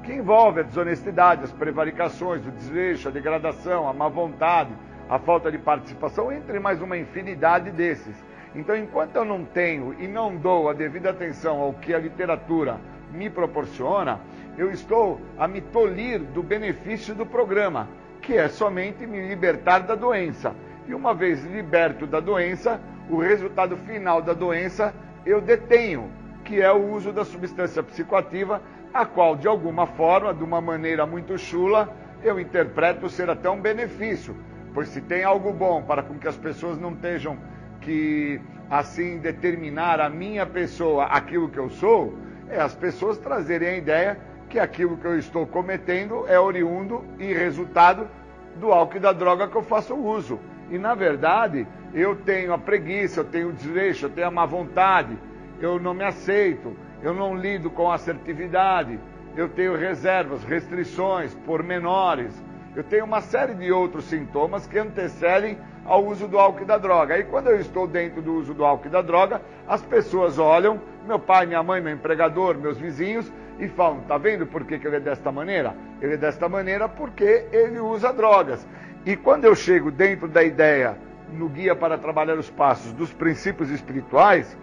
que 0.06 0.14
envolve 0.14 0.60
a 0.60 0.64
desonestidade, 0.64 1.44
as 1.44 1.52
prevaricações, 1.52 2.46
o 2.46 2.52
desleixo, 2.52 3.08
a 3.08 3.12
degradação, 3.12 3.90
a 3.90 3.94
má 3.94 4.08
vontade, 4.08 4.70
a 5.10 5.18
falta 5.18 5.52
de 5.52 5.58
participação, 5.58 6.32
entre 6.32 6.60
mais 6.60 6.80
uma 6.82 6.96
infinidade 6.96 7.72
desses. 7.72 8.16
Então, 8.54 8.76
enquanto 8.76 9.16
eu 9.16 9.26
não 9.26 9.44
tenho 9.44 9.96
e 10.00 10.08
não 10.08 10.36
dou 10.36 10.70
a 10.70 10.74
devida 10.74 11.10
atenção 11.10 11.60
ao 11.60 11.74
que 11.74 11.94
a 11.94 12.00
literatura 12.00 12.80
me 13.12 13.30
proporciona, 13.30 14.22
eu 14.58 14.72
estou 14.72 15.20
a 15.38 15.48
me 15.48 15.60
tolir 15.60 16.20
do 16.20 16.44
benefício 16.44 17.16
do 17.16 17.26
programa, 17.26 17.88
que 18.22 18.38
é 18.38 18.48
somente 18.48 19.08
me 19.08 19.28
libertar 19.28 19.80
da 19.80 19.96
doença. 19.96 20.56
E 20.88 20.94
uma 20.94 21.16
vez 21.16 21.44
liberto 21.44 22.06
da 22.06 22.20
doença, 22.20 22.80
o 23.10 23.18
resultado 23.18 23.76
final 23.76 24.22
da 24.22 24.34
doença 24.34 24.94
eu 25.26 25.42
detenho, 25.42 26.12
que 26.44 26.62
é 26.62 26.72
o 26.72 26.94
uso 26.94 27.12
da 27.12 27.26
substância 27.26 27.82
psicoativa, 27.82 28.62
a 28.96 29.06
qual, 29.06 29.36
de 29.36 29.46
alguma 29.46 29.86
forma, 29.86 30.34
de 30.34 30.42
uma 30.42 30.62
maneira 30.62 31.06
muito 31.06 31.38
chula, 31.38 31.94
eu 32.24 32.40
interpreto 32.40 33.10
ser 33.10 33.30
até 33.30 33.50
um 33.50 33.60
benefício. 33.60 34.34
Pois 34.74 34.88
se 34.88 35.02
tem 35.02 35.22
algo 35.22 35.52
bom 35.52 35.84
para 35.84 36.02
com 36.02 36.18
que 36.18 36.30
as 36.30 36.38
pessoas 36.38 36.80
não 36.80 36.94
estejam 36.94 37.38
que 37.82 38.40
assim 38.72 39.18
determinar 39.18 40.00
a 40.00 40.10
minha 40.10 40.46
pessoa 40.46 41.08
aquilo 41.08 41.50
que 41.50 41.58
eu 41.58 41.70
sou, 41.70 42.18
é 42.50 42.58
as 42.58 42.74
pessoas 42.74 43.18
trazerem 43.18 43.68
a 43.68 43.78
ideia 43.78 44.18
que 44.48 44.58
aquilo 44.58 44.96
que 44.96 45.06
eu 45.06 45.20
estou 45.20 45.46
cometendo 45.46 46.26
é 46.30 46.40
oriundo 46.40 47.04
e 47.20 47.34
resultado 47.34 48.08
do 48.56 48.72
álcool 48.72 48.96
e 48.96 49.02
da 49.02 49.12
droga 49.12 49.50
que 49.50 49.58
eu 49.58 49.62
faço 49.62 49.94
uso. 49.94 50.40
E 50.72 50.78
na 50.78 50.96
verdade, 50.96 51.68
eu 51.94 52.16
tenho 52.16 52.54
a 52.54 52.58
preguiça, 52.58 53.20
eu 53.20 53.26
tenho 53.26 53.50
o 53.50 53.54
desleixo, 53.54 54.06
eu 54.06 54.10
tenho 54.10 54.28
a 54.28 54.32
má 54.32 54.46
vontade, 54.46 55.18
eu 55.60 55.82
não 55.82 55.94
me 55.94 56.06
aceito, 56.06 56.85
eu 57.06 57.14
não 57.14 57.38
lido 57.38 57.70
com 57.70 57.92
assertividade, 57.92 59.00
eu 59.38 59.48
tenho 59.48 59.78
reservas, 59.78 60.44
restrições, 60.44 61.36
pormenores, 61.46 62.34
eu 62.76 62.84
tenho 62.84 63.06
uma 63.06 63.22
série 63.22 63.54
de 63.54 63.72
outros 63.72 64.06
sintomas 64.06 64.66
que 64.66 64.80
antecedem 64.80 65.56
ao 65.86 66.04
uso 66.04 66.28
do 66.28 66.40
álcool 66.40 66.64
e 66.64 66.66
da 66.66 66.80
droga. 66.80 67.14
Aí 67.14 67.24
quando 67.24 67.50
eu 67.52 67.60
estou 67.60 67.86
dentro 67.86 68.24
do 68.24 68.34
uso 68.34 68.56
do 68.56 68.66
álcool 68.66 68.88
e 68.88 68.90
da 68.90 69.04
droga, 69.04 69.40
as 69.68 69.84
pessoas 69.84 70.40
olham, 70.40 70.82
meu 71.06 71.20
pai, 71.20 71.46
minha 71.46 71.62
mãe, 71.62 71.80
meu 71.80 71.94
empregador, 71.94 72.58
meus 72.58 72.80
vizinhos, 72.80 73.32
e 73.60 73.68
falam, 73.68 74.00
tá 74.08 74.18
vendo 74.18 74.48
por 74.48 74.66
que, 74.66 74.80
que 74.80 74.88
ele 74.88 74.96
é 74.96 75.00
desta 75.00 75.32
maneira? 75.32 75.76
Ele 76.02 76.16
é 76.16 76.18
desta 76.18 76.50
maneira 76.50 76.90
porque 76.90 77.46
ele 77.52 77.80
usa 77.80 78.12
drogas. 78.12 78.68
E 79.06 79.16
quando 79.16 79.46
eu 79.46 79.54
chego 79.54 79.92
dentro 79.92 80.28
da 80.28 80.44
ideia, 80.44 80.98
no 81.32 81.50
guia 81.50 81.76
para 81.76 82.00
trabalhar 82.00 82.36
os 82.40 82.50
passos 82.50 82.92
dos 82.94 83.14
princípios 83.14 83.70
espirituais, 83.70 84.58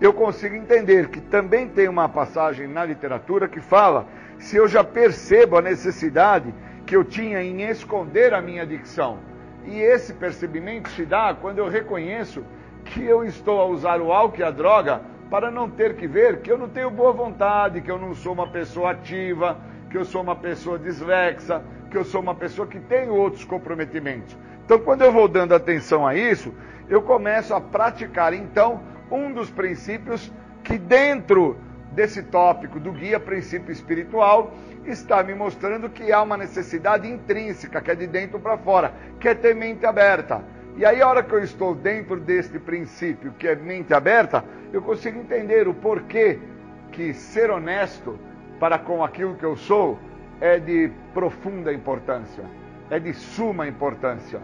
eu 0.00 0.12
consigo 0.12 0.54
entender 0.54 1.08
que 1.08 1.20
também 1.20 1.68
tem 1.68 1.88
uma 1.88 2.08
passagem 2.08 2.66
na 2.66 2.84
literatura 2.84 3.48
que 3.48 3.60
fala 3.60 4.06
se 4.38 4.56
eu 4.56 4.66
já 4.66 4.82
percebo 4.82 5.56
a 5.56 5.62
necessidade 5.62 6.52
que 6.84 6.96
eu 6.96 7.04
tinha 7.04 7.42
em 7.42 7.62
esconder 7.62 8.34
a 8.34 8.42
minha 8.42 8.62
adicção. 8.62 9.18
E 9.64 9.80
esse 9.80 10.12
percebimento 10.12 10.90
se 10.90 11.06
dá 11.06 11.34
quando 11.34 11.58
eu 11.58 11.68
reconheço 11.68 12.44
que 12.84 13.02
eu 13.02 13.24
estou 13.24 13.60
a 13.60 13.64
usar 13.64 14.00
o 14.00 14.12
álcool 14.12 14.40
e 14.40 14.42
a 14.42 14.50
droga 14.50 15.00
para 15.30 15.50
não 15.50 15.70
ter 15.70 15.96
que 15.96 16.06
ver 16.06 16.40
que 16.40 16.52
eu 16.52 16.58
não 16.58 16.68
tenho 16.68 16.90
boa 16.90 17.12
vontade, 17.12 17.80
que 17.80 17.90
eu 17.90 17.98
não 17.98 18.14
sou 18.14 18.34
uma 18.34 18.48
pessoa 18.48 18.90
ativa, 18.90 19.56
que 19.90 19.96
eu 19.96 20.04
sou 20.04 20.20
uma 20.20 20.36
pessoa 20.36 20.78
dislexa, 20.78 21.62
que 21.90 21.96
eu 21.96 22.04
sou 22.04 22.20
uma 22.20 22.34
pessoa 22.34 22.68
que 22.68 22.78
tem 22.78 23.08
outros 23.08 23.44
comprometimentos. 23.44 24.36
Então, 24.64 24.78
quando 24.78 25.02
eu 25.02 25.12
vou 25.12 25.28
dando 25.28 25.54
atenção 25.54 26.06
a 26.06 26.14
isso, 26.14 26.52
eu 26.88 27.00
começo 27.00 27.54
a 27.54 27.60
praticar 27.60 28.34
então 28.34 28.80
um 29.10 29.32
dos 29.32 29.50
princípios 29.50 30.32
que 30.62 30.78
dentro 30.78 31.56
desse 31.92 32.22
tópico 32.24 32.80
do 32.80 32.92
guia 32.92 33.20
princípio 33.20 33.72
espiritual 33.72 34.52
está 34.84 35.22
me 35.22 35.34
mostrando 35.34 35.88
que 35.88 36.12
há 36.12 36.20
uma 36.22 36.36
necessidade 36.36 37.08
intrínseca, 37.08 37.80
que 37.80 37.90
é 37.90 37.94
de 37.94 38.06
dentro 38.06 38.40
para 38.40 38.58
fora, 38.58 38.92
que 39.20 39.28
é 39.28 39.34
ter 39.34 39.54
mente 39.54 39.86
aberta. 39.86 40.42
E 40.76 40.84
aí, 40.84 41.00
a 41.00 41.08
hora 41.08 41.22
que 41.22 41.32
eu 41.32 41.42
estou 41.42 41.74
dentro 41.74 42.18
deste 42.18 42.58
princípio, 42.58 43.32
que 43.38 43.46
é 43.46 43.54
mente 43.54 43.94
aberta, 43.94 44.44
eu 44.72 44.82
consigo 44.82 45.20
entender 45.20 45.68
o 45.68 45.74
porquê 45.74 46.40
que 46.90 47.14
ser 47.14 47.48
honesto 47.50 48.18
para 48.58 48.78
com 48.78 49.04
aquilo 49.04 49.36
que 49.36 49.44
eu 49.44 49.56
sou 49.56 49.98
é 50.40 50.58
de 50.58 50.90
profunda 51.12 51.72
importância, 51.72 52.44
é 52.90 52.98
de 52.98 53.14
suma 53.14 53.68
importância, 53.68 54.40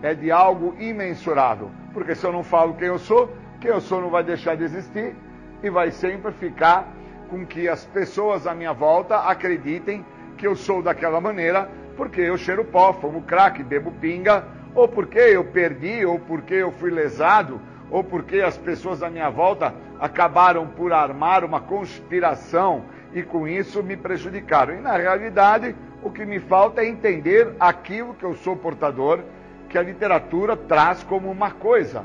é 0.00 0.14
de 0.14 0.30
algo 0.30 0.76
imensurável. 0.78 1.70
Porque 1.92 2.14
se 2.14 2.24
eu 2.24 2.32
não 2.32 2.44
falo 2.44 2.74
quem 2.74 2.88
eu 2.88 2.98
sou, 2.98 3.32
eu 3.68 3.80
sou 3.80 4.00
não 4.00 4.10
vai 4.10 4.22
deixar 4.22 4.56
de 4.56 4.64
existir 4.64 5.14
e 5.62 5.70
vai 5.70 5.90
sempre 5.90 6.32
ficar 6.32 6.88
com 7.28 7.44
que 7.46 7.68
as 7.68 7.84
pessoas 7.86 8.46
à 8.46 8.54
minha 8.54 8.72
volta 8.72 9.16
acreditem 9.18 10.04
que 10.36 10.46
eu 10.46 10.54
sou 10.54 10.82
daquela 10.82 11.20
maneira, 11.20 11.70
porque 11.96 12.20
eu 12.20 12.36
cheiro 12.36 12.64
pó, 12.64 12.92
fumo 12.92 13.22
crack, 13.22 13.62
bebo 13.62 13.92
pinga, 13.92 14.44
ou 14.74 14.88
porque 14.88 15.18
eu 15.18 15.44
perdi, 15.44 16.04
ou 16.04 16.18
porque 16.18 16.54
eu 16.54 16.72
fui 16.72 16.90
lesado, 16.90 17.60
ou 17.90 18.02
porque 18.02 18.40
as 18.40 18.56
pessoas 18.56 19.02
à 19.02 19.08
minha 19.08 19.30
volta 19.30 19.74
acabaram 20.00 20.66
por 20.66 20.92
armar 20.92 21.44
uma 21.44 21.60
conspiração 21.60 22.84
e 23.14 23.22
com 23.22 23.46
isso 23.46 23.82
me 23.82 23.96
prejudicaram. 23.96 24.74
E 24.74 24.80
na 24.80 24.96
realidade, 24.96 25.74
o 26.02 26.10
que 26.10 26.26
me 26.26 26.40
falta 26.40 26.82
é 26.82 26.88
entender 26.88 27.54
aquilo 27.58 28.14
que 28.14 28.24
eu 28.24 28.34
sou 28.34 28.56
portador, 28.56 29.20
que 29.68 29.78
a 29.78 29.82
literatura 29.82 30.56
traz 30.56 31.02
como 31.04 31.30
uma 31.30 31.52
coisa. 31.52 32.04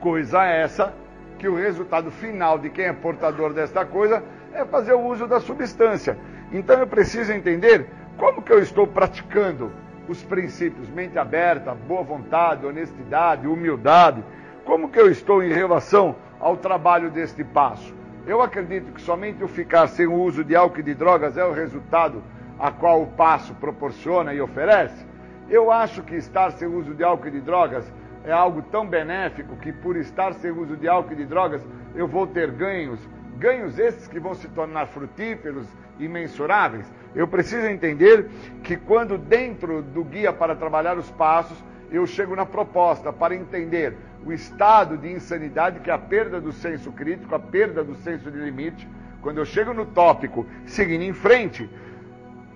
Coisa 0.00 0.44
essa 0.44 0.94
que 1.38 1.46
o 1.46 1.54
resultado 1.54 2.10
final 2.10 2.58
de 2.58 2.70
quem 2.70 2.86
é 2.86 2.92
portador 2.92 3.52
desta 3.52 3.84
coisa 3.84 4.22
é 4.52 4.64
fazer 4.64 4.94
o 4.94 5.00
uso 5.00 5.26
da 5.26 5.40
substância. 5.40 6.16
Então 6.52 6.78
eu 6.78 6.86
preciso 6.86 7.32
entender 7.32 7.86
como 8.16 8.42
que 8.42 8.52
eu 8.52 8.60
estou 8.60 8.86
praticando 8.86 9.70
os 10.08 10.22
princípios 10.22 10.88
mente 10.88 11.18
aberta, 11.18 11.74
boa 11.74 12.02
vontade, 12.02 12.66
honestidade, 12.66 13.46
humildade. 13.46 14.24
Como 14.64 14.88
que 14.88 14.98
eu 14.98 15.10
estou 15.10 15.42
em 15.42 15.52
relação 15.52 16.16
ao 16.40 16.56
trabalho 16.56 17.10
deste 17.10 17.44
passo? 17.44 17.94
Eu 18.26 18.42
acredito 18.42 18.92
que 18.92 19.00
somente 19.00 19.44
o 19.44 19.48
ficar 19.48 19.86
sem 19.86 20.06
o 20.06 20.14
uso 20.14 20.42
de 20.42 20.56
álcool 20.56 20.80
e 20.80 20.82
de 20.82 20.94
drogas 20.94 21.36
é 21.36 21.44
o 21.44 21.52
resultado 21.52 22.22
a 22.58 22.70
qual 22.70 23.02
o 23.02 23.06
passo 23.06 23.54
proporciona 23.54 24.34
e 24.34 24.40
oferece. 24.40 25.06
Eu 25.48 25.70
acho 25.70 26.02
que 26.02 26.14
estar 26.14 26.52
sem 26.52 26.68
uso 26.68 26.94
de 26.94 27.04
álcool 27.04 27.28
e 27.28 27.32
de 27.32 27.40
drogas 27.40 27.90
é 28.24 28.32
algo 28.32 28.62
tão 28.62 28.86
benéfico 28.86 29.56
que 29.56 29.72
por 29.72 29.96
estar 29.96 30.34
sem 30.34 30.50
uso 30.50 30.76
de 30.76 30.88
álcool 30.88 31.12
e 31.12 31.16
de 31.16 31.24
drogas 31.24 31.62
eu 31.94 32.06
vou 32.06 32.26
ter 32.26 32.50
ganhos, 32.50 33.00
ganhos 33.38 33.78
esses 33.78 34.06
que 34.06 34.20
vão 34.20 34.34
se 34.34 34.48
tornar 34.48 34.86
frutíferos 34.86 35.66
e 35.98 36.06
mensuráveis. 36.08 36.90
Eu 37.14 37.26
preciso 37.26 37.66
entender 37.66 38.28
que 38.62 38.76
quando 38.76 39.18
dentro 39.18 39.82
do 39.82 40.04
guia 40.04 40.32
para 40.32 40.54
trabalhar 40.54 40.96
os 40.98 41.10
passos, 41.10 41.62
eu 41.90 42.06
chego 42.06 42.36
na 42.36 42.46
proposta 42.46 43.12
para 43.12 43.34
entender 43.34 43.96
o 44.24 44.32
estado 44.32 44.96
de 44.96 45.10
insanidade, 45.10 45.80
que 45.80 45.90
é 45.90 45.92
a 45.92 45.98
perda 45.98 46.40
do 46.40 46.52
senso 46.52 46.92
crítico, 46.92 47.34
a 47.34 47.38
perda 47.38 47.82
do 47.82 47.94
senso 47.96 48.30
de 48.30 48.38
limite. 48.38 48.88
Quando 49.22 49.38
eu 49.38 49.44
chego 49.44 49.74
no 49.74 49.86
tópico, 49.86 50.46
seguindo 50.66 51.02
em 51.02 51.12
frente, 51.12 51.68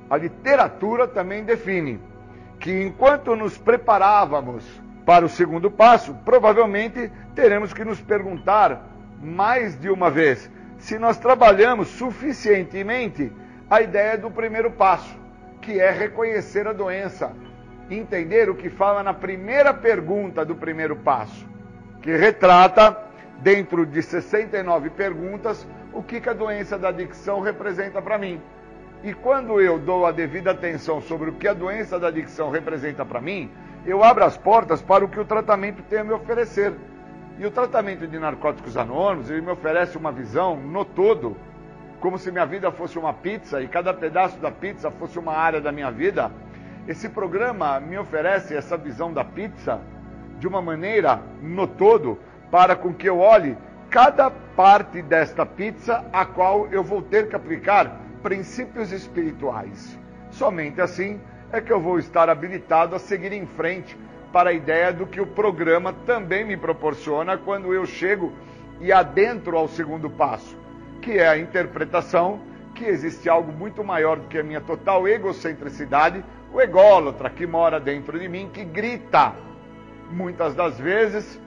a 0.08 0.16
literatura 0.16 1.08
também 1.08 1.42
define 1.42 2.00
que 2.60 2.82
enquanto 2.82 3.34
nos 3.34 3.58
preparávamos 3.58 4.64
para 5.04 5.24
o 5.24 5.28
segundo 5.28 5.70
passo, 5.70 6.14
provavelmente 6.24 7.10
teremos 7.34 7.72
que 7.72 7.84
nos 7.84 8.00
perguntar 8.00 8.88
mais 9.20 9.78
de 9.78 9.90
uma 9.90 10.10
vez 10.10 10.50
se 10.78 10.98
nós 10.98 11.16
trabalhamos 11.16 11.88
suficientemente 11.88 13.32
a 13.70 13.80
ideia 13.80 14.18
do 14.18 14.30
primeiro 14.30 14.70
passo, 14.70 15.16
que 15.60 15.80
é 15.80 15.90
reconhecer 15.90 16.66
a 16.66 16.72
doença, 16.72 17.32
entender 17.90 18.50
o 18.50 18.54
que 18.54 18.68
fala 18.68 19.02
na 19.02 19.14
primeira 19.14 19.72
pergunta 19.72 20.44
do 20.44 20.54
primeiro 20.54 20.96
passo, 20.96 21.46
que 22.02 22.14
retrata, 22.16 23.04
dentro 23.40 23.84
de 23.84 24.02
69 24.02 24.90
perguntas, 24.90 25.66
o 25.92 26.02
que, 26.02 26.20
que 26.20 26.28
a 26.28 26.34
doença 26.34 26.78
da 26.78 26.88
adicção 26.88 27.40
representa 27.40 28.00
para 28.00 28.18
mim. 28.18 28.40
E 29.02 29.12
quando 29.12 29.60
eu 29.60 29.78
dou 29.78 30.06
a 30.06 30.12
devida 30.12 30.50
atenção 30.50 31.00
sobre 31.00 31.30
o 31.30 31.34
que 31.34 31.46
a 31.46 31.52
doença 31.52 31.98
da 31.98 32.08
adicção 32.08 32.50
representa 32.50 33.04
para 33.04 33.20
mim, 33.20 33.50
eu 33.86 34.02
abro 34.02 34.24
as 34.24 34.36
portas 34.36 34.80
para 34.80 35.04
o 35.04 35.08
que 35.08 35.20
o 35.20 35.24
tratamento 35.24 35.82
tem 35.82 36.00
a 36.00 36.04
me 36.04 36.12
oferecer. 36.12 36.72
E 37.38 37.44
o 37.44 37.50
tratamento 37.50 38.06
de 38.06 38.18
narcóticos 38.18 38.76
anônimos, 38.76 39.28
ele 39.28 39.40
me 39.40 39.50
oferece 39.50 39.98
uma 39.98 40.12
visão 40.12 40.56
no 40.56 40.84
todo, 40.84 41.36
como 42.00 42.16
se 42.16 42.30
minha 42.30 42.46
vida 42.46 42.70
fosse 42.70 42.98
uma 42.98 43.12
pizza 43.12 43.60
e 43.60 43.68
cada 43.68 43.92
pedaço 43.92 44.38
da 44.38 44.50
pizza 44.50 44.90
fosse 44.90 45.18
uma 45.18 45.34
área 45.34 45.60
da 45.60 45.72
minha 45.72 45.90
vida. 45.90 46.30
Esse 46.86 47.08
programa 47.08 47.80
me 47.80 47.98
oferece 47.98 48.54
essa 48.54 48.76
visão 48.76 49.12
da 49.12 49.24
pizza 49.24 49.80
de 50.38 50.46
uma 50.46 50.62
maneira 50.62 51.20
no 51.42 51.66
todo, 51.66 52.18
para 52.50 52.76
com 52.76 52.92
que 52.92 53.08
eu 53.08 53.18
olhe 53.18 53.56
cada 53.90 54.30
parte 54.30 55.02
desta 55.02 55.44
pizza 55.44 56.04
a 56.12 56.24
qual 56.24 56.68
eu 56.68 56.84
vou 56.84 57.02
ter 57.02 57.28
que 57.28 57.36
aplicar 57.36 58.00
princípios 58.22 58.92
espirituais. 58.92 59.98
Somente 60.30 60.80
assim 60.80 61.20
é 61.54 61.60
que 61.60 61.72
eu 61.72 61.80
vou 61.80 62.00
estar 62.00 62.28
habilitado 62.28 62.96
a 62.96 62.98
seguir 62.98 63.32
em 63.32 63.46
frente 63.46 63.96
para 64.32 64.50
a 64.50 64.52
ideia 64.52 64.92
do 64.92 65.06
que 65.06 65.20
o 65.20 65.26
programa 65.26 65.92
também 66.04 66.44
me 66.44 66.56
proporciona 66.56 67.38
quando 67.38 67.72
eu 67.72 67.86
chego 67.86 68.32
e 68.80 68.92
adentro 68.92 69.56
ao 69.56 69.68
segundo 69.68 70.10
passo, 70.10 70.56
que 71.00 71.12
é 71.12 71.28
a 71.28 71.38
interpretação 71.38 72.40
que 72.74 72.84
existe 72.84 73.28
algo 73.28 73.52
muito 73.52 73.84
maior 73.84 74.18
do 74.18 74.26
que 74.26 74.36
a 74.36 74.42
minha 74.42 74.60
total 74.60 75.06
egocentricidade, 75.06 76.24
o 76.52 76.60
ególatra 76.60 77.30
que 77.30 77.46
mora 77.46 77.78
dentro 77.78 78.18
de 78.18 78.28
mim, 78.28 78.50
que 78.52 78.64
grita, 78.64 79.32
muitas 80.10 80.56
das 80.56 80.76
vezes, 80.76 81.40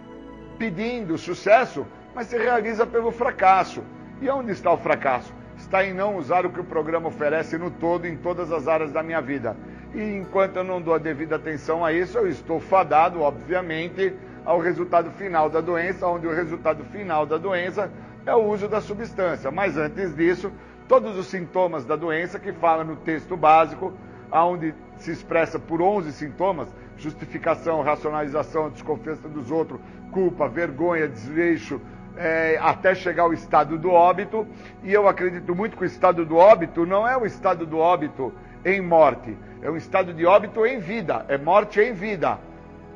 pedindo 0.58 1.18
sucesso, 1.18 1.86
mas 2.16 2.28
se 2.28 2.38
realiza 2.38 2.88
pelo 2.88 3.12
fracasso. 3.12 3.84
E 4.22 4.30
onde 4.30 4.54
está 4.54 4.72
o 4.72 4.78
fracasso? 4.78 5.34
está 5.58 5.84
em 5.84 5.94
não 5.94 6.18
usar 6.18 6.46
o 6.46 6.50
que 6.50 6.60
o 6.60 6.64
programa 6.64 7.08
oferece 7.08 7.58
no 7.58 7.72
todo, 7.72 8.06
em 8.06 8.16
todas 8.16 8.52
as 8.52 8.68
áreas 8.68 8.92
da 8.92 9.04
minha 9.04 9.22
vida. 9.22 9.58
E 9.94 10.18
enquanto 10.18 10.58
eu 10.58 10.64
não 10.64 10.82
dou 10.82 10.94
a 10.94 10.98
devida 10.98 11.36
atenção 11.36 11.84
a 11.84 11.94
isso, 11.94 12.18
eu 12.18 12.28
estou 12.28 12.60
fadado, 12.60 13.22
obviamente, 13.22 14.14
ao 14.46 14.60
resultado 14.60 15.12
final 15.12 15.50
da 15.50 15.62
doença, 15.62 16.08
onde 16.08 16.28
o 16.28 16.34
resultado 16.34 16.84
final 16.86 17.26
da 17.26 17.38
doença 17.38 17.92
é 18.26 18.36
o 18.36 18.44
uso 18.44 18.68
da 18.68 18.82
substância. 18.82 19.50
Mas 19.50 19.78
antes 19.78 20.16
disso, 20.16 20.52
todos 20.88 21.18
os 21.18 21.28
sintomas 21.28 21.86
da 21.86 21.96
doença 21.96 22.40
que 22.40 22.52
fala 22.54 22.84
no 22.84 22.96
texto 22.98 23.36
básico, 23.36 23.94
onde 24.32 24.74
se 24.98 25.12
expressa 25.12 25.58
por 25.60 25.82
11 25.82 26.12
sintomas, 26.12 26.68
justificação, 26.98 27.82
racionalização, 27.82 28.70
desconfiança 28.70 29.28
dos 29.30 29.52
outros, 29.52 29.80
culpa, 30.12 30.48
vergonha, 30.48 31.08
desleixo, 31.08 31.80
é, 32.18 32.58
até 32.62 32.96
chegar 32.96 33.24
ao 33.24 33.34
estado 33.34 33.78
do 33.78 33.92
óbito. 33.92 34.48
E 34.84 34.92
eu 34.94 35.08
acredito 35.08 35.56
muito 35.56 35.78
que 35.78 35.84
o 35.84 35.86
estado 35.86 36.26
do 36.26 36.36
óbito 36.36 36.86
não 36.86 37.08
é 37.08 37.16
o 37.16 37.26
estado 37.26 37.66
do 37.66 37.78
óbito 37.78 38.34
em 38.66 38.82
morte, 38.82 39.38
é 39.62 39.70
um 39.70 39.78
estado 39.78 40.14
de 40.14 40.26
óbito 40.26 40.66
em 40.66 40.80
vida, 40.80 41.26
é 41.28 41.38
morte 41.38 41.80
em 41.80 41.94
vida. 41.94 42.38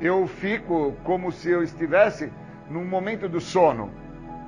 Eu 0.00 0.26
fico 0.26 0.94
como 1.04 1.32
se 1.32 1.50
eu 1.50 1.62
estivesse 1.62 2.32
num 2.68 2.84
momento 2.84 3.28
do 3.28 3.40
sono. 3.40 3.90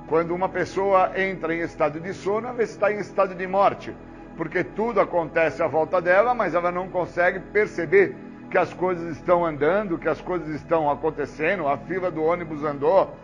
Quando 0.07 0.33
uma 0.33 0.47
pessoa 0.47 1.11
entra 1.15 1.53
em 1.53 1.59
estado 1.59 1.99
de 1.99 2.13
sono, 2.13 2.47
ela 2.47 2.63
está 2.63 2.91
em 2.91 2.99
estado 2.99 3.33
de 3.33 3.47
morte, 3.47 3.95
porque 4.37 4.63
tudo 4.63 4.99
acontece 4.99 5.63
à 5.63 5.67
volta 5.67 6.01
dela, 6.01 6.33
mas 6.33 6.53
ela 6.53 6.71
não 6.71 6.89
consegue 6.89 7.39
perceber 7.39 8.15
que 8.49 8.57
as 8.57 8.73
coisas 8.73 9.17
estão 9.17 9.43
andando, 9.43 9.97
que 9.97 10.07
as 10.07 10.21
coisas 10.21 10.49
estão 10.49 10.89
acontecendo, 10.89 11.67
a 11.67 11.77
fila 11.77 12.11
do 12.11 12.23
ônibus 12.23 12.63
andou, 12.63 13.15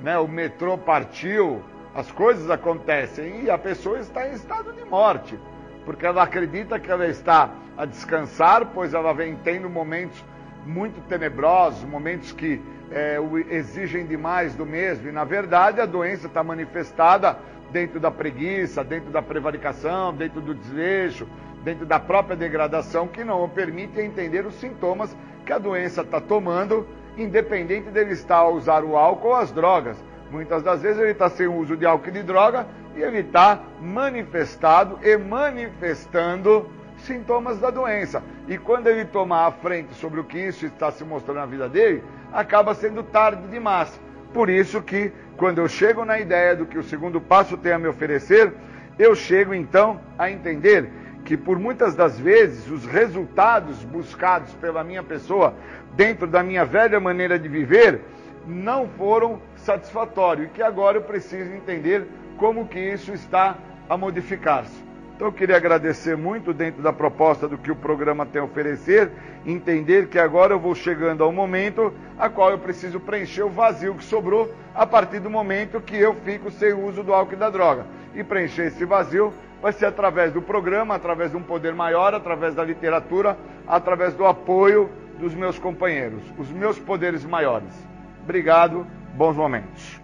né, 0.00 0.18
o 0.18 0.28
metrô 0.28 0.78
partiu, 0.78 1.62
as 1.94 2.10
coisas 2.12 2.48
acontecem 2.48 3.42
e 3.42 3.50
a 3.50 3.58
pessoa 3.58 3.98
está 3.98 4.28
em 4.28 4.32
estado 4.32 4.72
de 4.72 4.84
morte, 4.84 5.38
porque 5.84 6.06
ela 6.06 6.22
acredita 6.22 6.78
que 6.78 6.90
ela 6.90 7.06
está 7.06 7.50
a 7.76 7.84
descansar, 7.84 8.66
pois 8.74 8.94
ela 8.94 9.12
vem 9.12 9.36
tendo 9.36 9.68
momentos 9.68 10.24
muito 10.66 11.00
tenebrosos, 11.08 11.82
momentos 11.84 12.32
que 12.32 12.60
é, 12.90 13.18
exigem 13.50 14.06
demais 14.06 14.54
do 14.54 14.66
mesmo, 14.66 15.08
e 15.08 15.12
na 15.12 15.24
verdade 15.24 15.80
a 15.80 15.86
doença 15.86 16.26
está 16.26 16.42
manifestada 16.42 17.38
dentro 17.70 18.00
da 18.00 18.10
preguiça, 18.10 18.82
dentro 18.82 19.10
da 19.10 19.22
prevaricação, 19.22 20.12
dentro 20.12 20.40
do 20.40 20.54
desleixo, 20.54 21.26
dentro 21.62 21.86
da 21.86 22.00
própria 22.00 22.36
degradação, 22.36 23.06
que 23.06 23.22
não 23.22 23.48
permite 23.48 24.00
entender 24.00 24.44
os 24.44 24.54
sintomas 24.54 25.16
que 25.46 25.52
a 25.52 25.58
doença 25.58 26.02
está 26.02 26.20
tomando 26.20 26.86
independente 27.16 27.90
dele 27.90 28.12
estar 28.12 28.38
a 28.38 28.48
usar 28.48 28.84
o 28.84 28.96
álcool 28.96 29.28
ou 29.28 29.34
as 29.34 29.52
drogas. 29.52 29.96
Muitas 30.30 30.62
das 30.62 30.82
vezes 30.82 31.00
ele 31.00 31.10
está 31.10 31.28
sem 31.28 31.46
o 31.46 31.54
uso 31.54 31.76
de 31.76 31.84
álcool 31.84 32.08
e 32.08 32.12
de 32.12 32.22
droga 32.22 32.66
e 32.94 33.02
ele 33.02 33.18
está 33.18 33.60
manifestado 33.80 34.98
e 35.02 35.16
manifestando 35.16 36.70
sintomas 36.98 37.58
da 37.58 37.70
doença. 37.70 38.22
E 38.46 38.56
quando 38.56 38.86
ele 38.86 39.04
tomar 39.04 39.46
a 39.46 39.52
frente 39.52 39.94
sobre 39.94 40.20
o 40.20 40.24
que 40.24 40.38
isso 40.38 40.66
está 40.66 40.90
se 40.90 41.04
mostrando 41.04 41.38
na 41.38 41.46
vida 41.46 41.68
dele, 41.68 42.02
acaba 42.32 42.74
sendo 42.74 43.02
tarde 43.02 43.48
demais. 43.48 44.00
Por 44.32 44.48
isso 44.48 44.80
que 44.82 45.12
quando 45.36 45.58
eu 45.58 45.68
chego 45.68 46.04
na 46.04 46.20
ideia 46.20 46.54
do 46.54 46.66
que 46.66 46.78
o 46.78 46.82
segundo 46.82 47.20
passo 47.20 47.56
tem 47.56 47.72
a 47.72 47.78
me 47.78 47.88
oferecer, 47.88 48.52
eu 48.98 49.14
chego 49.14 49.54
então 49.54 50.00
a 50.18 50.30
entender 50.30 50.90
que 51.24 51.36
por 51.36 51.58
muitas 51.58 51.94
das 51.94 52.18
vezes 52.18 52.70
os 52.70 52.86
resultados 52.86 53.84
buscados 53.84 54.52
pela 54.54 54.84
minha 54.84 55.02
pessoa 55.02 55.54
dentro 55.94 56.26
da 56.26 56.42
minha 56.42 56.64
velha 56.64 57.00
maneira 57.00 57.38
de 57.38 57.48
viver, 57.48 58.00
não 58.46 58.88
foram 58.88 59.40
satisfatórios 59.70 60.48
e 60.48 60.50
que 60.50 60.62
agora 60.62 60.98
eu 60.98 61.02
preciso 61.02 61.52
entender 61.52 62.04
como 62.36 62.66
que 62.66 62.80
isso 62.80 63.12
está 63.12 63.56
a 63.88 63.96
modificar-se. 63.96 64.90
Então 65.14 65.28
eu 65.28 65.32
queria 65.32 65.56
agradecer 65.56 66.16
muito 66.16 66.52
dentro 66.52 66.82
da 66.82 66.92
proposta 66.92 67.46
do 67.46 67.58
que 67.58 67.70
o 67.70 67.76
programa 67.76 68.26
tem 68.26 68.40
a 68.40 68.44
oferecer, 68.44 69.12
entender 69.46 70.08
que 70.08 70.18
agora 70.18 70.54
eu 70.54 70.58
vou 70.58 70.74
chegando 70.74 71.22
ao 71.22 71.30
momento 71.30 71.92
a 72.18 72.28
qual 72.28 72.50
eu 72.50 72.58
preciso 72.58 72.98
preencher 72.98 73.42
o 73.42 73.50
vazio 73.50 73.94
que 73.94 74.02
sobrou 74.02 74.52
a 74.74 74.86
partir 74.86 75.20
do 75.20 75.30
momento 75.30 75.80
que 75.80 75.96
eu 75.96 76.14
fico 76.14 76.50
sem 76.50 76.72
o 76.72 76.86
uso 76.86 77.04
do 77.04 77.12
álcool 77.12 77.34
e 77.34 77.36
da 77.36 77.50
droga. 77.50 77.86
E 78.14 78.24
preencher 78.24 78.68
esse 78.68 78.84
vazio 78.84 79.32
vai 79.60 79.72
ser 79.72 79.86
através 79.86 80.32
do 80.32 80.42
programa, 80.42 80.94
através 80.94 81.30
de 81.30 81.36
um 81.36 81.42
poder 81.42 81.74
maior, 81.74 82.14
através 82.14 82.54
da 82.54 82.64
literatura, 82.64 83.36
através 83.68 84.14
do 84.14 84.24
apoio 84.24 84.90
dos 85.18 85.34
meus 85.34 85.58
companheiros, 85.58 86.22
os 86.38 86.50
meus 86.50 86.78
poderes 86.78 87.24
maiores. 87.26 87.74
Obrigado, 88.22 88.86
bons 89.14 89.36
momentos. 89.36 90.00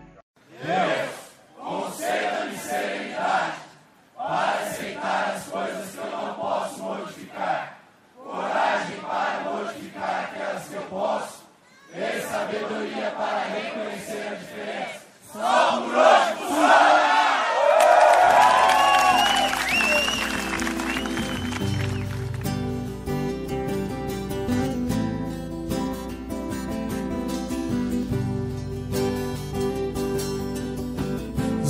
Deus, 0.63 1.11
conceda-me 1.59 2.57
serenidade 2.57 3.57
para 4.17 4.59
aceitar 4.61 5.35
as 5.37 5.45
coisas 5.45 5.91
que 5.93 5.99
eu 5.99 6.11
não 6.11 6.35
posso 6.35 6.83
modificar, 6.83 7.79
coragem 8.17 8.97
para 9.01 9.41
modificar 9.51 10.31
aquelas 10.31 10.69
que 10.69 10.75
eu 10.75 10.83
posso, 10.83 11.45
e 11.95 12.21
sabedoria 12.23 13.11
para 13.17 13.45
reconhecer 13.45 14.29
a 14.29 14.35
diferença. 14.35 15.01
Só 15.33 15.81
por 15.81 17.26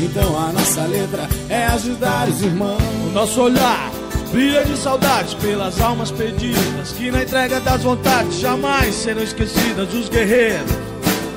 Então 0.00 0.38
a 0.38 0.50
nossa 0.52 0.86
letra 0.86 1.28
é 1.50 1.66
ajudar 1.66 2.28
os 2.28 2.40
irmãos. 2.40 2.80
O 3.06 3.10
nosso 3.12 3.42
olhar 3.42 3.90
brilha 4.32 4.64
de 4.64 4.74
saudades 4.74 5.34
pelas 5.34 5.78
almas 5.82 6.10
perdidas 6.10 6.92
que 6.96 7.10
na 7.10 7.22
entrega 7.22 7.60
das 7.60 7.82
vontades 7.82 8.38
jamais 8.38 8.94
serão 8.94 9.22
esquecidas. 9.22 9.92
Os 9.92 10.08
guerreiros 10.08 10.70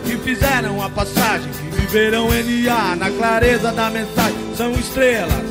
que 0.05 0.15
fizeram 0.19 0.81
a 0.81 0.89
passagem, 0.89 1.51
que 1.51 1.81
viverão 1.81 2.29
NA 2.29 2.95
na 2.95 3.11
clareza 3.11 3.73
da 3.73 3.89
mensagem. 3.89 4.37
São 4.55 4.71
estrelas 4.71 5.43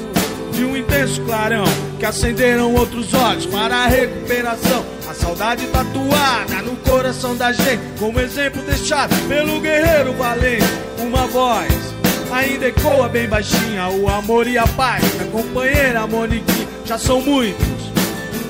de 0.55 0.65
um 0.65 0.75
intenso 0.75 1.21
clarão 1.23 1.65
que 1.99 2.07
acenderam 2.07 2.75
outros 2.75 3.12
olhos 3.12 3.45
para 3.45 3.77
a 3.77 3.87
recuperação. 3.87 4.83
A 5.07 5.12
saudade 5.12 5.67
tatuada 5.67 6.62
no 6.62 6.75
coração 6.77 7.37
da 7.37 7.53
gente, 7.53 7.83
como 7.99 8.19
exemplo 8.19 8.62
deixado 8.62 9.15
pelo 9.29 9.61
guerreiro 9.61 10.15
valente. 10.15 10.65
Uma 10.99 11.27
voz 11.27 11.99
ainda 12.32 12.69
ecoa 12.69 13.09
bem 13.09 13.28
baixinha, 13.28 13.89
o 13.89 14.09
amor 14.09 14.47
e 14.47 14.57
a 14.57 14.66
paz. 14.66 15.05
A 15.20 15.24
companheira 15.24 16.07
Moniquinha 16.07 16.69
já 16.85 16.98
são 16.98 17.20
muitos. 17.20 17.66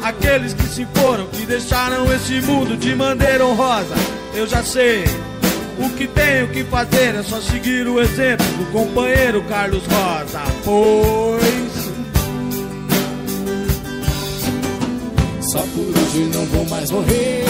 Aqueles 0.03 0.55
que 0.55 0.63
se 0.65 0.87
foram, 0.95 1.27
que 1.27 1.45
deixaram 1.45 2.11
esse 2.13 2.41
mundo 2.41 2.77
de 2.77 2.95
maneira 2.95 3.45
honrosa. 3.45 3.95
Eu 4.35 4.47
já 4.47 4.63
sei. 4.63 5.05
O 5.79 5.89
que 5.91 6.07
tenho 6.07 6.49
que 6.49 6.63
fazer 6.65 7.15
é 7.15 7.23
só 7.23 7.41
seguir 7.41 7.87
o 7.87 8.01
exemplo 8.01 8.47
do 8.59 8.71
companheiro 8.71 9.43
Carlos 9.45 9.83
Rosa. 9.87 10.41
Pois. 10.65 11.91
Só 15.51 15.59
por 15.59 15.99
hoje 15.99 16.31
não 16.33 16.45
vou 16.47 16.67
mais 16.67 16.91
morrer. 16.91 17.50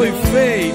foi 0.00 0.12
feito. 0.12 0.74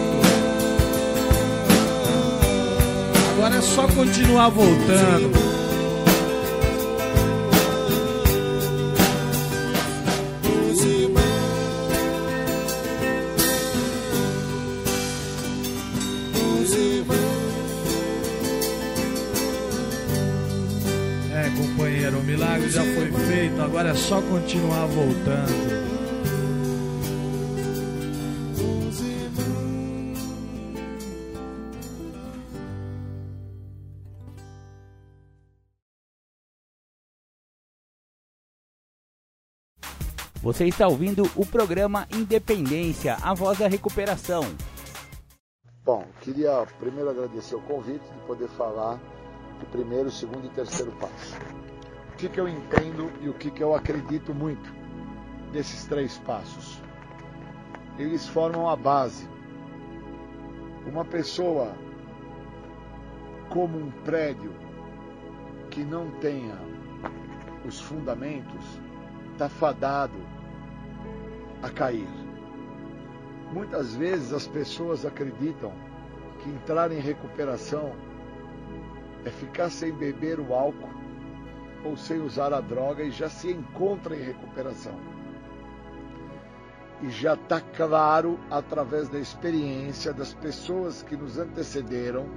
Agora 3.31 3.55
é 3.55 3.61
só 3.61 3.87
continuar 3.87 4.49
voltando. 4.49 5.31
É, 21.33 21.49
companheiro, 21.57 22.19
o 22.19 22.23
milagre 22.23 22.69
já 22.69 22.83
foi 22.83 23.11
feito, 23.27 23.59
agora 23.59 23.89
é 23.89 23.95
só 23.95 24.21
continuar 24.21 24.85
voltando. 24.85 25.74
Você 40.45 40.67
está 40.67 40.87
ouvindo 40.87 41.23
o 41.35 41.43
programa 41.43 42.07
Independência, 42.13 43.17
a 43.23 43.33
voz 43.33 43.57
da 43.57 43.67
recuperação. 43.67 44.43
Bom, 45.83 46.05
queria 46.21 46.67
primeiro 46.79 47.09
agradecer 47.09 47.55
o 47.55 47.61
convite 47.61 48.05
de 48.13 48.19
poder 48.27 48.47
falar 48.49 48.99
do 49.59 49.65
primeiro, 49.71 50.11
segundo 50.11 50.45
e 50.45 50.49
terceiro 50.49 50.91
passo. 50.99 51.35
O 52.13 52.15
que, 52.17 52.29
que 52.29 52.39
eu 52.39 52.47
entendo 52.47 53.11
e 53.21 53.27
o 53.27 53.33
que, 53.33 53.49
que 53.49 53.63
eu 53.63 53.73
acredito 53.73 54.35
muito 54.35 54.71
desses 55.51 55.83
três 55.85 56.19
passos? 56.19 56.79
Eles 57.97 58.27
formam 58.27 58.69
a 58.69 58.75
base. 58.75 59.27
Uma 60.85 61.03
pessoa 61.03 61.75
como 63.49 63.79
um 63.79 63.89
prédio 64.03 64.53
que 65.71 65.83
não 65.83 66.11
tenha 66.19 66.55
os 67.65 67.81
fundamentos 67.81 68.63
está 69.33 69.49
fadado 69.49 70.34
a 71.65 71.69
cair. 71.69 72.07
Muitas 73.51 73.95
vezes 73.95 74.31
as 74.31 74.47
pessoas 74.47 75.03
acreditam 75.03 75.73
que 76.39 76.49
entrar 76.49 76.91
em 76.91 76.99
recuperação 76.99 77.91
é 79.25 79.31
ficar 79.31 79.71
sem 79.71 79.91
beber 79.91 80.39
o 80.39 80.53
álcool 80.53 80.93
ou 81.83 81.97
sem 81.97 82.21
usar 82.21 82.53
a 82.53 82.61
droga 82.61 83.03
e 83.03 83.09
já 83.09 83.29
se 83.29 83.51
encontra 83.51 84.15
em 84.15 84.21
recuperação. 84.21 84.93
E 87.01 87.09
já 87.09 87.33
está 87.33 87.59
claro 87.59 88.39
através 88.51 89.09
da 89.09 89.17
experiência 89.19 90.13
das 90.13 90.33
pessoas 90.35 91.01
que 91.01 91.17
nos 91.17 91.39
antecederam, 91.39 92.27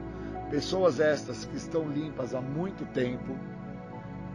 pessoas 0.51 1.01
estas 1.01 1.45
que 1.45 1.57
estão 1.57 1.87
limpas 1.87 2.35
há 2.35 2.41
muito 2.41 2.87
tempo, 2.93 3.37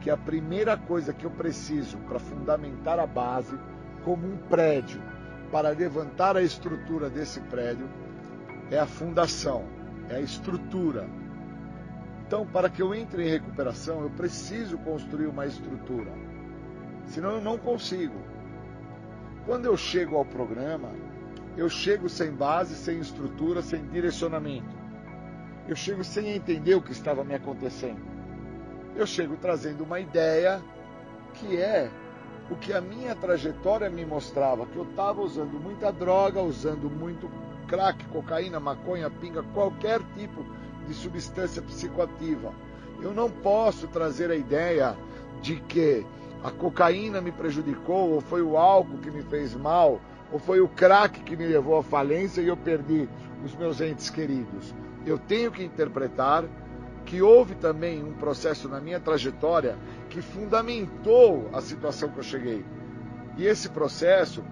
que 0.01 0.09
a 0.11 0.17
primeira 0.17 0.77
coisa 0.77 1.13
que 1.13 1.25
eu 1.25 1.31
preciso 1.31 1.97
para 1.99 2.19
fundamentar 2.19 2.99
a 2.99 3.07
base, 3.07 3.57
como 4.03 4.27
um 4.27 4.37
prédio, 4.37 5.01
para 5.51 5.69
levantar 5.69 6.35
a 6.35 6.41
estrutura 6.41 7.09
desse 7.09 7.39
prédio, 7.41 7.87
é 8.71 8.79
a 8.79 8.85
fundação, 8.85 9.65
é 10.09 10.15
a 10.15 10.21
estrutura. 10.21 11.07
Então, 12.25 12.45
para 12.45 12.69
que 12.69 12.81
eu 12.81 12.93
entre 12.93 13.23
em 13.23 13.29
recuperação, 13.29 14.01
eu 14.01 14.09
preciso 14.09 14.77
construir 14.79 15.27
uma 15.27 15.45
estrutura. 15.45 16.11
Senão 17.05 17.31
eu 17.31 17.41
não 17.41 17.57
consigo. 17.57 18.15
Quando 19.45 19.65
eu 19.65 19.77
chego 19.77 20.15
ao 20.15 20.25
programa, 20.25 20.89
eu 21.55 21.69
chego 21.69 22.09
sem 22.09 22.31
base, 22.31 22.75
sem 22.75 22.99
estrutura, 22.99 23.61
sem 23.61 23.85
direcionamento. 23.87 24.75
Eu 25.67 25.75
chego 25.75 26.03
sem 26.03 26.29
entender 26.29 26.75
o 26.75 26.81
que 26.81 26.91
estava 26.91 27.23
me 27.23 27.35
acontecendo 27.35 28.13
eu 28.95 29.07
chego 29.07 29.35
trazendo 29.37 29.83
uma 29.83 29.99
ideia 29.99 30.61
que 31.33 31.57
é 31.57 31.89
o 32.49 32.55
que 32.55 32.73
a 32.73 32.81
minha 32.81 33.15
trajetória 33.15 33.89
me 33.89 34.05
mostrava, 34.05 34.65
que 34.65 34.75
eu 34.75 34.83
estava 34.83 35.21
usando 35.21 35.59
muita 35.61 35.91
droga, 35.91 36.41
usando 36.41 36.89
muito 36.89 37.29
crack, 37.67 38.05
cocaína, 38.07 38.59
maconha, 38.59 39.09
pinga, 39.09 39.43
qualquer 39.53 40.01
tipo 40.15 40.45
de 40.87 40.93
substância 40.93 41.61
psicoativa. 41.61 42.53
Eu 43.01 43.13
não 43.13 43.29
posso 43.29 43.87
trazer 43.87 44.29
a 44.29 44.35
ideia 44.35 44.95
de 45.41 45.55
que 45.55 46.05
a 46.43 46.51
cocaína 46.51 47.21
me 47.21 47.31
prejudicou, 47.31 48.11
ou 48.11 48.21
foi 48.21 48.41
o 48.41 48.57
álcool 48.57 48.97
que 48.97 49.09
me 49.09 49.23
fez 49.23 49.55
mal, 49.55 49.99
ou 50.31 50.39
foi 50.39 50.59
o 50.59 50.67
crack 50.67 51.21
que 51.21 51.35
me 51.35 51.45
levou 51.45 51.77
à 51.77 51.83
falência 51.83 52.41
e 52.41 52.47
eu 52.47 52.57
perdi 52.57 53.07
os 53.43 53.55
meus 53.55 53.79
entes 53.79 54.09
queridos. 54.09 54.73
Eu 55.05 55.17
tenho 55.17 55.51
que 55.51 55.63
interpretar 55.63 56.45
que 57.05 57.21
houve 57.21 57.55
também 57.55 58.03
um 58.03 58.13
processo 58.13 58.67
na 58.69 58.79
minha 58.79 58.99
trajetória 58.99 59.77
que 60.13 60.21
fundamentou 60.21 61.49
a 61.51 61.59
situação 61.59 62.09
que 62.09 62.19
eu 62.19 62.23
cheguei. 62.23 62.63
E 63.35 63.47
esse 63.47 63.67
processo, 63.67 64.43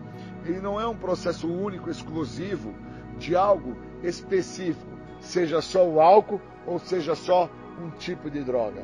ele 0.44 0.60
não 0.60 0.82
é 0.82 0.88
um 0.88 0.98
processo 0.98 1.48
único, 1.48 1.88
exclusivo 1.88 2.74
de 3.20 3.36
algo 3.36 3.78
específico, 4.02 4.92
seja 5.20 5.62
só 5.62 5.88
o 5.88 6.02
álcool 6.02 6.42
ou 6.66 6.80
seja 6.80 7.14
só 7.14 7.48
um 7.80 7.92
tipo 7.92 8.28
de 8.28 8.44
droga. 8.44 8.84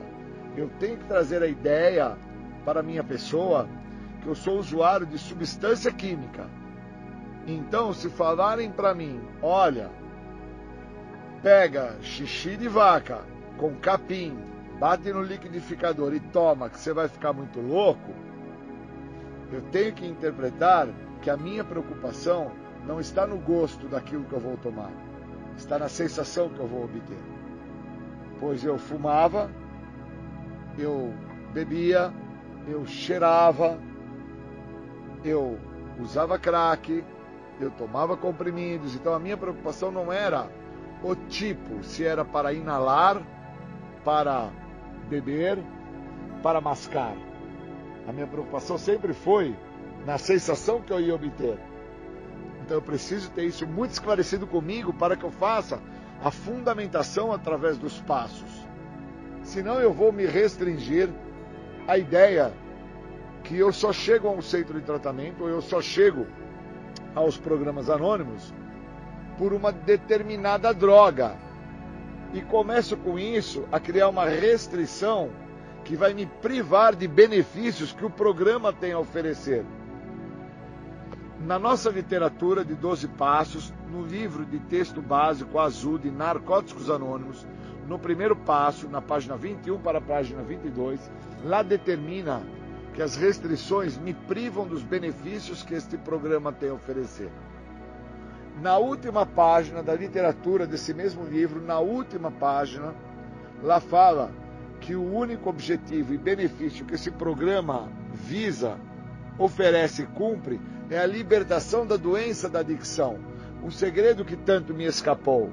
Eu 0.56 0.70
tenho 0.80 0.98
que 0.98 1.06
trazer 1.06 1.42
a 1.42 1.48
ideia 1.48 2.16
para 2.64 2.82
a 2.82 2.84
minha 2.84 3.04
pessoa 3.04 3.68
que 4.22 4.28
eu 4.28 4.36
sou 4.36 4.60
usuário 4.60 5.08
de 5.08 5.18
substância 5.18 5.92
química. 5.92 6.48
Então, 7.48 7.92
se 7.92 8.08
falarem 8.08 8.72
para 8.72 8.94
mim, 8.94 9.20
olha, 9.42 9.90
pega 11.42 11.96
xixi 12.04 12.56
de 12.56 12.68
vaca 12.68 13.22
com 13.58 13.74
capim, 13.78 14.38
bate 14.80 15.12
no 15.12 15.22
liquidificador 15.22 16.14
e 16.14 16.20
toma, 16.20 16.70
que 16.70 16.80
você 16.80 16.94
vai 16.94 17.08
ficar 17.08 17.34
muito 17.34 17.60
louco, 17.60 18.14
eu 19.52 19.62
tenho 19.72 19.94
que 19.94 20.06
interpretar 20.06 20.88
que 21.22 21.30
a 21.30 21.38
minha 21.38 21.64
preocupação 21.64 22.52
não 22.86 23.00
está 23.00 23.26
no 23.26 23.38
gosto 23.38 23.88
daquilo 23.88 24.26
que 24.26 24.34
eu 24.34 24.40
vou 24.40 24.58
tomar, 24.58 24.92
está 25.58 25.80
na 25.80 25.90
sensação 25.90 26.50
que 26.50 26.60
eu 26.60 26.68
vou 26.68 26.84
obter. 26.84 27.18
Pois 28.40 28.64
eu 28.64 28.78
fumava, 28.78 29.50
eu 30.78 31.14
bebia, 31.54 32.14
eu 32.68 32.86
cheirava, 32.86 33.80
eu 35.24 35.58
usava 36.00 36.38
crack, 36.38 37.04
eu 37.60 37.72
tomava 37.72 38.16
comprimidos, 38.16 38.96
então 38.96 39.14
a 39.14 39.20
minha 39.20 39.36
preocupação 39.36 39.92
não 39.92 40.14
era 40.14 40.48
o 41.04 41.16
tipo, 41.16 41.84
se 41.84 42.06
era 42.06 42.24
para 42.24 42.54
inalar, 42.54 43.22
para 44.04 44.50
beber, 45.08 45.60
para 46.44 46.62
mascar. 46.62 47.16
A 48.08 48.12
minha 48.12 48.28
preocupação 48.28 48.78
sempre 48.78 49.14
foi 49.14 49.56
na 50.06 50.18
sensação 50.18 50.82
que 50.82 50.94
eu 50.94 51.00
ia 51.00 51.16
obter. 51.16 51.58
Então 52.64 52.78
eu 52.78 52.82
preciso 52.82 53.30
ter 53.32 53.46
isso 53.46 53.66
muito 53.66 53.92
esclarecido 53.92 54.46
comigo 54.46 54.94
para 54.94 55.16
que 55.16 55.24
eu 55.24 55.32
faça 55.32 55.80
a 56.24 56.32
fundamentação 56.32 57.32
através 57.32 57.78
dos 57.78 58.00
passos. 58.02 58.66
Senão 59.44 59.80
eu 59.80 59.94
vou 59.94 60.12
me 60.12 60.26
restringir 60.26 61.10
à 61.88 61.98
ideia 61.98 62.54
que 63.44 63.58
eu 63.58 63.72
só 63.72 63.94
chego 63.94 64.28
a 64.28 64.32
um 64.32 64.42
centro 64.42 64.78
de 64.80 64.86
tratamento, 64.86 65.44
ou 65.44 65.50
eu 65.50 65.62
só 65.62 65.82
chego 65.82 66.28
aos 67.16 67.38
programas 67.38 67.90
anônimos 67.90 68.54
por 69.38 69.54
uma 69.54 69.72
determinada 69.72 70.74
droga. 70.74 71.36
E 72.34 72.42
começo 72.42 72.98
com 72.98 73.18
isso 73.18 73.66
a 73.72 73.80
criar 73.80 74.10
uma 74.10 74.26
restrição 74.26 75.30
que 75.84 75.96
vai 75.96 76.14
me 76.14 76.26
privar 76.26 76.96
de 76.96 77.08
benefícios 77.08 77.94
que 77.94 78.06
o 78.06 78.10
programa 78.10 78.74
tem 78.74 78.92
a 78.92 79.00
oferecer. 79.00 79.66
Na 81.40 81.58
nossa 81.58 81.90
literatura 81.90 82.66
de 82.66 82.76
12 82.76 83.08
passos, 83.10 83.74
no 83.90 84.04
livro 84.04 84.46
de 84.46 84.60
texto 84.60 85.02
básico 85.02 85.58
azul 85.60 85.98
de 85.98 86.12
Narcóticos 86.12 86.90
Anônimos, 86.90 87.48
no 87.88 87.98
primeiro 87.98 88.36
passo, 88.36 88.90
na 88.90 89.02
página 89.02 89.38
21 89.38 89.80
para 89.80 90.00
a 90.00 90.02
página 90.02 90.44
22, 90.44 91.00
lá 91.46 91.64
determina 91.64 92.42
que 92.94 93.02
as 93.02 93.16
restrições 93.16 93.98
me 93.98 94.14
privam 94.14 94.68
dos 94.68 94.84
benefícios 94.84 95.64
que 95.64 95.74
este 95.74 95.98
programa 95.98 96.52
tem 96.52 96.70
a 96.70 96.74
oferecer. 96.74 97.30
Na 98.62 98.78
última 98.78 99.24
página 99.24 99.84
da 99.84 99.94
literatura 99.94 100.66
desse 100.66 100.92
mesmo 100.92 101.24
livro, 101.24 101.62
na 101.62 101.80
última 101.80 102.32
página, 102.32 102.96
lá 103.62 103.80
fala 103.80 104.32
que 104.80 104.96
o 104.96 105.14
único 105.14 105.48
objetivo 105.48 106.14
e 106.14 106.18
benefício 106.18 106.86
que 106.86 106.96
esse 106.96 107.12
programa 107.12 107.88
visa, 108.12 108.78
oferece 109.38 110.04
e 110.04 110.08
cumpre 110.08 110.60
é 110.90 110.98
a 110.98 111.06
libertação 111.06 111.86
da 111.86 111.98
doença 111.98 112.50
da 112.50 112.60
adicção, 112.60 113.20
um 113.64 113.70
segredo 113.70 114.26
que 114.26 114.36
tanto 114.36 114.74
me 114.74 114.86
escapou. 114.86 115.52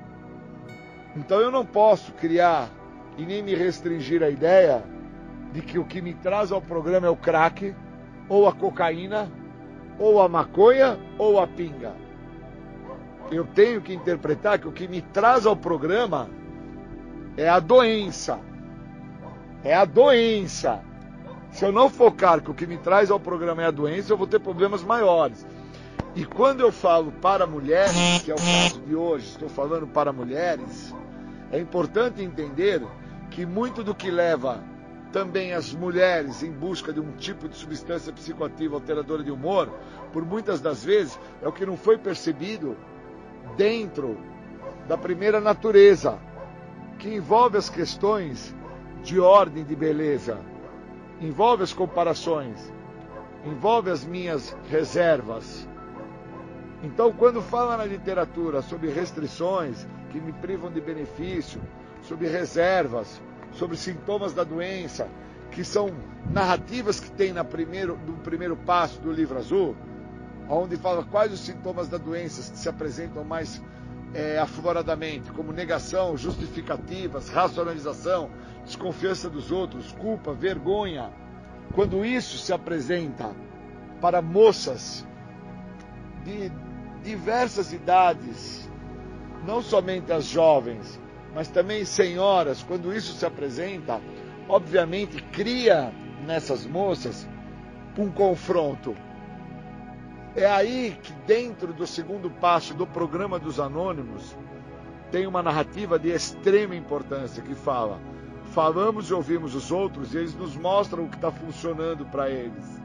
Então 1.14 1.40
eu 1.40 1.50
não 1.50 1.66
posso 1.66 2.12
criar 2.12 2.70
e 3.18 3.26
nem 3.26 3.42
me 3.42 3.54
restringir 3.54 4.22
à 4.22 4.30
ideia 4.30 4.82
de 5.52 5.60
que 5.60 5.78
o 5.78 5.84
que 5.84 6.00
me 6.00 6.14
traz 6.14 6.50
ao 6.50 6.60
programa 6.62 7.06
é 7.06 7.10
o 7.10 7.16
crack, 7.16 7.74
ou 8.30 8.48
a 8.48 8.52
cocaína, 8.52 9.30
ou 9.98 10.22
a 10.22 10.28
maconha, 10.28 10.98
ou 11.18 11.38
a 11.38 11.46
pinga. 11.46 12.03
Eu 13.30 13.44
tenho 13.44 13.80
que 13.80 13.94
interpretar 13.94 14.58
que 14.58 14.68
o 14.68 14.72
que 14.72 14.86
me 14.86 15.00
traz 15.00 15.46
ao 15.46 15.56
programa 15.56 16.28
é 17.36 17.48
a 17.48 17.58
doença. 17.58 18.38
É 19.62 19.74
a 19.74 19.84
doença. 19.84 20.80
Se 21.50 21.64
eu 21.64 21.72
não 21.72 21.88
focar 21.88 22.42
que 22.42 22.50
o 22.50 22.54
que 22.54 22.66
me 22.66 22.76
traz 22.76 23.10
ao 23.10 23.20
programa 23.20 23.62
é 23.62 23.66
a 23.66 23.70
doença, 23.70 24.12
eu 24.12 24.16
vou 24.16 24.26
ter 24.26 24.40
problemas 24.40 24.82
maiores. 24.82 25.46
E 26.14 26.24
quando 26.24 26.60
eu 26.60 26.70
falo 26.70 27.10
para 27.12 27.46
mulheres, 27.46 28.22
que 28.24 28.30
é 28.30 28.34
o 28.34 28.38
caso 28.38 28.80
de 28.80 28.94
hoje, 28.94 29.26
estou 29.26 29.48
falando 29.48 29.86
para 29.86 30.12
mulheres, 30.12 30.94
é 31.50 31.58
importante 31.58 32.22
entender 32.22 32.82
que 33.30 33.44
muito 33.44 33.82
do 33.82 33.94
que 33.94 34.10
leva 34.10 34.62
também 35.12 35.52
as 35.52 35.72
mulheres 35.72 36.42
em 36.42 36.50
busca 36.50 36.92
de 36.92 37.00
um 37.00 37.12
tipo 37.12 37.48
de 37.48 37.56
substância 37.56 38.12
psicoativa 38.12 38.74
alteradora 38.74 39.22
de 39.22 39.30
humor, 39.30 39.72
por 40.12 40.24
muitas 40.24 40.60
das 40.60 40.84
vezes, 40.84 41.18
é 41.40 41.46
o 41.46 41.52
que 41.52 41.64
não 41.64 41.76
foi 41.76 41.96
percebido 41.96 42.76
dentro 43.56 44.16
da 44.88 44.96
primeira 44.96 45.40
natureza, 45.40 46.18
que 46.98 47.14
envolve 47.14 47.56
as 47.56 47.68
questões 47.68 48.54
de 49.02 49.20
ordem 49.20 49.64
de 49.64 49.76
beleza, 49.76 50.38
envolve 51.20 51.62
as 51.62 51.72
comparações, 51.72 52.72
envolve 53.44 53.90
as 53.90 54.04
minhas 54.04 54.56
reservas. 54.70 55.68
Então, 56.82 57.12
quando 57.12 57.40
fala 57.40 57.76
na 57.76 57.84
literatura 57.84 58.62
sobre 58.62 58.90
restrições 58.90 59.86
que 60.10 60.20
me 60.20 60.32
privam 60.32 60.70
de 60.70 60.80
benefício, 60.80 61.60
sobre 62.02 62.28
reservas, 62.28 63.20
sobre 63.52 63.76
sintomas 63.76 64.32
da 64.32 64.44
doença, 64.44 65.08
que 65.50 65.64
são 65.64 65.90
narrativas 66.30 67.00
que 67.00 67.10
tem 67.10 67.32
na 67.32 67.44
primeiro, 67.44 67.98
no 68.06 68.14
primeiro 68.18 68.56
passo 68.56 69.00
do 69.00 69.12
livro 69.12 69.38
azul, 69.38 69.76
onde 70.48 70.76
fala 70.76 71.04
quais 71.04 71.32
os 71.32 71.40
sintomas 71.40 71.88
da 71.88 71.98
doença 71.98 72.52
que 72.52 72.58
se 72.58 72.68
apresentam 72.68 73.24
mais 73.24 73.62
é, 74.14 74.38
afloradamente, 74.38 75.30
como 75.32 75.52
negação, 75.52 76.16
justificativas, 76.16 77.28
racionalização, 77.28 78.30
desconfiança 78.64 79.28
dos 79.28 79.50
outros, 79.50 79.92
culpa, 79.92 80.32
vergonha. 80.32 81.10
Quando 81.74 82.04
isso 82.04 82.38
se 82.38 82.52
apresenta 82.52 83.34
para 84.00 84.22
moças 84.22 85.04
de 86.24 86.52
diversas 87.02 87.72
idades, 87.72 88.70
não 89.44 89.60
somente 89.60 90.12
as 90.12 90.24
jovens, 90.24 91.00
mas 91.34 91.48
também 91.48 91.84
senhoras, 91.84 92.62
quando 92.62 92.94
isso 92.94 93.12
se 93.14 93.26
apresenta, 93.26 94.00
obviamente 94.48 95.20
cria 95.32 95.92
nessas 96.24 96.64
moças 96.64 97.28
um 97.98 98.10
confronto. 98.10 98.94
É 100.36 100.46
aí 100.46 100.98
que, 101.00 101.12
dentro 101.26 101.72
do 101.72 101.86
segundo 101.86 102.28
passo 102.28 102.74
do 102.74 102.86
programa 102.86 103.38
dos 103.38 103.60
Anônimos, 103.60 104.36
tem 105.10 105.28
uma 105.28 105.42
narrativa 105.42 105.96
de 105.96 106.10
extrema 106.10 106.74
importância 106.74 107.40
que 107.42 107.54
fala: 107.54 108.00
falamos 108.46 109.10
e 109.10 109.14
ouvimos 109.14 109.54
os 109.54 109.70
outros 109.70 110.12
e 110.12 110.18
eles 110.18 110.34
nos 110.34 110.56
mostram 110.56 111.04
o 111.04 111.08
que 111.08 111.14
está 111.14 111.30
funcionando 111.30 112.04
para 112.06 112.28
eles. 112.28 112.82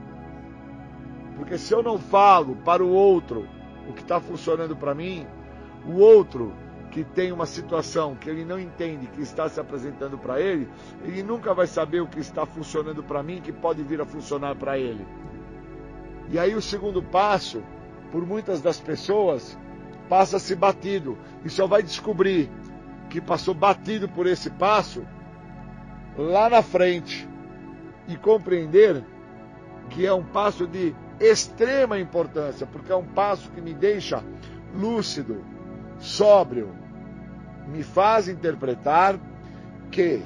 Porque 1.35 1.57
se 1.57 1.73
eu 1.73 1.81
não 1.81 1.97
falo 1.97 2.55
para 2.57 2.83
o 2.83 2.89
outro 2.89 3.47
o 3.87 3.93
que 3.93 4.01
está 4.01 4.19
funcionando 4.19 4.75
para 4.75 4.93
mim, 4.93 5.25
o 5.87 5.97
outro 5.97 6.53
que 6.91 7.03
tem 7.03 7.31
uma 7.31 7.45
situação 7.45 8.15
que 8.15 8.29
ele 8.29 8.45
não 8.45 8.59
entende 8.59 9.07
que 9.07 9.21
está 9.21 9.47
se 9.49 9.59
apresentando 9.59 10.17
para 10.17 10.39
ele, 10.39 10.69
ele 11.03 11.23
nunca 11.23 11.53
vai 11.53 11.65
saber 11.65 12.01
o 12.01 12.07
que 12.07 12.19
está 12.19 12.45
funcionando 12.45 13.01
para 13.01 13.23
mim 13.23 13.41
que 13.41 13.51
pode 13.51 13.81
vir 13.83 14.01
a 14.01 14.05
funcionar 14.05 14.55
para 14.55 14.77
ele. 14.77 15.05
E 16.29 16.37
aí 16.37 16.55
o 16.55 16.61
segundo 16.61 17.01
passo, 17.01 17.63
por 18.11 18.25
muitas 18.25 18.61
das 18.61 18.79
pessoas, 18.79 19.57
passa-se 20.07 20.55
batido. 20.55 21.17
E 21.43 21.49
só 21.49 21.67
vai 21.67 21.81
descobrir 21.81 22.49
que 23.09 23.19
passou 23.19 23.53
batido 23.53 24.07
por 24.07 24.27
esse 24.27 24.49
passo 24.49 25.05
lá 26.17 26.49
na 26.49 26.61
frente. 26.61 27.27
E 28.07 28.15
compreender 28.15 29.03
que 29.89 30.05
é 30.05 30.13
um 30.13 30.23
passo 30.23 30.67
de 30.67 30.95
extrema 31.19 31.99
importância, 31.99 32.65
porque 32.65 32.91
é 32.91 32.95
um 32.95 33.05
passo 33.05 33.51
que 33.51 33.61
me 33.61 33.73
deixa 33.73 34.23
lúcido, 34.73 35.43
sóbrio, 35.97 36.73
me 37.67 37.83
faz 37.83 38.27
interpretar 38.27 39.19
que 39.91 40.21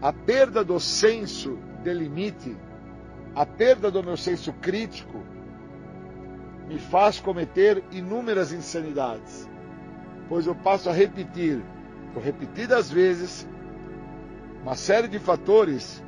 a 0.00 0.12
perda 0.12 0.64
do 0.64 0.78
senso 0.78 1.58
de 1.82 1.92
limite, 1.92 2.56
a 3.34 3.46
perda 3.46 3.90
do 3.90 4.02
meu 4.02 4.16
senso 4.16 4.52
crítico, 4.54 5.22
me 6.68 6.78
faz 6.78 7.18
cometer 7.20 7.82
inúmeras 7.90 8.52
insanidades, 8.52 9.48
pois 10.28 10.46
eu 10.46 10.54
passo 10.54 10.88
a 10.88 10.92
repetir, 10.92 11.62
por 12.14 12.22
repetidas 12.22 12.90
vezes, 12.90 13.48
uma 14.62 14.74
série 14.74 15.08
de 15.08 15.18
fatores 15.18 16.02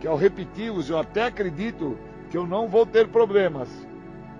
que 0.00 0.06
ao 0.06 0.16
repeti-los 0.16 0.90
eu 0.90 0.98
até 0.98 1.24
acredito 1.24 1.98
que 2.30 2.36
eu 2.36 2.46
não 2.46 2.68
vou 2.68 2.84
ter 2.84 3.08
problemas, 3.08 3.68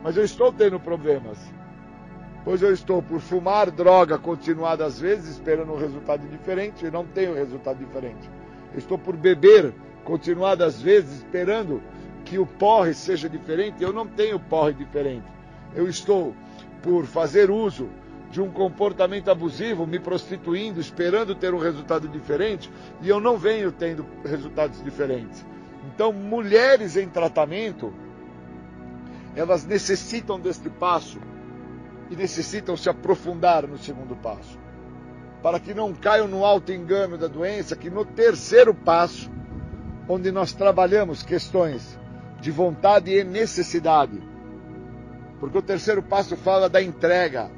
mas 0.03 0.17
eu 0.17 0.25
estou 0.25 0.53
tendo 0.53 0.79
problemas 0.79 1.39
pois 2.49 2.63
eu 2.63 2.73
estou 2.73 3.03
por 3.03 3.21
fumar 3.21 3.71
droga 3.71 4.17
continuadas 4.17 4.99
vezes, 4.99 5.33
esperando 5.33 5.71
um 5.71 5.77
resultado 5.77 6.27
diferente, 6.29 6.87
e 6.87 6.91
não 6.91 7.05
tenho 7.05 7.35
resultado 7.35 7.79
diferente. 7.79 8.31
Eu 8.73 8.79
estou 8.79 8.97
por 8.97 9.15
beber 9.15 9.75
continuadas 10.03 10.81
vezes, 10.81 11.19
esperando 11.19 11.83
que 12.29 12.39
o 12.39 12.45
porre 12.45 12.93
seja 12.93 13.29
diferente, 13.29 13.83
eu 13.83 13.93
não 13.93 14.07
tenho 14.07 14.39
porre 14.39 14.75
diferente. 14.75 15.25
Eu 15.75 15.89
estou 15.89 16.35
por 16.83 17.07
fazer 17.07 17.51
uso 17.51 17.89
de 18.31 18.41
um 18.41 18.51
comportamento 18.51 19.31
abusivo, 19.31 19.87
me 19.87 19.99
prostituindo, 19.99 20.79
esperando 20.79 21.35
ter 21.35 21.55
um 21.55 21.59
resultado 21.59 22.07
diferente, 22.07 22.71
e 23.01 23.09
eu 23.09 23.19
não 23.19 23.39
venho 23.39 23.73
tendo 23.73 24.05
resultados 24.23 24.83
diferentes. 24.85 25.45
Então, 25.87 26.13
mulheres 26.13 26.97
em 26.99 27.09
tratamento, 27.09 27.95
elas 29.35 29.65
necessitam 29.65 30.39
deste 30.39 30.69
passo 30.69 31.19
e 32.11 32.17
necessitam 32.17 32.77
se 32.77 32.91
aprofundar 32.91 33.67
no 33.67 33.79
segundo 33.79 34.15
passo, 34.15 34.59
para 35.43 35.59
que 35.59 35.73
não 35.73 35.95
caiam 35.95 36.29
no 36.29 36.45
alto 36.45 36.73
engano 36.73 37.17
da 37.17 37.27
doença, 37.27 37.75
que 37.75 37.89
no 37.89 38.05
terceiro 38.05 38.75
passo, 38.75 39.31
onde 40.07 40.31
nós 40.31 40.53
trabalhamos 40.53 41.23
questões 41.23 41.98
de 42.41 42.51
vontade 42.51 43.11
e 43.11 43.25
necessidade, 43.25 44.21
porque 45.41 45.59
o 45.59 45.63
terceiro 45.63 46.03
passo 46.03 46.37
fala 46.37 46.69
da 46.69 46.83
entrega. 46.83 47.51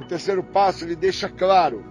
O 0.00 0.04
terceiro 0.04 0.42
passo 0.42 0.84
ele 0.84 0.96
deixa 0.96 1.28
claro 1.28 1.84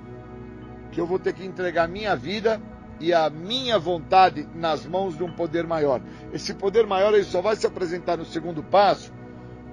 que 0.91 0.99
eu 0.99 1.05
vou 1.05 1.17
ter 1.17 1.33
que 1.33 1.45
entregar 1.45 1.87
minha 1.87 2.15
vida 2.15 2.61
e 2.99 3.13
a 3.13 3.29
minha 3.29 3.79
vontade 3.79 4.47
nas 4.53 4.85
mãos 4.85 5.17
de 5.17 5.23
um 5.23 5.31
poder 5.31 5.65
maior. 5.65 6.01
Esse 6.31 6.53
poder 6.53 6.85
maior 6.85 7.13
ele 7.13 7.23
só 7.23 7.41
vai 7.41 7.55
se 7.55 7.65
apresentar 7.65 8.17
no 8.17 8.25
segundo 8.25 8.61
passo 8.63 9.11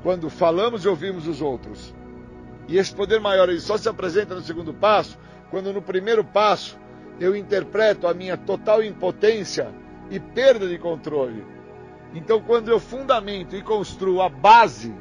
quando 0.03 0.31
falamos 0.31 0.85
e 0.85 0.89
ouvimos 0.89 1.27
os 1.27 1.43
outros. 1.43 1.95
E 2.69 2.79
esse 2.79 2.95
poder 2.95 3.21
maior 3.21 3.49
ele 3.49 3.61
só 3.61 3.77
se 3.77 3.89
apresenta 3.89 4.35
no 4.35 4.41
segundo 4.41 4.73
passo 4.73 5.19
quando 5.51 5.73
no 5.73 5.83
primeiro 5.83 6.25
passo 6.25 6.79
eu 7.19 7.37
interpreto 7.37 8.07
a 8.07 8.15
minha 8.15 8.37
total 8.37 8.83
impotência 8.83 9.73
e 10.11 10.19
perda 10.19 10.67
de 10.67 10.79
controle. 10.79 11.45
Então, 12.15 12.41
quando 12.41 12.69
eu 12.69 12.81
fundamento 12.81 13.55
e 13.55 13.63
construo 13.63 14.21
a 14.21 14.29
base, 14.29 14.95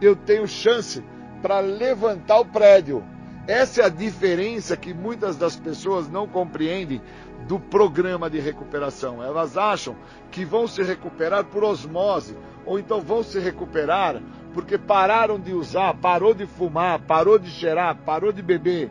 eu 0.00 0.14
tenho 0.14 0.46
chance 0.46 1.02
para 1.42 1.60
levantar 1.60 2.40
o 2.40 2.44
prédio. 2.44 3.02
Essa 3.46 3.82
é 3.82 3.84
a 3.86 3.88
diferença 3.88 4.76
que 4.76 4.94
muitas 4.94 5.36
das 5.36 5.56
pessoas 5.56 6.08
não 6.08 6.28
compreendem 6.28 7.02
do 7.48 7.58
programa 7.58 8.30
de 8.30 8.38
recuperação. 8.38 9.22
Elas 9.22 9.56
acham 9.56 9.96
que 10.30 10.44
vão 10.44 10.68
se 10.68 10.82
recuperar 10.82 11.44
por 11.44 11.64
osmose, 11.64 12.36
ou 12.64 12.78
então 12.78 13.00
vão 13.00 13.22
se 13.22 13.40
recuperar 13.40 14.22
porque 14.52 14.76
pararam 14.76 15.38
de 15.38 15.52
usar, 15.52 15.94
parou 15.94 16.34
de 16.34 16.46
fumar, 16.46 16.98
parou 17.00 17.38
de 17.38 17.50
cheirar, 17.50 17.96
parou 18.04 18.32
de 18.32 18.42
beber. 18.42 18.90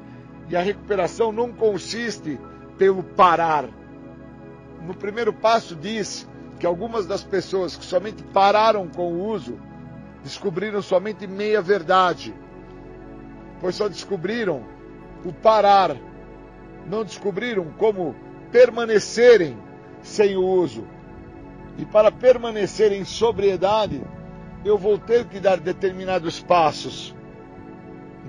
E 0.49 0.55
a 0.55 0.61
recuperação 0.61 1.31
não 1.31 1.51
consiste 1.51 2.39
pelo 2.77 3.03
parar. 3.03 3.65
No 4.85 4.93
primeiro 4.93 5.33
passo 5.33 5.75
diz 5.75 6.27
que 6.59 6.65
algumas 6.65 7.05
das 7.05 7.23
pessoas 7.23 7.75
que 7.77 7.85
somente 7.85 8.21
pararam 8.21 8.87
com 8.87 9.13
o 9.13 9.27
uso 9.29 9.57
descobriram 10.21 10.81
somente 10.81 11.25
meia 11.25 11.61
verdade, 11.61 12.33
pois 13.61 13.75
só 13.75 13.87
descobriram 13.87 14.63
o 15.23 15.31
parar, 15.31 15.95
não 16.85 17.05
descobriram 17.05 17.71
como 17.77 18.13
permanecerem 18.51 19.57
sem 20.01 20.35
o 20.35 20.45
uso. 20.45 20.85
E 21.77 21.85
para 21.85 22.11
permanecer 22.11 22.91
em 22.91 23.05
sobriedade, 23.05 24.01
eu 24.65 24.77
vou 24.77 24.97
ter 24.97 25.25
que 25.25 25.39
dar 25.39 25.57
determinados 25.57 26.41
passos. 26.41 27.15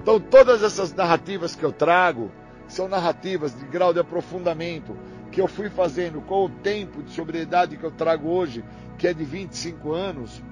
Então, 0.00 0.20
todas 0.20 0.62
essas 0.62 0.94
narrativas 0.94 1.56
que 1.56 1.64
eu 1.64 1.72
trago 1.72 2.30
são 2.68 2.86
narrativas 2.86 3.58
de 3.58 3.64
grau 3.66 3.92
de 3.92 3.98
aprofundamento, 3.98 4.96
que 5.30 5.40
eu 5.40 5.46
fui 5.46 5.68
fazendo 5.70 6.20
com 6.20 6.44
o 6.44 6.48
tempo 6.48 7.02
de 7.02 7.10
sobriedade 7.12 7.76
que 7.76 7.84
eu 7.84 7.90
trago 7.90 8.28
hoje, 8.28 8.64
que 8.98 9.06
é 9.06 9.14
de 9.14 9.24
25 9.24 9.92
anos, 9.92 10.42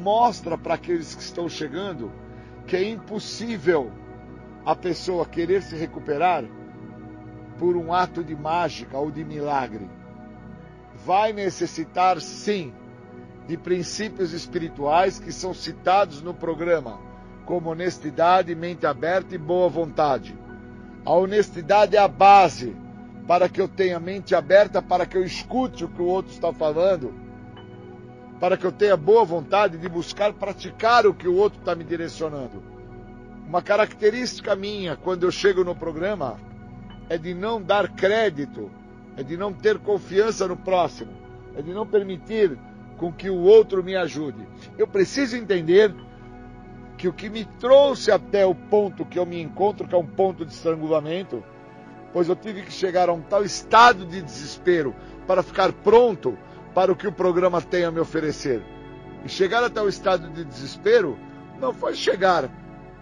mostra 0.00 0.56
para 0.56 0.74
aqueles 0.74 1.14
que 1.14 1.22
estão 1.22 1.48
chegando 1.48 2.10
que 2.66 2.76
é 2.76 2.88
impossível 2.88 3.90
a 4.64 4.74
pessoa 4.74 5.26
querer 5.26 5.62
se 5.62 5.76
recuperar 5.76 6.44
por 7.58 7.76
um 7.76 7.92
ato 7.92 8.24
de 8.24 8.34
mágica 8.34 8.96
ou 8.96 9.10
de 9.10 9.24
milagre. 9.24 9.88
Vai 11.04 11.32
necessitar, 11.32 12.20
sim, 12.20 12.72
de 13.46 13.56
princípios 13.56 14.32
espirituais 14.32 15.18
que 15.18 15.30
são 15.30 15.52
citados 15.52 16.22
no 16.22 16.32
programa, 16.32 16.98
como 17.44 17.70
honestidade, 17.70 18.54
mente 18.54 18.86
aberta 18.86 19.34
e 19.34 19.38
boa 19.38 19.68
vontade. 19.68 20.34
A 21.04 21.12
honestidade 21.12 21.96
é 21.96 22.00
a 22.00 22.08
base 22.08 22.74
para 23.26 23.48
que 23.48 23.60
eu 23.60 23.68
tenha 23.68 23.98
mente 23.98 24.34
aberta, 24.34 24.82
para 24.82 25.06
que 25.06 25.16
eu 25.16 25.24
escute 25.24 25.84
o 25.84 25.88
que 25.88 26.02
o 26.02 26.06
outro 26.06 26.32
está 26.32 26.52
falando, 26.52 27.14
para 28.38 28.56
que 28.56 28.64
eu 28.66 28.72
tenha 28.72 28.96
boa 28.96 29.24
vontade 29.24 29.78
de 29.78 29.88
buscar 29.88 30.32
praticar 30.32 31.06
o 31.06 31.14
que 31.14 31.26
o 31.26 31.36
outro 31.36 31.58
está 31.58 31.74
me 31.74 31.84
direcionando. 31.84 32.62
Uma 33.46 33.62
característica 33.62 34.54
minha 34.54 34.96
quando 34.96 35.24
eu 35.24 35.30
chego 35.30 35.64
no 35.64 35.74
programa 35.74 36.38
é 37.08 37.16
de 37.16 37.34
não 37.34 37.62
dar 37.62 37.88
crédito, 37.88 38.70
é 39.16 39.22
de 39.22 39.36
não 39.36 39.52
ter 39.52 39.78
confiança 39.78 40.46
no 40.46 40.56
próximo, 40.56 41.12
é 41.56 41.62
de 41.62 41.72
não 41.72 41.86
permitir 41.86 42.58
com 42.96 43.12
que 43.12 43.30
o 43.30 43.40
outro 43.40 43.82
me 43.82 43.96
ajude. 43.96 44.46
Eu 44.76 44.86
preciso 44.86 45.36
entender 45.36 45.94
que 46.96 47.08
o 47.08 47.12
que 47.12 47.28
me 47.28 47.44
trouxe 47.58 48.10
até 48.10 48.46
o 48.46 48.54
ponto 48.54 49.04
que 49.04 49.18
eu 49.18 49.26
me 49.26 49.40
encontro, 49.40 49.86
que 49.86 49.94
é 49.94 49.98
um 49.98 50.06
ponto 50.06 50.44
de 50.44 50.52
estrangulamento, 50.52 51.42
pois 52.14 52.28
eu 52.28 52.36
tive 52.36 52.62
que 52.62 52.72
chegar 52.72 53.08
a 53.08 53.12
um 53.12 53.20
tal 53.20 53.44
estado 53.44 54.06
de 54.06 54.22
desespero 54.22 54.94
para 55.26 55.42
ficar 55.42 55.72
pronto 55.72 56.38
para 56.72 56.92
o 56.92 56.96
que 56.96 57.08
o 57.08 57.12
programa 57.12 57.60
tem 57.60 57.84
a 57.84 57.90
me 57.90 57.98
oferecer. 57.98 58.62
E 59.24 59.28
chegar 59.28 59.64
até 59.64 59.82
o 59.82 59.88
estado 59.88 60.30
de 60.30 60.44
desespero 60.44 61.18
não 61.60 61.74
foi 61.74 61.96
chegar 61.96 62.48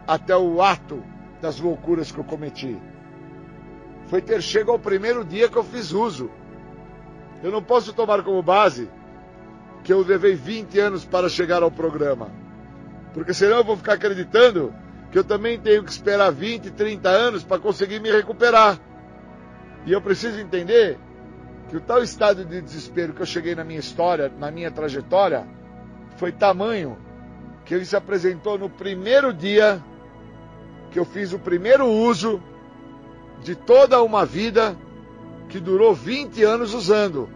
até 0.07 0.35
o 0.35 0.63
ato 0.63 1.05
das 1.43 1.61
loucuras 1.61 2.11
que 2.11 2.19
eu 2.19 2.25
cometi. 2.25 2.81
Foi 4.07 4.23
ter 4.23 4.43
chego 4.43 4.73
ao 4.73 4.79
primeiro 4.79 5.27
dia 5.27 5.47
que 5.47 5.59
eu 5.59 5.65
fiz 5.65 5.93
uso. 5.93 6.31
Eu 7.43 7.53
não 7.53 7.63
posso 7.63 7.93
tomar 7.93 8.23
como 8.23 8.43
base 8.43 8.89
que 9.85 9.93
eu 9.93 10.01
levei 10.01 10.35
20 10.35 10.79
anos 10.81 11.05
para 11.05 11.29
chegar 11.29 11.63
ao 11.63 11.71
programa. 11.71 12.31
Porque 13.13 13.35
senão 13.35 13.59
eu 13.59 13.65
vou 13.65 13.77
ficar 13.77 13.93
acreditando 13.93 14.73
que 15.11 15.19
eu 15.19 15.25
também 15.25 15.61
tenho 15.61 15.85
que 15.85 15.91
esperar 15.91 16.33
20, 16.33 16.71
30 16.71 17.11
anos 17.11 17.45
para 17.45 17.59
conseguir 17.59 18.01
me 18.01 18.11
recuperar. 18.11 18.79
E 19.85 19.93
eu 19.93 20.01
preciso 20.01 20.39
entender 20.39 20.99
que 21.69 21.77
o 21.77 21.81
tal 21.81 22.03
estado 22.03 22.45
de 22.45 22.61
desespero 22.61 23.13
que 23.13 23.23
eu 23.23 23.27
cheguei 23.27 23.55
na 23.55 23.65
minha 23.65 23.81
história, 23.81 24.31
na 24.39 24.51
minha 24.51 24.71
trajetória, 24.71 25.47
foi 26.17 26.31
tamanho 26.31 26.97
que 27.65 27.75
ele 27.75 27.85
se 27.85 27.97
apresentou 27.97 28.59
no 28.59 28.69
primeiro 28.69 29.33
dia 29.33 29.83
que 30.91 30.99
eu 30.99 31.05
fiz 31.05 31.33
o 31.33 31.39
primeiro 31.39 31.87
uso 31.87 32.43
de 33.43 33.55
toda 33.55 34.03
uma 34.03 34.27
vida 34.27 34.77
que 35.49 35.59
durou 35.59 35.95
20 35.95 36.43
anos 36.45 36.75
usando. 36.75 37.29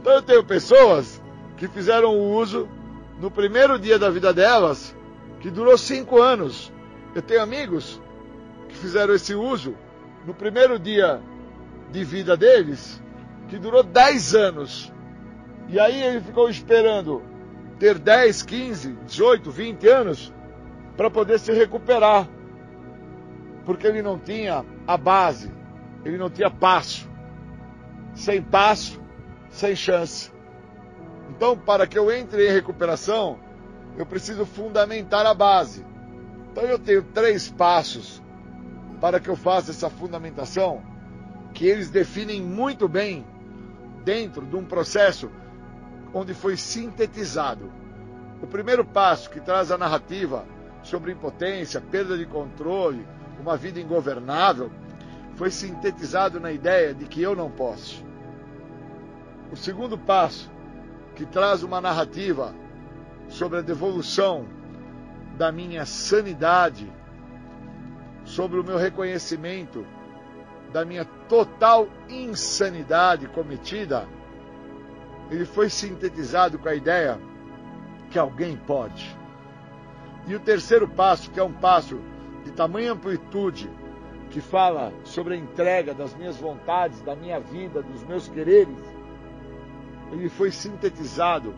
Então 0.00 0.12
eu 0.12 0.22
tenho 0.22 0.44
pessoas 0.44 1.20
que 1.56 1.66
fizeram 1.66 2.14
o 2.14 2.34
uso 2.34 2.68
no 3.18 3.30
primeiro 3.30 3.78
dia 3.78 3.98
da 3.98 4.10
vida 4.10 4.32
delas, 4.32 4.94
que 5.40 5.50
durou 5.50 5.78
5 5.78 6.20
anos. 6.20 6.70
Eu 7.14 7.22
tenho 7.22 7.42
amigos 7.42 8.00
que 8.68 8.76
fizeram 8.76 9.14
esse 9.14 9.34
uso 9.34 9.74
no 10.26 10.34
primeiro 10.34 10.78
dia 10.78 11.20
de 11.90 12.04
vida 12.04 12.36
deles, 12.36 13.02
que 13.48 13.58
durou 13.58 13.82
10 13.82 14.34
anos. 14.34 14.92
E 15.68 15.78
aí 15.78 16.02
ele 16.02 16.20
ficou 16.20 16.48
esperando 16.48 17.22
ter 17.78 17.98
10, 17.98 18.42
15, 18.42 18.92
18, 19.06 19.50
20 19.50 19.88
anos 19.88 20.32
para 20.96 21.10
poder 21.10 21.38
se 21.38 21.52
recuperar. 21.52 22.28
Porque 23.64 23.86
ele 23.86 24.02
não 24.02 24.18
tinha 24.18 24.64
a 24.86 24.96
base, 24.96 25.52
ele 26.04 26.18
não 26.18 26.30
tinha 26.30 26.50
passo. 26.50 27.08
Sem 28.14 28.40
passo, 28.42 29.00
sem 29.50 29.74
chance. 29.74 30.32
Então, 31.30 31.56
para 31.56 31.86
que 31.86 31.98
eu 31.98 32.12
entre 32.12 32.48
em 32.48 32.52
recuperação, 32.52 33.38
eu 33.96 34.06
preciso 34.06 34.44
fundamentar 34.44 35.26
a 35.26 35.34
base. 35.34 35.84
Então, 36.52 36.64
eu 36.64 36.78
tenho 36.78 37.02
três 37.02 37.50
passos 37.50 38.22
para 39.04 39.20
que 39.20 39.28
eu 39.28 39.36
faça 39.36 39.70
essa 39.70 39.90
fundamentação, 39.90 40.82
que 41.52 41.66
eles 41.66 41.90
definem 41.90 42.40
muito 42.40 42.88
bem 42.88 43.22
dentro 44.02 44.46
de 44.46 44.56
um 44.56 44.64
processo 44.64 45.30
onde 46.14 46.32
foi 46.32 46.56
sintetizado. 46.56 47.70
O 48.40 48.46
primeiro 48.46 48.82
passo, 48.82 49.28
que 49.28 49.42
traz 49.42 49.70
a 49.70 49.76
narrativa 49.76 50.46
sobre 50.82 51.12
impotência, 51.12 51.82
perda 51.82 52.16
de 52.16 52.24
controle, 52.24 53.06
uma 53.38 53.58
vida 53.58 53.78
ingovernável, 53.78 54.70
foi 55.34 55.50
sintetizado 55.50 56.40
na 56.40 56.50
ideia 56.50 56.94
de 56.94 57.04
que 57.04 57.20
eu 57.20 57.36
não 57.36 57.50
posso. 57.50 58.02
O 59.52 59.56
segundo 59.56 59.98
passo, 59.98 60.50
que 61.14 61.26
traz 61.26 61.62
uma 61.62 61.78
narrativa 61.78 62.54
sobre 63.28 63.58
a 63.58 63.60
devolução 63.60 64.46
da 65.36 65.52
minha 65.52 65.84
sanidade, 65.84 66.90
sobre 68.34 68.58
o 68.58 68.64
meu 68.64 68.76
reconhecimento 68.76 69.86
da 70.72 70.84
minha 70.84 71.04
total 71.04 71.88
insanidade 72.08 73.28
cometida, 73.28 74.08
ele 75.30 75.44
foi 75.44 75.70
sintetizado 75.70 76.58
com 76.58 76.68
a 76.68 76.74
ideia 76.74 77.20
que 78.10 78.18
alguém 78.18 78.56
pode. 78.56 79.16
E 80.26 80.34
o 80.34 80.40
terceiro 80.40 80.88
passo, 80.88 81.30
que 81.30 81.38
é 81.38 81.44
um 81.44 81.52
passo 81.52 82.00
de 82.44 82.50
tamanha 82.50 82.92
amplitude, 82.92 83.70
que 84.30 84.40
fala 84.40 84.92
sobre 85.04 85.34
a 85.34 85.36
entrega 85.36 85.94
das 85.94 86.12
minhas 86.16 86.36
vontades, 86.36 87.00
da 87.02 87.14
minha 87.14 87.38
vida, 87.38 87.82
dos 87.82 88.02
meus 88.02 88.26
quereres, 88.26 88.76
ele 90.10 90.28
foi 90.28 90.50
sintetizado 90.50 91.54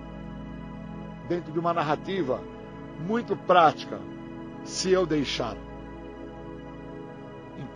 dentro 1.27 1.51
de 1.51 1.59
uma 1.59 1.73
narrativa 1.73 2.39
muito 3.01 3.35
prática, 3.35 3.99
se 4.63 4.91
eu 4.91 5.07
deixar. 5.07 5.57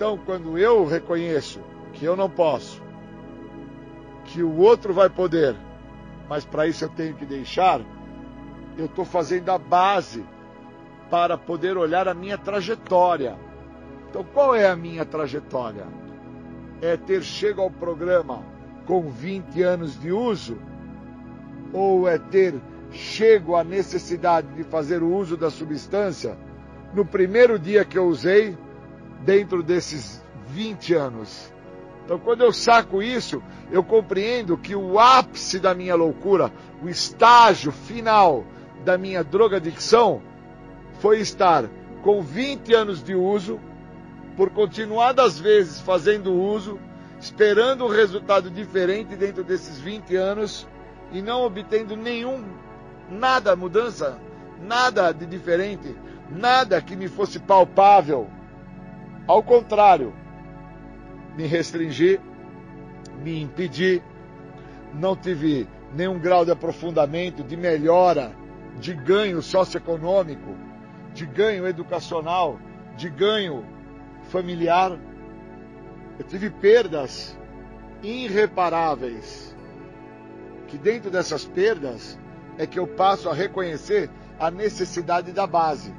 Então, 0.01 0.16
quando 0.16 0.56
eu 0.56 0.86
reconheço 0.86 1.60
que 1.93 2.06
eu 2.06 2.16
não 2.16 2.31
posso, 2.31 2.82
que 4.24 4.43
o 4.43 4.56
outro 4.56 4.94
vai 4.94 5.10
poder, 5.10 5.55
mas 6.27 6.43
para 6.43 6.66
isso 6.66 6.86
eu 6.86 6.89
tenho 6.89 7.14
que 7.14 7.27
deixar, 7.27 7.82
eu 8.78 8.86
estou 8.86 9.05
fazendo 9.05 9.51
a 9.51 9.59
base 9.59 10.24
para 11.10 11.36
poder 11.36 11.77
olhar 11.77 12.09
a 12.09 12.14
minha 12.14 12.39
trajetória. 12.39 13.36
Então, 14.09 14.24
qual 14.24 14.55
é 14.55 14.70
a 14.70 14.74
minha 14.74 15.05
trajetória? 15.05 15.86
É 16.81 16.97
ter 16.97 17.22
chego 17.22 17.60
ao 17.60 17.70
programa 17.70 18.43
com 18.86 19.10
20 19.10 19.62
anos 19.62 20.01
de 20.01 20.10
uso? 20.10 20.56
Ou 21.74 22.09
é 22.09 22.16
ter 22.16 22.55
chego 22.90 23.55
à 23.55 23.62
necessidade 23.62 24.48
de 24.55 24.64
fazer 24.64 25.02
o 25.02 25.14
uso 25.14 25.36
da 25.36 25.51
substância 25.51 26.39
no 26.94 27.05
primeiro 27.05 27.59
dia 27.59 27.85
que 27.85 27.98
eu 27.98 28.06
usei, 28.06 28.56
dentro 29.21 29.63
desses 29.63 30.23
20 30.49 30.95
anos? 30.95 31.53
Então, 32.05 32.19
quando 32.19 32.43
eu 32.43 32.53
saco 32.53 33.03
isso, 33.03 33.43
eu 33.71 33.85
compreendo 33.85 34.59
que 34.59 34.75
o 34.75 34.99
ápice 34.99 35.61
da 35.61 35.75
minha 35.75 35.95
loucura, 35.95 36.53
o 36.83 36.89
estágio 36.89 37.71
final 37.71 38.45
da 38.85 38.99
minha 38.99 39.23
drogadicção, 39.23 40.21
foi 40.99 41.21
estar 41.21 41.65
com 42.03 42.21
20 42.21 42.75
anos 42.75 43.03
de 43.03 43.15
uso, 43.15 43.61
por 44.37 44.51
continuadas 44.51 45.39
vezes 45.39 45.81
fazendo 45.81 46.33
uso, 46.33 46.81
esperando 47.21 47.85
um 47.85 47.89
resultado 47.89 48.51
diferente 48.51 49.15
dentro 49.15 49.45
desses 49.45 49.79
20 49.79 50.17
anos 50.17 50.67
e 51.13 51.21
não 51.21 51.43
obtendo 51.43 51.97
nenhum, 51.97 52.43
nada 53.11 53.55
mudança, 53.55 54.19
nada 54.61 55.13
de 55.13 55.27
diferente, 55.27 55.95
nada 56.31 56.81
que 56.81 56.97
me 56.97 57.09
fosse 57.09 57.39
palpável. 57.39 58.29
Ao 59.31 59.44
contrário, 59.44 60.12
me 61.36 61.47
restringir, 61.47 62.20
me 63.23 63.40
impedir, 63.40 64.02
não 64.93 65.15
tive 65.15 65.69
nenhum 65.94 66.19
grau 66.19 66.44
de 66.44 66.51
aprofundamento, 66.51 67.44
de 67.44 67.57
melhora, 67.57 68.32
de 68.81 68.93
ganho 68.93 69.40
socioeconômico, 69.40 70.57
de 71.15 71.24
ganho 71.27 71.65
educacional, 71.65 72.59
de 72.97 73.09
ganho 73.09 73.65
familiar. 74.31 74.98
Eu 76.19 76.24
tive 76.24 76.51
perdas 76.51 77.39
irreparáveis. 78.02 79.57
Que 80.66 80.77
dentro 80.77 81.09
dessas 81.09 81.44
perdas 81.44 82.19
é 82.59 82.66
que 82.66 82.81
eu 82.81 82.86
passo 82.89 83.28
a 83.28 83.32
reconhecer 83.32 84.11
a 84.40 84.51
necessidade 84.51 85.31
da 85.31 85.47
base. 85.47 85.94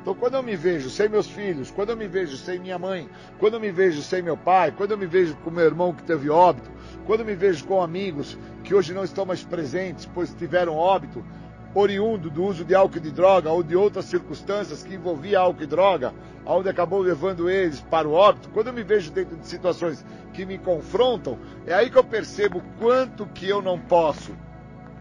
Então, 0.00 0.14
quando 0.14 0.34
eu 0.34 0.42
me 0.42 0.56
vejo 0.56 0.88
sem 0.88 1.10
meus 1.10 1.26
filhos, 1.26 1.70
quando 1.70 1.90
eu 1.90 1.96
me 1.96 2.08
vejo 2.08 2.36
sem 2.36 2.58
minha 2.58 2.78
mãe, 2.78 3.08
quando 3.38 3.54
eu 3.54 3.60
me 3.60 3.70
vejo 3.70 4.00
sem 4.00 4.22
meu 4.22 4.36
pai, 4.36 4.72
quando 4.72 4.92
eu 4.92 4.98
me 4.98 5.06
vejo 5.06 5.36
com 5.36 5.50
meu 5.50 5.64
irmão 5.64 5.92
que 5.92 6.02
teve 6.02 6.30
óbito, 6.30 6.70
quando 7.06 7.20
eu 7.20 7.26
me 7.26 7.34
vejo 7.34 7.66
com 7.66 7.82
amigos 7.82 8.38
que 8.64 8.74
hoje 8.74 8.94
não 8.94 9.04
estão 9.04 9.26
mais 9.26 9.44
presentes, 9.44 10.08
pois 10.14 10.32
tiveram 10.32 10.74
óbito, 10.74 11.22
oriundo 11.74 12.30
do 12.30 12.42
uso 12.42 12.64
de 12.64 12.74
álcool 12.74 12.96
e 12.96 13.00
de 13.00 13.10
droga 13.10 13.50
ou 13.50 13.62
de 13.62 13.76
outras 13.76 14.06
circunstâncias 14.06 14.82
que 14.82 14.94
envolvia 14.94 15.40
álcool 15.40 15.62
e 15.62 15.66
droga, 15.66 16.14
onde 16.46 16.70
acabou 16.70 17.00
levando 17.00 17.50
eles 17.50 17.82
para 17.82 18.08
o 18.08 18.12
óbito, 18.12 18.48
quando 18.54 18.68
eu 18.68 18.72
me 18.72 18.82
vejo 18.82 19.10
dentro 19.10 19.36
de 19.36 19.46
situações 19.46 20.04
que 20.32 20.46
me 20.46 20.56
confrontam, 20.56 21.38
é 21.66 21.74
aí 21.74 21.90
que 21.90 21.98
eu 21.98 22.04
percebo 22.04 22.62
quanto 22.78 23.26
que 23.26 23.46
eu 23.46 23.60
não 23.60 23.78
posso, 23.78 24.32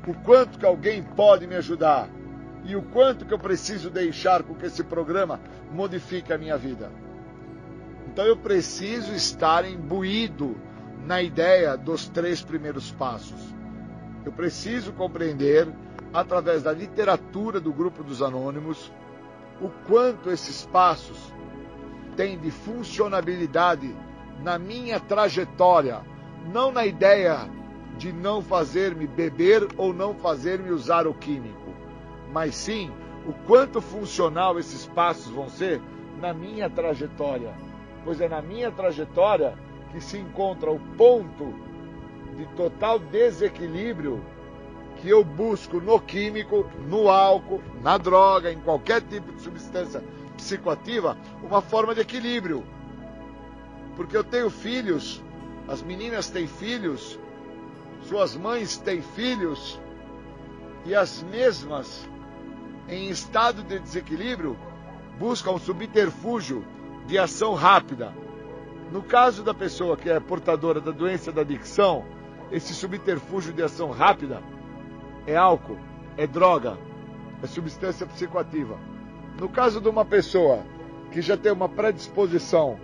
o 0.06 0.14
quanto 0.14 0.60
que 0.60 0.66
alguém 0.66 1.02
pode 1.02 1.48
me 1.48 1.56
ajudar 1.56 2.10
e 2.64 2.76
o 2.76 2.82
quanto 2.82 3.26
que 3.26 3.34
eu 3.34 3.40
preciso 3.40 3.90
deixar 3.90 4.44
com 4.44 4.54
que 4.56 4.66
esse 4.66 4.84
programa 4.84 5.40
modifique 5.72 6.34
a 6.34 6.38
minha 6.38 6.58
vida. 6.58 6.92
Então 8.08 8.26
eu 8.26 8.36
preciso 8.36 9.14
estar 9.14 9.70
imbuído 9.70 10.56
na 11.06 11.22
ideia 11.22 11.78
dos 11.78 12.10
três 12.10 12.42
primeiros 12.42 12.92
passos. 12.92 13.56
Eu 14.26 14.32
preciso 14.32 14.92
compreender, 14.94 15.68
através 16.14 16.64
da 16.64 16.74
literatura 16.74 17.60
do 17.60 17.72
grupo 17.72 18.04
dos 18.04 18.22
anônimos, 18.22 18.92
o 19.62 19.70
quanto 19.88 20.30
esses 20.30 20.66
passos 20.66 21.34
têm 22.16 22.38
de 22.38 22.52
funcionabilidade 22.52 23.96
na 24.44 24.60
minha 24.60 25.00
trajetória, 25.00 26.02
não 26.52 26.72
na 26.72 26.86
ideia 26.86 27.50
de 27.98 28.12
não 28.12 28.42
fazer-me 28.42 29.08
beber 29.08 29.68
ou 29.78 29.94
não 29.94 30.14
fazer-me 30.16 30.72
usar 30.72 31.08
o 31.08 31.14
químico 31.14 31.59
mas 32.32 32.56
sim 32.56 32.92
o 33.28 33.34
quanto 33.46 33.82
funcional 33.82 34.58
esses 34.60 34.86
passos 34.88 35.32
vão 35.32 35.50
ser 35.50 35.82
na 36.20 36.34
minha 36.34 36.70
trajetória. 36.70 37.54
Pois 38.04 38.22
é 38.22 38.30
na 38.30 38.42
minha 38.42 38.72
trajetória 38.72 39.54
que 39.92 40.00
se 40.00 40.18
encontra 40.18 40.72
o 40.72 40.80
ponto 40.98 41.54
de 42.36 42.46
total 42.56 43.00
desequilíbrio 43.00 44.24
que 44.98 45.10
eu 45.10 45.24
busco 45.24 45.80
no 45.80 46.00
químico, 46.00 46.66
no 46.88 47.10
álcool, 47.10 47.62
na 47.82 47.98
droga, 47.98 48.52
em 48.52 48.60
qualquer 48.60 49.02
tipo 49.02 49.32
de 49.32 49.42
substância 49.42 50.04
psicoativa, 50.36 51.18
uma 51.42 51.62
forma 51.62 51.96
de 51.96 52.02
equilíbrio. 52.02 52.64
Porque 53.96 54.16
eu 54.16 54.24
tenho 54.24 54.50
filhos, 54.50 55.24
as 55.68 55.82
meninas 55.82 56.30
têm 56.30 56.48
filhos, 56.48 57.20
suas 58.04 58.36
mães 58.36 58.78
têm 58.78 59.02
filhos, 59.02 59.80
e 60.86 60.96
as 60.96 61.24
mesmas 61.24 62.08
em 62.90 63.10
estado 63.10 63.62
de 63.64 63.80
desequilíbrio 63.80 64.58
busca 65.20 65.52
um 65.52 65.60
subterfúgio 65.60 66.66
de 67.06 67.18
ação 67.18 67.54
rápida. 67.54 68.12
No 68.92 69.04
caso 69.04 69.44
da 69.44 69.54
pessoa 69.54 69.96
que 69.96 70.10
é 70.10 70.20
portadora 70.20 70.82
da 70.82 70.92
doença 70.92 71.32
da 71.32 71.42
adicção, 71.42 72.04
esse 72.52 72.74
subterfúgio 72.74 73.54
de 73.54 73.62
ação 73.62 73.92
rápida 73.92 74.42
é 75.28 75.36
álcool, 75.36 75.78
é 76.18 76.26
droga, 76.26 76.78
é 77.44 77.48
substância 77.48 78.08
psicoativa. 78.08 78.78
No 79.40 79.48
caso 79.48 79.80
de 79.80 79.88
uma 79.88 80.04
pessoa 80.04 80.64
que 81.12 81.22
já 81.22 81.38
tem 81.38 81.52
uma 81.52 81.70
predisposição 81.70 82.80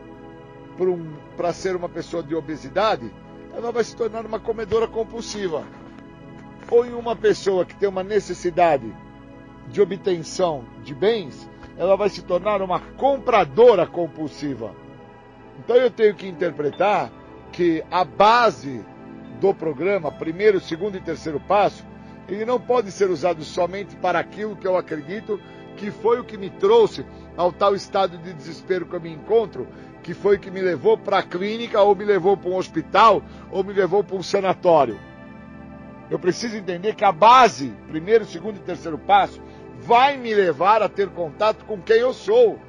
para 0.77 0.90
um, 0.90 1.53
ser 1.53 1.76
uma 1.76 1.90
pessoa 1.90 2.22
de 2.22 2.36
obesidade, 2.36 3.11
ela 3.56 3.72
vai 3.72 3.84
se 3.84 3.95
tornar 3.95 4.26
uma 4.26 4.40
comedora 4.40 4.88
compulsiva. 4.88 5.64
Ou 6.69 6.86
em 6.86 6.94
uma 6.94 7.15
pessoa 7.15 7.65
que 7.65 7.76
tem 7.76 7.90
uma 7.90 8.03
necessidade 8.03 8.94
de 9.68 9.82
obtenção 9.82 10.64
de 10.84 10.94
bens, 10.94 11.50
ela 11.78 11.96
vai 11.96 12.10
se 12.10 12.22
tornar 12.22 12.62
uma 12.62 12.80
compradora 12.80 13.86
compulsiva. 13.86 14.74
Então 15.60 15.76
eu 15.76 15.90
tenho 15.90 16.16
que 16.16 16.28
interpretar 16.28 17.12
que 17.52 17.84
a 17.90 18.04
base 18.04 18.84
do 19.40 19.54
programa, 19.54 20.12
primeiro, 20.12 20.60
segundo 20.60 20.98
e 20.98 21.02
terceiro 21.02 21.40
passo, 21.40 21.86
ele 22.28 22.46
não 22.46 22.60
pode 22.60 22.92
ser 22.92 23.10
usado 23.10 23.44
somente 23.44 23.96
para 23.96 24.20
aquilo 24.20 24.56
que 24.56 24.68
eu 24.68 24.78
acredito 24.78 25.40
que 25.76 25.92
foi 25.92 26.20
o 26.20 26.24
que 26.24 26.38
me 26.38 26.50
trouxe 26.50 27.06
ao 27.36 27.52
tal 27.52 27.76
estado 27.76 28.18
de 28.18 28.34
desespero 28.34 28.86
que 28.86 28.96
eu 28.96 29.02
me 29.02 29.12
encontro, 29.12 29.68
que 30.02 30.14
foi 30.14 30.38
o 30.38 30.40
que 30.40 30.50
me 30.50 30.62
levou 30.62 30.98
para 30.98 31.20
a 31.20 31.24
clínica, 31.24 31.82
ou 31.82 31.96
me 31.96 32.06
levou 32.06 32.38
para 32.38 32.50
um 32.50 32.56
hospital, 32.56 33.22
ou 33.52 33.64
me 33.64 33.74
levou 33.74 34.04
para 34.04 34.16
um 34.16 34.24
sanatório. 34.24 34.98
Eu 36.10 36.20
preciso 36.20 36.56
entender 36.56 36.96
que 36.96 37.04
a 37.04 37.12
base, 37.12 37.74
primeiro, 37.88 38.26
segundo 38.26 38.58
e 38.58 38.60
terceiro 38.60 38.98
passo, 38.98 39.42
vai 39.81 40.18
me 40.18 40.34
levar 40.34 40.81
a 40.81 40.89
ter 40.89 41.10
contato 41.10 41.65
com 41.65 41.81
quem 41.81 41.97
eu 41.97 42.14
sou. 42.14 42.60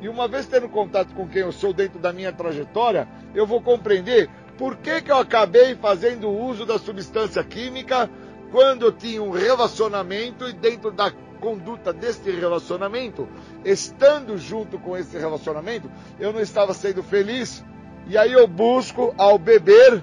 E 0.00 0.08
uma 0.08 0.28
vez 0.28 0.46
tendo 0.46 0.68
contato 0.68 1.14
com 1.14 1.26
quem 1.28 1.42
eu 1.42 1.52
sou 1.52 1.72
dentro 1.72 1.98
da 1.98 2.12
minha 2.12 2.32
trajetória, 2.32 3.08
eu 3.34 3.46
vou 3.46 3.60
compreender 3.60 4.28
por 4.58 4.76
que, 4.76 5.00
que 5.00 5.10
eu 5.10 5.18
acabei 5.18 5.74
fazendo 5.74 6.28
uso 6.28 6.64
da 6.64 6.78
substância 6.78 7.42
química 7.42 8.10
quando 8.52 8.86
eu 8.86 8.92
tinha 8.92 9.22
um 9.22 9.30
relacionamento 9.30 10.48
e 10.48 10.52
dentro 10.52 10.90
da 10.90 11.10
conduta 11.40 11.92
deste 11.92 12.30
relacionamento, 12.30 13.28
estando 13.64 14.38
junto 14.38 14.78
com 14.78 14.96
esse 14.96 15.18
relacionamento, 15.18 15.90
eu 16.18 16.32
não 16.32 16.40
estava 16.40 16.72
sendo 16.72 17.02
feliz. 17.02 17.64
E 18.06 18.16
aí 18.16 18.32
eu 18.32 18.46
busco, 18.46 19.14
ao 19.18 19.38
beber, 19.38 20.02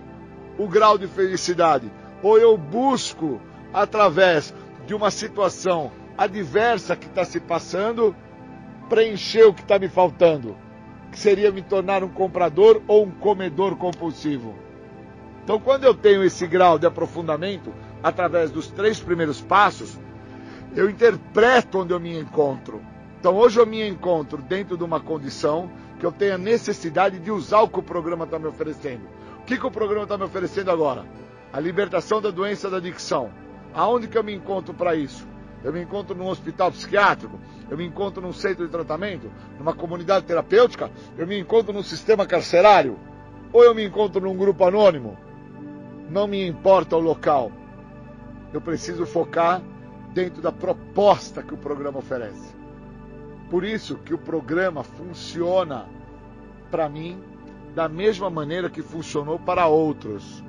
o 0.58 0.68
grau 0.68 0.98
de 0.98 1.08
felicidade. 1.08 1.92
Ou 2.22 2.38
eu 2.38 2.58
busco, 2.58 3.42
através 3.74 4.54
de 4.86 4.94
uma 4.94 5.12
situação 5.12 5.92
adversa 6.18 6.96
que 6.96 7.08
está 7.08 7.24
se 7.24 7.40
passando, 7.40 8.16
preencher 8.90 9.44
o 9.44 9.54
que 9.54 9.62
está 9.62 9.80
me 9.80 9.88
faltando, 9.88 10.56
que 11.12 11.20
seria 11.20 11.52
me 11.52 11.62
tornar 11.62 12.04
um 12.04 12.10
comprador 12.10 12.82
ou 12.88 13.06
um 13.06 13.12
comedor 13.12 13.76
compulsivo. 13.76 14.56
Então, 15.44 15.60
quando 15.60 15.84
eu 15.84 15.94
tenho 15.94 16.24
esse 16.24 16.46
grau 16.46 16.78
de 16.78 16.86
aprofundamento, 16.86 17.74
através 18.04 18.52
dos 18.52 18.68
três 18.68 19.00
primeiros 19.00 19.42
passos, 19.42 19.98
eu 20.76 20.90
interpreto 20.90 21.80
onde 21.80 21.94
eu 21.94 22.00
me 22.00 22.18
encontro. 22.18 22.82
Então, 23.20 23.36
hoje 23.36 23.60
eu 23.60 23.66
me 23.66 23.88
encontro 23.88 24.42
dentro 24.42 24.78
de 24.78 24.84
uma 24.84 25.00
condição 25.00 25.70
que 26.00 26.06
eu 26.06 26.12
tenho 26.12 26.36
a 26.36 26.38
necessidade 26.38 27.20
de 27.20 27.30
usar 27.30 27.62
o 27.62 27.70
que 27.70 27.80
o 27.80 27.84
programa 27.84 28.26
está 28.26 28.40
me 28.40 28.48
oferecendo. 28.48 29.04
O 29.40 29.44
que, 29.44 29.58
que 29.58 29.66
o 29.66 29.72
programa 29.72 30.04
está 30.04 30.18
me 30.18 30.24
oferecendo 30.24 30.72
agora? 30.72 31.06
A 31.52 31.60
libertação 31.60 32.22
da 32.22 32.32
doença 32.32 32.70
da 32.70 32.78
adicção. 32.78 33.30
Aonde 33.74 34.08
que 34.08 34.18
eu 34.18 34.24
me 34.24 34.34
encontro 34.34 34.74
para 34.74 34.96
isso? 34.96 35.28
Eu 35.64 35.72
me 35.72 35.82
encontro 35.82 36.16
num 36.16 36.28
hospital 36.28 36.72
psiquiátrico, 36.72 37.40
eu 37.70 37.78
me 37.78 37.86
encontro 37.86 38.22
num 38.22 38.34
centro 38.34 38.66
de 38.66 38.72
tratamento, 38.72 39.32
numa 39.60 39.74
comunidade 39.74 40.26
terapêutica, 40.26 40.90
eu 41.18 41.28
me 41.28 41.40
encontro 41.40 41.72
num 41.72 41.84
sistema 41.84 42.26
carcerário, 42.26 42.98
ou 43.54 43.64
eu 43.64 43.76
me 43.76 43.86
encontro 43.86 44.22
num 44.22 44.36
grupo 44.36 44.66
anônimo. 44.66 45.18
Não 46.10 46.28
me 46.28 46.46
importa 46.48 46.96
o 46.96 47.00
local. 47.00 47.52
Eu 48.52 48.60
preciso 48.60 49.06
focar 49.06 49.62
dentro 50.14 50.42
da 50.42 50.52
proposta 50.52 51.44
que 51.44 51.54
o 51.54 51.58
programa 51.58 52.00
oferece. 52.00 52.54
Por 53.50 53.64
isso 53.64 53.98
que 53.98 54.14
o 54.14 54.18
programa 54.18 54.84
funciona 54.84 55.86
para 56.70 56.90
mim 56.90 57.22
da 57.76 57.88
mesma 57.88 58.30
maneira 58.30 58.70
que 58.70 58.82
funcionou 58.82 59.38
para 59.40 59.68
outros. 59.68 60.44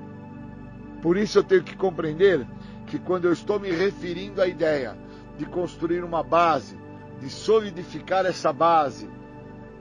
Por 1.01 1.17
isso 1.17 1.39
eu 1.39 1.45
tenho 1.45 1.63
que 1.63 1.77
compreender 1.77 2.47
que 2.93 2.99
quando 2.99 3.25
eu 3.25 3.33
estou 3.33 3.59
me 3.59 3.71
referindo 3.71 4.43
à 4.43 4.47
ideia 4.47 4.95
de 5.39 5.47
construir 5.47 6.05
uma 6.05 6.23
base, 6.23 6.79
de 7.19 7.31
solidificar 7.31 8.27
essa 8.27 8.53
base, 8.53 9.09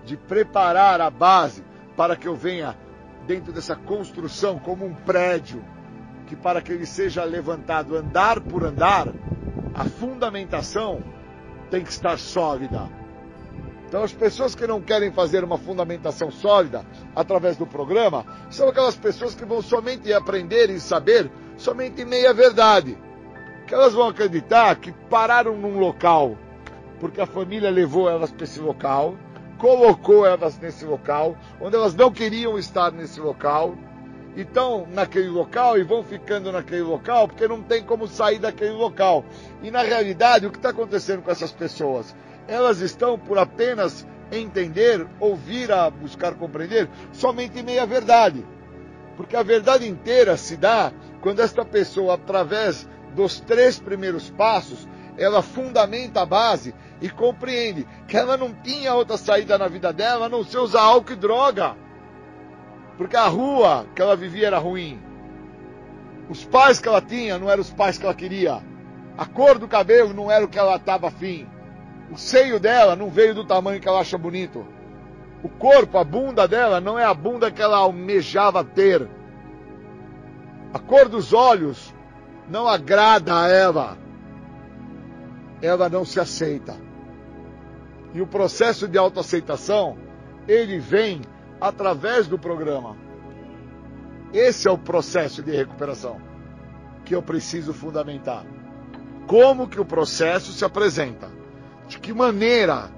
de 0.05 0.15
preparar 0.15 1.01
a 1.01 1.09
base 1.09 1.61
para 1.97 2.15
que 2.15 2.25
eu 2.25 2.37
venha 2.37 2.73
dentro 3.27 3.51
dessa 3.51 3.75
construção 3.75 4.57
como 4.59 4.85
um 4.85 4.93
prédio, 4.93 5.61
que 6.25 6.37
para 6.37 6.61
que 6.61 6.71
ele 6.71 6.85
seja 6.85 7.25
levantado 7.25 7.97
andar 7.97 8.39
por 8.39 8.63
andar, 8.63 9.09
a 9.73 9.83
fundamentação 9.83 11.03
tem 11.69 11.83
que 11.83 11.91
estar 11.91 12.17
sólida. 12.17 12.87
Então, 13.89 14.03
as 14.03 14.13
pessoas 14.13 14.55
que 14.55 14.65
não 14.65 14.79
querem 14.79 15.11
fazer 15.11 15.43
uma 15.43 15.57
fundamentação 15.57 16.31
sólida 16.31 16.85
através 17.13 17.57
do 17.57 17.67
programa 17.67 18.25
são 18.49 18.69
aquelas 18.69 18.95
pessoas 18.95 19.35
que 19.35 19.43
vão 19.43 19.61
somente 19.61 20.13
aprender 20.13 20.69
e 20.69 20.79
saber 20.79 21.29
somente 21.61 22.03
meia 22.03 22.33
verdade. 22.33 22.97
Que 23.67 23.73
elas 23.73 23.93
vão 23.93 24.09
acreditar 24.09 24.75
que 24.75 24.91
pararam 25.09 25.55
num 25.55 25.79
local 25.79 26.37
porque 27.01 27.19
a 27.19 27.25
família 27.25 27.71
levou 27.71 28.07
elas 28.07 28.31
para 28.31 28.43
esse 28.43 28.59
local, 28.59 29.15
colocou 29.57 30.23
elas 30.23 30.59
nesse 30.59 30.85
local, 30.85 31.35
onde 31.59 31.75
elas 31.75 31.95
não 31.95 32.11
queriam 32.11 32.59
estar 32.59 32.91
nesse 32.91 33.19
local, 33.19 33.75
e 34.35 34.41
estão 34.41 34.87
naquele 34.93 35.27
local 35.27 35.79
e 35.79 35.83
vão 35.83 36.03
ficando 36.03 36.51
naquele 36.51 36.83
local 36.83 37.27
porque 37.27 37.47
não 37.47 37.61
tem 37.61 37.83
como 37.83 38.07
sair 38.07 38.37
daquele 38.37 38.71
local. 38.71 39.25
E 39.63 39.71
na 39.71 39.81
realidade, 39.81 40.45
o 40.45 40.51
que 40.51 40.57
está 40.57 40.69
acontecendo 40.69 41.23
com 41.23 41.31
essas 41.31 41.51
pessoas? 41.51 42.15
Elas 42.47 42.81
estão 42.81 43.17
por 43.17 43.39
apenas 43.39 44.07
entender, 44.31 45.05
ouvir, 45.19 45.71
a 45.71 45.89
buscar 45.89 46.35
compreender, 46.35 46.87
somente 47.11 47.63
meia 47.63 47.85
verdade. 47.85 48.45
Porque 49.17 49.35
a 49.35 49.43
verdade 49.43 49.87
inteira 49.87 50.37
se 50.37 50.55
dá 50.55 50.93
quando 51.21 51.39
esta 51.39 51.63
pessoa, 51.63 52.15
através 52.15 52.87
dos 53.15 53.39
três 53.39 53.79
primeiros 53.79 54.29
passos, 54.29 54.87
ela 55.17 55.41
fundamenta 55.41 56.21
a 56.21 56.25
base 56.25 56.73
e 57.01 57.09
compreende 57.09 57.87
que 58.07 58.17
ela 58.17 58.37
não 58.37 58.53
tinha 58.53 58.93
outra 58.93 59.17
saída 59.17 59.57
na 59.57 59.67
vida 59.67 59.93
dela 59.93 60.25
a 60.25 60.29
não 60.29 60.43
ser 60.43 60.57
usar 60.57 60.81
álcool 60.81 61.13
e 61.13 61.15
droga. 61.15 61.75
Porque 62.97 63.15
a 63.15 63.27
rua 63.27 63.85
que 63.95 64.01
ela 64.01 64.15
vivia 64.15 64.47
era 64.47 64.57
ruim. 64.57 64.99
Os 66.29 66.45
pais 66.45 66.79
que 66.79 66.87
ela 66.87 67.01
tinha 67.01 67.37
não 67.37 67.49
eram 67.49 67.61
os 67.61 67.71
pais 67.71 67.97
que 67.97 68.05
ela 68.05 68.13
queria. 68.13 68.61
A 69.17 69.25
cor 69.25 69.59
do 69.59 69.67
cabelo 69.67 70.13
não 70.13 70.31
era 70.31 70.45
o 70.45 70.47
que 70.47 70.57
ela 70.57 70.75
estava 70.75 71.07
afim. 71.07 71.47
O 72.11 72.17
seio 72.17 72.59
dela 72.59 72.95
não 72.95 73.09
veio 73.09 73.35
do 73.35 73.45
tamanho 73.45 73.79
que 73.79 73.87
ela 73.87 73.99
acha 73.99 74.17
bonito. 74.17 74.65
O 75.43 75.49
corpo, 75.49 75.97
a 75.97 76.03
bunda 76.03 76.47
dela, 76.47 76.79
não 76.79 76.97
é 76.97 77.03
a 77.03 77.13
bunda 77.13 77.51
que 77.51 77.61
ela 77.61 77.77
almejava 77.77 78.63
ter. 78.63 79.07
A 80.73 80.79
cor 80.79 81.09
dos 81.09 81.33
olhos 81.33 81.93
não 82.49 82.67
agrada 82.67 83.41
a 83.41 83.47
ela. 83.47 83.97
Ela 85.61 85.89
não 85.89 86.05
se 86.05 86.19
aceita. 86.19 86.75
E 88.13 88.21
o 88.21 88.27
processo 88.27 88.87
de 88.87 88.97
autoaceitação, 88.97 89.97
ele 90.47 90.79
vem 90.79 91.21
através 91.59 92.27
do 92.27 92.37
programa. 92.37 92.95
Esse 94.33 94.67
é 94.67 94.71
o 94.71 94.77
processo 94.77 95.43
de 95.43 95.51
recuperação 95.51 96.19
que 97.03 97.13
eu 97.13 97.21
preciso 97.21 97.73
fundamentar. 97.73 98.45
Como 99.27 99.67
que 99.67 99.79
o 99.79 99.85
processo 99.85 100.51
se 100.51 100.63
apresenta? 100.63 101.29
De 101.87 101.99
que 101.99 102.13
maneira 102.13 102.89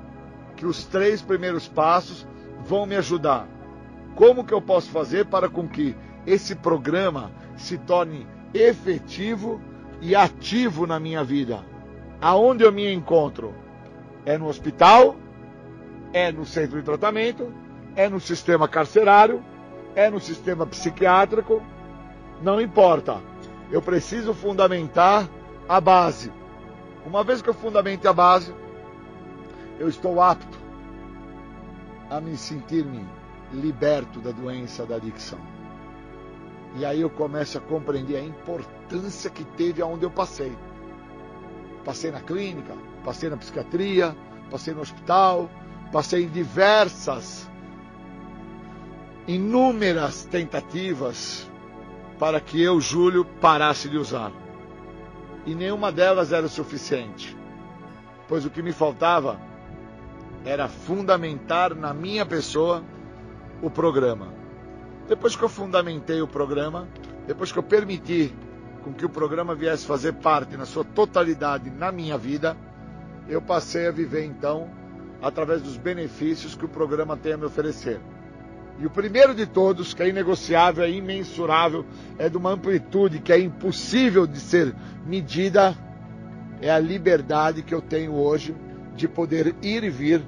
que 0.55 0.65
os 0.65 0.85
três 0.85 1.21
primeiros 1.21 1.67
passos 1.67 2.27
vão 2.63 2.85
me 2.85 2.95
ajudar? 2.95 3.47
Como 4.15 4.43
que 4.43 4.53
eu 4.53 4.61
posso 4.61 4.89
fazer 4.89 5.25
para 5.25 5.49
com 5.49 5.67
que 5.67 5.95
esse 6.25 6.55
programa 6.55 7.31
se 7.55 7.77
torne 7.77 8.27
efetivo 8.53 9.61
e 10.01 10.15
ativo 10.15 10.85
na 10.85 10.99
minha 10.99 11.23
vida? 11.23 11.63
Aonde 12.21 12.63
eu 12.63 12.71
me 12.71 12.91
encontro? 12.93 13.53
É 14.25 14.37
no 14.37 14.47
hospital? 14.47 15.15
É 16.11 16.31
no 16.31 16.45
centro 16.45 16.77
de 16.77 16.83
tratamento? 16.83 17.53
É 17.95 18.09
no 18.09 18.19
sistema 18.19 18.67
carcerário? 18.67 19.43
É 19.95 20.09
no 20.09 20.19
sistema 20.19 20.65
psiquiátrico? 20.65 21.61
Não 22.41 22.61
importa. 22.61 23.19
Eu 23.71 23.81
preciso 23.81 24.33
fundamentar 24.33 25.27
a 25.67 25.79
base. 25.81 26.31
Uma 27.05 27.23
vez 27.23 27.41
que 27.41 27.49
eu 27.49 27.53
fundamente 27.53 28.07
a 28.07 28.13
base, 28.13 28.53
eu 29.79 29.89
estou 29.89 30.21
apto 30.21 30.57
a 32.09 32.21
me 32.21 32.37
sentir-me 32.37 33.05
liberto 33.51 34.19
da 34.19 34.31
doença 34.31 34.85
da 34.85 34.95
adicção. 34.95 35.52
E 36.75 36.85
aí 36.85 37.01
eu 37.01 37.09
começo 37.09 37.57
a 37.57 37.61
compreender 37.61 38.17
a 38.17 38.23
importância 38.23 39.29
que 39.29 39.43
teve 39.43 39.81
aonde 39.81 40.03
eu 40.03 40.11
passei. 40.11 40.51
Passei 41.85 42.11
na 42.11 42.21
clínica, 42.21 42.73
passei 43.03 43.29
na 43.29 43.37
psiquiatria, 43.37 44.15
passei 44.49 44.73
no 44.73 44.81
hospital, 44.81 45.49
passei 45.91 46.23
em 46.23 46.29
diversas, 46.29 47.49
inúmeras 49.27 50.25
tentativas 50.25 51.49
para 52.17 52.39
que 52.39 52.61
eu, 52.61 52.79
Júlio, 52.79 53.25
parasse 53.25 53.87
de 53.89 53.97
usar. 53.97 54.31
E 55.45 55.53
nenhuma 55.53 55.91
delas 55.91 56.31
era 56.31 56.45
o 56.45 56.49
suficiente, 56.49 57.35
pois 58.27 58.45
o 58.45 58.49
que 58.49 58.61
me 58.63 58.71
faltava 58.71 59.39
era 60.45 60.67
fundamentar 60.67 61.75
na 61.75 61.93
minha 61.93 62.25
pessoa 62.25 62.83
o 63.61 63.69
programa. 63.69 64.32
Depois 65.07 65.35
que 65.35 65.43
eu 65.43 65.49
fundamentei 65.49 66.21
o 66.21 66.27
programa, 66.27 66.87
depois 67.27 67.51
que 67.51 67.59
eu 67.59 67.63
permiti 67.63 68.33
com 68.83 68.93
que 68.93 69.05
o 69.05 69.09
programa 69.09 69.55
viesse 69.55 69.85
fazer 69.85 70.13
parte 70.13 70.57
na 70.57 70.65
sua 70.65 70.83
totalidade 70.83 71.69
na 71.69 71.91
minha 71.91 72.17
vida, 72.17 72.55
eu 73.27 73.41
passei 73.41 73.87
a 73.87 73.91
viver 73.91 74.25
então 74.25 74.69
através 75.21 75.61
dos 75.61 75.77
benefícios 75.77 76.55
que 76.55 76.65
o 76.65 76.69
programa 76.69 77.15
tem 77.15 77.33
a 77.33 77.37
me 77.37 77.45
oferecer. 77.45 77.99
E 78.79 78.85
o 78.85 78.89
primeiro 78.89 79.33
de 79.35 79.45
todos, 79.45 79.93
que 79.93 80.03
é 80.03 80.09
inegociável, 80.09 80.83
é 80.83 80.89
imensurável, 80.89 81.85
é 82.17 82.27
de 82.27 82.37
uma 82.37 82.51
amplitude 82.51 83.19
que 83.19 83.31
é 83.31 83.39
impossível 83.39 84.25
de 84.25 84.39
ser 84.39 84.75
medida, 85.05 85.77
é 86.59 86.71
a 86.71 86.79
liberdade 86.79 87.61
que 87.61 87.73
eu 87.73 87.81
tenho 87.81 88.15
hoje 88.15 88.55
de 88.95 89.07
poder 89.07 89.55
ir 89.61 89.83
e 89.83 89.89
vir, 89.89 90.21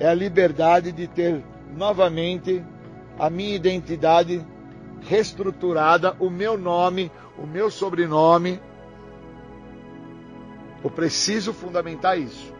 é 0.00 0.08
a 0.08 0.14
liberdade 0.14 0.90
de 0.90 1.06
ter 1.06 1.42
novamente 1.76 2.64
a 3.18 3.30
minha 3.30 3.54
identidade 3.54 4.44
reestruturada, 5.00 6.16
o 6.18 6.28
meu 6.30 6.58
nome, 6.58 7.10
o 7.38 7.46
meu 7.46 7.70
sobrenome. 7.70 8.60
Eu 10.82 10.90
preciso 10.90 11.52
fundamentar 11.52 12.18
isso. 12.18 12.52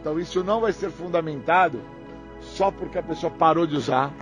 Então 0.00 0.18
isso 0.18 0.44
não 0.44 0.60
vai 0.60 0.72
ser 0.72 0.90
fundamentado 0.90 1.80
só 2.40 2.70
porque 2.70 2.98
a 2.98 3.02
pessoa 3.02 3.32
parou 3.32 3.66
de 3.66 3.76
usar 3.76 4.12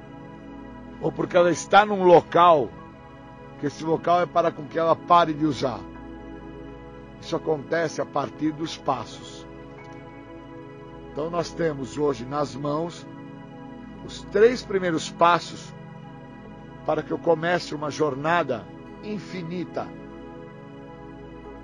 ou 1.01 1.11
porque 1.11 1.37
ela 1.37 1.51
está 1.51 1.85
num 1.85 2.05
local 2.05 2.69
que 3.59 3.67
esse 3.67 3.85
local 3.85 4.21
é 4.21 4.27
para 4.27 4.51
com 4.51 4.65
que 4.65 4.79
ela 4.79 4.95
pare 4.95 5.33
de 5.33 5.45
usar. 5.45 5.81
Isso 7.21 7.37
acontece 7.37 8.01
a 8.01 8.07
partir 8.07 8.53
dos 8.53 8.77
passos. 8.77 9.47
Então 11.13 11.31
nós 11.31 11.51
temos 11.53 11.99
hoje 11.99 12.25
nas 12.25 12.55
mãos 12.55 13.07
os 14.05 14.23
três 14.25 14.63
primeiros 14.63 15.11
passos 15.11 15.73
para 16.85 17.03
que 17.03 17.13
eu 17.13 17.19
comece 17.19 17.75
uma 17.75 17.91
jornada 17.91 18.65
infinita, 19.05 19.87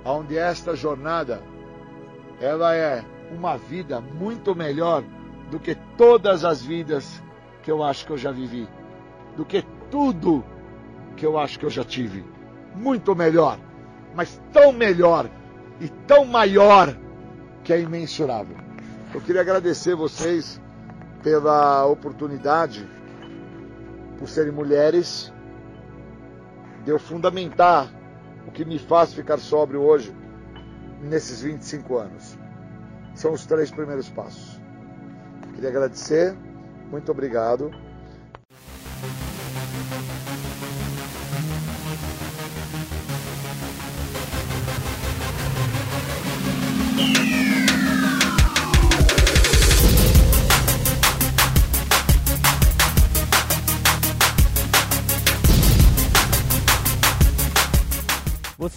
onde 0.05 0.37
esta 0.37 0.77
jornada 0.77 1.43
ela 2.41 2.75
é 2.75 3.05
uma 3.31 3.57
vida 3.57 4.01
muito 4.01 4.55
melhor 4.55 5.03
do 5.51 5.59
que 5.59 5.75
todas 5.97 6.45
as 6.45 6.63
vidas 6.63 7.23
que 7.63 7.71
eu 7.71 7.83
acho 7.83 8.07
que 8.07 8.13
eu 8.13 8.19
já 8.19 8.31
vivi, 8.31 8.69
do 9.37 9.45
que 9.45 9.65
tudo 9.91 10.45
que 11.17 11.27
eu 11.27 11.39
acho 11.39 11.59
que 11.59 11.67
eu 11.67 11.71
já 11.71 11.85
tive. 11.85 12.25
Muito 12.75 13.15
melhor, 13.15 13.59
mas 14.15 14.41
tão 14.53 14.73
melhor 14.73 15.29
e 15.81 15.89
tão 15.89 16.25
maior 16.25 16.97
que 17.65 17.73
é 17.73 17.81
imensurável. 17.81 18.57
Eu 19.13 19.21
queria 19.21 19.41
agradecer 19.41 19.95
vocês 19.95 20.61
pela 21.23 21.87
oportunidade, 21.87 22.89
por 24.19 24.29
serem 24.29 24.53
mulheres, 24.53 25.33
de 26.85 26.91
eu 26.91 26.99
fundamentar 26.99 27.93
o 28.47 28.51
que 28.51 28.65
me 28.65 28.79
faz 28.79 29.13
ficar 29.13 29.39
sóbrio 29.39 29.81
hoje, 29.81 30.15
nesses 31.03 31.43
25 31.43 31.99
anos. 31.99 32.39
São 33.15 33.33
os 33.33 33.45
três 33.47 33.71
primeiros 33.71 34.09
passos. 34.09 34.61
Queria 35.55 35.71
agradecer, 35.71 36.37
muito 36.91 37.11
obrigado. 37.11 37.71